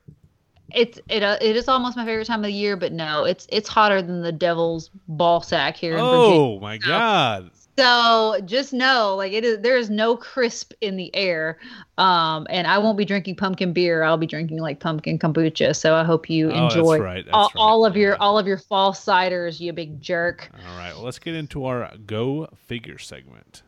It's 0.73 0.99
it 1.09 1.21
uh, 1.21 1.37
it 1.41 1.55
is 1.55 1.67
almost 1.67 1.97
my 1.97 2.05
favorite 2.05 2.25
time 2.25 2.39
of 2.39 2.45
the 2.45 2.51
year, 2.53 2.75
but 2.77 2.93
no, 2.93 3.25
it's 3.25 3.45
it's 3.51 3.67
hotter 3.69 4.01
than 4.01 4.21
the 4.21 4.31
devil's 4.31 4.89
ball 5.07 5.41
sack 5.41 5.75
here 5.75 5.93
in 5.93 5.99
Virginia. 5.99 6.39
Oh 6.39 6.59
my 6.59 6.77
God! 6.77 7.51
So 7.77 8.39
just 8.45 8.71
know, 8.71 9.15
like 9.15 9.33
it 9.33 9.43
is, 9.43 9.59
there 9.61 9.75
is 9.77 9.89
no 9.89 10.15
crisp 10.15 10.73
in 10.81 10.95
the 10.95 11.13
air, 11.15 11.57
um, 11.97 12.45
and 12.51 12.67
I 12.67 12.77
won't 12.77 12.99
be 12.99 13.05
drinking 13.05 13.35
pumpkin 13.37 13.73
beer. 13.73 14.03
I'll 14.03 14.15
be 14.17 14.27
drinking 14.27 14.59
like 14.59 14.79
pumpkin 14.79 15.17
kombucha. 15.17 15.75
So 15.75 15.95
I 15.95 16.03
hope 16.03 16.29
you 16.29 16.51
Oh, 16.51 16.53
that's 16.53 16.75
enjoy 16.75 16.99
right, 16.99 17.25
that's 17.25 17.33
all, 17.33 17.45
right. 17.45 17.55
all 17.55 17.85
of 17.85 17.97
your 17.97 18.11
Yeah. 18.11 18.17
all 18.19 18.37
of 18.37 18.45
your 18.45 18.59
fall 18.59 18.93
ciders, 18.93 19.59
you 19.59 19.73
big 19.73 19.99
jerk. 19.99 20.51
All 20.69 20.77
right, 20.77 20.93
well, 20.93 21.03
let's 21.03 21.17
get 21.17 21.33
into 21.33 21.65
our 21.65 21.91
go 22.05 22.47
figure 22.67 22.99
segment. 22.99 23.63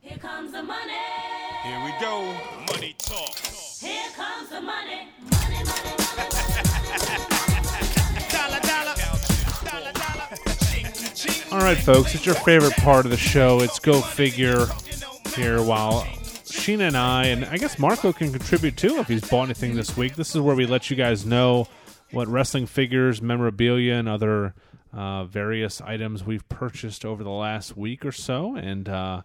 Here 0.00 0.16
comes 0.18 0.52
the 0.52 0.62
money. 0.62 0.92
Here 1.62 1.84
we 1.84 1.92
go. 2.00 2.22
Money 2.72 2.94
talk. 2.98 3.34
Here 3.80 4.08
comes 4.14 4.48
the 4.48 4.60
money. 4.62 5.08
Money, 5.20 5.24
money, 5.24 5.25
All 11.56 11.62
right, 11.62 11.78
folks, 11.78 12.14
it's 12.14 12.26
your 12.26 12.34
favorite 12.34 12.74
part 12.74 13.06
of 13.06 13.10
the 13.10 13.16
show. 13.16 13.62
It's 13.62 13.78
Go 13.78 14.02
Figure 14.02 14.66
here 15.34 15.62
while 15.62 16.02
Sheena 16.44 16.88
and 16.88 16.96
I, 16.98 17.24
and 17.28 17.46
I 17.46 17.56
guess 17.56 17.78
Marco 17.78 18.12
can 18.12 18.30
contribute 18.30 18.76
too 18.76 18.98
if 18.98 19.08
he's 19.08 19.26
bought 19.26 19.44
anything 19.44 19.74
this 19.74 19.96
week. 19.96 20.16
This 20.16 20.34
is 20.34 20.40
where 20.42 20.54
we 20.54 20.66
let 20.66 20.90
you 20.90 20.96
guys 20.96 21.24
know 21.24 21.66
what 22.10 22.28
wrestling 22.28 22.66
figures, 22.66 23.22
memorabilia, 23.22 23.94
and 23.94 24.06
other 24.06 24.54
uh, 24.92 25.24
various 25.24 25.80
items 25.80 26.22
we've 26.24 26.46
purchased 26.50 27.06
over 27.06 27.24
the 27.24 27.30
last 27.30 27.74
week 27.74 28.04
or 28.04 28.12
so. 28.12 28.54
And 28.54 28.86
uh, 28.86 29.22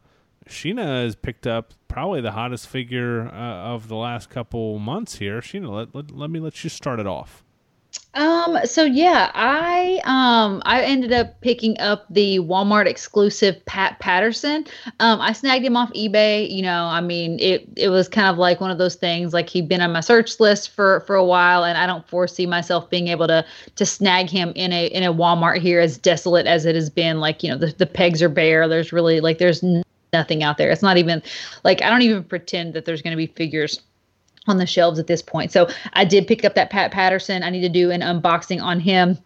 Sheena 0.48 1.04
has 1.04 1.18
picked 1.18 1.46
up 1.46 1.74
probably 1.90 2.22
the 2.22 2.32
hottest 2.32 2.66
figure 2.66 3.28
uh, 3.28 3.74
of 3.74 3.90
the 3.90 3.98
last 3.98 4.30
couple 4.30 4.80
months 4.80 5.18
here. 5.18 5.42
Sheena, 5.42 5.70
let, 5.70 5.94
let, 5.94 6.12
let 6.12 6.30
me 6.30 6.40
let 6.40 6.64
you 6.64 6.70
start 6.70 7.02
it 7.02 7.08
off. 7.08 7.44
Um, 8.14 8.58
so 8.66 8.84
yeah, 8.84 9.32
I 9.34 10.02
um 10.04 10.62
I 10.66 10.82
ended 10.84 11.14
up 11.14 11.40
picking 11.40 11.80
up 11.80 12.06
the 12.10 12.40
Walmart 12.40 12.86
exclusive 12.86 13.66
Pat 13.66 14.00
Patterson. 14.00 14.66
Um, 15.00 15.22
I 15.22 15.32
snagged 15.32 15.66
him 15.66 15.78
off 15.78 15.92
eBay. 15.94 16.52
You 16.52 16.62
know, 16.62 16.86
I 16.86 17.00
mean, 17.00 17.40
it 17.40 17.68
it 17.78 17.88
was 17.88 18.10
kind 18.10 18.28
of 18.28 18.38
like 18.38 18.60
one 18.60 18.70
of 18.70 18.78
those 18.78 18.96
things. 18.96 19.34
Like 19.34 19.50
he'd 19.50 19.70
been 19.70 19.80
on 19.80 19.94
my 19.94 20.02
search 20.02 20.42
list 20.42 20.72
for 20.72 21.02
for 21.02 21.16
a 21.16 21.24
while, 21.24 21.64
and 21.64 21.78
I 21.78 21.86
don't 21.86 22.08
foresee 22.08 22.46
myself 22.46 22.90
being 22.90 23.08
able 23.08 23.28
to 23.28 23.46
to 23.76 23.86
snag 23.86 24.30
him 24.30 24.52
in 24.56 24.74
a 24.74 24.88
in 24.88 25.04
a 25.04 25.14
Walmart 25.14 25.60
here 25.60 25.80
as 25.80 25.98
desolate 25.98 26.48
as 26.48 26.66
it 26.66 26.76
has 26.76 26.90
been. 26.90 27.22
Like 27.22 27.44
you 27.44 27.50
know, 27.50 27.58
the 27.58 27.68
the 27.68 27.88
pegs 27.88 28.22
are 28.22 28.30
bare. 28.30 28.68
There's 28.68 28.92
really 28.92 29.22
like 29.22 29.38
there's 29.38 29.64
nothing 30.12 30.44
out 30.44 30.58
there. 30.58 30.70
It's 30.70 30.82
not 30.82 30.98
even 30.98 31.24
like 31.64 31.82
I 31.82 31.90
don't 31.90 32.02
even 32.02 32.26
pretend 32.26 32.74
that 32.74 32.84
there's 32.84 33.02
going 33.02 33.12
to 33.12 33.18
be 33.18 33.28
figures 33.28 33.82
on 34.48 34.58
the 34.58 34.66
shelves 34.66 35.00
at 35.00 35.08
this 35.08 35.22
point. 35.22 35.52
So 35.52 35.68
I 35.94 36.06
did 36.06 36.28
pick 36.28 36.44
up 36.44 36.56
that 36.56 36.70
Pat 36.70 36.92
Patterson. 36.92 37.44
I 37.44 37.50
need 37.50 37.62
to 37.62 37.70
do 37.70 37.92
an 37.92 38.02
unboxing 38.02 38.62
on 38.62 38.80
him. 38.80 39.18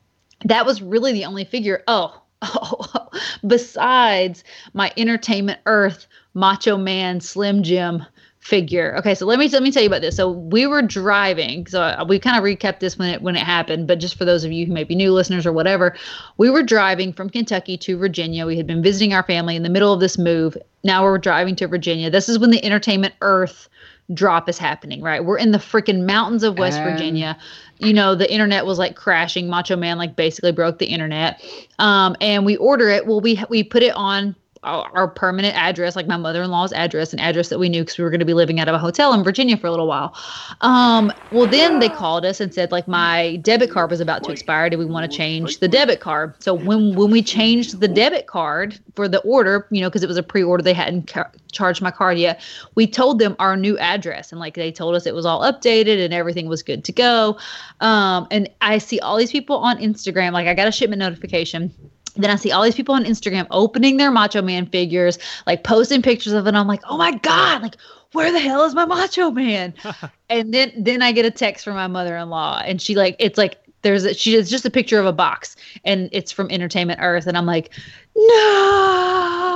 That 0.44 0.66
was 0.66 0.82
really 0.82 1.14
the 1.14 1.26
only 1.26 1.46
figure. 1.46 1.84
Oh, 1.88 2.22
oh, 2.42 3.08
besides 3.48 4.44
my 4.74 4.92
Entertainment 4.98 5.60
Earth 5.66 6.08
Macho 6.34 6.78
Man 6.78 7.22
Slim 7.22 7.64
Jim 7.64 8.04
figure. 8.46 8.96
Okay, 8.98 9.16
so 9.16 9.26
let 9.26 9.40
me 9.40 9.50
let 9.50 9.64
me 9.64 9.72
tell 9.72 9.82
you 9.82 9.88
about 9.88 10.02
this. 10.02 10.16
So 10.16 10.30
we 10.30 10.68
were 10.68 10.84
driving. 10.84 11.66
So 11.66 12.06
we 12.08 12.20
kind 12.20 12.38
of 12.38 12.44
recapped 12.44 12.80
this 12.80 12.96
when 12.96 13.10
it 13.10 13.22
when 13.24 13.36
it 13.36 13.42
happened, 13.42 13.88
but 13.88 14.00
just 14.00 14.18
for 14.18 14.24
those 14.24 14.44
of 14.44 14.52
you 14.52 14.68
who 14.68 14.72
may 14.72 14.84
be 14.84 14.94
new 14.94 15.12
listeners 15.14 15.48
or 15.48 15.52
whatever, 15.52 15.96
we 16.38 16.52
were 16.52 16.62
driving 16.62 17.12
from 17.12 17.30
Kentucky 17.30 17.76
to 17.78 17.98
Virginia. 17.98 18.46
We 18.46 18.56
had 18.56 18.68
been 18.68 18.84
visiting 18.84 19.16
our 19.16 19.24
family 19.24 19.56
in 19.56 19.64
the 19.64 19.70
middle 19.70 19.92
of 19.92 20.00
this 20.00 20.20
move. 20.20 20.56
Now 20.84 21.04
we're 21.04 21.18
driving 21.18 21.56
to 21.56 21.68
Virginia. 21.68 22.12
This 22.12 22.30
is 22.30 22.38
when 22.38 22.52
the 22.52 22.64
Entertainment 22.64 23.16
Earth 23.22 23.68
drop 24.14 24.48
is 24.48 24.58
happening, 24.58 25.02
right? 25.02 25.24
We're 25.24 25.38
in 25.38 25.52
the 25.52 25.58
freaking 25.58 26.06
mountains 26.06 26.44
of 26.44 26.58
West 26.58 26.80
Um. 26.80 26.84
Virginia. 26.84 27.38
You 27.80 27.92
know, 27.92 28.16
the 28.16 28.32
internet 28.32 28.66
was 28.66 28.80
like 28.80 28.96
crashing. 28.96 29.50
Macho 29.50 29.76
Man 29.76 29.98
like 29.98 30.16
basically 30.16 30.52
broke 30.54 30.80
the 30.80 30.86
internet. 30.86 31.42
Um, 31.80 32.16
and 32.22 32.46
we 32.46 32.56
order 32.58 32.90
it. 32.90 33.06
Well, 33.06 33.20
we 33.20 33.44
we 33.50 33.64
put 33.64 33.84
it 33.84 33.94
on 33.96 34.36
our, 34.66 35.08
permanent 35.08 35.56
address, 35.56 35.96
like 35.96 36.08
my 36.08 36.18
mother 36.18 36.42
in 36.42 36.50
law's 36.50 36.74
address, 36.74 37.14
an 37.14 37.20
address 37.20 37.50
that 37.50 37.60
we 37.60 37.70
knew 37.70 37.84
because 37.84 37.98
we 37.98 38.04
were 38.04 38.10
going 38.10 38.20
to 38.20 38.26
be 38.26 38.34
living 38.34 38.60
out 38.60 38.68
of 38.68 38.76
a 38.76 38.80
hotel 38.80 39.14
in 39.14 39.24
Virginia 39.24 39.56
for 39.56 39.68
a 39.68 39.72
little 39.72 39.88
while. 39.88 40.16
Um, 40.62 41.12
well, 41.30 41.48
then 41.48 41.80
they 41.80 41.90
called 41.90 42.26
us 42.26 42.40
and 42.40 42.54
said 42.54 42.72
like 42.72 42.88
my 42.88 43.38
debit 43.38 43.70
card 43.70 43.92
was 43.92 44.00
about 44.00 44.24
to 44.24 44.32
expire. 44.32 44.70
Do 44.70 44.78
we 44.78 44.86
want 44.86 45.10
to 45.10 45.18
change 45.18 45.60
the 45.60 45.68
debit 45.68 46.00
card? 46.00 46.36
So 46.42 46.54
when 46.54 46.96
when 46.96 47.12
we 47.12 47.22
changed 47.22 47.80
the 47.80 47.88
debit 47.88 48.28
card 48.28 48.80
for 48.96 49.08
the 49.08 49.20
order, 49.20 49.68
you 49.70 49.82
know, 49.82 49.90
because 49.90 50.04
it 50.04 50.08
was 50.08 50.18
a 50.18 50.24
pre-order, 50.24 50.64
they 50.64 50.74
hadn't 50.74 51.08
ca- 51.08 51.30
charged 51.52 51.82
my 51.82 51.92
card 51.92 52.18
yet. 52.18 52.42
We 52.74 52.88
told 52.88 53.20
them 53.20 53.36
our 53.40 53.56
new 53.56 53.78
address, 53.78 54.32
and 54.32 54.40
like 54.40 54.56
they 54.56 54.72
told 54.72 54.96
us 54.96 55.06
it 55.06 55.14
was 55.14 55.26
all 55.26 55.42
updated 55.42 56.04
and 56.04 56.14
everything 56.14 56.48
was 56.48 56.64
good 56.64 56.84
to 56.86 56.92
go. 56.92 57.38
Um, 57.82 58.28
and 58.32 58.50
I 58.62 58.80
see 58.80 59.00
all 59.00 59.18
these 59.18 59.32
people 59.32 59.58
on 59.58 59.78
Instagram. 59.78 60.32
Like 60.32 60.48
I 60.48 60.54
got 60.54 60.68
a 60.68 60.72
shipment 60.72 61.00
notification. 61.00 61.72
Then 62.16 62.30
I 62.30 62.36
see 62.36 62.52
all 62.52 62.64
these 62.64 62.76
people 62.76 62.96
on 62.96 63.06
Instagram 63.06 63.48
opening 63.52 63.98
their 63.98 64.12
Macho 64.12 64.42
Man 64.42 64.66
figures, 64.66 65.20
like 65.46 65.64
posting 65.64 66.02
pictures 66.02 66.34
of 66.34 66.48
it. 66.48 66.56
I'm 66.56 66.68
like, 66.68 66.82
oh 66.90 66.98
my 66.98 67.16
god, 67.18 67.62
like 67.62 67.76
where 68.14 68.32
the 68.32 68.40
hell 68.40 68.64
is 68.64 68.74
my 68.74 68.86
Macho 68.86 69.32
Man? 69.32 69.74
and 70.30 70.54
then 70.54 70.72
then 70.78 71.02
I 71.02 71.12
get 71.12 71.26
a 71.26 71.32
text 71.32 71.66
from 71.66 71.76
my 71.76 71.88
mother-in-law, 71.88 72.62
and 72.66 72.82
she 72.82 72.96
like 72.96 73.16
it's 73.20 73.38
like 73.38 73.60
there's 73.82 74.04
a, 74.04 74.14
she 74.14 74.36
it's 74.36 74.50
just 74.50 74.66
a 74.66 74.72
picture 74.72 75.00
of 75.00 75.06
a 75.06 75.14
box, 75.14 75.56
and 75.84 76.10
it's 76.12 76.32
from 76.32 76.50
Entertainment 76.50 77.00
Earth, 77.02 77.28
and 77.28 77.38
I'm 77.38 77.46
like, 77.46 77.72
no. 78.16 78.24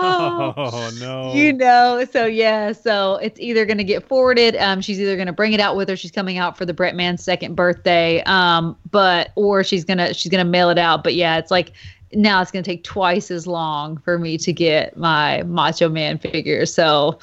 Oh 0.02 0.92
no. 1.00 1.34
You 1.34 1.52
know, 1.52 2.06
so 2.12 2.26
yeah, 2.26 2.72
so 2.72 3.16
it's 3.16 3.40
either 3.40 3.66
going 3.66 3.80
to 3.80 3.84
get 3.84 4.08
forwarded. 4.08 4.56
Um, 4.58 4.82
she's 4.82 5.00
either 5.00 5.16
going 5.16 5.28
to 5.28 5.34
bring 5.34 5.54
it 5.54 5.60
out 5.60 5.76
with 5.76 5.90
her. 5.90 5.96
She's 5.96 6.12
coming 6.12 6.38
out 6.38 6.58
for 6.58 6.66
the 6.66 6.74
Bret 6.74 6.96
Man's 6.96 7.24
second 7.24 7.56
birthday. 7.56 8.22
Um, 8.24 8.78
but 8.92 9.32
or 9.36 9.64
she's 9.64 9.84
gonna 9.84 10.14
she's 10.14 10.32
gonna 10.32 10.46
mail 10.46 10.70
it 10.70 10.78
out. 10.78 11.04
But 11.04 11.16
yeah, 11.16 11.38
it's 11.38 11.52
like 11.52 11.74
now 12.14 12.42
it's 12.42 12.52
going 12.52 12.64
to 12.64 12.70
take 12.70 12.84
twice 12.84 13.32
as 13.32 13.46
long 13.48 13.98
for 13.98 14.18
me 14.18 14.38
to 14.40 14.54
get 14.54 14.98
my 14.98 15.44
Macho 15.44 15.90
Man 15.90 16.18
figure. 16.18 16.66
So, 16.66 17.20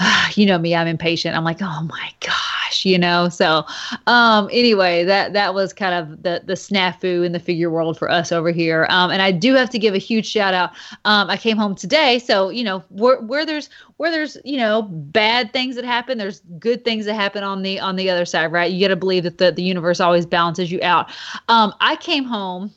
you 0.34 0.46
know 0.46 0.58
me, 0.58 0.74
I'm 0.74 0.86
impatient. 0.86 1.36
I'm 1.36 1.44
like, 1.44 1.60
oh 1.60 1.82
my 1.88 2.10
gosh, 2.20 2.84
you 2.84 2.98
know. 2.98 3.28
So, 3.28 3.64
um, 4.06 4.48
anyway, 4.52 5.04
that 5.04 5.32
that 5.32 5.54
was 5.54 5.72
kind 5.72 5.94
of 5.94 6.22
the 6.22 6.42
the 6.44 6.54
snafu 6.54 7.24
in 7.24 7.32
the 7.32 7.38
figure 7.38 7.70
world 7.70 7.98
for 7.98 8.10
us 8.10 8.32
over 8.32 8.50
here. 8.50 8.86
Um, 8.90 9.10
and 9.10 9.22
I 9.22 9.30
do 9.30 9.54
have 9.54 9.70
to 9.70 9.78
give 9.78 9.94
a 9.94 9.98
huge 9.98 10.26
shout 10.26 10.54
out. 10.54 10.70
Um, 11.04 11.28
I 11.30 11.36
came 11.36 11.56
home 11.56 11.74
today, 11.74 12.18
so 12.18 12.48
you 12.48 12.64
know 12.64 12.82
where 12.88 13.20
where 13.20 13.44
there's 13.44 13.68
where 13.96 14.10
there's 14.10 14.36
you 14.44 14.56
know 14.56 14.82
bad 14.82 15.52
things 15.52 15.76
that 15.76 15.84
happen, 15.84 16.18
there's 16.18 16.40
good 16.58 16.84
things 16.84 17.04
that 17.06 17.14
happen 17.14 17.42
on 17.42 17.62
the 17.62 17.78
on 17.80 17.96
the 17.96 18.10
other 18.10 18.24
side, 18.24 18.52
right? 18.52 18.70
You 18.70 18.80
got 18.80 18.88
to 18.88 18.96
believe 18.96 19.24
that 19.24 19.38
the 19.38 19.52
the 19.52 19.62
universe 19.62 20.00
always 20.00 20.26
balances 20.26 20.72
you 20.72 20.80
out. 20.82 21.10
Um, 21.48 21.74
I 21.80 21.96
came 21.96 22.24
home 22.24 22.72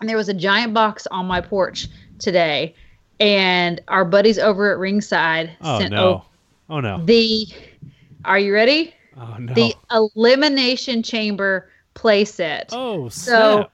and 0.00 0.08
there 0.08 0.16
was 0.16 0.28
a 0.28 0.34
giant 0.34 0.74
box 0.74 1.06
on 1.10 1.26
my 1.26 1.40
porch 1.40 1.88
today 2.18 2.74
and 3.18 3.80
our 3.88 4.04
buddies 4.04 4.38
over 4.38 4.72
at 4.72 4.78
ringside 4.78 5.50
Oh 5.60 5.78
sent 5.78 5.92
no. 5.92 6.08
over 6.08 6.22
Oh 6.70 6.80
no. 6.80 7.04
the 7.04 7.46
are 8.24 8.38
you 8.38 8.52
ready 8.54 8.94
Oh 9.16 9.36
no. 9.38 9.52
the 9.54 9.74
elimination 9.90 11.02
chamber 11.02 11.68
playset 11.94 12.66
oh 12.72 13.08
so- 13.08 13.68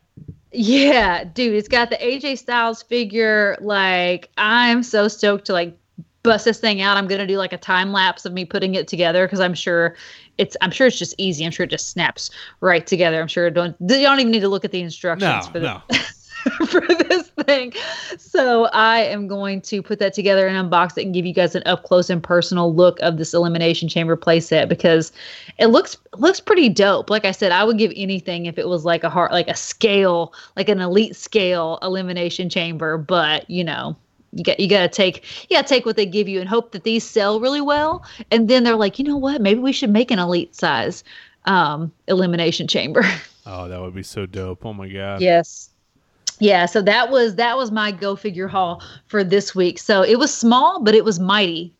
yeah 0.52 1.22
dude 1.24 1.54
it's 1.54 1.68
got 1.68 1.90
the 1.90 1.96
aj 1.96 2.38
styles 2.38 2.82
figure 2.82 3.56
like 3.60 4.30
i'm 4.38 4.82
so 4.82 5.06
stoked 5.06 5.44
to 5.44 5.52
like 5.52 5.76
bust 6.22 6.46
this 6.46 6.58
thing 6.58 6.80
out 6.80 6.96
i'm 6.96 7.06
gonna 7.06 7.26
do 7.26 7.36
like 7.36 7.52
a 7.52 7.58
time 7.58 7.92
lapse 7.92 8.24
of 8.24 8.32
me 8.32 8.44
putting 8.44 8.74
it 8.74 8.88
together 8.88 9.26
because 9.26 9.38
i'm 9.38 9.52
sure 9.54 9.94
it's 10.38 10.56
i'm 10.62 10.70
sure 10.70 10.86
it's 10.86 10.98
just 10.98 11.14
easy 11.18 11.44
i'm 11.44 11.50
sure 11.52 11.64
it 11.64 11.70
just 11.70 11.90
snaps 11.90 12.30
right 12.60 12.86
together 12.86 13.20
i'm 13.20 13.28
sure 13.28 13.46
it 13.48 13.54
don't 13.54 13.76
you 13.80 13.86
don't 14.02 14.18
even 14.18 14.32
need 14.32 14.40
to 14.40 14.48
look 14.48 14.64
at 14.64 14.72
the 14.72 14.80
instructions 14.80 15.46
No, 15.46 15.52
for 15.52 15.60
the, 15.60 15.66
no. 15.66 15.82
for 16.66 16.80
this 16.80 17.28
thing. 17.44 17.72
So 18.18 18.66
I 18.66 19.00
am 19.00 19.26
going 19.26 19.60
to 19.62 19.82
put 19.82 19.98
that 19.98 20.14
together 20.14 20.46
and 20.46 20.70
unbox 20.70 20.96
it 20.98 21.04
and 21.04 21.14
give 21.14 21.26
you 21.26 21.32
guys 21.32 21.54
an 21.54 21.62
up 21.66 21.84
close 21.84 22.10
and 22.10 22.22
personal 22.22 22.74
look 22.74 23.00
of 23.00 23.16
this 23.16 23.34
elimination 23.34 23.88
chamber 23.88 24.16
playset 24.16 24.68
because 24.68 25.12
it 25.58 25.66
looks 25.66 25.96
looks 26.14 26.40
pretty 26.40 26.68
dope. 26.68 27.10
Like 27.10 27.24
I 27.24 27.32
said, 27.32 27.52
I 27.52 27.64
would 27.64 27.78
give 27.78 27.92
anything 27.96 28.46
if 28.46 28.58
it 28.58 28.68
was 28.68 28.84
like 28.84 29.04
a 29.04 29.10
heart 29.10 29.32
like 29.32 29.48
a 29.48 29.56
scale, 29.56 30.32
like 30.56 30.68
an 30.68 30.80
elite 30.80 31.16
scale 31.16 31.78
elimination 31.82 32.48
chamber, 32.48 32.98
but 32.98 33.48
you 33.50 33.64
know, 33.64 33.96
you 34.32 34.44
got 34.44 34.60
you 34.60 34.68
got 34.68 34.82
to 34.82 34.88
take 34.88 35.24
you 35.50 35.56
got 35.56 35.66
to 35.66 35.74
take 35.74 35.86
what 35.86 35.96
they 35.96 36.06
give 36.06 36.28
you 36.28 36.40
and 36.40 36.48
hope 36.48 36.72
that 36.72 36.84
these 36.84 37.04
sell 37.04 37.40
really 37.40 37.60
well. 37.60 38.04
And 38.30 38.48
then 38.48 38.64
they're 38.64 38.76
like, 38.76 38.98
you 38.98 39.04
know 39.04 39.16
what? 39.16 39.40
Maybe 39.40 39.60
we 39.60 39.72
should 39.72 39.90
make 39.90 40.10
an 40.10 40.18
elite 40.18 40.54
size 40.54 41.02
um, 41.46 41.92
elimination 42.08 42.66
chamber. 42.66 43.04
Oh, 43.48 43.68
that 43.68 43.80
would 43.80 43.94
be 43.94 44.02
so 44.02 44.26
dope. 44.26 44.66
Oh 44.66 44.72
my 44.72 44.88
god. 44.88 45.20
Yes. 45.20 45.70
Yeah, 46.38 46.66
so 46.66 46.82
that 46.82 47.10
was 47.10 47.36
that 47.36 47.56
was 47.56 47.70
my 47.70 47.90
go 47.90 48.16
figure 48.16 48.48
haul 48.48 48.82
for 49.06 49.24
this 49.24 49.54
week. 49.54 49.78
So 49.78 50.02
it 50.02 50.18
was 50.18 50.34
small, 50.34 50.82
but 50.82 50.94
it 50.94 51.04
was 51.04 51.18
mighty. 51.18 51.72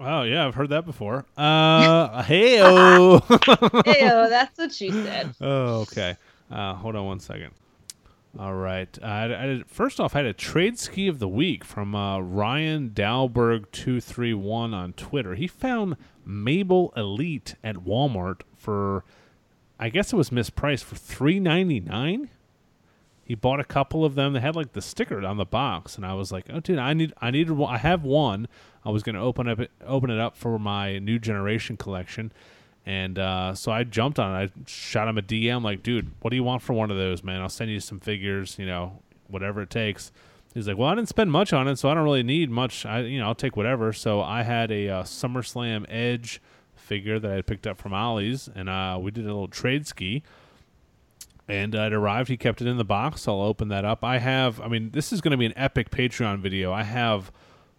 Oh 0.00 0.22
yeah, 0.22 0.46
I've 0.46 0.54
heard 0.54 0.70
that 0.70 0.84
before. 0.86 1.24
Uh, 1.38 2.22
hey 2.22 2.60
oh. 2.62 3.20
That's 3.28 4.58
what 4.58 4.72
she 4.72 4.90
said. 4.90 5.34
Oh, 5.40 5.80
okay. 5.82 6.16
Uh, 6.50 6.74
hold 6.74 6.96
on 6.96 7.06
one 7.06 7.20
second. 7.20 7.52
All 8.38 8.54
right. 8.54 8.96
Uh, 9.02 9.06
I, 9.06 9.24
I 9.44 9.62
first 9.66 9.98
off, 9.98 10.14
I 10.14 10.18
had 10.18 10.26
a 10.26 10.32
trade 10.32 10.78
ski 10.78 11.08
of 11.08 11.18
the 11.18 11.28
week 11.28 11.64
from 11.64 11.94
uh, 11.94 12.20
Ryan 12.20 12.90
Dalberg 12.90 13.70
two 13.72 14.00
three 14.00 14.34
one 14.34 14.74
on 14.74 14.92
Twitter. 14.92 15.34
He 15.34 15.46
found 15.46 15.96
Mabel 16.24 16.92
Elite 16.96 17.56
at 17.64 17.76
Walmart 17.76 18.42
for, 18.56 19.04
I 19.78 19.88
guess 19.88 20.12
it 20.12 20.16
was 20.16 20.30
mispriced 20.30 20.84
for 20.84 20.94
three 20.96 21.40
ninety 21.40 21.80
nine. 21.80 22.30
He 23.28 23.34
bought 23.34 23.60
a 23.60 23.64
couple 23.64 24.06
of 24.06 24.14
them. 24.14 24.32
They 24.32 24.40
had 24.40 24.56
like 24.56 24.72
the 24.72 24.80
sticker 24.80 25.22
on 25.22 25.36
the 25.36 25.44
box, 25.44 25.96
and 25.96 26.06
I 26.06 26.14
was 26.14 26.32
like, 26.32 26.46
"Oh, 26.50 26.60
dude, 26.60 26.78
I 26.78 26.94
need, 26.94 27.12
I 27.20 27.30
needed. 27.30 27.60
I 27.62 27.76
have 27.76 28.02
one. 28.02 28.48
I 28.86 28.90
was 28.90 29.02
gonna 29.02 29.22
open 29.22 29.46
up, 29.46 29.60
it, 29.60 29.70
open 29.86 30.08
it 30.08 30.18
up 30.18 30.34
for 30.34 30.58
my 30.58 30.98
new 30.98 31.18
generation 31.18 31.76
collection." 31.76 32.32
And 32.86 33.18
uh, 33.18 33.54
so 33.54 33.70
I 33.70 33.84
jumped 33.84 34.18
on 34.18 34.34
it. 34.34 34.50
I 34.56 34.62
shot 34.66 35.08
him 35.08 35.18
a 35.18 35.22
DM, 35.22 35.62
like, 35.62 35.82
dude, 35.82 36.10
what 36.22 36.30
do 36.30 36.36
you 36.36 36.42
want 36.42 36.62
for 36.62 36.72
one 36.72 36.90
of 36.90 36.96
those, 36.96 37.22
man? 37.22 37.42
I'll 37.42 37.50
send 37.50 37.70
you 37.70 37.80
some 37.80 38.00
figures, 38.00 38.58
you 38.58 38.64
know, 38.64 39.02
whatever 39.26 39.60
it 39.60 39.68
takes. 39.68 40.10
He's 40.54 40.66
like, 40.66 40.78
well, 40.78 40.88
I 40.88 40.94
didn't 40.94 41.10
spend 41.10 41.30
much 41.30 41.52
on 41.52 41.68
it, 41.68 41.78
so 41.78 41.90
I 41.90 41.94
don't 41.94 42.04
really 42.04 42.22
need 42.22 42.48
much. 42.48 42.86
I, 42.86 43.00
you 43.00 43.20
know, 43.20 43.26
I'll 43.26 43.34
take 43.34 43.58
whatever. 43.58 43.92
So 43.92 44.22
I 44.22 44.42
had 44.42 44.70
a 44.70 44.88
uh, 44.88 45.02
SummerSlam 45.02 45.84
Edge 45.90 46.40
figure 46.76 47.18
that 47.18 47.30
I 47.30 47.42
picked 47.42 47.66
up 47.66 47.76
from 47.76 47.92
Ollie's, 47.92 48.48
and 48.54 48.70
uh, 48.70 48.98
we 48.98 49.10
did 49.10 49.24
a 49.24 49.28
little 49.28 49.48
trade 49.48 49.86
ski. 49.86 50.22
And 51.48 51.74
uh, 51.74 51.82
it 51.82 51.92
arrived. 51.94 52.28
He 52.28 52.36
kept 52.36 52.60
it 52.60 52.66
in 52.66 52.76
the 52.76 52.84
box. 52.84 53.26
I'll 53.26 53.40
open 53.40 53.68
that 53.68 53.84
up. 53.84 54.04
I 54.04 54.18
have. 54.18 54.60
I 54.60 54.68
mean, 54.68 54.90
this 54.90 55.12
is 55.12 55.20
going 55.20 55.30
to 55.32 55.38
be 55.38 55.46
an 55.46 55.54
epic 55.56 55.90
Patreon 55.90 56.40
video. 56.40 56.72
I 56.72 56.82
have 56.82 57.32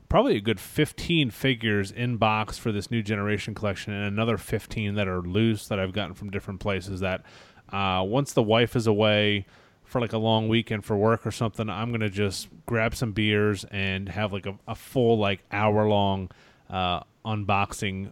probably 0.10 0.36
a 0.36 0.42
good 0.42 0.60
15 0.60 1.30
figures 1.30 1.92
in 1.92 2.18
box 2.18 2.58
for 2.58 2.72
this 2.72 2.90
new 2.90 3.04
generation 3.04 3.54
collection 3.54 3.94
and 3.94 4.04
another 4.04 4.38
15 4.38 4.96
that 4.96 5.08
are 5.08 5.22
loose 5.22 5.68
that 5.68 5.80
I've 5.80 5.94
gotten 5.94 6.16
from 6.16 6.32
different 6.32 6.60
places 6.60 7.00
that 7.02 7.24
uh, 7.72 8.04
once 8.06 8.34
the 8.34 8.42
wife 8.42 8.76
is 8.76 8.88
away 8.88 9.46
for 9.84 10.02
like 10.02 10.14
a 10.14 10.18
long 10.18 10.50
weekend 10.50 10.84
for 10.84 10.98
work 10.98 11.28
or 11.28 11.32
something 11.32 11.70
I'm 11.70 11.90
going 11.90 12.02
to 12.02 12.10
just 12.10 12.48
grab 12.66 12.96
some 12.96 13.12
beers 13.12 13.66
and 13.66 14.10
have 14.10 14.34
like 14.34 14.48
a, 14.48 14.58
a 14.68 14.74
full 14.74 15.20
like 15.20 15.42
hour 15.52 15.88
long 15.88 16.32
uh, 16.72 17.02
unboxing 17.24 18.12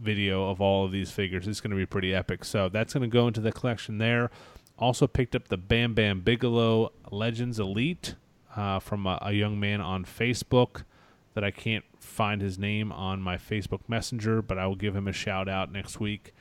video 0.00 0.50
of 0.50 0.62
all 0.62 0.86
of 0.86 0.92
these 0.92 1.10
figures 1.10 1.46
it's 1.46 1.60
going 1.60 1.70
to 1.70 1.76
be 1.76 1.86
pretty 1.86 2.14
epic 2.14 2.44
so 2.44 2.68
that's 2.70 2.94
going 2.94 3.08
to 3.08 3.12
go 3.12 3.28
into 3.28 3.40
the 3.40 3.52
collection 3.52 3.98
there 3.98 4.30
also 4.78 5.06
picked 5.06 5.34
up 5.34 5.48
the 5.48 5.56
Bam 5.56 5.94
Bam 5.94 6.20
Bigelow 6.20 6.92
Legends 7.10 7.58
Elite 7.58 8.14
uh, 8.56 8.78
from 8.80 9.06
a, 9.06 9.18
a 9.22 9.32
young 9.32 9.58
man 9.58 9.80
on 9.80 10.04
Facebook 10.04 10.82
that 11.34 11.44
I 11.44 11.50
can't 11.50 11.84
find 11.98 12.40
his 12.40 12.58
name 12.58 12.92
on 12.92 13.20
my 13.20 13.36
Facebook 13.36 13.80
Messenger, 13.88 14.42
but 14.42 14.58
I 14.58 14.66
will 14.66 14.76
give 14.76 14.94
him 14.94 15.08
a 15.08 15.12
shout 15.12 15.48
out 15.48 15.72
next 15.72 15.98
week. 15.98 16.32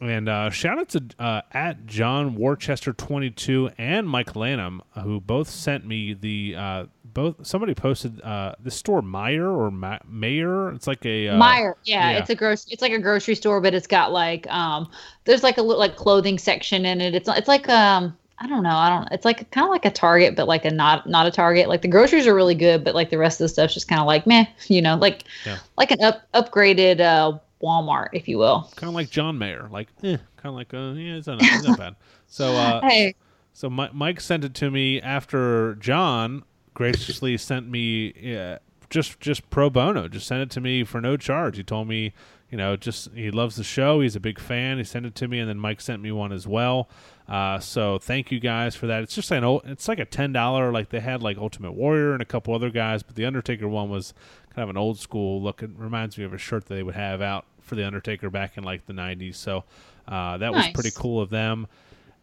And 0.00 0.28
uh, 0.28 0.50
shout 0.50 0.78
out 0.78 0.88
to 0.90 1.04
uh, 1.18 1.40
at 1.52 1.86
John 1.86 2.34
Worcester 2.34 2.92
twenty 2.92 3.30
two 3.30 3.70
and 3.78 4.06
Mike 4.08 4.36
Lanham, 4.36 4.82
who 5.02 5.20
both 5.20 5.48
sent 5.48 5.86
me 5.86 6.12
the 6.12 6.54
uh, 6.54 6.84
both. 7.16 7.46
Somebody 7.46 7.74
posted 7.74 8.20
uh, 8.20 8.54
this 8.60 8.76
store 8.76 9.00
Meijer 9.02 9.50
or 9.50 9.70
Ma- 9.70 9.98
Mayer. 10.08 10.70
It's 10.72 10.86
like 10.86 11.04
a 11.06 11.28
uh, 11.28 11.40
Meijer, 11.40 11.74
yeah, 11.84 12.10
yeah. 12.10 12.18
it's 12.18 12.30
a 12.30 12.34
gross. 12.36 12.66
It's 12.70 12.82
like 12.82 12.92
a 12.92 12.98
grocery 12.98 13.34
store, 13.34 13.60
but 13.60 13.74
it's 13.74 13.86
got 13.86 14.12
like 14.12 14.46
um, 14.52 14.88
there's 15.24 15.42
like 15.42 15.56
a 15.58 15.62
little 15.62 15.80
like 15.80 15.96
clothing 15.96 16.38
section 16.38 16.84
in 16.84 17.00
it. 17.00 17.14
It's 17.14 17.28
it's 17.28 17.48
like 17.48 17.68
um, 17.68 18.16
I 18.38 18.46
don't 18.46 18.62
know, 18.62 18.76
I 18.76 18.90
don't. 18.90 19.10
It's 19.12 19.24
like 19.24 19.50
kind 19.50 19.64
of 19.64 19.70
like 19.70 19.86
a 19.86 19.90
Target, 19.90 20.36
but 20.36 20.46
like 20.46 20.64
a 20.66 20.70
not 20.70 21.08
not 21.08 21.26
a 21.26 21.30
Target. 21.30 21.68
Like 21.68 21.80
the 21.82 21.88
groceries 21.88 22.26
are 22.26 22.34
really 22.34 22.54
good, 22.54 22.84
but 22.84 22.94
like 22.94 23.08
the 23.10 23.18
rest 23.18 23.40
of 23.40 23.46
the 23.46 23.48
stuff's 23.48 23.72
just 23.74 23.88
kind 23.88 24.00
of 24.00 24.06
like 24.06 24.26
meh, 24.26 24.44
you 24.68 24.82
know, 24.82 24.96
like 24.96 25.24
Yeah. 25.46 25.58
like 25.78 25.90
an 25.90 26.02
up 26.04 26.22
upgraded 26.34 27.00
uh 27.00 27.38
Walmart, 27.62 28.10
if 28.12 28.28
you 28.28 28.36
will. 28.36 28.70
kind 28.76 28.88
of 28.90 28.94
like 28.94 29.08
John 29.08 29.38
Mayer, 29.38 29.66
like 29.72 29.88
eh, 30.04 30.18
kind 30.36 30.50
of 30.50 30.54
like 30.54 30.74
uh, 30.74 30.92
yeah, 30.92 31.14
it's 31.16 31.26
not, 31.26 31.38
it's 31.40 31.64
not 31.66 31.78
bad. 31.78 31.96
So 32.26 32.52
uh, 32.54 32.80
Hey, 32.86 33.14
So 33.54 33.70
Mike 33.70 34.20
sent 34.20 34.44
it 34.44 34.52
to 34.56 34.70
me 34.70 35.00
after 35.00 35.76
John 35.76 36.44
graciously 36.76 37.36
sent 37.38 37.68
me 37.68 38.36
uh, 38.38 38.58
just 38.90 39.18
just 39.18 39.48
pro 39.50 39.68
bono, 39.68 40.06
just 40.06 40.26
sent 40.28 40.42
it 40.42 40.50
to 40.50 40.60
me 40.60 40.84
for 40.84 41.00
no 41.00 41.16
charge. 41.16 41.56
He 41.56 41.64
told 41.64 41.88
me, 41.88 42.12
you 42.50 42.58
know, 42.58 42.76
just 42.76 43.08
he 43.14 43.30
loves 43.30 43.56
the 43.56 43.64
show. 43.64 44.00
He's 44.00 44.14
a 44.14 44.20
big 44.20 44.38
fan. 44.38 44.78
He 44.78 44.84
sent 44.84 45.06
it 45.06 45.14
to 45.16 45.26
me, 45.26 45.40
and 45.40 45.48
then 45.48 45.58
Mike 45.58 45.80
sent 45.80 46.00
me 46.02 46.12
one 46.12 46.32
as 46.32 46.46
well. 46.46 46.88
Uh, 47.28 47.58
so 47.58 47.98
thank 47.98 48.30
you 48.30 48.38
guys 48.38 48.76
for 48.76 48.86
that. 48.86 49.02
It's 49.02 49.14
just 49.14 49.32
an 49.32 49.42
old, 49.42 49.62
it's 49.64 49.88
like 49.88 49.98
a 49.98 50.04
ten 50.04 50.32
dollar. 50.32 50.70
Like 50.70 50.90
they 50.90 51.00
had 51.00 51.22
like 51.22 51.38
Ultimate 51.38 51.72
Warrior 51.72 52.12
and 52.12 52.22
a 52.22 52.26
couple 52.26 52.54
other 52.54 52.70
guys, 52.70 53.02
but 53.02 53.16
the 53.16 53.24
Undertaker 53.24 53.66
one 53.66 53.90
was 53.90 54.14
kind 54.54 54.62
of 54.62 54.70
an 54.70 54.76
old 54.76 54.98
school 54.98 55.42
look. 55.42 55.62
It 55.62 55.70
reminds 55.76 56.16
me 56.16 56.24
of 56.24 56.32
a 56.32 56.38
shirt 56.38 56.66
that 56.66 56.74
they 56.74 56.82
would 56.82 56.94
have 56.94 57.20
out 57.20 57.46
for 57.60 57.74
the 57.74 57.84
Undertaker 57.84 58.30
back 58.30 58.56
in 58.56 58.62
like 58.62 58.86
the 58.86 58.92
'90s. 58.92 59.34
So 59.34 59.64
uh, 60.06 60.38
that 60.38 60.52
was 60.52 60.68
pretty 60.68 60.92
cool 60.94 61.20
of 61.20 61.30
them. 61.30 61.66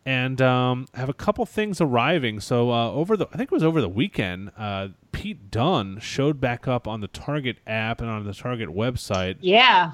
And 0.06 0.42
um, 0.42 0.88
I 0.94 1.00
have 1.00 1.10
a 1.10 1.14
couple 1.14 1.46
things 1.46 1.80
arriving. 1.80 2.40
So 2.42 2.72
uh, 2.72 2.92
over 2.92 3.16
the, 3.16 3.28
I 3.34 3.38
think 3.38 3.52
it 3.52 3.56
was 3.56 3.64
over 3.64 3.80
the 3.80 3.88
weekend. 3.90 4.52
Uh, 4.58 4.90
Pete 5.14 5.50
Dunne 5.50 6.00
showed 6.00 6.42
back 6.42 6.68
up 6.68 6.88
on 6.88 7.00
the 7.00 7.08
Target 7.08 7.58
app 7.66 8.02
and 8.02 8.10
on 8.10 8.26
the 8.26 8.34
Target 8.34 8.70
website. 8.70 9.38
Yeah. 9.40 9.92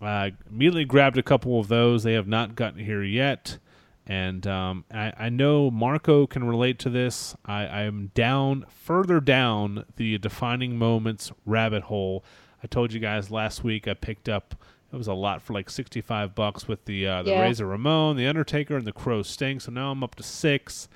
Uh, 0.00 0.30
immediately 0.50 0.84
grabbed 0.84 1.18
a 1.18 1.22
couple 1.22 1.60
of 1.60 1.68
those. 1.68 2.02
They 2.02 2.14
have 2.14 2.26
not 2.26 2.56
gotten 2.56 2.84
here 2.84 3.02
yet. 3.02 3.58
And 4.06 4.46
um, 4.46 4.84
I, 4.92 5.12
I 5.16 5.28
know 5.30 5.70
Marco 5.70 6.26
can 6.26 6.44
relate 6.44 6.78
to 6.80 6.90
this. 6.90 7.34
I, 7.46 7.66
I 7.66 7.82
am 7.82 8.10
down, 8.14 8.66
further 8.68 9.20
down 9.20 9.84
the 9.96 10.18
defining 10.18 10.76
moments 10.76 11.32
rabbit 11.46 11.84
hole. 11.84 12.24
I 12.62 12.66
told 12.66 12.92
you 12.92 13.00
guys 13.00 13.30
last 13.30 13.62
week 13.64 13.86
I 13.88 13.94
picked 13.94 14.28
up, 14.28 14.56
it 14.94 14.98
was 14.98 15.08
a 15.08 15.12
lot 15.14 15.42
for 15.42 15.52
like 15.52 15.68
65 15.68 16.34
bucks 16.34 16.66
with 16.68 16.84
the, 16.84 17.06
uh, 17.06 17.22
the 17.22 17.30
Yeah. 17.32 17.42
Razor 17.42 17.66
Ramon, 17.66 18.16
the 18.16 18.26
Undertaker, 18.26 18.76
and 18.76 18.86
the 18.86 18.92
Crow 18.92 19.22
Sting. 19.22 19.60
So 19.60 19.70
now 19.72 19.90
I'm 19.90 20.02
up 20.04 20.14
to 20.16 20.22
six. 20.22 20.88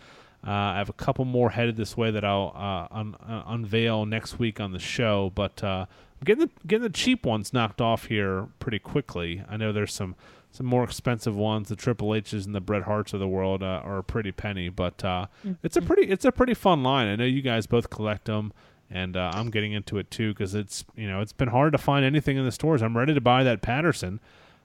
Uh, 0.46 0.51
I 0.51 0.76
have 0.78 0.88
a 0.88 0.92
couple 0.94 1.24
more 1.24 1.51
headed 1.51 1.76
this 1.76 1.96
way 1.96 2.11
that 2.12 2.24
I'll 2.24 2.53
uh, 2.55 2.94
un- 2.96 3.16
uh, 3.28 3.42
unveil 3.49 4.07
next 4.07 4.38
week 4.38 4.61
on 4.61 4.70
the 4.72 4.78
show, 4.78 5.32
but 5.34 5.62
uh, 5.64 5.86
I'm 6.20 6.24
getting 6.24 6.46
the, 6.46 6.51
getting 6.66 6.84
the 6.84 6.90
cheap 6.90 7.26
ones 7.26 7.53
knocked 7.53 7.80
off 7.80 8.05
here 8.07 8.46
pretty 8.61 8.78
quickly. 8.78 9.42
I 9.49 9.57
know 9.57 9.72
there's 9.72 9.92
some 9.92 10.14
some 10.51 10.64
more 10.64 10.82
expensive 10.84 11.36
ones. 11.36 11.68
The 11.68 11.76
Triple 11.76 12.14
H's 12.14 12.46
and 12.46 12.55
the 12.55 12.61
Bret 12.61 12.84
Harts 12.84 13.12
of 13.12 13.20
the 13.20 13.28
world 13.28 13.62
uh, 13.62 13.82
are 13.84 13.99
a 13.99 14.05
pretty 14.05 14.32
penny, 14.32 14.68
but 14.70 15.05
uh, 15.05 15.26
it's 15.64 15.76
a 15.76 15.82
pretty 15.82 16.05
it's 16.11 16.24
a 16.24 16.32
pretty 16.32 16.55
fun 16.55 16.82
line. 16.84 17.09
I 17.09 17.16
know 17.16 17.24
you 17.24 17.42
guys 17.42 17.66
both 17.66 17.90
collect 17.90 18.26
them, 18.26 18.53
and 18.91 19.16
uh, 19.16 19.30
I'm 19.34 19.51
getting 19.51 19.72
into 19.72 19.99
it 19.99 20.11
too 20.11 20.32
because 20.32 20.55
it's 20.55 20.84
you 20.97 21.09
know 21.09 21.20
it's 21.20 21.32
been 21.32 21.49
hard 21.49 21.72
to 21.72 21.78
find 21.78 22.05
anything 22.05 22.36
in 22.36 22.45
the 22.45 22.53
stores. 22.53 22.82
I'm 22.82 22.97
ready 22.97 23.14
to 23.14 23.20
buy 23.20 23.45
that 23.45 23.62
Patterson. 23.62 24.20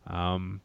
Um, 0.07 0.61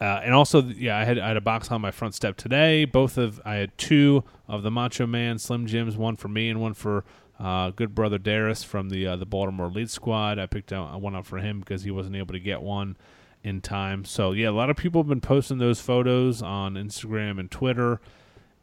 uh, 0.00 0.20
and 0.22 0.34
also, 0.34 0.60
yeah, 0.62 0.98
I 0.98 1.04
had 1.04 1.18
I 1.18 1.28
had 1.28 1.36
a 1.36 1.42
box 1.42 1.70
on 1.70 1.80
my 1.80 1.90
front 1.90 2.14
step 2.14 2.36
today. 2.36 2.84
Both 2.84 3.16
of 3.16 3.40
I 3.44 3.54
had 3.54 3.76
two 3.78 4.24
of 4.46 4.62
the 4.62 4.70
Macho 4.70 5.06
Man 5.06 5.38
Slim 5.38 5.66
Jims, 5.66 5.96
one 5.96 6.16
for 6.16 6.28
me 6.28 6.50
and 6.50 6.60
one 6.60 6.74
for 6.74 7.04
uh, 7.38 7.70
good 7.70 7.94
brother 7.94 8.18
Darius 8.18 8.62
from 8.62 8.90
the 8.90 9.06
uh, 9.06 9.16
the 9.16 9.26
Baltimore 9.26 9.66
Elite 9.66 9.90
Squad. 9.90 10.38
I 10.38 10.46
picked 10.46 10.72
out 10.72 11.00
one 11.00 11.14
up 11.14 11.24
for 11.24 11.38
him 11.38 11.60
because 11.60 11.84
he 11.84 11.90
wasn't 11.90 12.16
able 12.16 12.34
to 12.34 12.40
get 12.40 12.60
one 12.60 12.96
in 13.42 13.62
time. 13.62 14.04
So 14.04 14.32
yeah, 14.32 14.48
a 14.48 14.50
lot 14.50 14.68
of 14.68 14.76
people 14.76 15.00
have 15.00 15.08
been 15.08 15.20
posting 15.20 15.58
those 15.58 15.80
photos 15.80 16.42
on 16.42 16.74
Instagram 16.74 17.40
and 17.40 17.50
Twitter. 17.50 18.00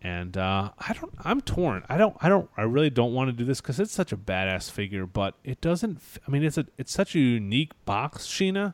And 0.03 0.37
uh, 0.37 0.71
I 0.77 0.93
don't. 0.93 1.13
I'm 1.23 1.39
torn. 1.39 1.85
I 1.87 1.97
don't. 1.97 2.15
I 2.19 2.27
don't. 2.27 2.49
I 2.57 2.63
really 2.63 2.89
don't 2.89 3.13
want 3.13 3.29
to 3.29 3.31
do 3.31 3.45
this 3.45 3.61
because 3.61 3.79
it's 3.79 3.93
such 3.93 4.11
a 4.11 4.17
badass 4.17 4.69
figure. 4.69 5.05
But 5.05 5.35
it 5.45 5.61
doesn't. 5.61 5.99
I 6.27 6.31
mean, 6.31 6.43
it's 6.43 6.57
a. 6.57 6.65
It's 6.77 6.91
such 6.91 7.15
a 7.15 7.19
unique 7.19 7.71
box, 7.85 8.27
Sheena 8.27 8.73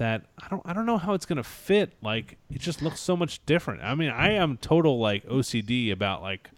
that 0.00 0.24
I 0.42 0.48
don't 0.48 0.62
I 0.64 0.72
don't 0.72 0.86
know 0.86 0.96
how 0.96 1.12
it's 1.12 1.26
gonna 1.26 1.44
fit. 1.44 1.92
Like 2.02 2.38
it 2.50 2.60
just 2.60 2.80
looks 2.80 3.00
so 3.00 3.16
much 3.16 3.44
different. 3.44 3.82
I 3.82 3.94
mean, 3.94 4.08
I 4.08 4.32
am 4.32 4.56
total 4.56 4.98
like 4.98 5.26
OCD 5.26 5.92
about 5.92 6.22
like 6.22 6.50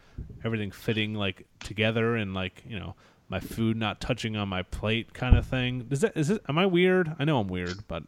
everything 0.44 0.70
fitting 0.70 1.14
like 1.14 1.44
together 1.58 2.14
and 2.14 2.34
like 2.34 2.62
you 2.66 2.78
know 2.78 2.94
my 3.28 3.40
food 3.40 3.76
not 3.76 4.00
touching 4.00 4.36
on 4.36 4.48
my 4.48 4.62
plate 4.62 5.12
kind 5.12 5.36
of 5.36 5.44
thing. 5.44 5.88
Is 5.90 6.02
that 6.02 6.16
is 6.16 6.30
it? 6.30 6.40
Am 6.48 6.56
I 6.56 6.66
weird? 6.66 7.16
I 7.18 7.24
know 7.24 7.40
I'm 7.40 7.48
weird, 7.48 7.78
but 7.88 8.04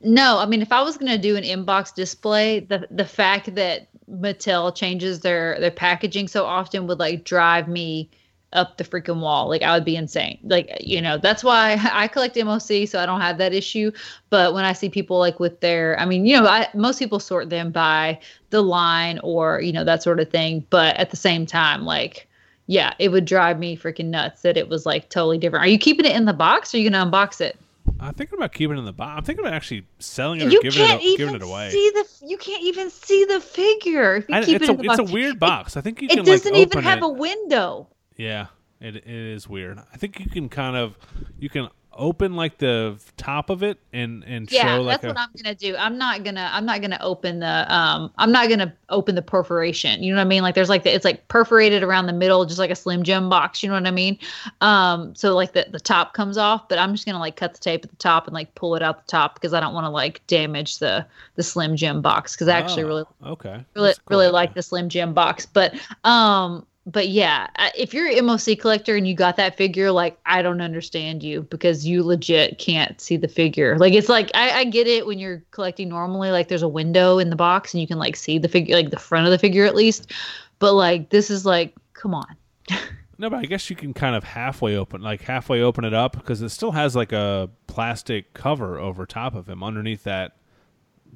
No, 0.00 0.38
I 0.38 0.46
mean, 0.46 0.62
if 0.62 0.72
I 0.72 0.80
was 0.80 0.96
gonna 0.96 1.18
do 1.18 1.36
an 1.36 1.44
inbox 1.44 1.94
display, 1.94 2.60
the 2.60 2.88
the 2.90 3.04
fact 3.04 3.54
that 3.56 3.88
Mattel 4.10 4.74
changes 4.74 5.20
their 5.20 5.58
their 5.60 5.70
packaging 5.70 6.28
so 6.28 6.44
often 6.44 6.86
would 6.86 6.98
like 6.98 7.24
drive 7.24 7.68
me 7.68 8.10
up 8.54 8.76
the 8.76 8.84
freaking 8.84 9.20
wall. 9.20 9.48
Like 9.48 9.62
I 9.62 9.74
would 9.74 9.84
be 9.84 9.96
insane. 9.96 10.38
Like 10.44 10.70
you 10.80 11.00
know, 11.00 11.18
that's 11.18 11.44
why 11.44 11.78
I 11.92 12.08
collect 12.08 12.36
MOC, 12.36 12.88
so 12.88 13.00
I 13.00 13.06
don't 13.06 13.20
have 13.20 13.38
that 13.38 13.52
issue. 13.52 13.90
But 14.30 14.54
when 14.54 14.64
I 14.64 14.72
see 14.72 14.88
people 14.88 15.18
like 15.18 15.40
with 15.40 15.60
their, 15.60 15.98
I 15.98 16.06
mean, 16.06 16.24
you 16.24 16.40
know, 16.40 16.46
I, 16.46 16.68
most 16.74 16.98
people 16.98 17.20
sort 17.20 17.50
them 17.50 17.70
by 17.70 18.20
the 18.50 18.62
line 18.62 19.20
or 19.22 19.60
you 19.60 19.72
know 19.72 19.84
that 19.84 20.02
sort 20.02 20.20
of 20.20 20.30
thing. 20.30 20.64
But 20.70 20.96
at 20.96 21.10
the 21.10 21.16
same 21.16 21.46
time, 21.46 21.84
like. 21.84 22.28
Yeah, 22.66 22.94
it 22.98 23.10
would 23.10 23.26
drive 23.26 23.58
me 23.58 23.76
freaking 23.76 24.06
nuts 24.06 24.40
that 24.40 24.56
it 24.56 24.70
was 24.70 24.86
like 24.86 25.10
totally 25.10 25.36
different. 25.36 25.66
Are 25.66 25.68
you 25.68 25.76
keeping 25.76 26.06
it 26.06 26.16
in 26.16 26.24
the 26.24 26.32
box 26.32 26.72
or 26.72 26.78
are 26.78 26.80
you 26.80 26.88
gonna 26.88 27.04
unbox 27.04 27.42
it? 27.42 27.58
I'm 28.00 28.14
thinking 28.14 28.38
about 28.38 28.52
keeping 28.52 28.76
it 28.76 28.80
in 28.80 28.84
the 28.84 28.92
box. 28.92 29.18
I'm 29.18 29.24
thinking 29.24 29.44
about 29.44 29.54
actually 29.54 29.86
selling 29.98 30.40
it 30.40 30.46
or 30.46 30.50
you 30.50 30.62
giving 30.62 30.84
can't 30.86 31.02
it 31.02 31.04
even 31.04 31.16
giving 31.16 31.34
it 31.36 31.42
away. 31.42 31.70
see 31.70 31.90
the 31.94 32.26
you 32.26 32.36
can't 32.38 32.62
even 32.62 32.90
see 32.90 33.24
the 33.24 33.40
figure 33.40 34.16
if 34.16 34.28
you 34.28 34.34
I, 34.34 34.42
keep 34.44 34.56
it's 34.56 34.64
it 34.64 34.70
a 34.70 34.72
in 34.72 34.86
the 34.86 34.90
it's 34.92 34.98
a 34.98 35.12
weird 35.12 35.38
box. 35.38 35.76
I 35.76 35.80
think 35.80 36.00
you 36.02 36.06
It, 36.06 36.10
can 36.10 36.18
it 36.20 36.26
doesn't 36.26 36.52
like 36.52 36.62
even 36.62 36.82
have 36.82 36.98
it. 36.98 37.04
a 37.04 37.08
window. 37.08 37.88
Yeah, 38.16 38.46
it 38.80 38.96
it 38.96 39.06
is 39.06 39.48
weird. 39.48 39.78
I 39.92 39.96
think 39.96 40.18
you 40.20 40.26
can 40.26 40.48
kind 40.48 40.76
of 40.76 40.96
you 41.38 41.48
can 41.48 41.68
open 41.96 42.34
like 42.34 42.58
the 42.58 42.98
top 43.16 43.50
of 43.50 43.62
it 43.62 43.78
and 43.92 44.24
and 44.24 44.50
Yeah, 44.50 44.76
show 44.76 44.82
like 44.82 45.02
that's 45.02 45.04
a 45.04 45.08
what 45.08 45.18
I'm 45.18 45.30
gonna 45.42 45.54
do. 45.54 45.74
I'm 45.76 45.96
not 45.98 46.22
gonna 46.22 46.50
I'm 46.52 46.66
not 46.66 46.80
gonna 46.82 46.98
open 47.00 47.40
the 47.40 47.74
um 47.74 48.12
I'm 48.18 48.30
not 48.30 48.48
gonna 48.48 48.74
open 48.90 49.14
the 49.14 49.22
perforation. 49.22 50.02
You 50.02 50.12
know 50.12 50.18
what 50.18 50.26
I 50.26 50.28
mean? 50.28 50.42
Like 50.42 50.54
there's 50.54 50.68
like 50.68 50.82
the, 50.84 50.94
it's 50.94 51.04
like 51.04 51.26
perforated 51.28 51.82
around 51.82 52.06
the 52.06 52.12
middle, 52.12 52.44
just 52.44 52.58
like 52.58 52.70
a 52.70 52.74
Slim 52.76 53.02
Jim 53.02 53.28
box. 53.30 53.62
You 53.62 53.70
know 53.70 53.74
what 53.76 53.86
I 53.86 53.90
mean? 53.90 54.18
Um, 54.60 55.14
so 55.14 55.34
like 55.34 55.52
the 55.54 55.66
the 55.70 55.80
top 55.80 56.12
comes 56.14 56.36
off, 56.36 56.68
but 56.68 56.78
I'm 56.78 56.92
just 56.92 57.06
gonna 57.06 57.18
like 57.18 57.36
cut 57.36 57.54
the 57.54 57.60
tape 57.60 57.84
at 57.84 57.90
the 57.90 57.96
top 57.96 58.26
and 58.26 58.34
like 58.34 58.54
pull 58.54 58.74
it 58.76 58.82
out 58.82 59.06
the 59.06 59.10
top 59.10 59.34
because 59.34 59.54
I 59.54 59.60
don't 59.60 59.74
want 59.74 59.84
to 59.84 59.90
like 59.90 60.26
damage 60.26 60.78
the 60.78 61.06
the 61.36 61.42
Slim 61.42 61.76
Jim 61.76 62.02
box 62.02 62.34
because 62.34 62.48
I 62.48 62.58
actually 62.58 62.84
Oh, 62.84 62.86
really 62.86 63.04
okay. 63.24 63.64
really 63.74 63.94
cool. 64.06 64.18
really 64.18 64.28
like 64.28 64.54
the 64.54 64.62
Slim 64.62 64.88
Jim 64.88 65.14
box. 65.14 65.46
But 65.46 65.74
um, 66.04 66.66
but 66.86 67.08
yeah, 67.08 67.48
if 67.76 67.94
you're 67.94 68.06
an 68.06 68.18
MOC 68.26 68.60
collector 68.60 68.94
and 68.94 69.08
you 69.08 69.14
got 69.14 69.36
that 69.36 69.56
figure, 69.56 69.90
like 69.90 70.18
I 70.26 70.42
don't 70.42 70.60
understand 70.60 71.22
you 71.22 71.42
because 71.42 71.86
you 71.86 72.02
legit 72.02 72.58
can't 72.58 73.00
see 73.00 73.16
the 73.16 73.28
figure. 73.28 73.78
Like 73.78 73.94
it's 73.94 74.10
like 74.10 74.30
I, 74.34 74.50
I 74.50 74.64
get 74.64 74.86
it 74.86 75.06
when 75.06 75.18
you're 75.18 75.42
collecting 75.50 75.88
normally, 75.88 76.30
like 76.30 76.48
there's 76.48 76.62
a 76.62 76.68
window 76.68 77.18
in 77.18 77.30
the 77.30 77.36
box 77.36 77.72
and 77.72 77.80
you 77.80 77.86
can 77.86 77.98
like 77.98 78.16
see 78.16 78.38
the 78.38 78.48
figure, 78.48 78.76
like 78.76 78.90
the 78.90 78.98
front 78.98 79.26
of 79.26 79.30
the 79.30 79.38
figure 79.38 79.64
at 79.64 79.74
least. 79.74 80.12
But 80.58 80.74
like 80.74 81.08
this 81.08 81.30
is 81.30 81.46
like, 81.46 81.74
come 81.94 82.14
on. 82.14 82.36
No, 83.16 83.30
but 83.30 83.38
I 83.38 83.44
guess 83.44 83.70
you 83.70 83.76
can 83.76 83.94
kind 83.94 84.16
of 84.16 84.24
halfway 84.24 84.76
open, 84.76 85.00
like 85.00 85.22
halfway 85.22 85.62
open 85.62 85.84
it 85.84 85.94
up 85.94 86.16
because 86.16 86.42
it 86.42 86.48
still 86.48 86.72
has 86.72 86.96
like 86.96 87.12
a 87.12 87.48
plastic 87.68 88.34
cover 88.34 88.76
over 88.80 89.06
top 89.06 89.36
of 89.36 89.48
him 89.48 89.62
underneath 89.62 90.02
that 90.02 90.32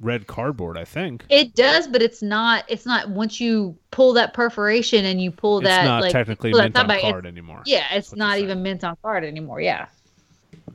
red 0.01 0.27
cardboard. 0.27 0.77
I 0.77 0.85
think 0.85 1.25
It 1.29 1.55
does, 1.55 1.87
but 1.87 2.01
it's 2.01 2.21
not. 2.21 2.63
It's 2.67 2.85
not 2.85 3.09
once 3.09 3.39
you 3.39 3.75
pull 3.91 4.13
that 4.13 4.33
perforation 4.33 5.05
and 5.05 5.21
you 5.21 5.31
pull 5.31 5.59
it's 5.59 5.67
that 5.67 5.79
It's 5.81 5.87
not 5.87 6.01
like 6.01 6.11
technically 6.11 6.51
pull 6.51 6.61
mint 6.61 6.77
on 6.77 6.89
it's- 6.89 7.01
card 7.01 7.25
anymore. 7.25 7.61
Yeah, 7.65 7.85
it's 7.93 8.15
not 8.15 8.39
even 8.39 8.61
mint 8.63 8.83
on 8.83 8.97
card 9.01 9.23
anymore. 9.23 9.61
Yeah. 9.61 9.87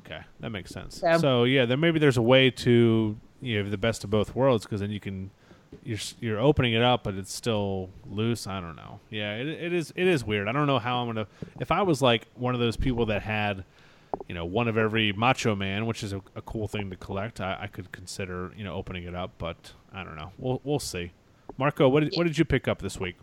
Okay, 0.00 0.20
that 0.40 0.50
makes 0.50 0.70
sense. 0.70 1.00
So- 1.00 1.18
So, 1.18 1.44
yeah, 1.44 1.64
then 1.64 1.80
maybe 1.80 1.98
there's 1.98 2.18
a 2.18 2.22
way 2.22 2.50
to 2.50 3.16
you 3.40 3.58
have 3.58 3.70
the 3.70 3.78
best 3.78 4.04
of 4.04 4.10
both 4.10 4.34
worlds 4.34 4.64
because 4.64 4.80
then 4.80 4.90
you 4.90 5.00
can 5.00 5.30
you're 5.82 5.98
you're 6.20 6.38
opening 6.40 6.72
it 6.72 6.82
up, 6.82 7.04
but 7.04 7.14
it's 7.14 7.32
still 7.32 7.90
loose. 8.08 8.46
I 8.46 8.60
don't 8.60 8.76
know. 8.76 9.00
Yeah, 9.10 9.36
it, 9.36 9.46
it 9.48 9.72
is 9.72 9.92
it 9.96 10.06
is 10.06 10.24
weird. 10.24 10.48
I 10.48 10.52
don't 10.52 10.66
know 10.66 10.78
how 10.78 10.98
I'm 10.98 11.06
gonna. 11.08 11.26
If 11.60 11.70
I 11.72 11.82
was 11.82 12.00
like 12.00 12.26
one 12.36 12.54
of 12.54 12.60
those 12.60 12.76
people 12.76 13.06
that 13.06 13.22
had, 13.22 13.64
you 14.28 14.34
know, 14.34 14.44
one 14.44 14.68
of 14.68 14.76
every 14.78 15.12
Macho 15.12 15.54
Man, 15.54 15.86
which 15.86 16.02
is 16.02 16.12
a, 16.12 16.20
a 16.34 16.42
cool 16.42 16.68
thing 16.68 16.90
to 16.90 16.96
collect, 16.96 17.40
I, 17.40 17.58
I 17.62 17.66
could 17.66 17.90
consider 17.92 18.52
you 18.56 18.64
know 18.64 18.74
opening 18.74 19.04
it 19.04 19.14
up. 19.14 19.32
But 19.38 19.72
I 19.92 20.02
don't 20.04 20.16
know. 20.16 20.32
We'll 20.38 20.60
we'll 20.64 20.78
see. 20.78 21.12
Marco, 21.58 21.88
what 21.88 22.02
did, 22.04 22.14
what 22.16 22.26
did 22.26 22.36
you 22.38 22.44
pick 22.44 22.66
up 22.68 22.80
this 22.82 22.98
week? 22.98 23.16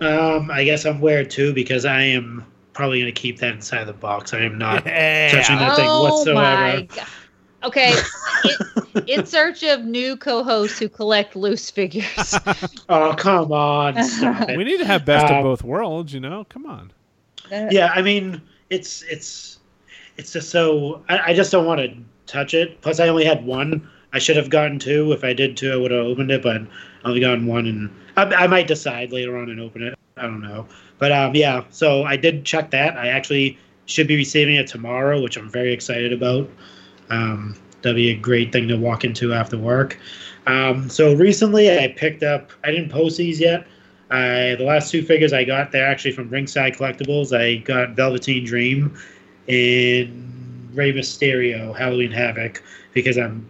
Um, 0.00 0.50
I 0.50 0.64
guess 0.64 0.86
I'm 0.86 1.00
weird 1.00 1.30
too 1.30 1.52
because 1.52 1.84
I 1.84 2.02
am 2.02 2.44
probably 2.72 3.00
going 3.00 3.12
to 3.14 3.20
keep 3.20 3.38
that 3.40 3.52
inside 3.54 3.84
the 3.84 3.92
box. 3.92 4.32
I 4.32 4.40
am 4.40 4.56
not 4.56 4.86
Yeah. 4.86 5.30
touching 5.30 5.56
that 5.56 5.76
thing 5.76 5.86
Oh 5.88 6.02
whatsoever. 6.04 6.40
my 6.40 6.88
god. 6.94 7.06
Okay. 7.62 7.94
in, 8.94 9.02
in 9.20 9.26
search 9.26 9.62
of 9.62 9.84
new 9.84 10.16
co-hosts 10.16 10.78
who 10.78 10.88
collect 10.88 11.36
loose 11.36 11.70
figures. 11.70 12.34
Oh 12.88 13.14
come 13.16 13.52
on! 13.52 14.02
Stop 14.02 14.48
We 14.56 14.64
need 14.64 14.78
to 14.78 14.84
have 14.86 15.04
best 15.04 15.30
Uh, 15.30 15.36
of 15.36 15.42
both 15.44 15.62
worlds. 15.62 16.12
You 16.14 16.20
know, 16.20 16.44
come 16.48 16.64
on. 16.66 16.92
Yeah, 17.50 17.92
I 17.94 18.00
mean 18.02 18.40
it's 18.70 19.02
it's 19.02 19.58
it's 20.16 20.32
just 20.32 20.50
so 20.50 21.04
I, 21.08 21.30
I 21.30 21.34
just 21.34 21.52
don't 21.52 21.66
want 21.66 21.80
to 21.80 21.94
touch 22.26 22.54
it. 22.54 22.80
Plus, 22.80 23.00
I 23.00 23.08
only 23.08 23.24
had 23.24 23.44
one. 23.44 23.88
I 24.12 24.18
should 24.18 24.36
have 24.36 24.50
gotten 24.50 24.78
two. 24.78 25.12
If 25.12 25.22
I 25.22 25.32
did 25.32 25.56
two, 25.56 25.72
I 25.72 25.76
would 25.76 25.90
have 25.90 26.04
opened 26.04 26.30
it, 26.30 26.42
but 26.42 26.56
I 26.56 26.66
only 27.04 27.20
gotten 27.20 27.46
one, 27.46 27.66
and 27.66 27.90
I, 28.16 28.24
I 28.24 28.46
might 28.46 28.66
decide 28.66 29.12
later 29.12 29.36
on 29.36 29.50
and 29.50 29.60
open 29.60 29.82
it. 29.82 29.94
I 30.16 30.22
don't 30.22 30.42
know, 30.42 30.66
but 30.98 31.12
um, 31.12 31.34
yeah. 31.34 31.64
So 31.70 32.04
I 32.04 32.16
did 32.16 32.44
check 32.44 32.70
that. 32.70 32.96
I 32.96 33.08
actually 33.08 33.58
should 33.86 34.06
be 34.06 34.16
receiving 34.16 34.56
it 34.56 34.66
tomorrow, 34.66 35.20
which 35.20 35.36
I'm 35.36 35.50
very 35.50 35.72
excited 35.72 36.12
about. 36.12 36.48
Um, 37.10 37.56
that'd 37.82 37.96
be 37.96 38.10
a 38.10 38.16
great 38.16 38.52
thing 38.52 38.68
to 38.68 38.76
walk 38.76 39.04
into 39.04 39.32
after 39.32 39.58
work. 39.58 39.98
Um, 40.46 40.88
so 40.88 41.14
recently, 41.14 41.76
I 41.76 41.88
picked 41.88 42.22
up. 42.22 42.50
I 42.64 42.70
didn't 42.70 42.90
post 42.90 43.18
these 43.18 43.40
yet. 43.40 43.66
I 44.10 44.54
the 44.56 44.64
last 44.64 44.90
two 44.90 45.02
figures 45.02 45.32
I 45.32 45.44
got, 45.44 45.72
they're 45.72 45.86
actually 45.86 46.12
from 46.12 46.28
Ringside 46.30 46.74
Collectibles. 46.76 47.36
I 47.36 47.56
got 47.56 47.90
Velveteen 47.90 48.44
Dream 48.44 48.96
and 49.48 50.70
Rey 50.74 50.92
Mysterio 50.92 51.76
Halloween 51.76 52.10
Havoc 52.10 52.62
because 52.92 53.16
I'm 53.16 53.46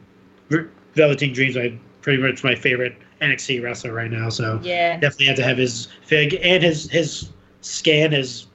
Velveteen 0.94 1.32
Dream's 1.32 1.56
my 1.56 1.72
pretty 2.02 2.22
much 2.22 2.42
my 2.44 2.54
favorite 2.54 2.96
NXT 3.20 3.62
wrestler 3.62 3.92
right 3.92 4.10
now. 4.10 4.28
So 4.28 4.60
Yeah. 4.62 4.94
definitely 4.94 5.26
have 5.26 5.36
to 5.36 5.44
have 5.44 5.58
his 5.58 5.88
fig 6.02 6.38
and 6.42 6.62
his 6.62 6.90
his 6.90 7.30
scan 7.60 8.12
is 8.12 8.46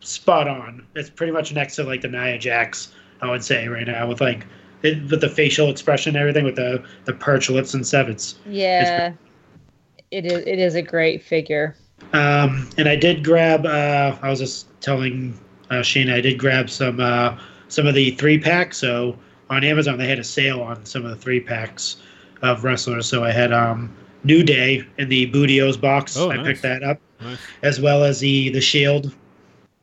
spot 0.00 0.48
on. 0.48 0.82
It's 0.94 1.10
pretty 1.10 1.32
much 1.32 1.52
next 1.52 1.76
to 1.76 1.84
like 1.84 2.00
the 2.00 2.08
Nia 2.08 2.38
Jax, 2.38 2.92
I 3.20 3.30
would 3.30 3.44
say 3.44 3.68
right 3.68 3.86
now 3.86 4.06
with 4.06 4.20
like 4.20 4.46
it, 4.82 5.10
with 5.10 5.20
the 5.20 5.28
facial 5.28 5.70
expression 5.70 6.10
and 6.14 6.20
everything 6.20 6.44
with 6.44 6.56
the 6.56 6.82
the 7.04 7.12
perch 7.12 7.50
lips 7.50 7.74
and. 7.74 7.82
It's 7.82 8.34
Yeah. 8.48 9.12
It 10.10 10.26
is 10.26 10.46
it 10.46 10.58
is 10.58 10.74
a 10.74 10.82
great 10.82 11.22
figure. 11.22 11.76
Um, 12.12 12.68
and 12.78 12.88
I 12.88 12.96
did 12.96 13.24
grab. 13.24 13.66
Uh, 13.66 14.16
I 14.22 14.30
was 14.30 14.38
just 14.38 14.68
telling 14.80 15.38
uh, 15.70 15.82
Shane 15.82 16.08
I 16.10 16.20
did 16.20 16.38
grab 16.38 16.70
some 16.70 17.00
uh, 17.00 17.38
some 17.68 17.86
of 17.86 17.94
the 17.94 18.12
three 18.12 18.38
packs. 18.38 18.78
So 18.78 19.18
on 19.50 19.64
Amazon 19.64 19.98
they 19.98 20.08
had 20.08 20.18
a 20.18 20.24
sale 20.24 20.60
on 20.62 20.84
some 20.86 21.04
of 21.04 21.10
the 21.10 21.16
three 21.16 21.40
packs 21.40 21.98
of 22.42 22.64
wrestlers. 22.64 23.06
So 23.06 23.24
I 23.24 23.32
had 23.32 23.52
um, 23.52 23.94
New 24.24 24.42
Day 24.42 24.84
in 24.98 25.08
the 25.08 25.26
Booty-O's 25.26 25.76
box. 25.76 26.16
Oh, 26.16 26.30
I 26.30 26.36
nice. 26.36 26.46
picked 26.46 26.62
that 26.62 26.82
up, 26.82 26.98
Nice. 27.20 27.38
as 27.62 27.80
well 27.80 28.04
as 28.04 28.20
the 28.20 28.48
the 28.50 28.60
Shield, 28.60 29.14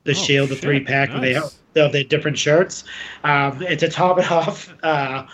the 0.05 0.11
Oh, 0.11 0.13
Shield, 0.13 0.49
the 0.49 0.55
shit. 0.55 0.63
three 0.63 0.79
pack. 0.79 1.09
They 1.21 1.33
Nice. 1.33 1.43
have 1.43 1.53
they 1.73 1.81
have 1.81 1.91
the 1.91 2.03
different 2.03 2.37
shirts. 2.37 2.85
Um, 3.23 3.61
and 3.61 3.77
to 3.79 3.89
top 3.89 4.17
it 4.17 4.31
off, 4.31 4.73
uh, 4.81 5.27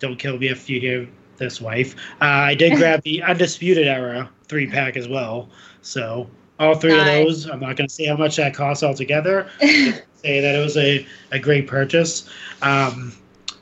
don't 0.00 0.18
kill 0.18 0.36
me 0.36 0.48
if 0.48 0.68
you 0.68 0.80
hear 0.80 1.08
this, 1.38 1.60
wife. 1.60 1.94
Uh, 2.20 2.24
I 2.24 2.54
did 2.54 2.76
grab 2.76 3.02
the 3.02 3.22
Undisputed 3.22 3.86
Era 3.86 4.28
three 4.48 4.66
pack 4.66 4.96
as 4.96 5.08
well. 5.08 5.48
So 5.82 6.28
all 6.58 6.74
three 6.74 6.96
Nice. 6.96 7.00
of 7.00 7.24
those. 7.24 7.46
I'm 7.50 7.60
not 7.60 7.76
going 7.76 7.88
to 7.88 7.94
say 7.94 8.06
how 8.06 8.16
much 8.16 8.36
that 8.36 8.54
costs 8.54 8.82
altogether. 8.82 9.48
Say 9.60 10.40
that 10.40 10.54
it 10.56 10.58
was 10.58 10.76
a, 10.76 11.06
a 11.30 11.38
great 11.38 11.68
purchase. 11.68 12.28
Um, 12.60 13.12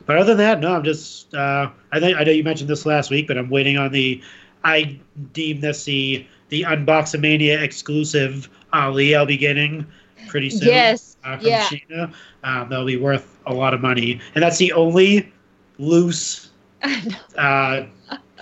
but 0.06 0.16
other 0.16 0.34
than 0.34 0.38
that, 0.38 0.60
no, 0.60 0.74
I'm 0.74 0.84
just. 0.84 1.34
Uh, 1.34 1.68
I 1.92 2.00
think 2.00 2.16
I 2.18 2.24
know 2.24 2.30
you 2.30 2.42
mentioned 2.44 2.70
this 2.70 2.86
last 2.86 3.10
week, 3.10 3.26
but 3.26 3.36
I'm 3.36 3.50
waiting 3.50 3.76
on 3.76 3.92
the. 3.92 4.22
I 4.64 4.98
deem 5.34 5.60
this 5.60 5.84
the 5.84 6.26
the 6.48 6.62
Unboxamania 6.62 7.60
exclusive 7.60 8.48
Ali. 8.72 9.14
I'll 9.14 9.26
be 9.26 9.36
getting 9.36 9.86
pretty 10.28 10.48
soon. 10.48 10.68
Yes. 10.68 11.18
Uh, 11.24 11.36
from 11.36 11.46
Yeah. 11.46 11.64
Sheena. 11.64 12.14
Um, 12.42 12.68
that'll 12.70 12.86
be 12.86 12.96
worth 12.96 13.36
a 13.46 13.52
lot 13.52 13.74
of 13.74 13.82
money, 13.82 14.18
and 14.34 14.42
that's 14.42 14.56
the 14.58 14.72
only 14.72 15.30
loose. 15.78 16.45
uh, 17.36 17.86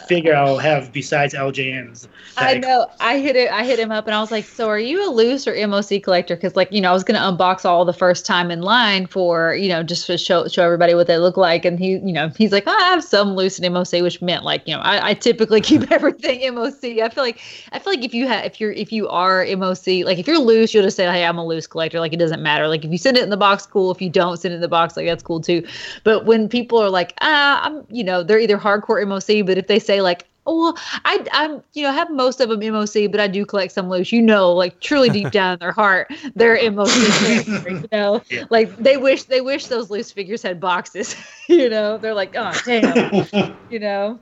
figure 0.06 0.34
I'll 0.34 0.58
have 0.58 0.92
besides 0.92 1.34
LJN's. 1.34 2.08
I 2.36 2.58
know. 2.58 2.86
I 3.00 3.18
hit 3.18 3.36
it. 3.36 3.50
I 3.50 3.64
hit 3.64 3.78
him 3.78 3.92
up, 3.92 4.06
and 4.06 4.14
I 4.14 4.20
was 4.20 4.30
like, 4.30 4.44
"So, 4.44 4.68
are 4.68 4.78
you 4.78 5.08
a 5.08 5.10
loose 5.10 5.46
or 5.46 5.54
MOC 5.54 6.02
collector?" 6.02 6.34
Because, 6.34 6.56
like, 6.56 6.70
you 6.72 6.80
know, 6.80 6.90
I 6.90 6.92
was 6.92 7.04
going 7.04 7.20
to 7.20 7.24
unbox 7.24 7.64
all 7.64 7.84
the 7.84 7.92
first 7.92 8.26
time 8.26 8.50
in 8.50 8.62
line 8.62 9.06
for, 9.06 9.54
you 9.54 9.68
know, 9.68 9.82
just 9.82 10.06
to 10.06 10.18
show 10.18 10.48
show 10.48 10.64
everybody 10.64 10.94
what 10.94 11.06
they 11.06 11.18
look 11.18 11.36
like. 11.36 11.64
And 11.64 11.78
he, 11.78 11.92
you 11.92 12.12
know, 12.12 12.30
he's 12.36 12.52
like, 12.52 12.66
"I 12.66 12.78
have 12.80 13.04
some 13.04 13.34
loose 13.34 13.58
and 13.58 13.72
MOC," 13.72 14.02
which 14.02 14.20
meant 14.20 14.44
like, 14.44 14.66
you 14.66 14.74
know, 14.74 14.80
I, 14.80 15.10
I 15.10 15.14
typically 15.14 15.60
keep 15.60 15.90
everything 15.92 16.40
MOC. 16.54 17.00
I 17.00 17.08
feel 17.08 17.24
like, 17.24 17.40
I 17.72 17.78
feel 17.78 17.92
like 17.92 18.04
if 18.04 18.14
you 18.14 18.26
have, 18.26 18.44
if 18.44 18.60
you're, 18.60 18.72
if 18.72 18.92
you 18.92 19.08
are 19.08 19.44
MOC, 19.44 20.04
like 20.04 20.18
if 20.18 20.26
you're 20.26 20.38
loose, 20.38 20.74
you'll 20.74 20.84
just 20.84 20.96
say, 20.96 21.04
"Hey, 21.04 21.24
I'm 21.24 21.38
a 21.38 21.46
loose 21.46 21.66
collector." 21.66 22.00
Like 22.00 22.12
it 22.12 22.18
doesn't 22.18 22.42
matter. 22.42 22.66
Like 22.68 22.84
if 22.84 22.90
you 22.90 22.98
send 22.98 23.16
it 23.16 23.22
in 23.22 23.30
the 23.30 23.36
box, 23.36 23.64
cool. 23.64 23.90
If 23.92 24.02
you 24.02 24.10
don't 24.10 24.38
send 24.38 24.52
it 24.52 24.56
in 24.56 24.60
the 24.60 24.68
box, 24.68 24.96
like 24.96 25.06
that's 25.06 25.22
cool 25.22 25.40
too. 25.40 25.64
But 26.02 26.24
when 26.26 26.48
people 26.48 26.78
are 26.78 26.90
like, 26.90 27.14
ah, 27.20 27.62
I'm, 27.62 27.86
you 27.90 28.02
know, 28.02 28.22
they're 28.22 28.40
either 28.40 28.58
hardcore 28.58 29.04
MOC, 29.06 29.46
but 29.46 29.56
if 29.56 29.68
they 29.68 29.78
say 29.84 30.00
like, 30.00 30.26
oh, 30.46 30.58
well, 30.72 30.78
I, 31.04 31.24
I'm, 31.32 31.62
you 31.72 31.82
know, 31.84 31.92
have 31.92 32.10
most 32.10 32.40
of 32.40 32.48
them 32.50 32.60
MOC, 32.60 33.10
but 33.10 33.18
I 33.20 33.26
do 33.28 33.46
collect 33.46 33.72
some 33.72 33.88
loose. 33.88 34.12
You 34.12 34.20
know, 34.22 34.52
like 34.52 34.80
truly 34.80 35.08
deep 35.08 35.30
down 35.32 35.54
in 35.54 35.58
their 35.58 35.72
heart, 35.72 36.12
they're 36.34 36.56
MOC. 36.70 37.46
you 37.68 37.88
know, 37.92 38.22
Yeah. 38.30 38.44
like 38.50 38.76
they 38.76 38.96
wish 38.96 39.24
they 39.24 39.40
wish 39.40 39.66
those 39.66 39.90
loose 39.90 40.10
figures 40.12 40.42
had 40.42 40.60
boxes. 40.60 41.16
you 41.48 41.68
know, 41.70 41.98
they're 41.98 42.14
like, 42.14 42.34
oh 42.36 42.52
damn, 42.64 43.26
you 43.70 43.78
know. 43.78 44.18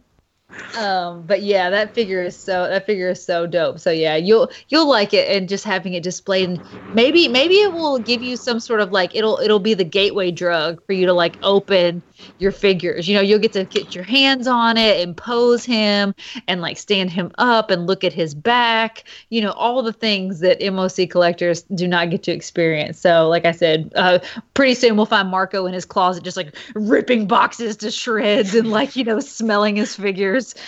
Um, 0.78 1.22
but 1.22 1.42
yeah, 1.42 1.70
that 1.70 1.94
figure 1.94 2.22
is 2.22 2.36
so 2.36 2.68
that 2.68 2.84
figure 2.84 3.08
is 3.08 3.24
so 3.24 3.46
dope. 3.46 3.78
So 3.78 3.90
yeah, 3.90 4.16
you'll 4.16 4.50
you'll 4.68 4.88
like 4.88 5.14
it 5.14 5.28
and 5.34 5.48
just 5.48 5.64
having 5.64 5.94
it 5.94 6.02
displayed 6.02 6.48
and 6.48 6.62
maybe 6.94 7.26
maybe 7.26 7.54
it 7.54 7.72
will 7.72 7.98
give 7.98 8.22
you 8.22 8.36
some 8.36 8.60
sort 8.60 8.80
of 8.80 8.92
like 8.92 9.14
it'll 9.14 9.38
it'll 9.38 9.60
be 9.60 9.72
the 9.74 9.84
gateway 9.84 10.30
drug 10.30 10.84
for 10.84 10.92
you 10.92 11.06
to 11.06 11.14
like 11.14 11.38
open 11.42 12.02
your 12.38 12.52
figures. 12.52 13.08
You 13.08 13.14
know, 13.14 13.20
you'll 13.20 13.38
get 13.38 13.52
to 13.52 13.64
get 13.64 13.94
your 13.94 14.04
hands 14.04 14.46
on 14.46 14.76
it 14.76 15.00
and 15.00 15.16
pose 15.16 15.64
him 15.64 16.14
and 16.48 16.60
like 16.60 16.76
stand 16.76 17.10
him 17.10 17.30
up 17.38 17.70
and 17.70 17.86
look 17.86 18.04
at 18.04 18.12
his 18.12 18.34
back. 18.34 19.04
You 19.30 19.40
know, 19.42 19.52
all 19.52 19.82
the 19.82 19.92
things 19.92 20.40
that 20.40 20.60
MOC 20.60 21.10
collectors 21.10 21.62
do 21.62 21.86
not 21.86 22.10
get 22.10 22.22
to 22.24 22.32
experience. 22.32 22.98
So, 22.98 23.28
like 23.28 23.44
I 23.44 23.52
said, 23.52 23.92
uh, 23.96 24.18
pretty 24.54 24.74
soon 24.74 24.96
we'll 24.96 25.06
find 25.06 25.28
Marco 25.28 25.66
in 25.66 25.74
his 25.74 25.84
closet 25.84 26.24
just 26.24 26.36
like 26.36 26.56
ripping 26.74 27.26
boxes 27.26 27.76
to 27.78 27.90
shreds 27.90 28.54
and 28.54 28.70
like 28.70 28.96
you 28.96 29.04
know 29.04 29.20
smelling 29.20 29.76
his 29.76 29.94
figures. 29.94 30.54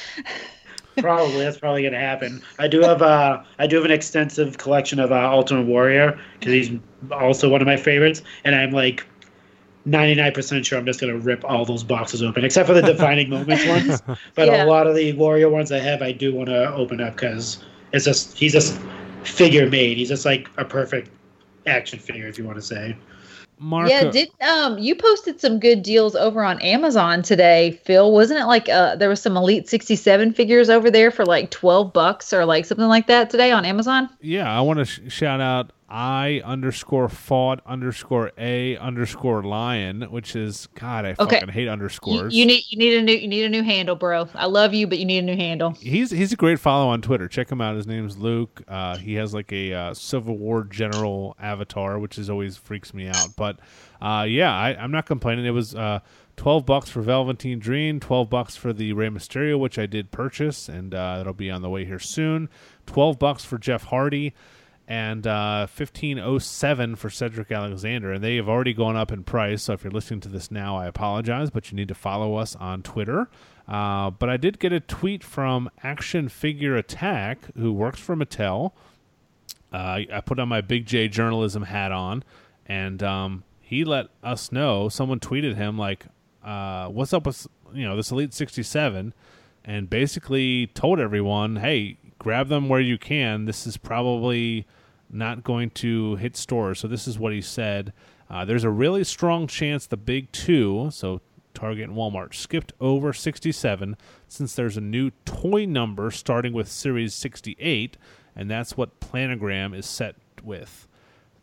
probably 0.98 1.38
that's 1.38 1.58
probably 1.58 1.82
gonna 1.82 1.98
happen. 1.98 2.42
I 2.58 2.68
do 2.68 2.80
have 2.80 3.02
uh 3.02 3.42
I 3.58 3.66
do 3.66 3.76
have 3.76 3.84
an 3.84 3.90
extensive 3.90 4.58
collection 4.58 4.98
of 4.98 5.12
uh, 5.12 5.30
Ultimate 5.30 5.66
Warrior 5.66 6.18
because 6.38 6.52
he's 6.52 6.78
also 7.10 7.48
one 7.48 7.60
of 7.60 7.66
my 7.66 7.76
favorites, 7.76 8.22
and 8.44 8.54
I'm 8.54 8.70
like. 8.70 9.06
99% 9.86 10.64
sure 10.64 10.78
I'm 10.78 10.86
just 10.86 11.00
going 11.00 11.12
to 11.12 11.18
rip 11.18 11.44
all 11.44 11.64
those 11.64 11.84
boxes 11.84 12.22
open, 12.22 12.44
except 12.44 12.66
for 12.66 12.74
the 12.74 12.82
defining 12.82 13.28
moments 13.30 13.66
ones. 13.66 14.02
But 14.34 14.48
Yeah. 14.48 14.64
a 14.64 14.66
lot 14.66 14.86
of 14.86 14.94
the 14.94 15.12
Warrior 15.12 15.48
ones 15.50 15.70
I 15.72 15.78
have, 15.78 16.02
I 16.02 16.12
do 16.12 16.34
want 16.34 16.48
to 16.48 16.74
open 16.74 17.00
up 17.00 17.14
because 17.14 17.62
it's 17.92 18.04
just, 18.04 18.36
he's 18.38 18.52
just 18.52 18.78
figure 19.24 19.68
made. 19.68 19.98
He's 19.98 20.08
just 20.08 20.24
like 20.24 20.48
a 20.56 20.64
perfect 20.64 21.10
action 21.66 21.98
figure, 21.98 22.26
if 22.26 22.38
you 22.38 22.44
want 22.44 22.56
to 22.56 22.62
say. 22.62 22.96
Marco, 23.58 23.88
Yeah, 23.88 24.10
did 24.10 24.28
um 24.40 24.78
you 24.78 24.96
posted 24.96 25.40
some 25.40 25.60
good 25.60 25.82
deals 25.82 26.16
over 26.16 26.42
on 26.42 26.60
Amazon 26.60 27.22
today, 27.22 27.78
Phil? 27.84 28.10
Wasn't 28.12 28.38
it 28.40 28.46
like 28.46 28.68
uh 28.68 28.96
there 28.96 29.08
was 29.08 29.22
some 29.22 29.36
Elite 29.36 29.68
67 29.68 30.32
figures 30.32 30.68
over 30.68 30.90
there 30.90 31.10
for 31.12 31.24
like 31.24 31.50
12 31.50 31.92
bucks 31.92 32.32
or 32.32 32.44
like 32.44 32.64
something 32.64 32.88
like 32.88 33.06
that 33.06 33.30
today 33.30 33.52
on 33.52 33.64
Amazon? 33.64 34.10
yeah, 34.20 34.50
I 34.50 34.60
want 34.60 34.80
to 34.80 34.84
sh- 34.84 35.00
shout 35.08 35.40
out 35.40 35.70
I 35.88 36.40
underscore 36.44 37.08
fought 37.10 37.60
underscore 37.66 38.32
a 38.38 38.76
underscore 38.78 39.42
lion, 39.42 40.02
which 40.10 40.34
is 40.34 40.66
God, 40.74 41.04
I 41.04 41.14
Okay. 41.18 41.36
fucking 41.40 41.50
hate 41.50 41.64
You, 41.64 41.70
underscores. 41.70 42.34
you 42.34 42.46
need 42.46 42.64
you 42.70 42.78
need 42.78 42.94
a 42.98 43.02
new 43.02 43.12
you 43.12 43.28
need 43.28 43.44
a 43.44 43.48
new 43.50 43.62
handle, 43.62 43.94
bro. 43.94 44.26
I 44.34 44.46
love 44.46 44.72
you, 44.72 44.86
but 44.86 44.98
you 44.98 45.04
need 45.04 45.18
a 45.18 45.22
new 45.22 45.36
handle. 45.36 45.72
he's 45.72 46.10
he's 46.10 46.32
a 46.32 46.36
great 46.36 46.58
follow 46.58 46.88
on 46.88 47.02
Twitter. 47.02 47.28
Check 47.28 47.50
him 47.52 47.60
out. 47.60 47.76
His 47.76 47.86
name's 47.86 48.16
Luke. 48.16 48.62
Uh, 48.66 48.96
he 48.96 49.14
has 49.14 49.34
like 49.34 49.52
a 49.52 49.72
uh, 49.74 49.94
Civil 49.94 50.38
War 50.38 50.64
general 50.64 51.36
avatar, 51.38 51.98
which 51.98 52.18
is 52.18 52.30
always 52.30 52.56
freaks 52.56 52.94
me 52.94 53.06
out. 53.08 53.36
But 53.36 53.58
uh, 54.00 54.26
yeah, 54.28 54.52
I, 54.56 54.70
I'm 54.76 54.90
not 54.90 55.04
complaining. 55.06 55.44
It 55.44 55.50
was 55.50 55.74
uh, 55.74 56.00
twelve 56.36 56.64
bucks 56.64 56.88
for 56.88 57.02
Velveteen 57.02 57.58
Dream, 57.58 58.00
twelve 58.00 58.30
bucks 58.30 58.56
for 58.56 58.72
the 58.72 58.94
Rey 58.94 59.08
Mysterio, 59.08 59.58
which 59.58 59.78
I 59.78 59.84
did 59.86 60.10
purchase, 60.10 60.68
and 60.68 60.94
uh, 60.94 61.18
it'll 61.20 61.34
be 61.34 61.50
on 61.50 61.60
the 61.62 61.70
way 61.70 61.84
here 61.84 61.98
soon. 61.98 62.48
Twelve 62.86 63.18
bucks 63.18 63.44
for 63.44 63.58
Jeff 63.58 63.84
Hardy. 63.84 64.34
And 64.86 65.26
uh, 65.26 65.66
fifteen 65.66 66.18
oh 66.18 66.38
seven 66.38 66.94
for 66.94 67.08
Cedric 67.08 67.50
Alexander, 67.50 68.12
and 68.12 68.22
they 68.22 68.36
have 68.36 68.50
already 68.50 68.74
gone 68.74 68.96
up 68.96 69.10
in 69.10 69.24
price. 69.24 69.62
So 69.62 69.72
if 69.72 69.82
you're 69.82 69.90
listening 69.90 70.20
to 70.20 70.28
this 70.28 70.50
now, 70.50 70.76
I 70.76 70.86
apologize, 70.86 71.48
but 71.48 71.70
you 71.70 71.76
need 71.76 71.88
to 71.88 71.94
follow 71.94 72.36
us 72.36 72.54
on 72.56 72.82
Twitter. 72.82 73.30
Uh, 73.66 74.10
but 74.10 74.28
I 74.28 74.36
did 74.36 74.58
get 74.58 74.74
a 74.74 74.80
tweet 74.80 75.24
from 75.24 75.70
Action 75.82 76.28
Figure 76.28 76.76
Attack, 76.76 77.38
who 77.56 77.72
works 77.72 77.98
for 77.98 78.14
Mattel. 78.14 78.72
Uh, 79.72 79.76
I 79.76 80.06
I 80.12 80.20
put 80.20 80.38
on 80.38 80.48
my 80.48 80.60
Big 80.60 80.84
J 80.84 81.08
journalism 81.08 81.62
hat 81.62 81.90
on, 81.90 82.22
and 82.66 83.02
um, 83.02 83.44
he 83.60 83.84
let 83.84 84.08
us 84.22 84.52
know. 84.52 84.90
Someone 84.90 85.18
tweeted 85.18 85.54
him 85.54 85.78
like, 85.78 86.04
uh, 86.44 86.88
"What's 86.88 87.14
up 87.14 87.24
with 87.24 87.46
you 87.72 87.84
know 87.84 87.96
this 87.96 88.10
Elite 88.10 88.34
67?" 88.34 89.14
and 89.64 89.88
basically 89.88 90.66
told 90.68 91.00
everyone, 91.00 91.56
"Hey, 91.56 91.96
grab 92.24 92.48
them 92.48 92.68
where 92.68 92.80
you 92.80 92.98
can. 92.98 93.44
This 93.44 93.66
is 93.66 93.76
probably 93.76 94.66
not 95.10 95.44
going 95.44 95.70
to 95.70 96.16
hit 96.16 96.36
stores." 96.36 96.80
So 96.80 96.88
this 96.88 97.06
is 97.06 97.18
what 97.18 97.32
he 97.32 97.40
said. 97.40 97.92
Uh, 98.28 98.44
there's 98.44 98.64
a 98.64 98.70
really 98.70 99.04
strong 99.04 99.46
chance 99.46 99.86
the 99.86 99.96
big 99.96 100.32
two, 100.32 100.88
so 100.90 101.20
Target 101.52 101.88
and 101.88 101.96
Walmart, 101.96 102.34
skipped 102.34 102.72
over 102.80 103.12
67 103.12 103.96
since 104.26 104.54
there's 104.54 104.76
a 104.76 104.80
new 104.80 105.10
toy 105.24 105.64
number 105.64 106.10
starting 106.10 106.52
with 106.52 106.68
Series 106.68 107.14
68, 107.14 107.96
and 108.34 108.50
that's 108.50 108.76
what 108.76 109.00
Planogram 109.00 109.76
is 109.76 109.86
set 109.86 110.16
with. 110.42 110.88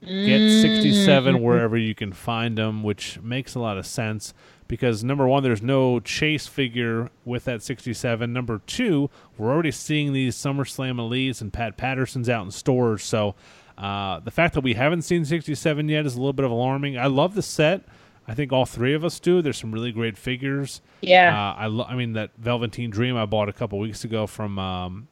Get 0.01 0.61
67 0.61 1.41
wherever 1.41 1.77
you 1.77 1.93
can 1.93 2.11
find 2.11 2.57
them, 2.57 2.81
which 2.81 3.21
makes 3.21 3.53
a 3.53 3.59
lot 3.59 3.77
of 3.77 3.85
sense 3.85 4.33
because 4.71 5.03
number 5.03 5.27
one, 5.27 5.43
there's 5.43 5.61
no 5.61 5.99
chase 5.99 6.47
figure 6.47 7.09
with 7.25 7.43
that 7.43 7.61
67. 7.61 8.31
Number 8.31 8.61
two, 8.65 9.09
we're 9.37 9.51
already 9.51 9.69
seeing 9.69 10.13
these 10.13 10.33
SummerSlam 10.37 10.95
Elites 10.95 11.41
and 11.41 11.51
Pat 11.51 11.75
Pattersons 11.75 12.29
out 12.29 12.45
in 12.45 12.51
stores. 12.51 13.03
So 13.03 13.35
uh, 13.77 14.21
the 14.21 14.31
fact 14.31 14.53
that 14.53 14.61
we 14.61 14.75
haven't 14.75 15.01
seen 15.01 15.25
67 15.25 15.89
yet 15.89 16.05
is 16.05 16.15
a 16.15 16.19
little 16.19 16.31
bit 16.31 16.45
of 16.45 16.51
alarming. 16.51 16.97
I 16.97 17.07
love 17.07 17.35
the 17.35 17.41
set. 17.41 17.81
I 18.29 18.33
think 18.33 18.53
all 18.53 18.65
three 18.65 18.93
of 18.93 19.03
us 19.03 19.19
do. 19.19 19.41
There's 19.41 19.57
some 19.57 19.73
really 19.73 19.91
great 19.91 20.17
figures. 20.17 20.79
Yeah. 21.01 21.37
Uh, 21.37 21.53
I 21.59 21.65
lo- 21.65 21.87
I 21.89 21.97
mean 21.97 22.13
that 22.13 22.31
Velveteen 22.37 22.91
Dream 22.91 23.17
I 23.17 23.25
bought 23.25 23.49
a 23.49 23.53
couple 23.53 23.77
weeks 23.77 24.05
ago 24.05 24.25
from 24.25 24.57
um, 24.57 25.09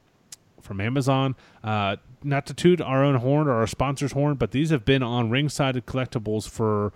from 0.61 0.80
Amazon. 0.80 1.36
Uh, 1.61 1.98
not 2.23 2.45
to 2.45 2.53
toot 2.53 2.80
our 2.80 3.03
own 3.03 3.15
horn 3.15 3.49
or 3.49 3.56
our 3.56 3.68
sponsor's 3.68 4.14
horn, 4.14 4.36
but 4.36 4.52
these 4.52 4.69
have 4.69 4.86
been 4.86 5.03
on 5.03 5.30
Ringside 5.30 5.76
Collectibles 5.86 6.48
for 6.48 6.94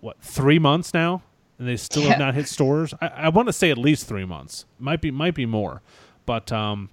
what 0.00 0.20
three 0.20 0.60
months 0.60 0.94
now, 0.94 1.22
and 1.58 1.68
they 1.68 1.76
still 1.76 2.02
have 2.02 2.18
not 2.18 2.34
hit 2.34 2.48
stores. 2.48 2.94
I, 3.00 3.06
I 3.08 3.28
want 3.30 3.48
to 3.48 3.52
say 3.52 3.70
at 3.70 3.78
least 3.78 4.06
three 4.06 4.24
months. 4.24 4.64
Might 4.78 5.00
be 5.00 5.10
might 5.10 5.34
be 5.34 5.46
more, 5.46 5.82
but 6.26 6.50
um, 6.52 6.90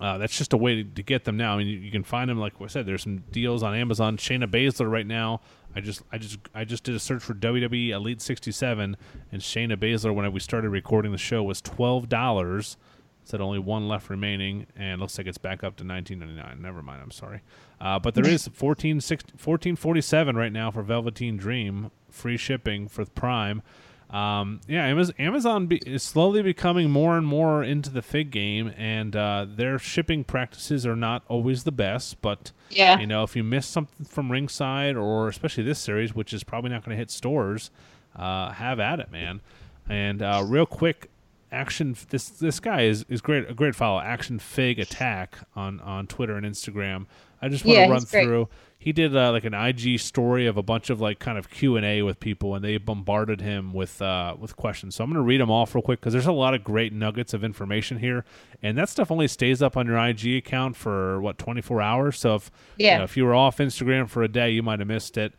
uh, 0.00 0.18
that's 0.18 0.36
just 0.36 0.52
a 0.52 0.56
way 0.56 0.82
to, 0.82 0.84
to 0.84 1.02
get 1.02 1.24
them 1.24 1.36
now. 1.36 1.54
I 1.54 1.58
mean, 1.58 1.66
you, 1.66 1.78
you 1.78 1.90
can 1.90 2.04
find 2.04 2.30
them 2.30 2.38
like 2.38 2.54
I 2.60 2.66
said. 2.66 2.86
There's 2.86 3.02
some 3.02 3.18
deals 3.30 3.62
on 3.62 3.74
Amazon. 3.74 4.16
Shayna 4.16 4.46
Baszler 4.50 4.90
right 4.90 5.06
now. 5.06 5.40
I 5.74 5.80
just 5.80 6.02
I 6.10 6.18
just 6.18 6.38
I 6.54 6.64
just 6.64 6.84
did 6.84 6.94
a 6.94 6.98
search 6.98 7.22
for 7.22 7.34
WWE 7.34 7.90
Elite 7.90 8.20
67, 8.20 8.96
and 9.30 9.42
Shayna 9.42 9.76
Baszler 9.76 10.14
when 10.14 10.30
we 10.32 10.40
started 10.40 10.70
recording 10.70 11.12
the 11.12 11.18
show 11.18 11.42
was 11.42 11.60
twelve 11.60 12.08
dollars. 12.08 12.76
Said 13.24 13.40
only 13.42 13.58
one 13.58 13.86
left 13.86 14.08
remaining, 14.10 14.66
and 14.74 15.00
looks 15.00 15.16
like 15.18 15.26
it's 15.26 15.38
back 15.38 15.62
up 15.62 15.76
to 15.76 15.84
19.99. 15.84 16.58
Never 16.58 16.82
mind, 16.82 17.02
I'm 17.02 17.10
sorry. 17.12 17.42
Uh, 17.80 17.98
but 17.98 18.14
there 18.14 18.26
is 18.26 18.48
14, 18.48 18.96
1447 18.96 20.36
right 20.36 20.50
now 20.50 20.70
for 20.70 20.82
Velveteen 20.82 21.36
Dream, 21.36 21.90
free 22.10 22.38
shipping 22.38 22.88
for 22.88 23.04
Prime. 23.04 23.62
Um, 24.10 24.60
yeah, 24.66 24.86
Amazon, 24.86 25.14
Amazon 25.18 25.66
be, 25.66 25.76
is 25.86 26.02
slowly 26.02 26.42
becoming 26.42 26.90
more 26.90 27.16
and 27.16 27.24
more 27.26 27.62
into 27.62 27.90
the 27.90 28.02
fig 28.02 28.30
game, 28.32 28.72
and 28.76 29.14
uh, 29.14 29.46
their 29.48 29.78
shipping 29.78 30.24
practices 30.24 30.84
are 30.84 30.96
not 30.96 31.22
always 31.28 31.62
the 31.62 31.70
best. 31.72 32.20
But 32.20 32.50
Yeah. 32.70 32.98
you 32.98 33.06
know, 33.06 33.22
if 33.22 33.36
you 33.36 33.44
miss 33.44 33.66
something 33.66 34.04
from 34.06 34.32
Ringside, 34.32 34.96
or 34.96 35.28
especially 35.28 35.62
this 35.62 35.78
series, 35.78 36.12
which 36.14 36.32
is 36.32 36.42
probably 36.42 36.70
not 36.70 36.84
going 36.84 36.96
to 36.96 36.98
hit 36.98 37.10
stores, 37.10 37.70
uh, 38.16 38.50
have 38.52 38.80
at 38.80 38.98
it, 38.98 39.12
man. 39.12 39.40
And 39.88 40.22
uh, 40.22 40.42
real 40.44 40.66
quick, 40.66 41.08
action. 41.52 41.96
This 42.10 42.28
this 42.28 42.60
guy 42.60 42.82
is, 42.82 43.04
is 43.08 43.20
great. 43.20 43.48
A 43.50 43.54
great 43.54 43.74
follow. 43.74 44.00
Action 44.00 44.38
Fig 44.38 44.78
Attack 44.78 45.38
on 45.56 45.80
on 45.80 46.06
Twitter 46.06 46.36
and 46.36 46.44
Instagram. 46.46 47.06
I 47.42 47.48
just 47.48 47.64
want 47.64 47.76
to 47.78 47.90
run 47.90 48.04
great. 48.04 48.24
through. 48.26 48.48
He 48.78 48.92
did 48.92 49.14
uh, 49.14 49.30
like 49.32 49.44
an 49.44 49.52
IG 49.52 49.98
story 50.00 50.46
of 50.46 50.56
a 50.56 50.62
bunch 50.62 50.88
of 50.88 51.00
like 51.02 51.18
kind 51.18 51.36
of 51.36 51.50
Q 51.50 51.76
and 51.76 51.84
A 51.84 52.00
with 52.02 52.18
people, 52.18 52.54
and 52.54 52.64
they 52.64 52.78
bombarded 52.78 53.40
him 53.42 53.74
with 53.74 54.00
uh, 54.00 54.34
with 54.38 54.56
questions. 54.56 54.94
So 54.94 55.04
I'm 55.04 55.10
going 55.10 55.16
to 55.22 55.26
read 55.26 55.40
them 55.40 55.50
off 55.50 55.74
real 55.74 55.82
quick 55.82 56.00
because 56.00 56.14
there's 56.14 56.26
a 56.26 56.32
lot 56.32 56.54
of 56.54 56.64
great 56.64 56.92
nuggets 56.94 57.34
of 57.34 57.44
information 57.44 57.98
here, 57.98 58.24
and 58.62 58.78
that 58.78 58.88
stuff 58.88 59.10
only 59.10 59.28
stays 59.28 59.60
up 59.60 59.76
on 59.76 59.86
your 59.86 59.98
IG 59.98 60.36
account 60.36 60.76
for 60.76 61.20
what 61.20 61.36
24 61.36 61.82
hours. 61.82 62.18
So 62.18 62.36
if 62.36 62.50
you 62.78 62.86
Yeah. 62.86 62.98
know, 62.98 63.04
if 63.04 63.16
you 63.18 63.24
were 63.26 63.34
off 63.34 63.58
Instagram 63.58 64.08
for 64.08 64.22
a 64.22 64.28
day, 64.28 64.50
you 64.50 64.62
might 64.62 64.78
have 64.78 64.88
missed 64.88 65.18
it. 65.18 65.34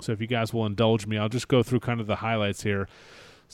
So 0.00 0.10
if 0.10 0.20
you 0.20 0.26
guys 0.26 0.52
will 0.52 0.66
indulge 0.66 1.06
me, 1.06 1.16
I'll 1.16 1.28
just 1.28 1.46
go 1.46 1.62
through 1.62 1.78
kind 1.80 2.00
of 2.00 2.08
the 2.08 2.16
highlights 2.16 2.64
here. 2.64 2.88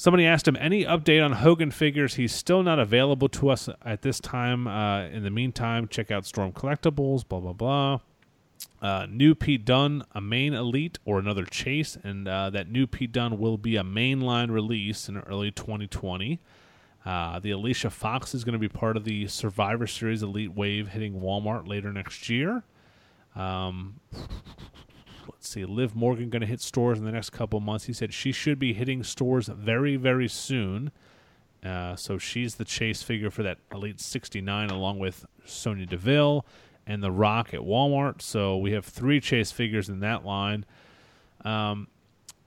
Somebody 0.00 0.24
asked 0.24 0.48
him 0.48 0.56
any 0.58 0.86
update 0.86 1.22
on 1.22 1.32
Hogan 1.32 1.70
figures. 1.70 2.14
He's 2.14 2.32
still 2.34 2.62
not 2.62 2.78
available 2.78 3.28
to 3.28 3.50
us 3.50 3.68
at 3.84 4.00
this 4.00 4.18
time. 4.18 4.66
Uh, 4.66 5.02
in 5.08 5.24
the 5.24 5.30
meantime, 5.30 5.88
check 5.88 6.10
out 6.10 6.24
Storm 6.24 6.52
Collectibles. 6.52 7.28
Blah 7.28 7.40
blah 7.40 7.52
blah. 7.52 7.98
Uh, 8.80 9.06
new 9.10 9.34
Pete 9.34 9.62
Dunne, 9.66 10.02
a 10.12 10.20
main 10.22 10.54
elite 10.54 10.98
or 11.04 11.18
another 11.18 11.44
chase, 11.44 11.98
and 12.02 12.26
uh, 12.26 12.48
that 12.48 12.70
new 12.70 12.86
Pete 12.86 13.12
Dunne 13.12 13.38
will 13.38 13.58
be 13.58 13.76
a 13.76 13.82
mainline 13.82 14.50
release 14.50 15.06
in 15.06 15.18
early 15.18 15.50
2020. 15.50 16.40
Uh, 17.04 17.38
the 17.38 17.50
Alicia 17.50 17.90
Fox 17.90 18.34
is 18.34 18.42
going 18.42 18.54
to 18.54 18.58
be 18.58 18.70
part 18.70 18.96
of 18.96 19.04
the 19.04 19.26
Survivor 19.26 19.86
Series 19.86 20.22
Elite 20.22 20.54
Wave 20.54 20.88
hitting 20.88 21.20
Walmart 21.20 21.68
later 21.68 21.92
next 21.92 22.30
year. 22.30 22.62
Um, 23.36 24.00
let's 25.32 25.48
see, 25.48 25.64
Liv 25.64 25.94
Morgan 25.94 26.30
going 26.30 26.40
to 26.40 26.46
hit 26.46 26.60
stores 26.60 26.98
in 26.98 27.04
the 27.04 27.12
next 27.12 27.30
couple 27.30 27.60
months. 27.60 27.86
He 27.86 27.92
said 27.92 28.12
she 28.12 28.32
should 28.32 28.58
be 28.58 28.72
hitting 28.72 29.02
stores 29.02 29.48
very, 29.48 29.96
very 29.96 30.28
soon. 30.28 30.90
Uh, 31.64 31.94
so 31.94 32.18
she's 32.18 32.54
the 32.54 32.64
chase 32.64 33.02
figure 33.02 33.30
for 33.30 33.42
that 33.42 33.58
Elite 33.72 34.00
69, 34.00 34.70
along 34.70 34.98
with 34.98 35.26
Sonya 35.44 35.86
Deville 35.86 36.46
and 36.86 37.02
The 37.02 37.10
Rock 37.10 37.52
at 37.52 37.60
Walmart. 37.60 38.22
So 38.22 38.56
we 38.56 38.72
have 38.72 38.84
three 38.84 39.20
chase 39.20 39.52
figures 39.52 39.88
in 39.88 40.00
that 40.00 40.24
line. 40.24 40.64
Um, 41.44 41.88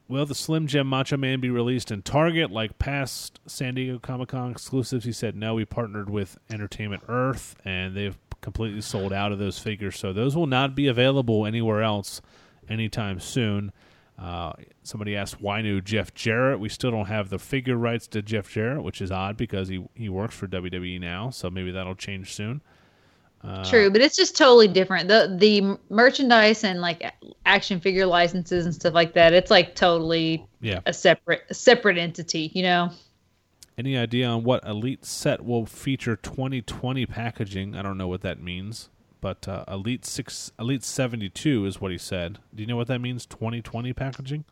will 0.08 0.26
the 0.26 0.36
Slim 0.36 0.68
Jim 0.68 0.88
Macho 0.88 1.18
Man 1.18 1.40
be 1.40 1.50
released 1.50 1.92
in 1.92 2.02
Target 2.02 2.52
like 2.52 2.80
past 2.80 3.40
San 3.46 3.76
Diego 3.76 4.00
Comic 4.00 4.30
Con 4.30 4.52
exclusives? 4.52 5.06
He 5.06 5.12
said 5.12 5.36
no. 5.36 5.54
We 5.54 5.66
partnered 5.66 6.10
with 6.10 6.38
Entertainment 6.50 7.04
Earth, 7.08 7.56
and 7.64 7.96
they've 7.96 8.18
completely 8.42 8.82
sold 8.82 9.14
out 9.14 9.32
of 9.32 9.40
those 9.40 9.60
figures. 9.60 9.98
So 9.98 10.12
those 10.12 10.36
will 10.36 10.48
not 10.48 10.76
be 10.76 10.88
available 10.88 11.46
anywhere 11.46 11.82
else 11.82 12.22
anytime 12.70 13.20
soon. 13.20 13.72
Uh, 14.18 14.54
somebody 14.84 15.16
asked 15.16 15.42
why 15.42 15.62
new 15.62 15.82
Jeff 15.82 16.14
Jarrett. 16.14 16.60
We 16.60 16.70
still 16.70 16.92
don't 16.92 17.08
have 17.08 17.30
the 17.30 17.40
figure 17.40 17.76
rights 17.76 18.06
to 18.08 18.22
Jeff 18.22 18.50
Jarrett, 18.50 18.84
which 18.84 19.02
is 19.02 19.12
odd 19.12 19.38
because 19.38 19.68
he 19.70 19.84
he 19.96 20.08
works 20.10 20.36
for 20.36 20.48
WWE 20.48 21.00
now. 21.00 21.30
So 21.32 21.50
maybe 21.50 21.72
that'll 21.72 21.96
change 21.96 22.34
soon. 22.34 22.62
Uh, 23.44 23.66
True, 23.70 23.90
but 23.90 24.00
it's 24.02 24.16
just 24.16 24.38
totally 24.38 24.68
different. 24.70 25.10
The 25.10 25.36
the 25.38 25.78
merchandise 25.94 26.64
and 26.64 26.80
like 26.80 27.04
action 27.46 27.80
figure 27.80 28.06
licenses 28.06 28.66
and 28.66 28.74
stuff 28.74 28.94
like 28.94 29.14
that, 29.16 29.34
it's 29.34 29.52
like 29.52 29.76
totally 29.76 30.46
Yeah. 30.62 30.80
a 30.86 30.94
separate 30.94 31.42
a 31.50 31.54
separate 31.54 31.98
entity, 31.98 32.52
you 32.54 32.64
know. 32.64 32.92
Any 33.78 33.98
idea 33.98 34.28
on 34.28 34.44
what 34.44 34.64
Elite 34.66 35.04
set 35.04 35.44
will 35.44 35.66
feature 35.66 36.16
2020 36.16 37.06
packaging? 37.08 37.76
I 37.76 37.82
don't 37.82 37.98
know 37.98 38.08
what 38.08 38.22
that 38.22 38.40
means, 38.40 38.90
but 39.24 39.48
uh, 39.48 39.64
Elite 39.70 40.04
six, 40.06 40.52
Elite 40.60 40.84
72 40.84 41.66
is 41.66 41.80
what 41.80 41.94
he 41.94 41.98
said. 41.98 42.40
Do 42.54 42.62
you 42.62 42.68
know 42.68 42.76
what 42.76 42.88
that 42.88 43.00
means? 43.00 43.26
2020 43.26 43.94
packaging? 43.94 44.44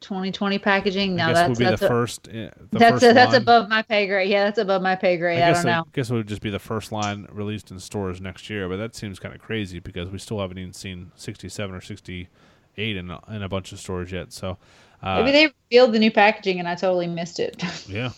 2020 0.00 0.58
packaging. 0.58 1.14
No, 1.14 1.24
I 1.24 1.26
guess 1.28 1.36
that's 1.36 1.48
would 1.50 1.58
be 1.58 1.64
that's 1.66 1.80
the 1.80 1.86
a- 1.86 1.88
first. 1.90 2.28
Uh, 2.28 2.32
the 2.32 2.78
that's 2.78 2.90
first 3.02 3.14
that's 3.14 3.32
line. 3.32 3.42
above 3.42 3.68
my 3.68 3.82
pay 3.82 4.06
grade. 4.06 4.30
Yeah, 4.30 4.44
that's 4.44 4.56
above 4.56 4.80
my 4.80 4.96
pay 4.96 5.18
grade. 5.18 5.42
I, 5.42 5.52
guess 5.52 5.62
don't 5.62 5.72
know. 5.72 5.84
guess 5.92 6.08
it 6.10 6.14
would 6.14 6.26
just 6.26 6.40
be 6.40 6.48
the 6.48 6.58
first 6.58 6.90
line 6.90 7.28
released 7.30 7.70
in 7.70 7.78
stores 7.78 8.18
next 8.18 8.48
year, 8.48 8.66
but 8.66 8.78
that 8.78 8.94
seems 8.94 9.18
kind 9.18 9.34
of 9.34 9.42
crazy 9.42 9.78
because 9.78 10.08
we 10.08 10.16
still 10.16 10.40
haven't 10.40 10.56
even 10.56 10.72
seen 10.72 11.12
67 11.16 11.74
or 11.74 11.82
68 11.82 12.96
in 12.96 13.10
a, 13.10 13.20
in 13.28 13.42
a 13.42 13.48
bunch 13.50 13.72
of 13.72 13.78
stores 13.78 14.10
yet. 14.10 14.32
So, 14.32 14.56
uh, 15.02 15.16
Maybe 15.20 15.32
they 15.32 15.52
revealed 15.70 15.92
the 15.92 15.98
new 15.98 16.10
packaging 16.10 16.58
and 16.60 16.66
I 16.66 16.76
totally 16.76 17.08
missed 17.08 17.40
it. 17.40 17.62
Yeah. 17.86 18.10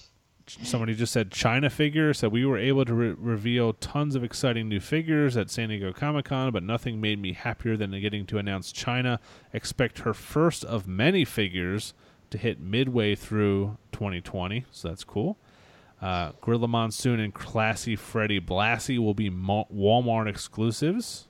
Somebody 0.48 0.94
just 0.94 1.12
said 1.12 1.30
Chyna 1.30 1.70
figure. 1.70 2.14
So 2.14 2.28
we 2.28 2.44
were 2.44 2.58
able 2.58 2.84
to 2.84 2.94
re- 2.94 3.14
reveal 3.18 3.72
tons 3.72 4.14
of 4.14 4.22
exciting 4.22 4.68
new 4.68 4.80
figures 4.80 5.36
at 5.36 5.50
San 5.50 5.68
Diego 5.70 5.92
Comic 5.92 6.26
Con, 6.26 6.52
but 6.52 6.62
nothing 6.62 7.00
made 7.00 7.20
me 7.20 7.32
happier 7.32 7.76
than 7.76 7.90
getting 8.00 8.26
to 8.26 8.38
announce 8.38 8.72
Chyna. 8.72 9.18
Expect 9.52 10.00
her 10.00 10.14
first 10.14 10.64
of 10.64 10.86
many 10.86 11.24
figures 11.24 11.94
to 12.30 12.38
hit 12.38 12.60
midway 12.60 13.14
through 13.14 13.76
2020. 13.92 14.64
So 14.70 14.88
that's 14.88 15.04
cool. 15.04 15.36
Uh, 16.00 16.32
Gorilla 16.40 16.68
Monsoon 16.68 17.20
and 17.20 17.32
Classy 17.32 17.96
Freddy 17.96 18.40
Blassie 18.40 18.98
will 18.98 19.14
be 19.14 19.30
Mo- 19.30 19.66
Walmart 19.74 20.28
exclusives. 20.28 21.26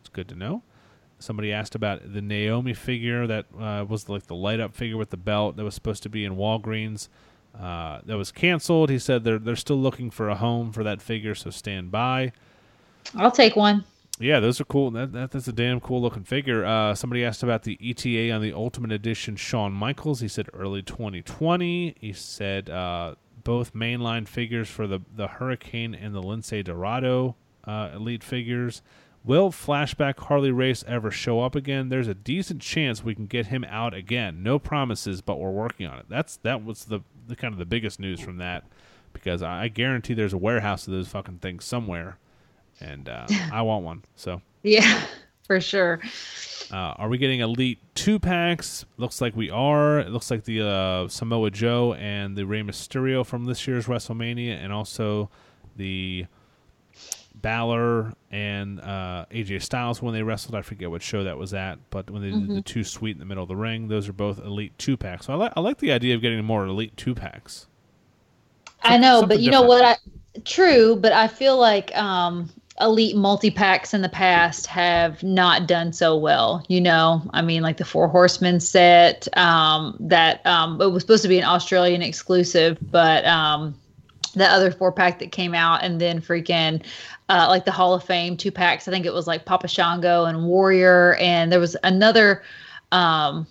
It's 0.00 0.08
good 0.08 0.28
to 0.28 0.34
know. 0.34 0.62
Somebody 1.18 1.52
asked 1.52 1.74
about 1.74 2.14
the 2.14 2.22
Naomi 2.22 2.72
figure 2.72 3.26
that 3.26 3.44
uh, 3.58 3.84
was 3.86 4.08
like 4.08 4.26
the 4.26 4.34
light 4.34 4.58
up 4.58 4.74
figure 4.74 4.96
with 4.96 5.10
the 5.10 5.18
belt 5.18 5.56
that 5.56 5.64
was 5.64 5.74
supposed 5.74 6.02
to 6.04 6.08
be 6.08 6.24
in 6.24 6.34
Walgreens. 6.36 7.08
Uh, 7.58 8.00
that 8.04 8.16
was 8.16 8.32
canceled. 8.32 8.90
He 8.90 8.98
said 8.98 9.24
they're 9.24 9.38
they're 9.38 9.56
still 9.56 9.80
looking 9.80 10.10
for 10.10 10.28
a 10.28 10.34
home 10.34 10.72
for 10.72 10.84
that 10.84 11.02
figure, 11.02 11.34
so 11.34 11.50
stand 11.50 11.90
by. 11.90 12.32
I'll 13.14 13.30
take 13.30 13.56
one. 13.56 13.84
Yeah, 14.18 14.38
those 14.40 14.60
are 14.60 14.64
cool. 14.64 14.90
That, 14.90 15.12
that 15.12 15.30
that's 15.30 15.48
a 15.48 15.52
damn 15.52 15.80
cool 15.80 16.02
looking 16.02 16.24
figure. 16.24 16.64
Uh, 16.64 16.94
somebody 16.94 17.24
asked 17.24 17.42
about 17.42 17.62
the 17.62 17.78
ETA 17.82 18.30
on 18.30 18.42
the 18.42 18.52
Ultimate 18.52 18.92
Edition 18.92 19.36
Shawn 19.36 19.72
Michaels. 19.72 20.20
He 20.20 20.28
said 20.28 20.48
early 20.52 20.82
2020. 20.82 21.96
He 21.98 22.12
said 22.12 22.68
uh, 22.68 23.14
both 23.42 23.74
mainline 23.74 24.28
figures 24.28 24.68
for 24.68 24.86
the 24.86 25.00
the 25.14 25.28
Hurricane 25.28 25.94
and 25.94 26.14
the 26.14 26.22
Lince 26.22 26.62
Dorado 26.64 27.36
uh, 27.64 27.90
Elite 27.94 28.22
figures. 28.22 28.82
Will 29.22 29.50
Flashback 29.50 30.18
Harley 30.18 30.50
Race 30.50 30.82
ever 30.88 31.10
show 31.10 31.40
up 31.40 31.54
again? 31.54 31.88
There's 31.90 32.08
a 32.08 32.14
decent 32.14 32.62
chance 32.62 33.04
we 33.04 33.14
can 33.14 33.26
get 33.26 33.46
him 33.46 33.64
out 33.64 33.92
again. 33.92 34.42
No 34.42 34.58
promises, 34.58 35.20
but 35.20 35.38
we're 35.38 35.50
working 35.50 35.86
on 35.86 35.98
it. 35.98 36.06
That's 36.08 36.36
that 36.38 36.64
was 36.64 36.84
the, 36.86 37.00
the 37.28 37.36
kind 37.36 37.52
of 37.52 37.58
the 37.58 37.66
biggest 37.66 38.00
news 38.00 38.18
from 38.20 38.38
that 38.38 38.64
because 39.12 39.42
I, 39.42 39.64
I 39.64 39.68
guarantee 39.68 40.14
there's 40.14 40.32
a 40.32 40.38
warehouse 40.38 40.86
of 40.86 40.94
those 40.94 41.08
fucking 41.08 41.38
things 41.38 41.64
somewhere, 41.66 42.16
and 42.80 43.08
uh, 43.08 43.26
I 43.52 43.60
want 43.62 43.84
one. 43.84 44.04
So, 44.16 44.40
Yeah, 44.62 45.02
for 45.46 45.60
sure. 45.60 46.00
uh, 46.72 46.94
are 46.96 47.08
we 47.10 47.18
getting 47.18 47.40
Elite 47.40 47.78
two 47.94 48.18
packs? 48.18 48.86
Looks 48.96 49.20
like 49.20 49.36
we 49.36 49.50
are. 49.50 50.00
It 50.00 50.08
looks 50.10 50.30
like 50.30 50.44
the 50.44 50.66
uh, 50.66 51.08
Samoa 51.08 51.50
Joe 51.50 51.92
and 51.92 52.36
the 52.36 52.46
Rey 52.46 52.62
Mysterio 52.62 53.26
from 53.26 53.44
this 53.44 53.66
year's 53.68 53.84
WrestleMania, 53.86 54.52
and 54.54 54.72
also 54.72 55.28
the 55.76 56.24
Balor 57.42 58.12
and 58.30 58.80
uh, 58.80 59.26
AJ 59.30 59.62
Styles 59.62 60.02
when 60.02 60.14
they 60.14 60.22
wrestled. 60.22 60.54
I 60.54 60.62
forget 60.62 60.90
what 60.90 61.02
show 61.02 61.24
that 61.24 61.38
was 61.38 61.54
at, 61.54 61.78
but 61.90 62.10
when 62.10 62.22
they 62.22 62.30
did 62.30 62.48
the 62.48 62.62
Too 62.62 62.84
Sweet 62.84 63.12
in 63.12 63.18
the 63.18 63.24
middle 63.24 63.42
of 63.42 63.48
the 63.48 63.56
ring, 63.56 63.88
those 63.88 64.08
are 64.08 64.12
both 64.12 64.38
Elite 64.38 64.76
two 64.78 64.96
packs. 64.96 65.26
So 65.26 65.32
I, 65.34 65.36
li- 65.36 65.52
I 65.56 65.60
like 65.60 65.78
the 65.78 65.92
idea 65.92 66.14
of 66.14 66.20
getting 66.20 66.44
more 66.44 66.64
Elite 66.64 66.96
two 66.96 67.14
packs. 67.14 67.66
I 68.82 68.96
know, 68.96 69.26
but 69.26 69.40
you 69.40 69.50
know 69.50 69.62
what? 69.62 69.84
I 69.84 69.96
true, 70.44 70.96
but 70.96 71.12
I 71.12 71.28
feel 71.28 71.58
like 71.58 71.94
um, 71.96 72.50
elite 72.80 73.16
multi 73.16 73.50
packs 73.50 73.92
in 73.92 74.02
the 74.02 74.08
past 74.08 74.66
have 74.66 75.22
not 75.22 75.66
done 75.66 75.92
so 75.92 76.16
well. 76.16 76.64
You 76.68 76.80
know, 76.80 77.22
I 77.30 77.42
mean, 77.42 77.62
like 77.62 77.76
the 77.76 77.84
Four 77.84 78.08
Horsemen 78.08 78.60
set 78.60 79.28
um, 79.36 79.96
that 80.00 80.44
um, 80.46 80.80
it 80.80 80.90
was 80.90 81.02
supposed 81.02 81.22
to 81.22 81.28
be 81.28 81.38
an 81.38 81.44
Australian 81.44 82.02
exclusive, 82.02 82.78
but 82.90 83.24
um, 83.26 83.74
the 84.34 84.46
other 84.46 84.70
four 84.70 84.92
pack 84.92 85.18
that 85.18 85.32
came 85.32 85.54
out, 85.54 85.82
and 85.82 86.00
then 86.00 86.20
freaking 86.20 86.84
uh, 87.28 87.46
like 87.48 87.64
the 87.64 87.72
Hall 87.72 87.94
of 87.94 88.04
Fame 88.04 88.36
two 88.36 88.50
packs. 88.50 88.88
I 88.88 88.90
think 88.90 89.06
it 89.06 89.14
was 89.14 89.26
like 89.26 89.44
Papa 89.44 89.68
Shango 89.68 90.24
and 90.24 90.44
Warrior, 90.44 91.16
and 91.16 91.50
there 91.50 91.60
was 91.60 91.76
another. 91.82 92.42
Um, 92.92 93.46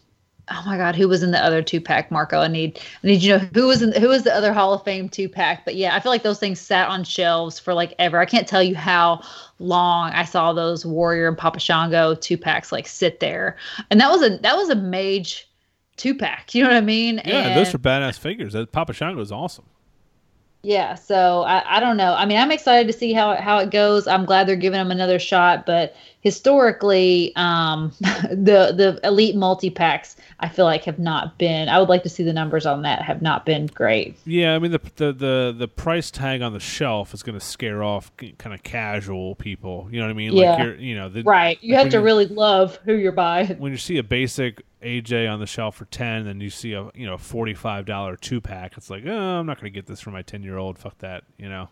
oh 0.52 0.64
my 0.66 0.78
god, 0.78 0.96
who 0.96 1.08
was 1.08 1.24
in 1.24 1.32
the 1.32 1.44
other 1.44 1.62
two 1.62 1.82
pack? 1.82 2.12
Marco, 2.12 2.40
I 2.40 2.48
need 2.48 2.80
I 3.04 3.08
need 3.08 3.22
you 3.22 3.38
to 3.38 3.44
know 3.44 3.50
who 3.54 3.68
was 3.68 3.82
in 3.82 3.92
who 3.94 4.08
was 4.08 4.24
the 4.24 4.34
other 4.34 4.54
Hall 4.54 4.74
of 4.74 4.84
Fame 4.84 5.10
two 5.10 5.30
pack. 5.30 5.66
But 5.66 5.76
yeah, 5.76 5.96
I 5.96 6.00
feel 6.00 6.12
like 6.12 6.24
those 6.24 6.40
things 6.40 6.60
sat 6.60 6.90
on 6.90 7.04
shelves 7.04 7.60
for 7.60 7.74
like 7.74 7.94
ever. 8.00 8.20
I 8.20 8.26
can't 8.26 8.48
tell 8.48 8.64
you 8.64 8.76
how 8.76 9.24
long 9.60 10.12
I 10.12 10.26
saw 10.26 10.54
those 10.54 10.86
Warrior 10.86 11.28
and 11.28 11.38
Papa 11.38 11.60
Shango 11.60 12.16
two 12.16 12.38
packs 12.38 12.72
like 12.72 12.88
sit 12.88 13.20
there, 13.20 13.58
and 13.90 14.00
that 14.00 14.10
was 14.10 14.22
a 14.22 14.38
that 14.38 14.56
was 14.56 14.70
a 14.70 14.76
mage 14.76 15.48
two 15.98 16.16
pack. 16.16 16.56
You 16.56 16.64
know 16.64 16.70
what 16.70 16.78
I 16.78 16.82
mean? 16.82 17.22
Yeah, 17.26 17.48
and, 17.48 17.60
those 17.60 17.74
are 17.74 17.80
badass 17.80 18.18
figures. 18.18 18.54
That 18.54 18.72
Papa 18.72 18.94
Shango 18.94 19.22
is 19.22 19.32
awesome. 19.32 19.66
Yeah. 20.62 20.96
So 20.96 21.44
I, 21.44 21.78
I 21.78 21.80
don't 21.80 21.98
know. 21.98 22.14
I 22.14 22.26
mean, 22.26 22.38
I'm 22.38 22.52
excited 22.52 22.88
to 22.92 22.98
see 22.98 23.14
how 23.14 23.36
how 23.36 23.60
it 23.60 23.72
goes. 23.72 24.08
I'm 24.08 24.26
glad 24.26 24.48
they're 24.48 24.56
giving 24.56 24.78
them 24.80 24.92
another 24.92 25.20
shot, 25.20 25.66
but 25.66 25.96
historically, 26.22 27.34
um, 27.36 27.92
the 28.30 28.74
the 28.76 29.00
elite 29.04 29.36
multi 29.36 29.70
packs 29.70 30.16
I 30.40 30.50
feel 30.50 30.66
like 30.66 30.84
have 30.86 31.00
not 31.00 31.38
been. 31.38 31.70
I 31.70 31.80
would 31.80 31.90
like 31.90 32.04
to 32.04 32.10
see 32.10 32.24
the 32.24 32.34
numbers 32.34 32.66
on 32.66 32.82
that 32.84 33.02
have 33.02 33.22
not 33.22 33.46
been 33.46 33.68
great. 33.68 34.18
Yeah, 34.26 34.56
I 34.56 34.60
mean 34.60 34.72
the 34.72 34.82
the 34.96 35.14
the, 35.14 35.56
the 35.58 35.68
price 35.68 36.12
tag 36.12 36.42
on 36.42 36.54
the 36.54 36.60
shelf 36.60 37.14
is 37.14 37.24
going 37.24 37.38
to 37.38 37.46
scare 37.46 37.84
off 37.84 38.12
kind 38.38 38.54
of 38.54 38.64
casual 38.64 39.36
people. 39.36 39.88
You 39.92 40.00
know 40.00 40.06
what 40.06 40.12
I 40.12 40.16
mean? 40.16 40.34
Yeah. 40.34 40.52
Like 40.52 40.60
you're, 40.64 40.76
you 40.76 40.96
know, 40.96 41.10
the, 41.10 41.24
Right. 41.24 41.58
You 41.62 41.76
like 41.76 41.84
have 41.84 41.92
to 41.92 42.00
really 42.00 42.28
love 42.28 42.78
who 42.86 42.94
you're 42.94 43.12
buying. 43.12 43.58
when 43.58 43.72
you 43.72 43.78
see 43.78 43.98
a 43.98 44.04
basic 44.04 44.64
AJ 44.82 45.32
on 45.32 45.40
the 45.40 45.48
shelf 45.48 45.76
for 45.76 45.86
ten, 45.86 46.18
and 46.20 46.28
then 46.28 46.42
you 46.42 46.50
see 46.50 46.74
a 46.74 46.90
you 46.94 47.06
know 47.06 47.18
forty 47.18 47.54
five 47.54 47.86
dollar 47.86 48.16
two 48.16 48.40
pack, 48.42 48.78
it's 48.78 48.90
like, 48.90 49.04
oh, 49.06 49.12
I'm 49.12 49.46
not 49.46 49.60
going 49.60 49.72
to 49.72 49.78
get 49.78 49.88
this 49.88 50.00
for 50.00 50.12
my 50.12 50.22
ten 50.22 50.44
year 50.44 50.58
old. 50.58 50.78
Fuck 50.78 51.00
that, 51.00 51.24
you 51.38 51.50
know. 51.50 51.70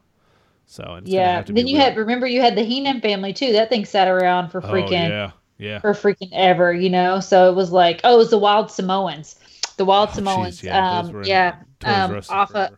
So 0.68 0.96
it's 1.02 1.10
Yeah. 1.10 1.42
Then 1.42 1.68
you 1.68 1.78
real. 1.78 1.86
had 1.86 1.98
remember 1.98 2.28
you 2.28 2.42
had 2.42 2.56
the 2.56 2.64
Heenan 2.64 3.02
family 3.02 3.34
too. 3.34 3.54
That 3.54 3.70
thing 3.70 3.86
sat 3.86 4.08
around 4.08 4.50
for 4.50 4.62
Oh, 4.64 4.68
freaking 4.68 5.10
yeah, 5.10 5.32
yeah. 5.58 5.80
for 5.80 5.94
freaking 5.94 6.30
ever, 6.34 6.74
you 6.74 6.90
know. 6.90 7.20
So 7.22 7.50
it 7.50 7.56
was 7.56 7.72
like, 7.72 8.02
oh, 8.04 8.16
it 8.16 8.18
was 8.18 8.30
the 8.30 8.38
Wild 8.38 8.70
Samoans, 8.70 9.36
the 9.78 9.86
Wild 9.86 10.10
Oh, 10.12 10.16
Samoans. 10.16 10.60
jeez, 10.60 10.64
yeah, 10.64 11.00
um, 11.00 11.24
yeah, 11.24 11.56
um, 11.86 12.12
R 12.12 12.18
Us 12.18 12.30
Afa, 12.30 12.72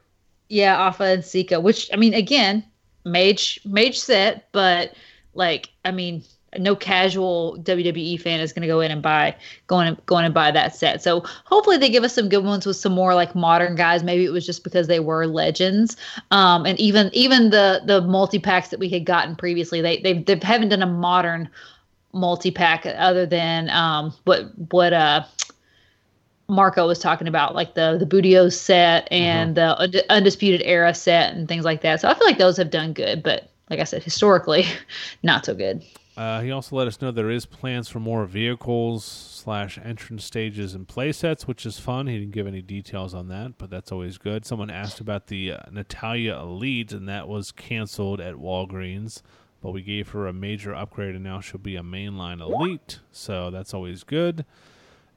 yeah, 0.49 0.77
Afa 0.79 1.03
and 1.03 1.25
Sika. 1.25 1.59
Which 1.59 1.89
I 1.91 1.95
mean, 1.97 2.13
again, 2.13 2.63
mage 3.05 3.59
mage 3.65 3.99
set, 3.99 4.49
but 4.51 4.93
like, 5.33 5.69
I 5.83 5.91
mean, 5.91 6.23
no 6.57 6.75
casual 6.75 7.57
WWE 7.61 8.19
fan 8.19 8.39
is 8.39 8.53
going 8.53 8.61
to 8.61 8.67
go 8.67 8.79
in 8.79 8.91
and 8.91 9.01
buy 9.01 9.35
going 9.67 9.87
and 9.87 10.05
going 10.05 10.25
and 10.25 10.33
buy 10.33 10.51
that 10.51 10.75
set. 10.75 11.03
So 11.03 11.21
hopefully 11.45 11.77
they 11.77 11.89
give 11.89 12.03
us 12.03 12.13
some 12.13 12.29
good 12.29 12.43
ones 12.43 12.65
with 12.65 12.75
some 12.75 12.93
more 12.93 13.13
like 13.13 13.35
modern 13.35 13.75
guys. 13.75 14.03
Maybe 14.03 14.25
it 14.25 14.31
was 14.31 14.45
just 14.45 14.63
because 14.63 14.87
they 14.87 14.99
were 14.99 15.27
legends. 15.27 15.95
Um, 16.31 16.65
and 16.65 16.79
even 16.79 17.09
even 17.13 17.51
the 17.51 17.81
the 17.85 18.01
multi 18.01 18.39
packs 18.39 18.69
that 18.69 18.79
we 18.79 18.89
had 18.89 19.05
gotten 19.05 19.35
previously, 19.35 19.81
they 19.81 19.99
they 20.01 20.19
they 20.23 20.39
haven't 20.41 20.69
done 20.69 20.81
a 20.81 20.87
modern 20.87 21.49
multi 22.11 22.49
pack 22.49 22.85
other 22.85 23.25
than 23.25 23.69
um 23.69 24.13
what 24.23 24.51
what 24.71 24.93
uh 24.93 25.23
Marco 26.47 26.87
was 26.87 26.97
talking 26.97 27.27
about, 27.27 27.53
like 27.53 27.75
the 27.75 27.97
the 27.99 28.07
Booty-O's 28.07 28.59
set 28.59 29.07
and 29.11 29.53
the 29.55 30.03
Undisputed 30.09 30.63
Era 30.65 30.95
set 30.95 31.35
and 31.35 31.47
things 31.47 31.63
like 31.63 31.81
that. 31.81 32.01
So 32.01 32.09
I 32.09 32.15
feel 32.15 32.25
like 32.25 32.39
those 32.39 32.57
have 32.57 32.71
done 32.71 32.93
good, 32.93 33.21
but 33.21 33.51
like 33.69 33.79
I 33.79 33.83
said, 33.83 34.03
historically, 34.03 34.65
not 35.23 35.45
so 35.45 35.53
good. 35.53 35.83
Uh, 36.19 36.41
he 36.41 36.51
also 36.51 36.75
let 36.75 36.85
us 36.85 36.99
know 36.99 37.11
there 37.11 37.29
is 37.29 37.45
plans 37.45 37.87
for 37.87 38.01
more 38.01 38.25
vehicles 38.25 39.05
slash 39.05 39.79
entrance 39.81 40.25
stages 40.25 40.73
and 40.73 40.85
play 40.85 41.13
sets, 41.13 41.47
which 41.47 41.65
is 41.65 41.79
fun. 41.79 42.07
He 42.07 42.19
didn't 42.19 42.33
give 42.33 42.45
any 42.45 42.61
details 42.61 43.13
on 43.13 43.29
that, 43.29 43.57
but 43.57 43.69
that's 43.69 43.89
always 43.89 44.17
good. 44.17 44.45
Someone 44.45 44.69
asked 44.69 44.99
about 44.99 45.27
the 45.27 45.53
uh, 45.53 45.59
Natalya 45.71 46.37
Elite, 46.37 46.91
and 46.91 47.07
that 47.07 47.29
was 47.29 47.53
canceled 47.53 48.19
at 48.19 48.35
Walgreens, 48.35 49.21
but 49.61 49.71
we 49.71 49.81
gave 49.81 50.09
her 50.09 50.27
a 50.27 50.33
major 50.33 50.75
upgrade, 50.75 51.15
and 51.15 51.23
now 51.23 51.39
she'll 51.39 51.57
be 51.57 51.77
a 51.77 51.81
mainline 51.81 52.41
Elite, 52.41 52.99
so 53.13 53.49
that's 53.49 53.73
always 53.73 54.03
good. 54.03 54.43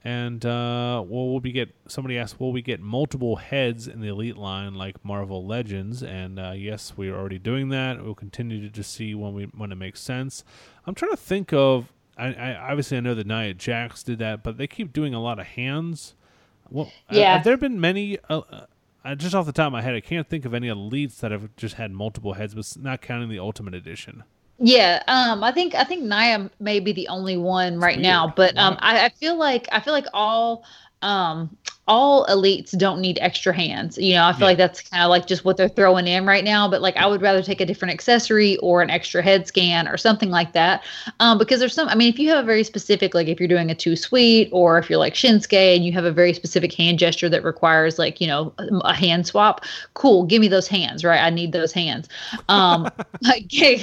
And 0.05 0.45
uh, 0.45 1.05
will 1.07 1.39
we 1.39 1.53
get? 1.53 1.71
Somebody 1.87 2.19
asked, 2.19 2.41
will 2.41 2.51
we 2.53 2.61
get 2.61 2.81
multiple 2.81 3.37
heads 3.37 3.87
in 3.87 4.01
the 4.01 4.09
elite 4.09 4.37
line 4.37 4.75
like 4.75 5.05
Marvel 5.05 5.47
Legends? 5.47 6.03
And 6.03 6.41
uh, 6.41 6.55
yes, 6.57 6.95
we 6.97 7.09
are 7.09 7.17
already 7.17 7.39
doing 7.39 7.69
that. 7.69 8.03
We'll 8.03 8.15
continue 8.17 8.61
to 8.63 8.69
just 8.69 8.93
see 8.93 9.15
when 9.15 9.33
we 9.33 9.45
when 9.45 9.71
it 9.71 9.77
makes 9.77 10.01
sense. 10.01 10.43
I'm 10.87 10.95
trying 10.97 11.13
to 11.13 11.17
think 11.17 11.53
of. 11.53 11.93
I, 12.19 12.33
I 12.35 12.71
obviously 12.71 12.97
I 12.97 13.01
know 13.01 13.15
that 13.15 13.27
Nia 13.29 13.55
Jax 13.55 14.03
did 14.03 14.19
that, 14.19 14.43
but 14.43 14.59
they 14.59 14.67
keep 14.67 14.93
doing 14.93 15.15
a 15.15 15.21
lot 15.23 15.39
of 15.39 15.47
hands. 15.47 16.15
Well, 16.69 16.91
Yeah. 17.11 17.35
have 17.35 17.45
there 17.45 17.57
been 17.57 17.81
many? 17.81 18.19
Uh, 18.29 18.43
uh, 19.05 19.15
just 19.15 19.35
off 19.35 19.47
the 19.47 19.53
top 19.53 19.69
of 19.69 19.73
my 19.73 19.83
head, 19.83 19.95
I 19.95 20.01
can't 20.01 20.29
think 20.29 20.45
of 20.45 20.53
any 20.55 20.69
elites 20.69 21.21
that 21.21 21.31
have 21.31 21.55
just 21.57 21.75
had 21.77 21.91
multiple 21.93 22.35
heads, 22.35 22.55
but 22.55 22.67
not 22.83 23.03
counting 23.03 23.29
the 23.29 23.39
Ultimate 23.39 23.75
Edition. 23.75 24.25
Yeah, 24.65 25.03
um, 25.09 25.43
I 25.43 25.51
think 25.53 25.75
I 25.75 25.83
think 25.85 26.05
Nia 26.05 26.49
may 26.61 26.79
be 26.79 26.93
the 26.93 27.09
only 27.09 27.37
one 27.37 27.81
right 27.81 27.99
now, 27.99 28.33
but 28.37 28.57
um, 28.59 28.77
I, 28.81 29.07
I 29.07 29.09
feel 29.11 29.37
like 29.37 29.67
I 29.73 29.81
feel 29.81 29.93
like 29.93 30.07
all 30.15 30.65
um 31.03 31.57
all 31.89 32.25
elites 32.27 32.77
don't 32.79 33.01
need 33.01 33.19
extra 33.21 33.53
hands. 33.53 33.99
You 33.99 34.15
know, 34.15 34.25
I 34.25 34.33
feel 34.33 34.43
Yeah. 34.43 34.47
like 34.47 34.57
that's 34.59 34.81
kind 34.83 35.03
of 35.03 35.11
like 35.11 35.27
just 35.27 35.45
what 35.45 35.57
they're 35.57 35.69
throwing 35.69 36.07
in 36.07 36.25
right 36.25 36.45
now. 36.45 36.69
But 36.69 36.81
like, 36.81 36.97
I 36.97 37.07
would 37.07 37.21
rather 37.21 37.43
take 37.43 37.61
a 37.61 37.67
different 37.67 37.93
accessory 37.93 38.57
or 38.59 38.83
an 38.83 38.89
extra 38.89 39.21
head 39.21 39.49
scan 39.49 39.89
or 39.89 39.97
something 39.97 40.31
like 40.31 40.53
that. 40.53 40.85
Um, 41.19 41.39
because 41.39 41.59
there's 41.59 41.75
some. 41.75 41.89
I 41.89 41.97
mean, 41.97 42.09
if 42.09 42.21
you 42.21 42.29
have 42.31 42.45
a 42.45 42.47
very 42.47 42.63
specific, 42.63 43.15
like 43.15 43.27
if 43.27 43.41
you're 43.41 43.49
doing 43.49 43.69
a 43.71 43.75
Too 43.75 43.97
Sweet 43.97 44.49
or 44.53 44.79
if 44.79 44.89
you're 44.89 44.99
like 44.99 45.15
Shinsuke 45.15 45.75
and 45.77 45.85
you 45.85 45.91
have 45.93 46.05
a 46.05 46.13
very 46.13 46.33
specific 46.33 46.73
hand 46.73 47.01
gesture 47.01 47.29
that 47.29 47.43
requires 47.43 47.99
like 47.99 48.21
you 48.21 48.29
know 48.29 48.55
a, 48.59 48.69
a 48.85 48.95
hand 48.95 49.27
swap, 49.27 49.65
cool. 49.95 50.25
Give 50.25 50.41
me 50.41 50.49
those 50.49 50.69
hands, 50.69 51.05
right? 51.05 51.21
I 51.21 51.31
need 51.31 51.51
those 51.53 51.73
hands. 51.73 52.09
Um, 52.49 52.89
like, 53.23 53.49
get, 53.49 53.81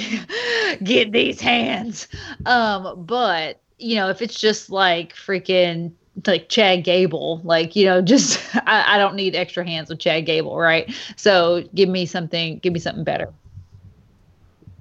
get 0.82 1.12
these 1.12 1.40
hands. 1.40 2.08
Um, 2.46 3.04
but 3.04 3.60
you 3.78 3.96
know, 3.96 4.08
if 4.08 4.22
it's 4.22 4.38
just 4.40 4.70
like 4.70 5.14
freaking 5.14 5.92
like 6.26 6.48
Chad 6.48 6.84
Gable, 6.84 7.40
like 7.44 7.76
you 7.76 7.86
know, 7.86 8.02
just 8.12 8.40
I, 8.54 8.96
I 8.96 8.98
don't 8.98 9.14
need 9.14 9.34
extra 9.34 9.64
hands 9.64 9.88
with 9.88 9.98
Chad 9.98 10.26
Gable, 10.26 10.56
right? 10.58 10.92
So 11.16 11.64
give 11.74 11.88
me 11.88 12.06
something, 12.06 12.58
give 12.58 12.72
me 12.72 12.80
something 12.80 13.04
better. 13.04 13.32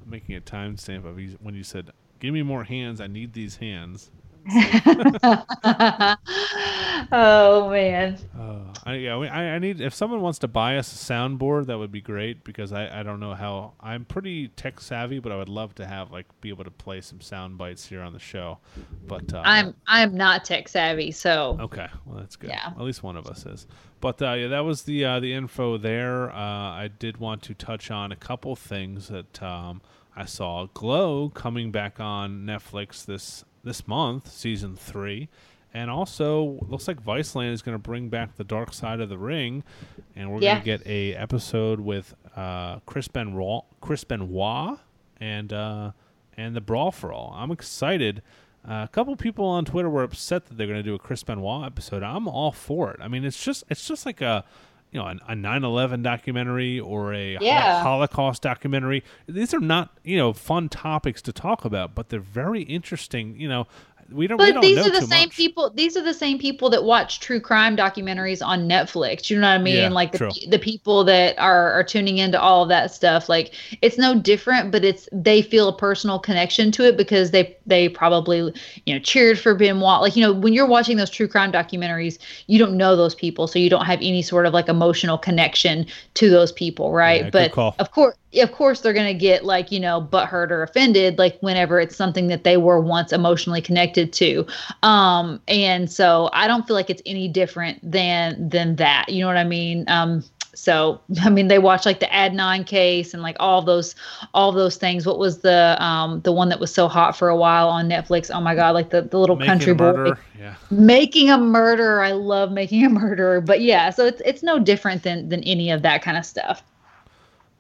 I'm 0.04 0.10
making 0.10 0.36
a 0.36 0.42
timestamp 0.42 1.06
of 1.06 1.18
when 1.42 1.56
you 1.56 1.64
said, 1.64 1.92
"Give 2.20 2.34
me 2.34 2.44
more 2.44 2.64
hands. 2.64 3.02
I 3.02 3.08
need 3.08 3.34
these 3.34 3.58
hands." 3.58 4.12
oh 7.12 7.70
man, 7.72 8.18
Uh, 8.38 8.60
I, 8.86 8.94
yeah, 8.96 9.18
we- 9.18 9.28
I, 9.28 9.56
I 9.56 9.60
need 9.60 9.82
if 9.82 9.94
someone 9.94 10.22
wants 10.22 10.40
to 10.40 10.48
buy 10.48 10.78
us 10.78 10.92
a 10.92 11.14
soundboard, 11.14 11.66
that 11.68 11.78
would 11.78 11.92
be 11.92 12.02
great 12.02 12.44
because 12.44 12.72
I, 12.74 13.00
I 13.00 13.04
don't 13.04 13.20
know 13.20 13.34
how 13.34 13.74
I'm 13.80 14.06
pretty 14.06 14.48
tech 14.50 14.80
savvy, 14.80 15.20
but 15.20 15.32
I 15.32 15.38
would 15.38 15.50
love 15.50 15.76
to 15.76 15.86
have 15.86 16.12
like 16.12 16.26
be 16.42 16.50
able 16.50 16.64
to 16.64 16.72
play 16.72 17.02
some 17.02 17.22
sound 17.22 17.58
bites 17.58 17.86
here 17.86 18.02
on 18.02 18.14
the 18.14 18.20
show. 18.20 18.60
But 19.08 19.34
uh, 19.34 19.42
I'm 19.46 19.76
I'm 19.88 20.16
not 20.16 20.46
tech 20.46 20.68
savvy, 20.68 21.12
so 21.12 21.58
okay. 21.60 21.88
Well, 22.06 22.18
that's 22.18 22.36
good. 22.36 22.50
Yeah. 22.50 22.68
At 22.68 22.82
least 22.82 23.04
one 23.04 23.18
of 23.18 23.28
us 23.28 23.46
is. 23.46 23.68
But 24.02 24.22
uh, 24.22 24.34
yeah, 24.34 24.48
that 24.48 24.64
was 24.66 24.84
the 24.84 25.04
uh, 25.06 25.20
the 25.20 25.34
info 25.34 25.78
there. 25.78 26.30
Uh, 26.32 26.36
I 26.36 26.90
did 27.00 27.18
want 27.18 27.42
to 27.44 27.54
touch 27.54 27.92
on 27.92 28.12
a 28.12 28.16
couple 28.16 28.56
things 28.56 29.10
that 29.10 29.42
um, 29.44 29.82
I 30.16 30.26
saw. 30.26 30.68
Glow 30.74 31.30
coming 31.30 31.72
back 31.72 32.00
on 32.00 32.46
Netflix 32.46 33.06
this 33.06 33.44
this 33.64 33.88
month, 33.88 34.32
season 34.32 34.76
three. 34.76 35.30
And 35.74 35.92
also, 35.92 36.58
looks 36.68 36.88
like 36.88 37.04
Viceland 37.04 37.52
is 37.54 37.62
going 37.62 37.76
to 37.76 37.80
bring 37.82 38.10
back 38.10 38.38
the 38.38 38.44
Dark 38.44 38.74
Side 38.74 39.00
of 39.00 39.10
the 39.10 39.20
Ring, 39.20 39.64
and 40.16 40.32
we're 40.32 40.42
Yeah. 40.42 40.54
going 40.56 40.62
to 40.62 40.66
get 40.66 40.88
a 40.88 41.14
episode 41.16 41.80
with 41.80 42.16
uh, 42.36 42.80
Chris 42.88 43.08
Benoit, 43.08 43.64
Chris 43.80 44.04
Benoit, 44.04 44.80
and 45.20 45.54
uh, 45.54 45.92
and 46.36 46.56
the 46.56 46.62
Brawl 46.62 46.92
for 46.92 47.14
All. 47.14 47.36
I'm 47.38 47.52
excited. 47.52 48.24
Uh, 48.68 48.82
a 48.84 48.90
couple 48.92 49.16
people 49.16 49.46
on 49.46 49.64
Twitter 49.64 49.90
were 49.90 50.04
upset 50.04 50.46
that 50.48 50.58
they're 50.58 50.68
going 50.68 50.80
to 50.80 50.84
do 50.84 50.96
a 50.96 51.00
Chris 51.00 51.24
Benoit 51.24 51.66
episode. 51.66 52.02
I'm 52.02 52.28
all 52.28 52.52
for 52.52 52.92
it. 52.92 53.00
I 53.00 53.08
mean, 53.08 53.24
it's 53.24 53.44
just 53.44 53.64
it's 53.70 53.88
just 53.88 54.08
like 54.08 54.22
a 54.22 54.44
you 54.92 55.00
know 55.00 55.06
a, 55.08 55.16
a 55.32 55.36
9/11 55.36 56.02
documentary 56.04 56.80
or 56.80 57.14
a 57.14 57.38
Yeah. 57.40 57.84
Holocaust 57.84 58.42
documentary. 58.42 59.04
These 59.28 59.54
are 59.54 59.60
not 59.60 59.90
you 60.04 60.18
know 60.18 60.34
fun 60.34 60.70
topics 60.70 61.22
to 61.24 61.34
talk 61.34 61.66
about, 61.66 61.96
but 61.96 62.10
they're 62.10 62.20
very 62.20 62.64
interesting. 62.64 63.40
You 63.40 63.50
know, 63.50 63.68
we 64.12 64.28
don't. 64.28 64.40
we 64.40 64.48
But 64.48 64.54
don't 64.54 64.62
these 64.62 64.76
know 64.78 64.88
are 64.88 64.90
the 64.90 65.02
same 65.02 65.28
much. 65.28 65.36
people. 65.38 65.70
These 65.70 65.96
are 65.98 66.02
the 66.02 66.14
same 66.14 66.38
people 66.38 66.70
that 66.72 66.84
watch 66.84 67.20
true 67.20 67.40
crime 67.40 67.76
documentaries 67.76 68.46
on 68.46 68.68
Netflix. 68.68 69.30
You 69.30 69.40
know 69.40 69.48
what 69.48 69.60
I 69.60 69.64
mean? 69.64 69.76
Yeah, 69.76 69.90
like 69.90 70.12
the, 70.12 70.18
true. 70.18 70.30
the 70.48 70.60
people 70.60 71.04
that 71.06 71.38
are 71.40 71.72
are 71.72 71.84
tuning 71.84 72.18
into 72.18 72.40
all 72.40 72.64
of 72.64 72.70
that 72.70 72.92
stuff. 72.94 73.30
Like 73.30 73.54
it's 73.82 73.98
no 73.98 74.20
different, 74.20 74.72
but 74.72 74.84
it's 74.84 75.08
they 75.12 75.42
feel 75.42 75.68
a 75.68 75.78
personal 75.78 76.20
connection 76.20 76.72
to 76.74 76.86
it 76.88 76.98
because 76.98 77.32
they 77.32 77.58
they 77.66 77.90
probably 77.90 78.54
you 78.86 78.94
know 78.94 79.00
cheered 79.00 79.40
for 79.40 79.56
Benoit. 79.56 80.02
Like 80.02 80.16
you 80.16 80.22
know 80.24 80.34
when 80.34 80.54
you're 80.54 80.68
watching 80.68 80.98
those 80.98 81.10
true 81.10 81.28
crime 81.28 81.52
documentaries, 81.52 82.18
you 82.48 82.60
don't 82.60 82.78
know 82.78 82.96
those 82.96 83.16
people, 83.16 83.48
so 83.48 83.60
you 83.60 83.70
don't 83.70 83.86
have 83.86 84.00
any 84.00 84.22
sort 84.22 84.46
of 84.46 84.54
like 84.54 84.70
emotional 84.70 85.18
connection 85.18 85.86
to 86.16 86.30
those 86.30 86.52
people, 86.52 86.92
right? 86.92 87.26
Yeah, 87.26 87.30
but 87.32 87.58
of 87.80 87.92
course 87.92 88.16
of 88.38 88.52
course 88.52 88.82
they're 88.82 88.94
going 88.94 89.08
to 89.08 89.20
get 89.20 89.44
like 89.44 89.72
you 89.72 89.80
know 89.80 90.02
butthurt 90.02 90.52
or 90.52 90.62
offended 90.64 91.18
like 91.18 91.38
whenever 91.42 91.80
it's 91.80 91.96
something 91.96 92.28
that 92.28 92.44
they 92.44 92.58
were 92.58 92.80
once 92.80 93.12
emotionally 93.12 93.62
connected 93.62 94.14
to 94.14 94.46
um 94.84 95.40
and 95.48 95.92
so 95.92 96.30
i 96.34 96.48
don't 96.48 96.68
feel 96.68 96.76
like 96.76 96.90
it's 96.90 97.02
any 97.06 97.28
different 97.28 97.80
than 97.84 98.50
than 98.50 98.76
that 98.76 99.10
you 99.10 99.22
know 99.22 99.28
what 99.28 99.38
i 99.38 99.44
mean 99.44 99.84
um 99.88 100.24
so 100.60 101.00
I 101.22 101.30
mean, 101.30 101.48
they 101.48 101.60
watch 101.60 101.86
like 101.86 102.00
the 102.00 102.08
Adnan 102.08 102.66
case 102.66 103.14
and 103.14 103.24
like 103.24 103.38
all 103.40 103.62
those 103.62 103.96
all 104.34 104.52
those 104.52 104.78
things. 104.78 105.06
What 105.06 105.18
was 105.18 105.40
the 105.40 105.82
um 105.82 106.22
the 106.22 106.32
one 106.32 106.50
that 106.50 106.60
was 106.60 106.74
so 106.74 106.88
hot 106.88 107.16
for 107.18 107.30
a 107.30 107.36
while 107.36 107.70
on 107.70 107.90
Netflix? 107.90 108.30
Oh 108.34 108.42
my 108.42 108.56
god, 108.56 108.72
like 108.72 108.90
the, 108.90 109.04
the 109.04 109.18
little 109.18 109.36
Making 109.36 109.50
country 109.50 109.74
boy. 109.74 110.12
Yeah. 110.40 110.56
making 110.72 111.30
a 111.30 111.38
murderer. 111.38 112.02
I 112.02 112.14
love 112.14 112.54
making 112.54 112.86
a 112.86 112.90
murderer. 113.02 113.42
But 113.42 113.60
yeah, 113.62 113.90
so 113.90 114.06
it's 114.06 114.22
it's 114.24 114.42
no 114.42 114.58
different 114.58 115.04
than 115.04 115.28
than 115.30 115.44
any 115.44 115.70
of 115.70 115.82
that 115.82 116.02
kind 116.02 116.18
of 116.18 116.26
stuff. 116.26 116.64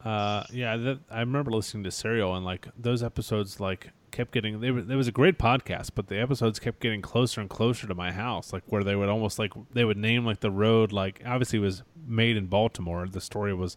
Uh, 0.04 0.44
yeah, 0.52 0.78
that, 0.78 1.00
I 1.12 1.20
remember 1.20 1.52
listening 1.52 1.84
to 1.84 1.92
Serial 1.92 2.36
and 2.36 2.46
like 2.46 2.68
those 2.78 3.04
episodes 3.04 3.60
like 3.60 3.90
kept 4.12 4.32
getting. 4.32 4.60
They 4.62 4.72
there 4.72 4.98
was 4.98 5.08
a 5.08 5.14
great 5.14 5.38
podcast, 5.38 5.92
but 5.94 6.08
the 6.08 6.20
episodes 6.20 6.60
kept 6.60 6.80
getting 6.80 7.02
closer 7.02 7.42
and 7.42 7.50
closer 7.50 7.88
to 7.88 7.96
my 7.96 8.12
house. 8.12 8.54
Like 8.54 8.64
where 8.68 8.84
they 8.84 8.96
would 8.96 9.10
almost 9.10 9.40
like 9.40 9.52
they 9.74 9.84
would 9.84 9.98
name 9.98 10.26
like 10.26 10.40
the 10.40 10.52
road. 10.52 10.92
Like 10.92 11.22
obviously 11.26 11.60
it 11.60 11.64
was 11.64 11.84
made 12.08 12.38
in 12.38 12.48
Baltimore. 12.48 13.08
The 13.08 13.22
story 13.22 13.54
was 13.54 13.76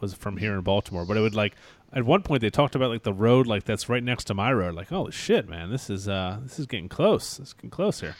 was 0.00 0.12
from 0.12 0.36
here 0.36 0.54
in 0.54 0.60
Baltimore, 0.60 1.06
but 1.06 1.16
it 1.16 1.20
would 1.20 1.34
like 1.34 1.54
at 1.92 2.04
one 2.04 2.22
point 2.22 2.42
they 2.42 2.50
talked 2.50 2.74
about 2.74 2.90
like 2.90 3.02
the 3.02 3.12
road 3.14 3.46
like 3.46 3.64
that's 3.64 3.88
right 3.88 4.02
next 4.02 4.24
to 4.24 4.34
my 4.34 4.52
road. 4.52 4.74
Like 4.74 4.88
holy 4.88 5.12
shit, 5.12 5.48
man, 5.48 5.70
this 5.70 5.88
is 5.88 6.08
uh 6.08 6.40
this 6.42 6.58
is 6.58 6.66
getting 6.66 6.88
close. 6.88 7.38
It's 7.38 7.54
getting 7.54 7.70
close 7.70 8.00
here. 8.00 8.16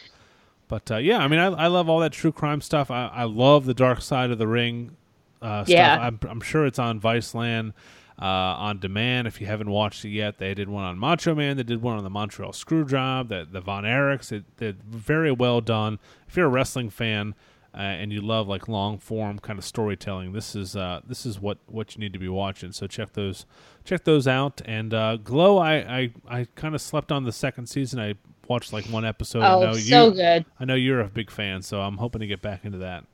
But 0.67 0.91
uh, 0.91 0.97
yeah, 0.97 1.19
I 1.19 1.29
mean, 1.29 1.41
I, 1.41 1.47
I 1.49 1.67
love 1.67 1.91
all 1.91 2.01
that 2.01 2.13
true 2.13 2.33
crime 2.33 2.63
stuff. 2.63 2.91
I, 2.91 3.09
I 3.09 3.25
love 3.25 3.67
the 3.67 3.75
Dark 3.75 4.01
Side 4.01 4.31
of 4.31 4.39
the 4.39 4.47
Ring 4.47 4.97
uh, 5.45 5.65
Yeah. 5.67 5.95
stuff. 5.97 6.03
I'm, 6.25 6.31
I'm 6.31 6.41
sure 6.41 6.67
it's 6.67 6.79
on 6.79 7.01
Viceland 7.01 7.73
uh, 8.21 8.25
on 8.25 8.79
demand. 8.79 9.27
If 9.27 9.41
you 9.41 9.47
haven't 9.47 9.71
watched 9.71 10.05
it 10.05 10.11
yet, 10.11 10.39
they 10.39 10.55
did 10.55 10.69
one 10.69 10.85
on 10.85 10.99
Macho 10.99 11.35
Man. 11.35 11.57
They 11.57 11.63
did 11.65 11.83
one 11.83 11.97
on 11.97 12.05
the 12.05 12.11
Montreal 12.11 12.53
Screwjob. 12.53 13.29
The 13.29 13.47
the 13.51 13.61
Von 13.61 13.85
Erichs. 13.85 14.33
It, 14.33 14.45
they're 14.57 14.75
very 14.89 15.33
well 15.33 15.61
done. 15.61 15.99
If 16.29 16.37
you're 16.37 16.47
a 16.47 16.51
wrestling 16.51 16.91
fan 16.91 17.35
uh, 17.75 17.79
and 17.79 18.13
you 18.13 18.21
love 18.21 18.47
like 18.47 18.69
long 18.69 18.99
form 18.99 19.41
kind 19.41 19.59
of 19.59 19.65
storytelling, 19.65 20.33
this 20.33 20.55
is 20.55 20.77
uh, 20.77 21.01
this 21.07 21.27
is 21.27 21.41
what, 21.41 21.59
what 21.67 21.95
you 21.97 22.01
need 22.01 22.13
to 22.13 22.19
be 22.21 22.29
watching. 22.29 22.71
So 22.73 22.87
check 22.87 23.13
those 23.15 23.47
check 23.85 24.05
those 24.05 24.29
out. 24.29 24.63
And 24.65 24.95
uh, 24.95 25.17
Glow, 25.17 25.59
I 25.59 25.75
I, 25.75 26.13
I 26.29 26.47
kind 26.55 26.75
of 26.77 26.81
slept 26.81 27.11
on 27.11 27.25
the 27.25 27.33
second 27.33 27.67
season. 27.67 27.99
I 27.99 28.15
watched 28.47 28.73
like 28.73 28.85
one 28.87 29.05
episode. 29.05 29.43
I 29.43 29.55
Oh, 29.55 29.61
know 29.61 29.73
so 29.73 30.09
you, 30.11 30.15
good. 30.15 30.45
I 30.61 30.65
know 30.65 30.75
you're 30.77 31.01
a 31.01 31.09
big 31.09 31.31
fan, 31.33 31.63
so 31.63 31.81
I'm 31.81 31.97
hoping 31.97 32.21
to 32.21 32.27
get 32.29 32.43
back 32.43 32.65
into 32.65 32.79
that. 32.79 33.05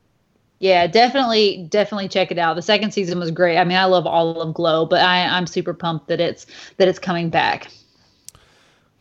Yeah, 0.60 0.86
definitely, 0.86 1.66
definitely 1.70 2.08
check 2.08 2.30
it 2.30 2.38
out. 2.38 2.54
The 2.54 2.62
second 2.62 2.92
season 2.92 3.18
was 3.18 3.30
great. 3.30 3.56
I 3.56 3.64
mean, 3.64 3.78
I 3.78 3.86
love 3.86 4.06
all 4.06 4.42
of 4.42 4.54
Glow, 4.54 4.84
but 4.84 5.00
I, 5.00 5.24
I'm 5.24 5.46
super 5.46 5.72
pumped 5.72 6.08
that 6.08 6.20
it's 6.20 6.46
that 6.76 6.86
it's 6.86 6.98
coming 6.98 7.30
back. 7.30 7.68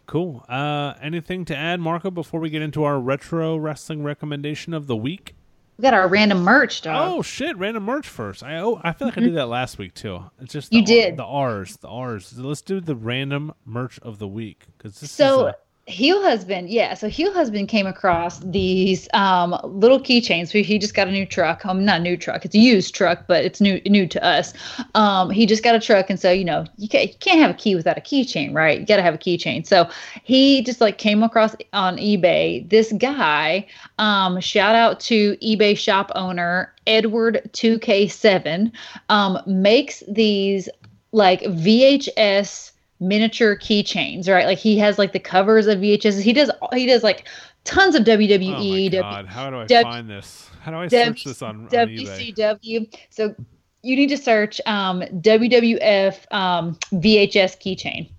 Cool. 0.07 0.43
Uh, 0.49 0.93
anything 1.01 1.45
to 1.45 1.55
add, 1.55 1.81
Marco, 1.81 2.09
before 2.09 2.39
we 2.39 2.49
get 2.49 2.61
into 2.61 2.83
our 2.83 2.99
retro 2.99 3.57
wrestling 3.57 4.03
recommendation 4.03 4.73
of 4.73 4.87
the 4.87 4.95
week? 4.95 5.35
We 5.77 5.83
got 5.83 5.93
our 5.93 6.07
random 6.07 6.43
merch, 6.43 6.81
dog. 6.81 7.09
Oh 7.09 7.21
shit! 7.21 7.57
Random 7.57 7.83
merch 7.83 8.07
first. 8.07 8.41
I 8.41 8.57
oh, 8.57 8.81
I 8.83 8.93
feel 8.93 9.07
like 9.07 9.17
I 9.17 9.21
did 9.21 9.35
that 9.35 9.47
last 9.47 9.77
week 9.77 9.93
too. 9.93 10.23
It's 10.41 10.51
just 10.53 10.73
You 10.73 10.83
did. 10.83 11.17
the 11.17 11.25
R's, 11.25 11.77
the 11.77 11.89
R's. 11.89 12.37
Let's 12.37 12.61
do 12.61 12.79
the 12.79 12.95
random 12.95 13.53
merch 13.65 13.99
of 13.99 14.17
the 14.17 14.27
week 14.27 14.65
because 14.77 14.99
this 14.99 15.11
so 15.11 15.47
is 15.47 15.53
a, 15.53 15.57
heel 15.89 16.21
husband 16.21 16.69
yeah 16.69 16.93
so 16.93 17.09
heel 17.09 17.33
husband 17.33 17.67
came 17.67 17.87
across 17.87 18.39
these 18.39 19.07
um 19.13 19.59
little 19.63 19.99
keychains. 19.99 20.51
He 20.51 20.77
just 20.77 20.93
got 20.93 21.07
a 21.07 21.11
new 21.11 21.25
truck. 21.25 21.65
Um 21.65 21.83
not 21.83 21.99
a 21.99 22.03
new 22.03 22.15
truck. 22.15 22.45
It's 22.45 22.55
a 22.55 22.59
used 22.59 22.93
truck 22.93 23.25
but 23.27 23.43
it's 23.43 23.59
new 23.59 23.81
new 23.85 24.07
to 24.07 24.23
us. 24.23 24.53
Um 24.95 25.29
he 25.29 25.45
just 25.45 25.63
got 25.63 25.75
a 25.75 25.79
truck 25.79 26.09
and 26.09 26.19
so 26.19 26.31
you 26.31 26.45
know 26.45 26.65
you 26.77 26.87
can't, 26.87 27.09
you 27.09 27.17
can't 27.19 27.39
have 27.39 27.51
a 27.51 27.53
key 27.55 27.75
without 27.75 27.97
a 27.97 28.01
keychain 28.01 28.53
right? 28.53 28.79
You 28.79 28.85
gotta 28.85 29.01
have 29.01 29.15
a 29.15 29.17
keychain. 29.17 29.65
So 29.65 29.89
he 30.23 30.61
just 30.61 30.79
like 30.79 30.97
came 30.97 31.23
across 31.23 31.55
on 31.73 31.97
ebay. 31.97 32.69
This 32.69 32.93
guy 32.93 33.65
um 33.97 34.39
shout 34.39 34.75
out 34.75 34.99
to 35.01 35.35
ebay 35.37 35.77
shop 35.77 36.11
owner 36.15 36.73
edward 36.85 37.41
2k7 37.53 38.71
um 39.09 39.39
makes 39.45 40.03
these 40.07 40.69
like 41.11 41.41
vhs 41.41 42.68
miniature 42.99 43.55
keychains, 43.55 44.27
right? 44.29 44.45
Like 44.45 44.57
he 44.57 44.77
has 44.79 44.97
like 44.97 45.13
the 45.13 45.19
covers 45.19 45.67
of 45.67 45.79
VHS. 45.79 46.21
He 46.21 46.33
does 46.33 46.51
he 46.73 46.85
does 46.85 47.03
like 47.03 47.27
tons 47.63 47.95
of 47.95 48.03
WWE. 48.03 48.87
oh 48.95 49.01
god! 49.01 49.27
How 49.27 49.49
do 49.49 49.57
I 49.57 49.65
W- 49.65 49.83
find 49.83 50.09
this? 50.09 50.49
How 50.61 50.71
do 50.71 50.77
I 50.77 50.87
W- 50.87 51.05
search 51.05 51.23
this 51.23 51.41
on, 51.41 51.61
on 51.61 51.69
eBay? 51.69 52.35
WCW. 52.35 52.99
So 53.09 53.35
you 53.81 53.95
need 53.95 54.09
to 54.09 54.17
search 54.17 54.59
um, 54.65 55.01
WWF 55.01 56.31
um, 56.33 56.75
VHS 56.93 57.57
keychain. 57.57 58.09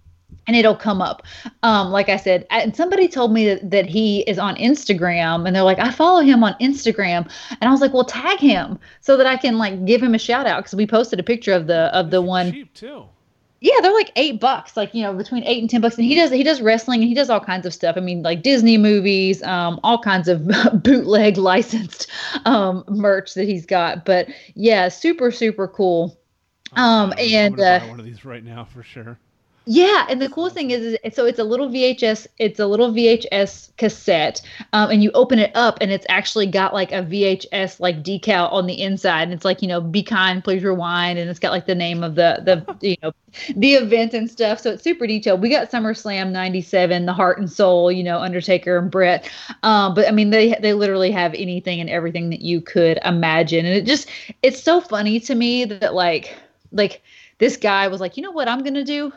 And 0.47 0.57
it'll 0.57 0.74
come 0.74 1.01
up. 1.01 1.23
Um, 1.62 1.90
like 1.93 2.09
I 2.09 2.16
said, 2.16 2.44
and 2.51 2.74
somebody 2.74 3.07
told 3.07 3.32
me 3.32 3.47
that, 3.47 3.70
that 3.70 3.86
he 3.86 4.23
is 4.23 4.36
on 4.36 4.57
Instagram, 4.57 5.47
and 5.47 5.55
they're 5.55 5.62
like, 5.62 5.78
I 5.78 5.93
follow 5.93 6.23
him 6.23 6.43
on 6.43 6.55
Instagram, 6.55 7.31
and 7.51 7.69
I 7.69 7.70
was 7.70 7.81
like, 7.81 7.93
well, 7.93 8.05
tag 8.05 8.39
him 8.40 8.77
so 9.01 9.16
that 9.16 9.27
I 9.27 9.36
can 9.36 9.59
like 9.59 9.85
give 9.85 10.02
him 10.02 10.12
a 10.12 10.19
shout 10.19 10.47
out 10.47 10.61
because 10.65 10.74
we 10.74 10.89
posted 10.89 11.20
a 11.20 11.23
picture 11.23 11.52
of 11.52 11.69
the 11.69 11.94
of 11.94 12.11
the 12.11 12.20
one 12.20 12.51
cheap 12.51 12.74
too. 12.74 13.05
Yeah, 13.61 13.74
they're 13.82 13.93
like 13.93 14.11
eight 14.16 14.41
bucks, 14.41 14.77
like 14.77 14.95
you 14.95 15.03
know, 15.03 15.12
between 15.12 15.45
eight 15.45 15.61
and 15.61 15.69
ten 15.69 15.82
bucks. 15.82 15.97
And 15.97 16.07
he 16.07 16.15
does 16.15 16.31
he 16.31 16.43
does 16.43 16.62
wrestling 16.62 17.01
and 17.01 17.09
he 17.09 17.15
does 17.15 17.28
all 17.28 17.41
kinds 17.41 17.66
of 17.66 17.74
stuff. 17.74 17.97
I 17.97 18.01
mean, 18.01 18.23
like 18.23 18.43
Disney 18.43 18.78
movies, 18.78 19.43
um, 19.43 19.78
all 19.85 19.99
kinds 19.99 20.28
of 20.28 20.49
bootleg 20.82 21.37
licensed 21.37 22.11
um 22.47 22.85
merch 22.89 23.35
that 23.35 23.45
he's 23.45 23.66
got. 23.66 24.05
But 24.05 24.28
yeah, 24.55 24.89
super 24.89 25.31
super 25.31 25.69
cool. 25.69 26.19
Um, 26.74 27.12
and, 27.19 27.59
uh, 27.59 27.81
one 27.81 27.99
of 27.99 28.07
these 28.07 28.24
right 28.24 28.45
now 28.45 28.65
for 28.65 28.82
sure. 28.82 29.19
Yeah, 29.66 30.07
and 30.09 30.23
the 30.23 30.28
coolest 30.31 30.55
thing 30.55 30.70
is, 30.70 30.99
is 31.05 31.15
so 31.15 31.27
it's 31.27 31.39
a 31.39 31.45
little 31.45 31.69
VHS, 31.69 32.27
it's 32.39 32.59
a 32.59 32.66
little 32.66 32.91
VHS 32.93 33.77
cassette, 33.77 34.41
um, 34.73 34.91
and 34.91 35.03
you 35.03 35.11
open 35.12 35.39
it 35.39 35.55
up, 35.55 35.77
and 35.82 35.93
it's 35.93 36.07
actually 36.09 36.47
got 36.47 36.73
like 36.73 36.93
a 36.93 37.03
VHS 37.03 37.78
like 37.78 38.03
decal 38.03 38.51
on 38.51 38.66
the 38.66 38.81
inside, 38.81 39.24
and 39.24 39.35
it's 39.35 39.45
like 39.45 39.61
you 39.61 39.69
know, 39.69 39.81
be 39.81 40.03
kind, 40.03 40.43
please 40.43 40.65
rewind, 40.65 41.19
and 41.19 41.28
it's 41.28 41.39
got 41.39 41.53
like 41.53 41.66
the 41.66 41.74
name 41.74 42.03
of 42.03 42.15
the 42.15 42.41
the 42.43 42.77
you 42.89 42.97
know 43.03 43.12
the 43.55 43.74
event 43.74 44.15
and 44.15 44.31
stuff. 44.31 44.61
So 44.61 44.73
it's 44.73 44.82
super 44.82 45.07
detailed. 45.07 45.43
We 45.43 45.51
got 45.51 45.70
SummerSlam 45.70 46.32
'97, 46.32 47.05
the 47.05 47.12
Heart 47.12 47.39
and 47.39 47.53
Soul, 47.53 47.93
you 47.93 48.03
know, 48.03 48.19
Undertaker 48.19 48.78
and 48.78 48.91
Bret, 48.91 49.31
um, 49.62 49.93
but 49.95 50.09
I 50.09 50.11
mean 50.11 50.31
they 50.31 50.57
they 50.61 50.73
literally 50.73 51.11
have 51.11 51.35
anything 51.35 51.81
and 51.81 51.91
everything 51.91 52.31
that 52.31 52.41
you 52.41 52.62
could 52.62 52.99
imagine, 53.05 53.66
and 53.66 53.77
it 53.77 53.85
just 53.85 54.09
it's 54.43 54.62
so 54.62 54.81
funny 54.81 55.20
to 55.20 55.35
me 55.35 55.66
that 55.66 55.93
like 55.95 56.35
like 56.73 57.03
this 57.39 57.59
guy 57.59 57.89
was 57.89 58.01
like, 58.01 58.16
you 58.16 58.23
know 58.23 58.31
what 58.32 58.49
I'm 58.49 58.65
gonna 58.65 58.85
do. 58.85 59.12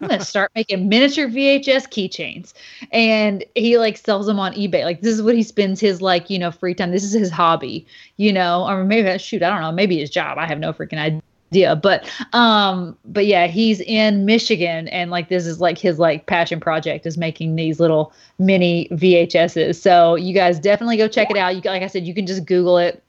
I'm 0.00 0.08
gonna 0.08 0.24
start 0.24 0.50
making 0.54 0.88
miniature 0.88 1.28
VHS 1.28 1.88
keychains, 1.88 2.52
and 2.92 3.44
he 3.54 3.78
like 3.78 3.96
sells 3.96 4.26
them 4.26 4.38
on 4.38 4.52
eBay. 4.54 4.84
Like 4.84 5.00
this 5.00 5.14
is 5.14 5.22
what 5.22 5.34
he 5.34 5.42
spends 5.42 5.80
his 5.80 6.02
like 6.02 6.30
you 6.30 6.38
know 6.38 6.50
free 6.50 6.74
time. 6.74 6.90
This 6.90 7.04
is 7.04 7.12
his 7.12 7.30
hobby, 7.30 7.86
you 8.16 8.32
know, 8.32 8.66
or 8.66 8.84
maybe 8.84 9.16
shoot, 9.18 9.42
I 9.42 9.50
don't 9.50 9.60
know, 9.60 9.72
maybe 9.72 9.98
his 9.98 10.10
job. 10.10 10.38
I 10.38 10.46
have 10.46 10.58
no 10.58 10.72
freaking 10.72 11.20
idea, 11.52 11.76
but 11.76 12.10
um, 12.32 12.96
but 13.04 13.26
yeah, 13.26 13.46
he's 13.46 13.80
in 13.80 14.24
Michigan, 14.24 14.88
and 14.88 15.10
like 15.10 15.28
this 15.28 15.46
is 15.46 15.60
like 15.60 15.78
his 15.78 15.98
like 15.98 16.26
passion 16.26 16.60
project 16.60 17.06
is 17.06 17.16
making 17.16 17.56
these 17.56 17.80
little 17.80 18.12
mini 18.38 18.88
VHSs. 18.92 19.76
So 19.80 20.14
you 20.14 20.34
guys 20.34 20.58
definitely 20.58 20.96
go 20.96 21.08
check 21.08 21.30
it 21.30 21.36
out. 21.36 21.54
You 21.54 21.62
like 21.64 21.82
I 21.82 21.86
said, 21.86 22.06
you 22.06 22.14
can 22.14 22.26
just 22.26 22.44
Google 22.44 22.78
it 22.78 23.02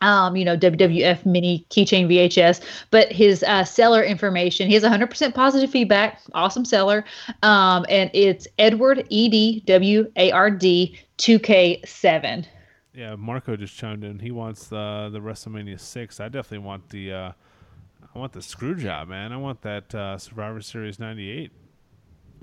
um, 0.00 0.36
you 0.36 0.44
know, 0.44 0.56
WWF 0.56 1.24
mini 1.26 1.66
keychain 1.70 2.06
VHS, 2.06 2.60
but 2.90 3.10
his 3.12 3.42
uh, 3.42 3.64
seller 3.64 4.02
information, 4.02 4.68
he 4.68 4.74
has 4.74 4.82
100% 4.82 5.34
positive 5.34 5.70
feedback, 5.70 6.20
awesome 6.34 6.64
seller. 6.64 7.04
Um, 7.42 7.84
and 7.88 8.10
it's 8.14 8.46
Edward, 8.58 9.06
E 9.08 9.28
D 9.28 9.62
W 9.66 10.10
A 10.16 10.30
R 10.30 10.50
D 10.50 10.98
2K7. 11.18 12.46
Yeah, 12.94 13.14
Marco 13.16 13.56
just 13.56 13.76
chimed 13.76 14.02
in. 14.02 14.18
He 14.18 14.32
wants 14.32 14.66
the 14.66 15.08
the 15.12 15.20
WrestleMania 15.20 15.78
six. 15.78 16.18
I 16.18 16.28
definitely 16.28 16.66
want 16.66 16.88
the 16.88 17.12
uh, 17.12 17.32
I 18.12 18.18
want 18.18 18.32
the 18.32 18.42
screw 18.42 18.74
job, 18.74 19.08
man. 19.08 19.32
I 19.32 19.36
want 19.36 19.62
that 19.62 19.94
uh, 19.94 20.18
Survivor 20.18 20.60
Series 20.60 20.98
ninety 20.98 21.30
eight. 21.30 21.52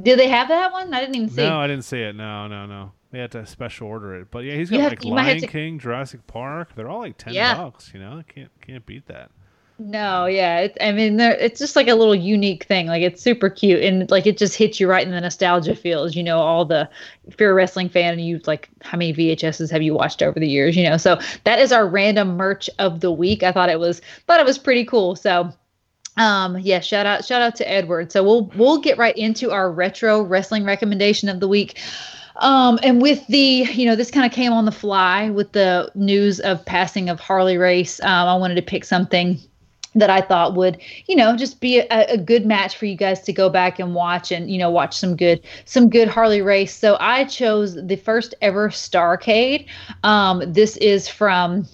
Do 0.02 0.16
they 0.16 0.28
have 0.28 0.48
that 0.50 0.72
one? 0.72 0.94
I 0.94 1.00
didn't 1.00 1.16
even 1.16 1.30
see. 1.30 1.42
No, 1.42 1.60
I 1.60 1.68
didn't 1.68 1.86
see 1.86 2.02
it. 2.02 2.16
No, 2.16 2.48
no, 2.48 2.66
no. 2.66 2.92
They 3.12 3.20
had 3.20 3.32
to 3.32 3.46
special 3.46 3.88
order 3.88 4.16
it. 4.20 4.30
But 4.32 4.40
yeah, 4.40 4.56
he's 4.56 4.70
got 4.70 4.82
have- 4.82 4.92
like 4.92 5.06
you 5.06 5.14
might 5.14 5.24
have 5.24 5.28
Lion 5.38 5.42
to- 5.42 5.48
King, 5.48 5.80
Jurassic 5.80 6.26
Park. 6.28 6.76
They're 6.76 6.90
all 6.90 7.00
like 7.00 7.18
ten 7.18 7.34
Yeah. 7.34 7.56
bucks. 7.56 7.92
You 7.94 8.00
know, 8.02 8.22
can't 8.28 8.50
can't 8.62 8.86
beat 8.86 9.06
that. 9.08 9.32
No, 9.78 10.26
yeah. 10.26 10.60
It, 10.62 10.78
I 10.80 10.94
mean, 10.94 11.18
they're- 11.18 11.38
it's 11.40 11.60
just 11.60 11.76
like 11.76 11.90
a 11.90 11.96
little 11.96 12.16
unique 12.16 12.64
thing. 12.66 12.88
Like 12.88 13.02
it's 13.04 13.22
super 13.22 13.50
cute, 13.50 13.84
and 13.84 14.10
like 14.10 14.26
it 14.26 14.38
just 14.38 14.56
hits 14.56 14.80
you 14.80 14.88
right 14.90 15.06
in 15.06 15.12
the 15.14 15.20
nostalgia 15.22 15.76
feels. 15.76 16.16
You 16.16 16.24
know, 16.24 16.40
all 16.40 16.66
the 16.66 16.90
if 17.28 17.40
you're 17.40 17.52
a 17.52 17.54
wrestling 17.54 17.90
fan, 17.90 18.14
and 18.14 18.22
you 18.26 18.40
like 18.46 18.70
how 18.82 18.98
many 18.98 19.14
VHSs 19.14 19.70
have 19.72 19.82
you 19.82 19.94
watched 19.94 20.22
over 20.22 20.40
the 20.40 20.48
years? 20.48 20.76
You 20.76 20.90
know, 20.90 20.98
so 20.98 21.20
that 21.46 21.60
is 21.60 21.72
our 21.72 21.88
random 21.88 22.36
merch 22.38 22.70
of 22.80 23.00
the 23.02 23.12
week. 23.12 23.44
I 23.44 23.52
thought 23.52 23.70
it 23.70 23.80
was 23.80 24.02
thought 24.28 24.40
it 24.42 24.46
was 24.46 24.58
pretty 24.58 24.84
cool. 24.86 25.16
So. 25.16 25.54
Um 26.18 26.58
yeah, 26.60 26.80
shout 26.80 27.06
out 27.06 27.26
shout 27.26 27.42
out 27.42 27.56
to 27.56 27.70
Edward. 27.70 28.12
So 28.12 28.24
we'll 28.24 28.52
we'll 28.56 28.80
get 28.80 28.98
right 28.98 29.18
into 29.18 29.52
our 29.52 29.72
retro 29.72 30.22
wrestling 30.22 30.66
recommendation 30.66 31.30
of 31.30 31.40
the 31.40 31.48
week. 31.48 31.78
Um, 32.38 32.80
and 32.84 33.02
with 33.02 33.26
the, 33.28 33.66
you 33.72 33.86
know, 33.86 33.96
this 33.96 34.12
kind 34.12 34.26
of 34.26 34.32
came 34.32 34.52
on 34.52 34.66
the 34.66 34.72
fly 34.72 35.30
with 35.30 35.54
the 35.54 35.90
news 35.96 36.40
of 36.42 36.66
passing 36.66 37.10
of 37.10 37.20
Harley 37.20 37.58
Race. 37.58 38.02
Um, 38.02 38.28
I 38.28 38.36
wanted 38.36 38.56
to 38.56 38.62
pick 38.62 38.84
something 38.84 39.40
that 39.98 40.10
I 40.10 40.20
thought 40.20 40.56
would, 40.56 40.78
you 41.08 41.16
know, 41.16 41.38
just 41.38 41.62
be 41.62 41.80
a, 41.80 41.88
a 41.90 42.18
good 42.18 42.46
match 42.46 42.76
for 42.76 42.86
you 42.86 42.98
guys 42.98 43.22
to 43.22 43.32
go 43.32 43.50
back 43.50 43.80
and 43.80 43.96
watch 43.96 44.34
and, 44.34 44.52
you 44.52 44.58
know, 44.58 44.70
watch 44.70 44.98
some 44.98 45.16
good, 45.16 45.42
some 45.64 45.90
good 45.90 46.10
Harley 46.10 46.42
race. 46.42 46.76
So 46.76 46.98
I 47.00 47.24
chose 47.24 47.76
the 47.76 47.96
first 47.96 48.36
ever 48.42 48.68
Starcade. 48.70 49.68
Um, 50.04 50.44
this 50.52 50.76
is 50.78 51.08
from 51.08 51.66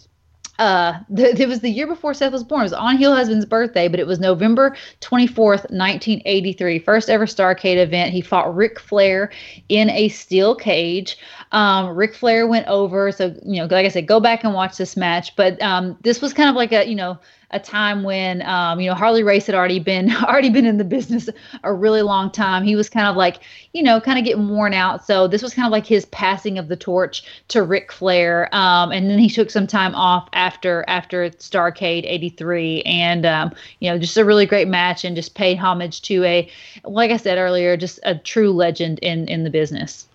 uh, 0.62 1.00
th- 1.16 1.40
it 1.40 1.48
was 1.48 1.62
the 1.62 1.70
year 1.70 1.88
before 1.88 2.14
Seth 2.14 2.32
was 2.32 2.44
born. 2.44 2.62
It 2.62 2.66
was 2.66 2.74
on 2.74 2.98
Heel 2.98 3.16
Husband's 3.16 3.46
birthday, 3.46 3.88
but 3.88 4.00
it 4.00 4.06
was 4.06 4.20
November 4.20 4.78
24th, 5.02 5.72
1983. 5.72 6.78
First 6.78 7.10
ever 7.10 7.26
Starcade 7.26 7.78
event. 7.78 8.14
He 8.14 8.22
fought 8.22 8.56
Ric 8.56 8.80
Flair 8.80 9.32
in 9.70 9.90
a 9.90 10.10
steel 10.10 10.54
cage. 10.54 11.18
Um, 11.52 11.90
Ric 11.90 12.14
Flair 12.14 12.46
went 12.46 12.68
over. 12.68 13.12
So, 13.12 13.36
you 13.44 13.60
know, 13.60 13.68
like 13.72 13.88
I 13.88 13.90
said, 13.90 14.06
go 14.06 14.20
back 14.20 14.44
and 14.44 14.54
watch 14.54 14.78
this 14.78 14.96
match. 14.96 15.36
But 15.36 15.60
um, 15.64 15.98
this 16.02 16.22
was 16.22 16.32
kind 16.32 16.48
of 16.48 16.56
like 16.56 16.72
a, 16.72 16.88
you 16.88 16.96
know, 16.96 17.18
a 17.52 17.60
time 17.60 18.04
when 18.04 18.42
um, 18.44 18.80
you 18.80 18.90
know 18.90 18.96
Harley 18.96 19.24
Race 19.24 19.46
had 19.46 19.56
already 19.56 19.80
been 19.80 20.14
already 20.24 20.50
been 20.50 20.66
in 20.66 20.78
the 20.78 20.84
business 20.84 21.30
a 21.64 21.74
really 21.74 22.02
long 22.02 22.32
time. 22.32 22.64
He 22.64 22.76
was 22.76 22.90
kind 22.90 23.08
of 23.08 23.16
like 23.16 23.40
you 23.74 23.84
know 23.84 24.02
kind 24.02 24.18
of 24.18 24.26
getting 24.26 24.50
worn 24.50 24.74
out. 24.74 25.06
So 25.06 25.28
this 25.28 25.42
was 25.42 25.54
kind 25.54 25.66
of 25.66 25.72
like 25.72 25.86
his 25.86 26.06
passing 26.08 26.58
of 26.58 26.68
the 26.68 26.76
torch 26.76 27.24
to 27.50 27.64
Ric 27.64 27.92
Flair. 27.92 28.54
Um, 28.54 28.92
and 28.92 29.10
then 29.10 29.20
he 29.20 29.30
took 29.30 29.50
some 29.50 29.68
time 29.68 29.96
off 29.96 30.28
after 30.34 30.86
after 30.88 31.30
Starcade 31.30 32.04
'83, 32.06 32.82
and 32.84 33.26
um, 33.26 33.54
you 33.80 33.90
know 33.90 33.98
just 33.98 34.18
a 34.18 34.26
really 34.26 34.46
great 34.46 34.68
match 34.68 35.04
and 35.04 35.16
just 35.16 35.36
paid 35.36 35.58
homage 35.58 36.02
to 36.04 36.24
a 36.24 36.50
like 36.84 37.12
I 37.12 37.18
said 37.18 37.38
earlier, 37.38 37.78
just 37.78 38.00
a 38.04 38.16
true 38.16 38.52
legend 38.52 39.00
in 39.00 39.28
in 39.28 39.44
the 39.44 39.50
business. 39.50 40.08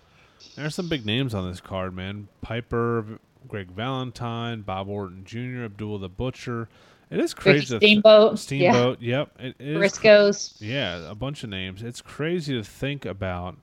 There's 0.55 0.73
some 0.73 0.89
big 0.89 1.05
names 1.05 1.35
on 1.35 1.47
this 1.47 1.61
card, 1.61 1.95
man. 1.95 2.29
Piper, 2.41 3.19
Greg 3.47 3.67
Valentine, 3.69 4.61
Bob 4.61 4.89
Orton 4.89 5.23
Jr., 5.23 5.65
Abdul 5.65 5.99
the 5.99 6.09
Butcher. 6.09 6.67
It 7.09 7.19
is 7.19 7.33
crazy. 7.33 7.77
Steamboat, 7.77 8.37
Steamboat. 8.37 9.01
Yep. 9.01 9.31
It 9.39 9.55
is. 9.59 9.77
Briscoes. 9.77 10.55
Yeah, 10.59 11.09
a 11.09 11.15
bunch 11.15 11.43
of 11.43 11.49
names. 11.49 11.81
It's 11.83 12.01
crazy 12.01 12.53
to 12.53 12.63
think 12.63 13.05
about. 13.05 13.57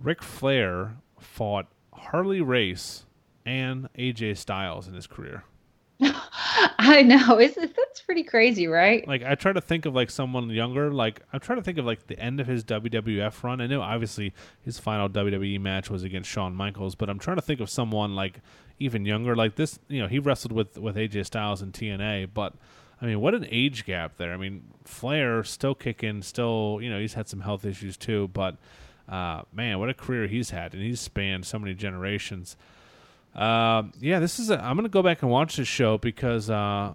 Ric 0.00 0.22
Flair 0.22 0.96
fought 1.18 1.66
Harley 1.92 2.40
Race 2.40 3.06
and 3.46 3.88
AJ 3.98 4.36
Styles 4.36 4.86
in 4.86 4.94
his 4.94 5.06
career. 5.06 5.44
I 6.00 7.02
know. 7.02 7.38
It's, 7.38 7.54
that's 7.54 8.00
pretty 8.02 8.24
crazy, 8.24 8.66
right? 8.66 9.06
Like 9.06 9.22
I 9.22 9.34
try 9.34 9.52
to 9.52 9.60
think 9.60 9.86
of 9.86 9.94
like 9.94 10.10
someone 10.10 10.50
younger. 10.50 10.92
Like 10.92 11.22
I'm 11.32 11.40
trying 11.40 11.58
to 11.58 11.62
think 11.62 11.78
of 11.78 11.84
like 11.84 12.06
the 12.06 12.18
end 12.18 12.40
of 12.40 12.46
his 12.46 12.64
WWF 12.64 13.42
run. 13.42 13.60
I 13.60 13.66
know 13.66 13.80
obviously 13.80 14.32
his 14.62 14.78
final 14.78 15.08
WWE 15.08 15.60
match 15.60 15.90
was 15.90 16.02
against 16.02 16.30
Shawn 16.30 16.54
Michaels, 16.54 16.94
but 16.94 17.08
I'm 17.08 17.18
trying 17.18 17.36
to 17.36 17.42
think 17.42 17.60
of 17.60 17.70
someone 17.70 18.14
like 18.14 18.40
even 18.78 19.06
younger. 19.06 19.36
Like 19.36 19.56
this, 19.56 19.78
you 19.88 20.00
know, 20.00 20.08
he 20.08 20.18
wrestled 20.18 20.52
with 20.52 20.78
with 20.78 20.96
AJ 20.96 21.26
Styles 21.26 21.62
in 21.62 21.72
TNA, 21.72 22.30
but 22.34 22.54
I 23.04 23.06
mean, 23.08 23.20
what 23.20 23.34
an 23.34 23.46
age 23.50 23.84
gap 23.84 24.16
there. 24.16 24.32
I 24.32 24.38
mean, 24.38 24.62
Flair 24.86 25.44
still 25.44 25.74
kicking, 25.74 26.22
still 26.22 26.78
you 26.80 26.88
know 26.88 26.98
he's 26.98 27.12
had 27.12 27.28
some 27.28 27.40
health 27.40 27.66
issues 27.66 27.98
too, 27.98 28.28
but 28.28 28.56
uh, 29.06 29.42
man, 29.52 29.78
what 29.78 29.90
a 29.90 29.94
career 29.94 30.26
he's 30.26 30.48
had, 30.48 30.72
and 30.72 30.82
he's 30.82 31.00
spanned 31.00 31.44
so 31.44 31.58
many 31.58 31.74
generations. 31.74 32.56
Uh, 33.34 33.82
yeah, 34.00 34.20
this 34.20 34.38
is. 34.38 34.48
A, 34.48 34.58
I'm 34.58 34.74
gonna 34.76 34.88
go 34.88 35.02
back 35.02 35.20
and 35.20 35.30
watch 35.30 35.56
this 35.56 35.68
show 35.68 35.98
because 35.98 36.48
uh, 36.48 36.94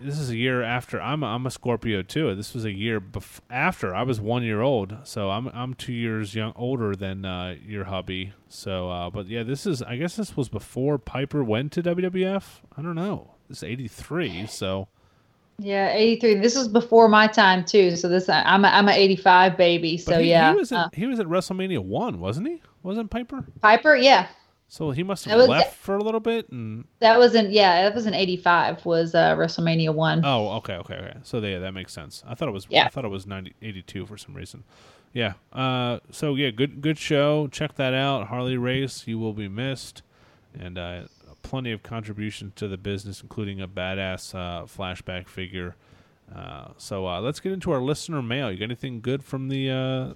this 0.00 0.18
is 0.18 0.30
a 0.30 0.36
year 0.36 0.64
after 0.64 1.00
I'm 1.00 1.22
a, 1.22 1.26
I'm 1.26 1.46
a 1.46 1.50
Scorpio 1.52 2.02
too. 2.02 2.34
This 2.34 2.52
was 2.52 2.64
a 2.64 2.72
year 2.72 3.00
bef- 3.00 3.38
after 3.48 3.94
I 3.94 4.02
was 4.02 4.20
one 4.20 4.42
year 4.42 4.62
old, 4.62 4.96
so 5.04 5.30
I'm 5.30 5.46
I'm 5.54 5.74
two 5.74 5.92
years 5.92 6.34
young 6.34 6.54
older 6.56 6.96
than 6.96 7.24
uh, 7.24 7.54
your 7.64 7.84
hubby. 7.84 8.32
So, 8.48 8.90
uh, 8.90 9.10
but 9.10 9.28
yeah, 9.28 9.44
this 9.44 9.64
is 9.64 9.80
I 9.80 9.94
guess 9.94 10.16
this 10.16 10.36
was 10.36 10.48
before 10.48 10.98
Piper 10.98 11.44
went 11.44 11.70
to 11.74 11.84
WWF. 11.84 12.42
I 12.76 12.82
don't 12.82 12.96
know. 12.96 13.34
This 13.48 13.58
is 13.58 13.64
'83, 13.64 14.48
so 14.48 14.88
Yeah, 15.62 15.92
83. 15.92 16.36
This 16.36 16.56
was 16.56 16.68
before 16.68 17.08
my 17.08 17.26
time 17.26 17.64
too. 17.64 17.94
So 17.96 18.08
this 18.08 18.28
I'm 18.28 18.64
a, 18.64 18.68
I'm 18.68 18.88
a 18.88 18.92
85 18.92 19.56
baby. 19.56 19.98
So 19.98 20.18
he, 20.18 20.30
yeah. 20.30 20.52
he 20.52 20.58
was 20.58 20.72
at, 20.72 20.78
uh, 20.78 20.88
he 20.92 21.06
was 21.06 21.20
at 21.20 21.26
WrestleMania 21.26 21.80
one, 21.80 22.18
wasn't 22.18 22.48
he? 22.48 22.62
Wasn't 22.82 23.10
Piper? 23.10 23.44
Piper, 23.60 23.94
yeah. 23.94 24.28
So 24.68 24.90
he 24.92 25.02
must 25.02 25.24
have 25.26 25.36
was- 25.36 25.48
left 25.48 25.76
for 25.76 25.96
a 25.96 26.02
little 26.02 26.20
bit 26.20 26.48
and. 26.50 26.84
That 27.00 27.18
was 27.18 27.34
in 27.34 27.50
yeah, 27.50 27.82
that 27.82 27.94
was 27.94 28.06
in 28.06 28.14
85 28.14 28.86
was 28.86 29.14
uh 29.14 29.36
WrestleMania 29.36 29.94
1. 29.94 30.24
Oh, 30.24 30.48
okay, 30.58 30.74
okay, 30.76 30.94
okay. 30.94 31.16
So 31.24 31.38
yeah, 31.40 31.58
that 31.58 31.72
makes 31.72 31.92
sense. 31.92 32.22
I 32.26 32.34
thought 32.34 32.48
it 32.48 32.52
was. 32.52 32.66
Yeah. 32.70 32.86
I 32.86 32.88
thought 32.88 33.04
it 33.04 33.08
was 33.08 33.26
90, 33.26 33.54
82 33.60 34.06
for 34.06 34.16
some 34.16 34.34
reason. 34.34 34.64
Yeah. 35.12 35.34
Uh. 35.52 35.98
So 36.10 36.36
yeah, 36.36 36.50
good 36.50 36.80
good 36.80 36.98
show. 36.98 37.48
Check 37.48 37.74
that 37.74 37.92
out. 37.94 38.28
Harley 38.28 38.56
Race. 38.56 39.06
You 39.06 39.18
will 39.18 39.32
be 39.32 39.48
missed, 39.48 40.02
and 40.58 40.78
uh, 40.78 41.02
plenty 41.42 41.72
of 41.72 41.82
contributions 41.82 42.52
to 42.56 42.68
the 42.68 42.76
business, 42.76 43.22
including 43.22 43.60
a 43.60 43.68
badass 43.68 44.34
uh, 44.34 44.64
flashback 44.64 45.28
figure. 45.28 45.76
Uh, 46.34 46.68
so 46.76 47.06
uh, 47.06 47.20
let's 47.20 47.40
get 47.40 47.52
into 47.52 47.72
our 47.72 47.80
listener 47.80 48.22
mail. 48.22 48.50
You 48.50 48.58
got 48.58 48.64
anything 48.64 49.00
good 49.00 49.24
from 49.24 49.48
the 49.48 49.70
uh, 49.70 50.14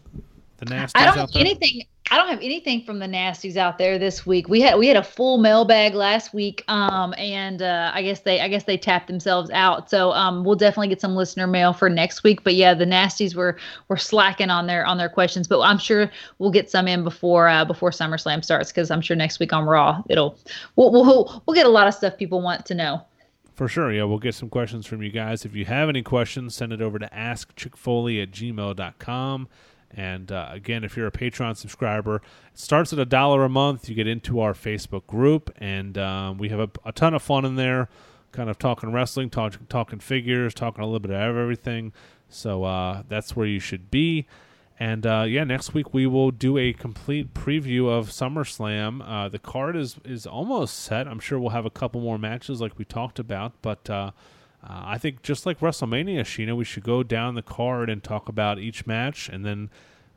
the 0.58 0.66
nasties 0.66 0.92
I 0.94 1.14
don't 1.14 1.36
anything 1.36 1.82
I 2.10 2.18
don't 2.18 2.28
have 2.28 2.40
anything 2.42 2.82
from 2.82 2.98
the 2.98 3.06
nasties 3.06 3.56
out 3.56 3.78
there 3.78 3.98
this 3.98 4.26
week. 4.26 4.46
We 4.48 4.60
had 4.60 4.78
we 4.78 4.86
had 4.88 4.96
a 4.96 5.02
full 5.02 5.38
mailbag 5.38 5.94
last 5.94 6.34
week, 6.34 6.62
um, 6.68 7.14
and 7.16 7.62
uh, 7.62 7.92
I 7.94 8.02
guess 8.02 8.20
they 8.20 8.40
I 8.40 8.48
guess 8.48 8.64
they 8.64 8.76
tapped 8.76 9.06
themselves 9.06 9.48
out. 9.50 9.88
So 9.88 10.12
um, 10.12 10.44
we'll 10.44 10.54
definitely 10.54 10.88
get 10.88 11.00
some 11.00 11.16
listener 11.16 11.46
mail 11.46 11.72
for 11.72 11.88
next 11.88 12.22
week. 12.22 12.44
But 12.44 12.56
yeah, 12.56 12.74
the 12.74 12.84
nasties 12.84 13.34
were 13.34 13.56
were 13.88 13.96
slacking 13.96 14.50
on 14.50 14.66
their 14.66 14.84
on 14.84 14.98
their 14.98 15.08
questions, 15.08 15.48
but 15.48 15.60
I'm 15.62 15.78
sure 15.78 16.10
we'll 16.38 16.50
get 16.50 16.70
some 16.70 16.86
in 16.86 17.04
before 17.04 17.48
uh, 17.48 17.64
before 17.64 17.90
SummerSlam 17.90 18.44
starts 18.44 18.70
because 18.70 18.90
I'm 18.90 19.00
sure 19.00 19.16
next 19.16 19.38
week 19.38 19.54
on 19.54 19.64
Raw 19.64 20.02
it'll 20.10 20.38
we'll, 20.76 20.92
we'll 20.92 21.42
we'll 21.46 21.54
get 21.54 21.66
a 21.66 21.70
lot 21.70 21.88
of 21.88 21.94
stuff 21.94 22.18
people 22.18 22.42
want 22.42 22.66
to 22.66 22.74
know. 22.74 23.02
For 23.54 23.68
sure, 23.68 23.92
yeah. 23.92 24.04
We'll 24.04 24.18
get 24.18 24.34
some 24.34 24.50
questions 24.50 24.84
from 24.84 25.02
you 25.02 25.10
guys. 25.10 25.44
If 25.44 25.54
you 25.54 25.64
have 25.64 25.88
any 25.88 26.02
questions, 26.02 26.54
send 26.54 26.72
it 26.72 26.82
over 26.82 26.98
to 26.98 27.08
askchickfoley 27.08 28.22
at 28.22 28.32
gmail.com. 28.32 29.48
And 29.96 30.32
uh, 30.32 30.48
again, 30.50 30.84
if 30.84 30.96
you're 30.96 31.06
a 31.06 31.12
Patreon 31.12 31.56
subscriber, 31.56 32.16
it 32.16 32.58
starts 32.58 32.92
at 32.92 32.98
a 32.98 33.04
dollar 33.04 33.44
a 33.44 33.48
month. 33.48 33.88
You 33.88 33.94
get 33.94 34.06
into 34.06 34.40
our 34.40 34.52
Facebook 34.52 35.06
group, 35.06 35.54
and 35.58 35.96
um, 35.96 36.38
we 36.38 36.48
have 36.48 36.60
a, 36.60 36.70
a 36.84 36.92
ton 36.92 37.14
of 37.14 37.22
fun 37.22 37.44
in 37.44 37.56
there, 37.56 37.88
kind 38.32 38.50
of 38.50 38.58
talking 38.58 38.92
wrestling, 38.92 39.30
talk, 39.30 39.54
talking 39.68 40.00
figures, 40.00 40.52
talking 40.52 40.82
a 40.82 40.86
little 40.86 41.00
bit 41.00 41.12
of 41.12 41.20
everything. 41.20 41.92
So 42.28 42.64
uh, 42.64 43.02
that's 43.08 43.36
where 43.36 43.46
you 43.46 43.60
should 43.60 43.90
be. 43.90 44.26
And 44.78 45.06
uh, 45.06 45.24
yeah, 45.28 45.44
next 45.44 45.72
week 45.72 45.94
we 45.94 46.06
will 46.06 46.32
do 46.32 46.58
a 46.58 46.72
complete 46.72 47.32
preview 47.32 47.88
of 47.88 48.08
SummerSlam. 48.08 49.02
Uh, 49.06 49.28
the 49.28 49.38
card 49.38 49.76
is 49.76 49.96
is 50.04 50.26
almost 50.26 50.80
set. 50.80 51.06
I'm 51.06 51.20
sure 51.20 51.38
we'll 51.38 51.50
have 51.50 51.66
a 51.66 51.70
couple 51.70 52.00
more 52.00 52.18
matches 52.18 52.60
like 52.60 52.76
we 52.76 52.84
talked 52.84 53.20
about, 53.20 53.52
but 53.62 53.88
uh, 54.68 54.82
I 54.86 54.98
think 54.98 55.22
just 55.22 55.44
like 55.46 55.60
WrestleMania, 55.60 56.20
Sheena, 56.20 56.56
we 56.56 56.64
should 56.64 56.84
go 56.84 57.02
down 57.02 57.34
the 57.34 57.42
card 57.42 57.90
and 57.90 58.02
talk 58.02 58.28
about 58.28 58.58
each 58.58 58.86
match, 58.86 59.28
and 59.28 59.44
then 59.44 59.70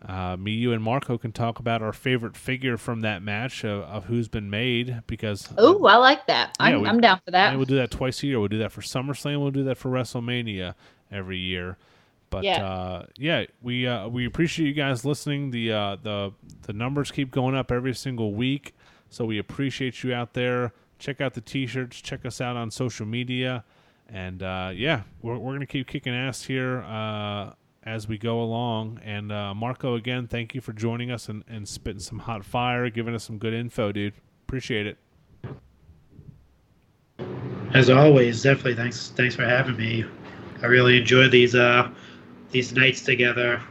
uh, 0.08 0.38
me, 0.38 0.52
you, 0.52 0.72
and 0.74 0.82
Marco 0.84 1.18
can 1.18 1.32
talk 1.32 1.60
about 1.60 1.82
our 1.82 1.92
favorite 1.92 2.38
figure 2.38 2.78
from 2.78 3.02
that 3.02 3.22
match 3.24 3.64
of, 3.66 3.82
of 3.84 4.06
who's 4.06 4.28
been 4.28 4.50
made. 4.50 5.02
Because 5.08 5.50
Oh, 5.58 5.86
I 5.88 5.96
like 5.98 6.28
that. 6.28 6.56
I'm, 6.60 6.84
we- 6.84 6.88
I'm 6.88 7.02
down 7.02 7.20
for 7.26 7.32
that. 7.32 7.56
we'll 7.58 7.66
do 7.66 7.76
that 7.78 7.90
twice 7.92 8.22
a 8.24 8.28
year. 8.28 8.40
We'll 8.40 8.48
do 8.48 8.60
that 8.60 8.72
for 8.72 8.82
SummerSlam. 8.82 9.40
We'll 9.42 9.50
do 9.52 9.64
that 9.64 9.78
for 9.78 9.90
WrestleMania 9.90 10.76
every 11.12 11.40
year. 11.40 11.78
But 12.30 12.44
Yeah. 12.44 12.64
uh, 12.66 13.06
yeah, 13.18 13.46
we 13.62 13.88
uh, 13.88 14.08
we 14.10 14.26
appreciate 14.26 14.68
you 14.68 14.74
guys 14.74 15.04
listening. 15.06 15.50
The 15.52 15.72
uh, 15.72 15.96
the 16.04 16.32
the 16.64 16.74
numbers 16.74 17.10
keep 17.10 17.32
going 17.32 17.56
up 17.56 17.72
every 17.72 17.96
single 17.96 18.34
week, 18.34 18.76
so 19.10 19.26
we 19.26 19.40
appreciate 19.40 20.04
you 20.04 20.14
out 20.14 20.34
there. 20.34 20.74
Check 21.00 21.22
out 21.22 21.34
the 21.36 21.42
t-shirts. 21.42 22.02
Check 22.02 22.26
us 22.26 22.42
out 22.42 22.56
on 22.58 22.70
social 22.70 23.06
media, 23.06 23.64
and 24.10 24.42
uh, 24.44 24.72
yeah, 24.74 25.02
we're 25.22 25.38
we're 25.38 25.54
gonna 25.54 25.66
keep 25.66 25.88
kicking 25.88 26.14
ass 26.14 26.44
here 26.44 26.82
uh, 26.84 27.54
as 27.84 28.08
we 28.08 28.18
go 28.18 28.42
along. 28.42 29.00
And 29.04 29.32
uh, 29.32 29.54
Marco, 29.54 29.96
again, 29.96 30.28
thank 30.28 30.54
you 30.56 30.62
for 30.62 30.74
joining 30.74 31.12
us 31.12 31.30
and, 31.30 31.44
and 31.48 31.68
spitting 31.68 32.00
some 32.00 32.20
hot 32.20 32.44
fire, 32.46 32.90
giving 32.90 33.14
us 33.16 33.24
some 33.24 33.38
good 33.38 33.54
info, 33.54 33.92
dude. 33.92 34.14
Appreciate 34.48 34.88
it. 34.88 34.98
As 37.74 37.90
always, 37.90 38.42
definitely 38.42 38.76
thanks 38.76 39.10
thanks 39.10 39.36
for 39.36 39.44
having 39.44 39.76
me. 39.78 40.06
I 40.62 40.66
really 40.68 40.98
enjoy 40.98 41.28
these 41.28 41.54
uh 41.54 41.90
these 42.52 42.72
nights 42.74 43.02
together. 43.02 43.62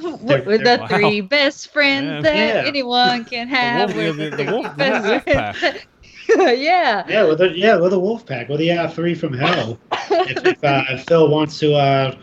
We're 0.00 0.16
we're 0.46 0.58
the 0.58 0.78
Wow. 0.80 0.86
three 0.88 1.20
best 1.20 1.72
friends 1.72 2.06
Yeah. 2.06 2.20
that 2.22 2.36
Yeah. 2.64 2.68
anyone 2.68 3.24
can 3.26 3.48
have. 3.48 3.94
wolf- 3.94 3.96
We're 3.96 4.30
the- 4.30 4.36
the 4.36 4.44
three 4.44 4.52
wolf- 4.52 4.64
the 4.70 4.76
best 4.76 5.06
wolf 5.06 5.22
friends. 5.24 5.58
pack. 5.60 5.88
yeah. 6.58 7.04
Yeah, 7.08 7.24
we're 7.24 7.34
the 7.36 7.50
yeah 7.56 7.78
we're 7.80 7.88
the 7.90 7.98
wolf 8.00 8.24
pack. 8.26 8.48
We're 8.48 8.56
the 8.58 8.70
uh, 8.72 8.88
three 8.90 9.14
from 9.14 9.32
hell. 9.32 9.78
if 10.10 10.44
if, 10.44 10.64
uh, 10.64 10.84
if 10.90 11.04
Phil 11.06 11.28
wants 11.28 11.58
to 11.60 11.74
uh, 11.74 12.16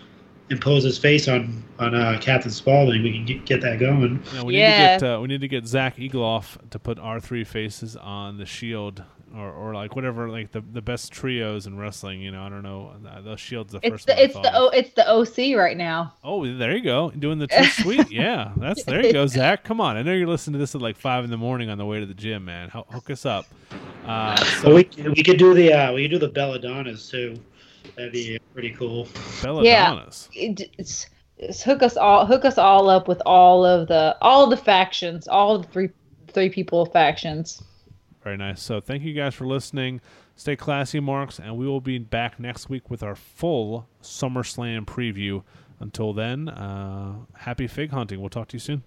impose 0.50 0.84
his 0.84 0.98
face 0.98 1.28
on 1.28 1.64
on 1.80 1.96
uh, 1.96 2.18
Captain 2.22 2.52
Spaulding, 2.52 3.02
we 3.04 3.12
can 3.12 3.26
get, 3.26 3.46
get 3.46 3.62
that 3.62 3.80
going. 3.80 4.22
Yeah, 4.36 4.44
we 4.44 4.58
Yeah. 4.58 4.70
need 4.70 5.00
to 5.00 5.06
get 5.06 5.16
uh, 5.16 5.20
we 5.22 5.28
need 5.28 5.42
to 5.42 5.48
get 5.48 5.66
Zach 5.66 5.98
Eagleoff 5.98 6.58
to 6.70 6.80
put 6.80 7.00
our 7.00 7.20
three 7.20 7.44
faces 7.44 7.96
on 7.96 8.38
the 8.38 8.46
Shield, 8.46 9.04
or, 9.36 9.50
or 9.52 9.74
like 9.74 9.96
whatever, 9.96 10.30
like 10.30 10.52
the 10.52 10.62
the 10.62 10.82
best 10.82 11.12
trios 11.12 11.66
in 11.66 11.78
wrestling. 11.78 12.22
You 12.22 12.30
know, 12.32 12.44
I 12.44 12.50
don't 12.50 12.62
know. 12.62 12.92
Uh, 13.08 13.22
The 13.22 13.36
Shield's 13.36 13.72
the 13.72 13.80
It's 13.82 13.90
first. 13.90 14.08
the 14.08 14.24
it's 14.24 14.34
the 14.36 14.56
o, 14.56 14.68
it's 14.70 14.92
the 14.94 15.10
OC 15.10 15.58
right 15.58 15.76
now. 15.78 16.14
Oh, 16.24 16.46
there 16.56 16.76
you 16.76 16.84
go, 16.84 17.10
doing 17.12 17.40
the 17.40 17.48
Too 17.48 17.64
Sweet. 17.66 18.12
Yeah, 18.12 18.52
that's 18.58 18.84
there 18.84 19.04
you 19.04 19.14
go, 19.14 19.26
Zach. 19.26 19.64
Come 19.64 19.82
on, 19.82 19.98
I 19.98 20.04
know 20.04 20.14
you're 20.14 20.28
listening 20.28 20.54
to 20.54 20.60
this 20.60 20.76
at 20.76 20.82
like 20.82 20.98
five 20.98 21.24
in 21.24 21.32
the 21.32 21.38
morning 21.38 21.70
on 21.72 21.78
the 21.80 21.86
way 21.86 22.00
to 22.00 22.06
the 22.06 22.14
gym, 22.14 22.46
man. 22.46 22.70
Ho- 22.70 22.86
Hook 22.92 23.10
us 23.10 23.26
up. 23.26 23.46
Uh, 24.06 24.36
so 24.62 24.76
we 24.76 24.90
we 25.16 25.24
could 25.24 25.38
do 25.38 25.54
the 25.54 25.74
uh, 25.74 25.94
we 25.94 26.04
could 26.04 26.12
do 26.12 26.20
the 26.20 26.30
belladonnas 26.30 27.10
too. 27.10 27.40
That'd 27.96 28.14
be 28.14 28.40
pretty 28.54 28.72
cool. 28.72 29.06
Belladonnas. 29.42 30.30
Yeah, 30.34 31.54
hook 31.66 31.84
us 31.84 31.98
all 31.98 32.26
hook 32.26 32.46
us 32.46 32.58
all 32.58 32.90
up 32.90 33.08
with 33.08 33.22
all 33.26 33.66
of 33.66 33.88
the 33.88 34.18
all 34.22 34.44
of 34.44 34.50
the 34.50 34.58
factions, 34.58 35.28
all 35.28 35.60
the 35.60 35.68
three 35.68 35.90
three 36.28 36.50
people 36.50 36.86
factions. 36.86 37.64
Very 38.24 38.38
nice. 38.38 38.62
So 38.62 38.80
thank 38.80 39.04
you 39.04 39.14
guys 39.14 39.34
for 39.34 39.48
listening. 39.48 40.02
Stay 40.36 40.56
classy, 40.56 41.00
marks, 41.00 41.40
and 41.40 41.58
we 41.58 41.68
will 41.68 41.82
be 41.82 41.98
back 41.98 42.40
next 42.40 42.70
week 42.70 42.90
with 42.90 43.04
our 43.04 43.16
full 43.16 43.88
SummerSlam 44.02 44.86
preview. 44.86 45.44
Until 45.80 46.14
then, 46.14 46.48
uh, 46.48 47.16
happy 47.38 47.66
fig 47.68 47.90
hunting. 47.90 48.20
We'll 48.20 48.30
talk 48.30 48.48
to 48.50 48.56
you 48.56 48.60
soon. 48.60 48.84